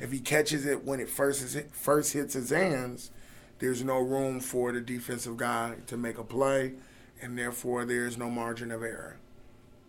If 0.00 0.12
he 0.12 0.18
catches 0.18 0.66
it 0.66 0.84
when 0.84 1.00
it 1.00 1.08
first 1.08 1.42
is, 1.42 1.62
first 1.72 2.12
hits 2.14 2.34
his 2.34 2.50
hands, 2.50 3.10
there's 3.58 3.84
no 3.84 3.98
room 3.98 4.40
for 4.40 4.72
the 4.72 4.80
defensive 4.80 5.36
guy 5.36 5.76
to 5.86 5.96
make 5.96 6.18
a 6.18 6.24
play, 6.24 6.74
and 7.20 7.38
therefore 7.38 7.84
there 7.84 8.06
is 8.06 8.16
no 8.16 8.30
margin 8.30 8.70
of 8.70 8.82
error. 8.82 9.18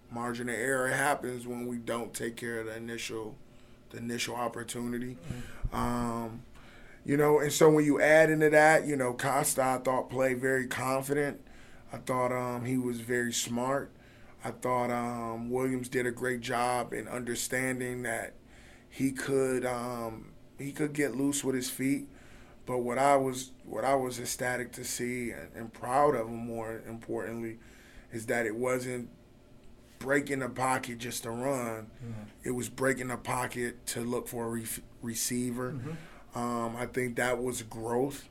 Margin 0.09 0.49
of 0.49 0.55
error 0.55 0.89
happens 0.89 1.47
when 1.47 1.67
we 1.67 1.77
don't 1.77 2.13
take 2.13 2.35
care 2.35 2.59
of 2.59 2.65
the 2.65 2.75
initial, 2.75 3.35
the 3.91 3.97
initial 3.97 4.35
opportunity. 4.35 5.17
Um, 5.71 6.41
you 7.05 7.15
know, 7.15 7.39
and 7.39 7.51
so 7.51 7.69
when 7.69 7.85
you 7.85 8.01
add 8.01 8.29
into 8.29 8.49
that, 8.49 8.85
you 8.85 8.97
know, 8.97 9.13
Costa 9.13 9.63
I 9.63 9.77
thought 9.77 10.09
played 10.09 10.41
very 10.41 10.67
confident. 10.67 11.39
I 11.93 11.97
thought 11.97 12.31
um, 12.31 12.65
he 12.65 12.77
was 12.77 13.01
very 13.01 13.33
smart. 13.33 13.91
I 14.43 14.51
thought 14.51 14.89
um, 14.89 15.49
Williams 15.49 15.89
did 15.89 16.05
a 16.05 16.11
great 16.11 16.41
job 16.41 16.93
in 16.93 17.07
understanding 17.07 18.03
that 18.03 18.33
he 18.89 19.11
could 19.11 19.65
um, 19.65 20.31
he 20.57 20.71
could 20.71 20.93
get 20.93 21.15
loose 21.15 21.43
with 21.43 21.55
his 21.55 21.69
feet. 21.69 22.07
But 22.65 22.79
what 22.79 22.97
I 22.97 23.15
was 23.15 23.51
what 23.65 23.83
I 23.83 23.95
was 23.95 24.19
ecstatic 24.19 24.71
to 24.73 24.83
see 24.83 25.31
and, 25.31 25.49
and 25.55 25.73
proud 25.73 26.15
of 26.15 26.27
him 26.27 26.45
more 26.47 26.81
importantly 26.87 27.57
is 28.11 28.25
that 28.27 28.45
it 28.45 28.55
wasn't 28.55 29.09
breaking 29.99 30.39
the 30.39 30.49
pocket 30.49 30.97
just 30.97 31.23
to 31.23 31.31
run. 31.31 31.87
Mm-hmm. 32.03 32.23
It 32.43 32.51
was 32.51 32.69
breaking 32.69 33.07
the 33.09 33.17
pocket 33.17 33.85
to 33.87 34.01
look 34.01 34.27
for 34.27 34.45
a 34.45 34.49
re- 34.49 34.65
receiver. 35.01 35.73
Mm-hmm. 35.73 36.37
Um, 36.37 36.75
I 36.75 36.85
think 36.87 37.15
that 37.17 37.41
was 37.41 37.61
growth. 37.61 38.27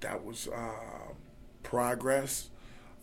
That 0.00 0.24
was 0.24 0.48
uh, 0.48 1.12
progress. 1.62 2.50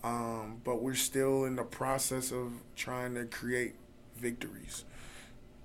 Um, 0.04 0.62
but 0.64 0.82
we're 0.82 0.96
still 0.96 1.46
in 1.46 1.56
the 1.56 1.64
process 1.64 2.32
of 2.32 2.54
trying 2.76 3.14
to 3.16 3.26
create 3.26 3.76
victories. 4.18 4.84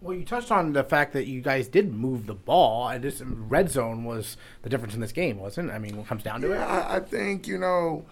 Well, 0.03 0.14
you 0.14 0.24
touched 0.24 0.51
on 0.51 0.74
the 0.74 0.84
fact 0.84 1.14
that 1.14 1.26
you 1.26 1.41
guys 1.41 1.68
did 1.68 1.93
move 1.95 2.26
the 2.26 2.34
ball, 2.34 2.89
and 2.89 3.03
this 3.03 3.22
red 3.22 3.70
zone 3.70 4.05
was 4.05 4.37
the 4.62 4.68
difference 4.68 4.95
in 4.95 5.01
this 5.01 5.12
game, 5.12 5.39
wasn't? 5.39 5.70
it? 5.70 5.72
I 5.72 5.78
mean, 5.78 5.97
what 5.97 6.07
comes 6.07 6.22
down 6.22 6.43
to 6.43 6.49
yeah, 6.49 6.62
it. 6.62 6.84
I, 6.84 6.97
I 6.97 7.01
think 7.01 7.47
you 7.47 7.57
know, 7.57 8.05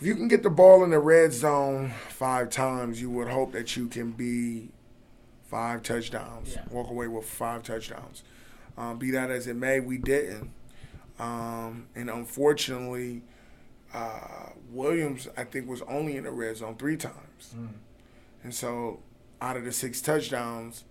if 0.00 0.06
you 0.06 0.14
can 0.14 0.28
get 0.28 0.42
the 0.42 0.50
ball 0.50 0.82
in 0.84 0.90
the 0.90 0.98
red 0.98 1.32
zone 1.32 1.92
five 2.08 2.48
times, 2.48 3.02
you 3.02 3.10
would 3.10 3.28
hope 3.28 3.52
that 3.52 3.76
you 3.76 3.86
can 3.88 4.12
be 4.12 4.70
five 5.44 5.82
touchdowns, 5.82 6.54
yeah. 6.54 6.64
walk 6.70 6.90
away 6.90 7.06
with 7.06 7.28
five 7.28 7.62
touchdowns. 7.62 8.22
Um, 8.78 8.98
be 8.98 9.10
that 9.10 9.30
as 9.30 9.46
it 9.46 9.56
may, 9.56 9.80
we 9.80 9.98
didn't, 9.98 10.50
um, 11.18 11.86
and 11.94 12.08
unfortunately 12.08 13.22
uh, 13.94 14.50
Williams, 14.70 15.28
I 15.36 15.44
think, 15.44 15.68
was 15.68 15.82
only 15.82 16.16
in 16.16 16.24
the 16.24 16.30
red 16.30 16.56
zone 16.56 16.76
three 16.76 16.96
times. 16.96 17.54
Mm. 17.56 17.68
And 18.44 18.54
so 18.54 19.00
out 19.40 19.56
of 19.56 19.64
the 19.64 19.72
six 19.72 20.00
touchdowns, 20.00 20.84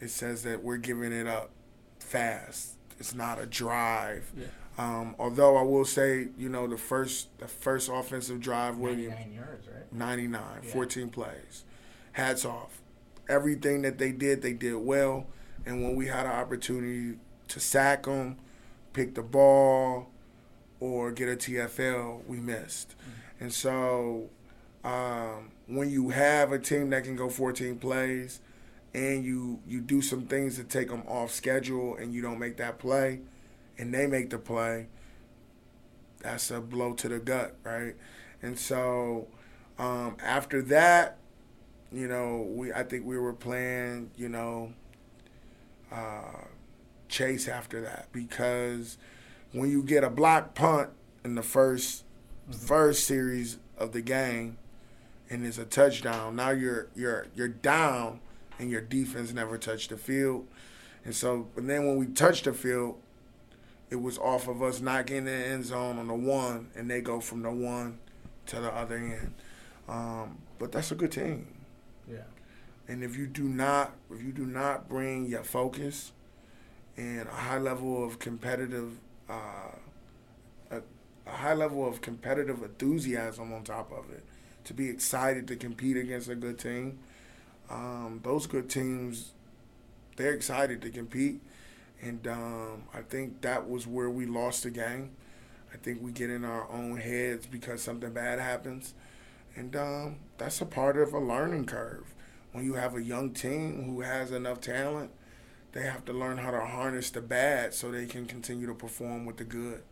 it 0.00 0.10
says 0.10 0.42
that 0.44 0.62
we're 0.62 0.76
giving 0.76 1.12
it 1.12 1.26
up 1.26 1.50
fast. 1.98 2.74
It's 2.98 3.14
not 3.14 3.40
a 3.40 3.46
drive. 3.46 4.30
Yeah. 4.36 4.46
Um, 4.78 5.16
although 5.18 5.56
I 5.56 5.62
will 5.62 5.84
say, 5.84 6.28
you 6.38 6.48
know, 6.48 6.68
the 6.68 6.76
first 6.76 7.36
the 7.38 7.48
first 7.48 7.90
offensive 7.92 8.40
drive, 8.40 8.76
Williams, 8.76 9.16
99 9.16 9.32
yards, 9.34 9.66
right? 9.66 9.92
99, 9.92 10.42
yeah. 10.62 10.70
14 10.72 11.08
plays. 11.10 11.64
Hats 12.12 12.44
off. 12.44 12.80
Everything 13.28 13.82
that 13.82 13.98
they 13.98 14.12
did, 14.12 14.40
they 14.40 14.52
did 14.52 14.76
well. 14.76 15.26
And 15.66 15.82
when 15.82 15.96
we 15.96 16.06
had 16.06 16.26
an 16.26 16.32
opportunity 16.32 17.18
to 17.48 17.60
sack 17.60 18.04
them, 18.04 18.36
pick 18.92 19.14
the 19.14 19.22
ball, 19.22 20.08
or 20.80 21.10
get 21.12 21.28
a 21.28 21.36
TFL, 21.36 22.24
we 22.26 22.38
missed. 22.38 22.90
Mm-hmm. 22.90 23.44
And 23.44 23.52
so 23.52 24.30
um, 24.84 25.50
when 25.66 25.90
you 25.90 26.10
have 26.10 26.52
a 26.52 26.58
team 26.58 26.90
that 26.90 27.04
can 27.04 27.16
go 27.16 27.28
14 27.28 27.78
plays 27.78 28.40
and 28.94 29.24
you 29.24 29.60
you 29.66 29.80
do 29.80 30.00
some 30.00 30.22
things 30.22 30.56
to 30.56 30.64
take 30.64 30.88
them 30.88 31.02
off 31.06 31.30
schedule 31.30 31.96
and 31.96 32.14
you 32.14 32.22
don't 32.22 32.38
make 32.38 32.56
that 32.56 32.78
play 32.78 33.20
and 33.76 33.92
they 33.92 34.06
make 34.06 34.30
the 34.30 34.38
play, 34.38 34.86
that's 36.20 36.50
a 36.50 36.60
blow 36.60 36.94
to 36.94 37.08
the 37.08 37.18
gut, 37.18 37.56
right? 37.64 37.94
And 38.42 38.58
so 38.58 39.28
um, 39.78 40.16
after 40.22 40.62
that, 40.62 41.18
you 41.92 42.08
know, 42.08 42.46
we 42.50 42.72
I 42.72 42.82
think 42.82 43.04
we 43.04 43.18
were 43.18 43.32
playing, 43.32 44.10
you 44.16 44.28
know, 44.28 44.72
uh, 45.90 46.44
chase 47.08 47.48
after 47.48 47.80
that 47.82 48.08
because– 48.12 48.96
when 49.52 49.70
you 49.70 49.82
get 49.82 50.04
a 50.04 50.10
block 50.10 50.54
punt 50.54 50.90
in 51.24 51.34
the 51.34 51.42
1st 51.42 52.02
mm-hmm. 52.50 52.52
first 52.52 53.04
series 53.04 53.58
of 53.76 53.92
the 53.92 54.00
game 54.00 54.58
and 55.30 55.44
it's 55.46 55.58
a 55.58 55.64
touchdown, 55.64 56.36
now 56.36 56.50
you're 56.50 56.88
you're 56.94 57.26
you're 57.34 57.48
down 57.48 58.20
and 58.58 58.70
your 58.70 58.80
defense 58.80 59.32
never 59.32 59.58
touched 59.58 59.90
the 59.90 59.96
field. 59.96 60.46
And 61.04 61.14
so, 61.14 61.48
but 61.54 61.66
then 61.66 61.86
when 61.86 61.96
we 61.96 62.06
touched 62.06 62.44
the 62.44 62.52
field, 62.52 62.98
it 63.90 63.96
was 63.96 64.18
off 64.18 64.48
of 64.48 64.62
us 64.62 64.80
not 64.80 65.06
getting 65.06 65.26
in 65.26 65.40
the 65.40 65.46
end 65.46 65.64
zone 65.64 65.98
on 65.98 66.08
the 66.08 66.14
one, 66.14 66.68
and 66.74 66.90
they 66.90 67.00
go 67.00 67.20
from 67.20 67.42
the 67.42 67.50
one 67.50 67.98
to 68.46 68.60
the 68.60 68.74
other 68.74 68.96
end. 68.96 69.34
Um, 69.88 70.38
but 70.58 70.72
that's 70.72 70.92
a 70.92 70.94
good 70.94 71.12
team. 71.12 71.46
Yeah. 72.10 72.18
And 72.86 73.02
if 73.02 73.16
you 73.16 73.26
do 73.26 73.44
not, 73.44 73.92
if 74.10 74.22
you 74.22 74.32
do 74.32 74.44
not 74.44 74.88
bring 74.88 75.26
your 75.26 75.44
focus 75.44 76.12
and 76.96 77.26
a 77.28 77.32
high 77.32 77.58
level 77.58 78.04
of 78.04 78.18
competitive, 78.18 78.98
uh, 79.28 79.76
a, 80.70 80.82
a 81.26 81.30
high 81.30 81.54
level 81.54 81.86
of 81.86 82.00
competitive 82.00 82.62
enthusiasm 82.62 83.52
on 83.52 83.64
top 83.64 83.92
of 83.92 84.10
it, 84.10 84.24
to 84.64 84.74
be 84.74 84.88
excited 84.88 85.46
to 85.48 85.56
compete 85.56 85.96
against 85.96 86.28
a 86.28 86.34
good 86.34 86.58
team, 86.58 86.98
um, 87.70 88.20
those 88.22 88.46
good 88.46 88.68
teams, 88.68 89.32
they're 90.16 90.32
excited 90.34 90.82
to 90.82 90.90
compete. 90.90 91.40
And 92.00 92.26
um, 92.28 92.84
I 92.94 93.00
think 93.02 93.40
that 93.40 93.68
was 93.68 93.86
where 93.86 94.08
we 94.10 94.26
lost 94.26 94.62
the 94.62 94.70
game. 94.70 95.10
I 95.72 95.76
think 95.76 96.00
we 96.00 96.12
get 96.12 96.30
in 96.30 96.44
our 96.44 96.70
own 96.70 96.96
heads 96.96 97.46
because 97.46 97.82
something 97.82 98.12
bad 98.12 98.38
happens. 98.38 98.94
And 99.56 99.74
um, 99.76 100.16
that's 100.38 100.60
a 100.60 100.66
part 100.66 100.96
of 100.96 101.12
a 101.12 101.18
learning 101.18 101.66
curve. 101.66 102.14
When 102.52 102.64
you 102.64 102.74
have 102.74 102.94
a 102.94 103.02
young 103.02 103.30
team 103.32 103.84
who 103.84 104.00
has 104.00 104.30
enough 104.30 104.60
talent, 104.60 105.10
they 105.72 105.82
have 105.82 106.04
to 106.06 106.12
learn 106.12 106.38
how 106.38 106.50
to 106.50 106.60
harness 106.60 107.10
the 107.10 107.20
bad 107.20 107.74
so 107.74 107.90
they 107.90 108.06
can 108.06 108.26
continue 108.26 108.66
to 108.66 108.74
perform 108.74 109.26
with 109.26 109.36
the 109.36 109.44
good. 109.44 109.82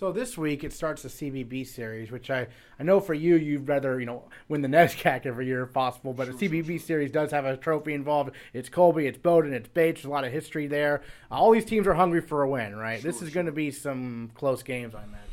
So 0.00 0.12
this 0.12 0.38
week 0.38 0.64
it 0.64 0.72
starts 0.72 1.02
the 1.02 1.10
CBB 1.10 1.66
series, 1.66 2.10
which 2.10 2.30
I, 2.30 2.46
I 2.78 2.84
know 2.84 3.00
for 3.00 3.12
you 3.12 3.36
you'd 3.36 3.68
rather 3.68 4.00
you 4.00 4.06
know 4.06 4.30
win 4.48 4.62
the 4.62 4.68
NESCAC 4.68 5.26
every 5.26 5.46
year 5.46 5.64
if 5.64 5.74
possible, 5.74 6.14
but 6.14 6.24
sure, 6.24 6.34
the 6.34 6.48
CBB 6.48 6.64
sure, 6.64 6.78
sure. 6.78 6.86
series 6.86 7.10
does 7.10 7.30
have 7.32 7.44
a 7.44 7.54
trophy 7.56 7.92
involved. 7.92 8.30
It's 8.54 8.70
Colby, 8.70 9.06
it's 9.06 9.18
Bowdoin, 9.18 9.52
it's 9.52 9.68
Bates. 9.68 10.00
There's 10.00 10.06
a 10.06 10.10
lot 10.10 10.24
of 10.24 10.32
history 10.32 10.66
there. 10.66 11.02
all 11.30 11.50
these 11.50 11.66
teams 11.66 11.86
are 11.86 11.92
hungry 11.92 12.22
for 12.22 12.42
a 12.42 12.48
win, 12.48 12.76
right? 12.76 13.02
this 13.02 13.20
is 13.20 13.28
going 13.28 13.44
to 13.44 13.52
be 13.52 13.70
some 13.70 14.30
close 14.34 14.62
games, 14.62 14.94
I 14.94 15.04
imagine. 15.04 15.26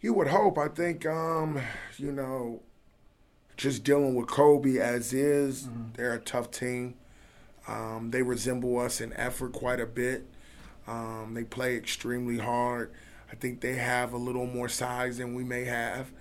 You 0.00 0.14
would 0.14 0.28
hope. 0.28 0.56
I 0.56 0.68
think 0.68 1.04
um, 1.04 1.60
you 1.96 2.12
know, 2.12 2.62
just 3.56 3.82
dealing 3.82 4.14
with 4.14 4.28
Colby 4.28 4.78
as 4.78 5.12
is, 5.12 5.64
mm-hmm. 5.64 5.82
they're 5.94 6.14
a 6.14 6.20
tough 6.20 6.52
team. 6.52 6.94
Um, 7.68 8.10
they 8.10 8.22
resemble 8.22 8.78
us 8.78 9.00
in 9.00 9.12
effort 9.14 9.52
quite 9.52 9.80
a 9.80 9.86
bit. 9.86 10.26
Um, 10.86 11.32
they 11.34 11.44
play 11.44 11.76
extremely 11.76 12.38
hard. 12.38 12.92
I 13.30 13.34
think 13.34 13.60
they 13.60 13.74
have 13.74 14.12
a 14.12 14.18
little 14.18 14.46
more 14.46 14.68
size 14.68 15.18
than 15.18 15.34
we 15.34 15.42
may 15.42 15.64
have, 15.64 16.12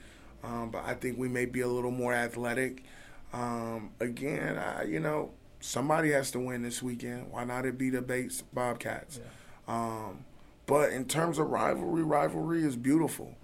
um, 0.43 0.71
but 0.71 0.83
I 0.85 0.95
think 0.95 1.19
we 1.19 1.27
may 1.27 1.45
be 1.45 1.61
a 1.61 1.67
little 1.67 1.91
more 1.91 2.13
athletic. 2.13 2.83
Um, 3.31 3.91
again, 3.99 4.57
I, 4.57 4.83
you 4.85 4.99
know, 4.99 5.31
somebody 5.59 6.11
has 6.11 6.31
to 6.31 6.39
win 6.39 6.63
this 6.63 6.81
weekend. 6.81 7.31
Why 7.31 7.43
not 7.43 7.65
it 7.65 7.77
be 7.77 7.89
the 7.89 8.01
Bates 8.01 8.41
Bobcats? 8.41 9.19
Yeah. 9.19 9.75
Um, 9.75 10.25
but 10.65 10.91
in 10.91 11.05
terms 11.05 11.37
of 11.37 11.49
rivalry, 11.49 12.03
rivalry 12.03 12.63
is 12.63 12.75
beautiful. 12.75 13.35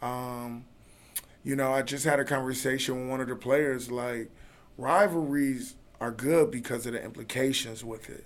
Um, 0.00 0.64
you 1.44 1.56
know, 1.56 1.72
I 1.72 1.82
just 1.82 2.04
had 2.04 2.20
a 2.20 2.24
conversation 2.24 3.00
with 3.00 3.10
one 3.10 3.20
of 3.20 3.28
the 3.28 3.36
players. 3.36 3.90
Like, 3.90 4.30
rivalries 4.78 5.76
are 6.00 6.10
good 6.10 6.50
because 6.50 6.86
of 6.86 6.92
the 6.94 7.04
implications 7.04 7.84
with 7.84 8.08
it. 8.08 8.24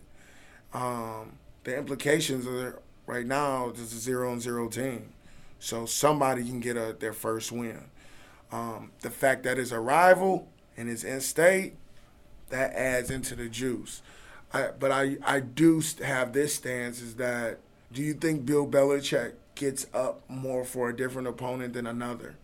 Um, 0.73 1.39
the 1.65 1.77
implications 1.77 2.47
are 2.47 2.81
right 3.07 3.27
now 3.27 3.69
it's 3.69 3.81
a 3.81 3.87
zero 3.87 4.33
and 4.33 4.41
zero 4.41 4.69
team, 4.69 5.13
so 5.59 5.87
somebody 5.87 6.45
can 6.45 6.61
get 6.61 6.77
a, 6.77 6.97
their 6.99 7.13
first 7.13 7.53
win. 7.53 7.85
Um, 8.53 8.93
the 9.01 9.11
fact 9.11 9.43
that 9.45 9.59
it's 9.59 9.73
a 9.73 9.81
rival 9.81 10.49
and 10.77 10.89
it's 10.89 11.05
in 11.05 11.21
state, 11.21 11.75
that 12.51 12.73
adds 12.75 13.11
into 13.11 13.35
the 13.35 13.49
juice. 13.49 14.03
I, 14.53 14.69
but 14.79 14.93
I, 14.93 15.17
I 15.25 15.41
do 15.41 15.83
have 16.03 16.33
this 16.33 16.55
stance 16.55 17.01
is 17.01 17.17
that 17.17 17.59
do 17.93 18.03
you 18.03 18.15
think 18.15 18.47
Bill 18.47 18.67
Belichick 18.67 19.35
gets 19.55 19.87
up 19.95 20.29
more 20.29 20.65
for 20.65 20.91
a 20.91 20.97
different 20.97 21.29
opponent 21.29 21.75
than 21.75 21.87
another? 21.87 22.37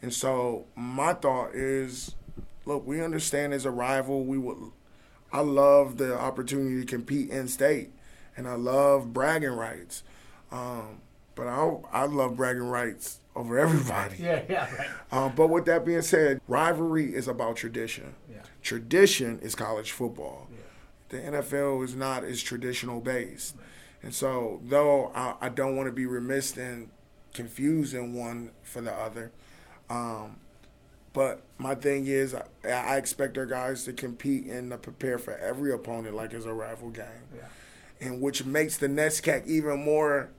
And 0.00 0.12
so 0.12 0.66
my 0.74 1.14
thought 1.14 1.54
is, 1.54 2.14
look, 2.64 2.86
we 2.86 3.02
understand 3.02 3.52
as 3.52 3.64
a 3.64 3.70
rival, 3.70 4.24
we 4.24 4.38
would. 4.38 4.58
I 5.32 5.40
love 5.40 5.96
the 5.96 6.18
opportunity 6.18 6.80
to 6.80 6.86
compete 6.86 7.30
in 7.30 7.48
state, 7.48 7.90
and 8.36 8.46
I 8.46 8.54
love 8.54 9.12
bragging 9.12 9.50
rights. 9.50 10.02
Um, 10.50 11.00
but 11.34 11.46
I 11.46 11.76
I 11.92 12.04
love 12.04 12.36
bragging 12.36 12.68
rights 12.68 13.20
over 13.34 13.58
everybody. 13.66 14.16
Yeah, 14.18 14.42
yeah, 14.48 14.74
right. 14.74 14.88
Um, 15.10 15.32
but 15.34 15.48
with 15.48 15.64
that 15.66 15.84
being 15.84 16.02
said, 16.02 16.40
rivalry 16.48 17.14
is 17.14 17.28
about 17.28 17.56
tradition. 17.56 18.14
Yeah. 18.30 18.42
Tradition 18.62 19.38
is 19.40 19.54
college 19.54 19.92
football. 19.92 20.48
Yeah. 20.50 20.58
The 21.08 21.38
NFL 21.38 21.84
is 21.84 21.94
not 21.94 22.24
as 22.24 22.42
traditional 22.42 23.00
based. 23.00 23.56
Right. 23.56 23.66
And 24.02 24.14
so, 24.14 24.60
though 24.64 25.12
I, 25.14 25.34
I 25.40 25.48
don't 25.48 25.76
want 25.76 25.86
to 25.86 25.92
be 25.92 26.06
remiss 26.06 26.56
in 26.56 26.90
confusing 27.32 28.14
one 28.14 28.50
for 28.62 28.80
the 28.80 28.92
other, 28.92 29.30
um, 29.88 30.36
but 31.12 31.42
my 31.58 31.74
thing 31.74 32.06
is, 32.06 32.34
I, 32.34 32.44
I, 32.68 32.96
expect 32.96 33.36
our 33.36 33.44
guys 33.44 33.84
to 33.84 33.92
compete 33.92 34.46
and 34.46 34.70
to 34.70 34.78
prepare 34.78 35.18
for 35.18 35.36
every 35.36 35.72
opponent 35.72 36.16
like 36.16 36.32
it's 36.32 36.46
a 36.46 36.52
rival 36.52 36.90
game, 36.90 37.04
yeah. 37.36 37.48
and 38.00 38.22
which 38.22 38.44
makes 38.46 38.78
the 38.78 38.88
NESCAC 38.88 39.46
even 39.46 39.84
more, 39.84 40.30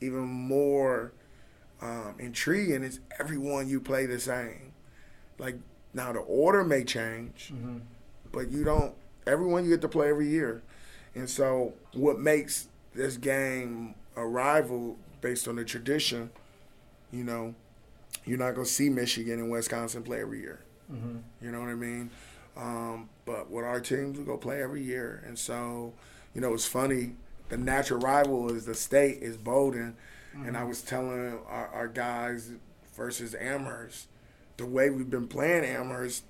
even 0.00 0.20
more 0.20 1.12
um, 1.82 2.14
intriguing. 2.20 2.84
Is 2.84 3.00
everyone 3.18 3.68
you 3.68 3.80
play 3.80 4.06
the 4.06 4.20
same? 4.20 4.72
Like 5.38 5.56
now, 5.92 6.12
the 6.12 6.20
order 6.20 6.62
may 6.62 6.84
change, 6.84 7.50
mm-hmm. 7.52 7.78
but 8.30 8.50
you 8.50 8.62
don't. 8.62 8.94
Everyone 9.26 9.64
you 9.64 9.70
get 9.70 9.80
to 9.82 9.88
play 9.88 10.08
every 10.08 10.28
year, 10.28 10.62
and 11.16 11.28
so 11.28 11.74
what 11.94 12.20
makes 12.20 12.68
this 12.94 13.16
game 13.16 13.96
a 14.14 14.24
rival 14.24 14.96
based 15.20 15.48
on 15.48 15.56
the 15.56 15.64
tradition, 15.64 16.30
you 17.10 17.24
know 17.24 17.54
you're 18.24 18.38
not 18.38 18.54
going 18.54 18.66
to 18.66 18.72
see 18.72 18.88
Michigan 18.88 19.38
and 19.38 19.50
Wisconsin 19.50 20.02
play 20.02 20.20
every 20.20 20.40
year. 20.40 20.60
Mm-hmm. 20.92 21.18
You 21.42 21.50
know 21.50 21.60
what 21.60 21.68
I 21.68 21.74
mean? 21.74 22.10
Um, 22.56 23.08
but 23.24 23.50
with 23.50 23.64
our 23.64 23.80
teams, 23.80 24.18
we 24.18 24.24
go 24.24 24.36
play 24.36 24.62
every 24.62 24.82
year. 24.82 25.22
And 25.26 25.38
so, 25.38 25.94
you 26.34 26.40
know, 26.40 26.52
it's 26.52 26.66
funny. 26.66 27.12
The 27.48 27.56
natural 27.56 28.00
rival 28.00 28.54
is 28.54 28.66
the 28.66 28.74
state, 28.74 29.18
is 29.22 29.36
Bowdoin. 29.36 29.96
Mm-hmm. 30.34 30.46
And 30.46 30.56
I 30.56 30.60
mm-hmm. 30.60 30.68
was 30.68 30.82
telling 30.82 31.38
our, 31.48 31.68
our, 31.68 31.88
guys 31.88 32.52
versus 32.94 33.34
Amherst, 33.34 34.08
the 34.56 34.66
way 34.66 34.90
we've 34.90 35.10
been 35.10 35.26
playing 35.26 35.64
Amherst, 35.64 36.24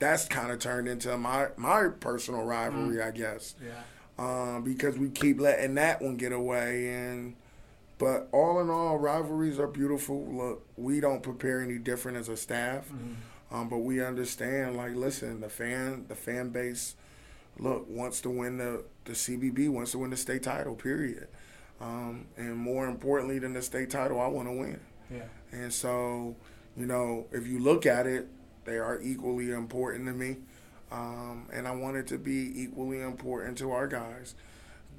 that's 0.00 0.26
kind 0.26 0.50
of 0.50 0.58
turned 0.58 0.88
into 0.88 1.16
my, 1.16 1.48
my 1.56 1.88
personal 2.00 2.44
rivalry, 2.44 2.96
mm-hmm. 2.96 3.08
I 3.08 3.10
guess. 3.12 3.54
Yeah. 3.62 3.82
Um, 4.18 4.62
because 4.64 4.96
we 4.96 5.10
keep 5.10 5.40
letting 5.40 5.74
that 5.74 6.00
one 6.00 6.16
get 6.16 6.32
away. 6.32 6.92
And, 6.92 7.36
but 7.98 8.28
all 8.32 8.60
in 8.60 8.70
all, 8.70 8.98
rivalries 8.98 9.58
are 9.58 9.66
beautiful. 9.66 10.24
Look, 10.26 10.66
we 10.76 11.00
don't 11.00 11.22
prepare 11.22 11.62
any 11.62 11.78
different 11.78 12.18
as 12.18 12.28
a 12.28 12.36
staff, 12.36 12.88
mm-hmm. 12.88 13.54
um, 13.54 13.68
but 13.68 13.78
we 13.78 14.02
understand. 14.04 14.76
Like, 14.76 14.94
listen, 14.94 15.40
the 15.40 15.48
fan, 15.48 16.06
the 16.08 16.14
fan 16.14 16.50
base, 16.50 16.96
look 17.58 17.86
wants 17.88 18.20
to 18.22 18.30
win 18.30 18.58
the 18.58 18.84
the 19.04 19.12
CBB, 19.12 19.68
wants 19.68 19.92
to 19.92 19.98
win 19.98 20.10
the 20.10 20.16
state 20.16 20.42
title. 20.42 20.74
Period. 20.74 21.28
Um, 21.80 22.26
and 22.36 22.56
more 22.56 22.86
importantly 22.86 23.38
than 23.38 23.52
the 23.52 23.62
state 23.62 23.90
title, 23.90 24.20
I 24.20 24.26
want 24.28 24.48
to 24.48 24.52
win. 24.52 24.80
Yeah. 25.10 25.24
And 25.52 25.72
so, 25.72 26.36
you 26.76 26.86
know, 26.86 27.26
if 27.32 27.46
you 27.46 27.58
look 27.58 27.84
at 27.84 28.06
it, 28.06 28.28
they 28.64 28.78
are 28.78 29.00
equally 29.00 29.50
important 29.50 30.06
to 30.06 30.12
me. 30.12 30.36
Um, 30.90 31.48
and 31.52 31.66
I 31.66 31.72
want 31.72 31.96
it 31.96 32.06
to 32.08 32.18
be 32.18 32.52
equally 32.62 33.00
important 33.00 33.58
to 33.58 33.72
our 33.72 33.86
guys. 33.86 34.34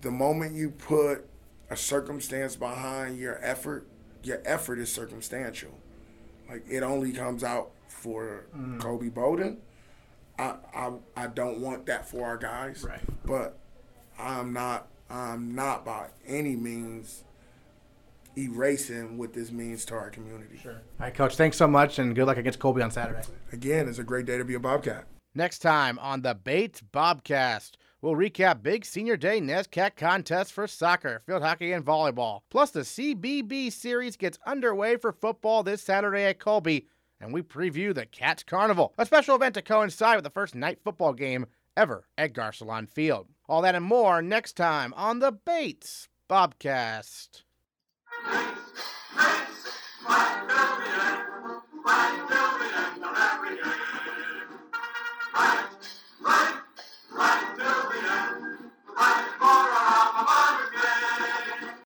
The 0.01 0.11
moment 0.11 0.55
you 0.55 0.71
put 0.71 1.27
a 1.69 1.77
circumstance 1.77 2.55
behind 2.55 3.17
your 3.17 3.39
effort, 3.43 3.87
your 4.23 4.41
effort 4.45 4.79
is 4.79 4.91
circumstantial. 4.91 5.71
Like 6.49 6.63
it 6.69 6.83
only 6.83 7.11
comes 7.11 7.43
out 7.43 7.71
for 7.87 8.45
mm. 8.55 8.79
Colby 8.79 9.09
Bowdoin. 9.09 9.57
I, 10.37 10.55
I 10.73 10.91
I 11.15 11.27
don't 11.27 11.59
want 11.59 11.85
that 11.87 12.07
for 12.07 12.25
our 12.25 12.37
guys. 12.37 12.83
Right. 12.87 12.99
But 13.23 13.57
I'm 14.19 14.53
not 14.53 14.87
I'm 15.09 15.55
not 15.55 15.85
by 15.85 16.09
any 16.27 16.55
means 16.55 17.23
erasing 18.37 19.17
what 19.17 19.33
this 19.33 19.51
means 19.51 19.85
to 19.85 19.95
our 19.95 20.09
community. 20.09 20.57
Sure. 20.61 20.73
All 20.73 20.79
right, 20.99 21.13
Coach. 21.13 21.35
Thanks 21.35 21.57
so 21.57 21.67
much, 21.67 21.99
and 21.99 22.13
good 22.15 22.25
luck 22.25 22.37
against 22.37 22.59
Colby 22.59 22.81
on 22.81 22.91
Saturday. 22.91 23.21
Again, 23.51 23.87
it's 23.87 23.99
a 23.99 24.03
great 24.03 24.25
day 24.25 24.37
to 24.37 24.45
be 24.45 24.55
a 24.55 24.59
Bobcat. 24.59 25.05
Next 25.33 25.59
time 25.59 25.99
on 25.99 26.21
the 26.21 26.35
Bates 26.35 26.81
Bobcast. 26.93 27.71
We'll 28.01 28.13
recap 28.15 28.61
big 28.61 28.85
senior 28.85 29.17
day 29.17 29.39
NESCAC 29.39 29.95
contests 29.95 30.51
for 30.51 30.67
soccer, 30.67 31.21
field 31.25 31.41
hockey, 31.41 31.71
and 31.71 31.83
volleyball. 31.83 32.41
Plus, 32.49 32.71
the 32.71 32.81
CBB 32.81 33.71
series 33.71 34.17
gets 34.17 34.37
underway 34.45 34.97
for 34.97 35.11
football 35.11 35.63
this 35.63 35.81
Saturday 35.81 36.25
at 36.25 36.39
Colby, 36.39 36.87
and 37.19 37.33
we 37.33 37.41
preview 37.41 37.93
the 37.95 38.05
Cats 38.05 38.43
Carnival, 38.43 38.93
a 38.97 39.05
special 39.05 39.35
event 39.35 39.55
to 39.55 39.61
coincide 39.61 40.17
with 40.17 40.23
the 40.23 40.29
first 40.29 40.53
night 40.55 40.79
football 40.83 41.13
game 41.13 41.45
ever 41.75 42.07
at 42.17 42.33
Garcelon 42.33 42.87
Field. 42.89 43.27
All 43.47 43.61
that 43.61 43.75
and 43.75 43.85
more 43.85 44.21
next 44.21 44.53
time 44.53 44.93
on 44.95 45.19
the 45.19 45.31
Bates 45.31 46.07
Bobcast. 46.29 47.43
Right, 55.33 55.69
right. 56.21 56.54
I'm 58.97 59.25
for 59.39 59.74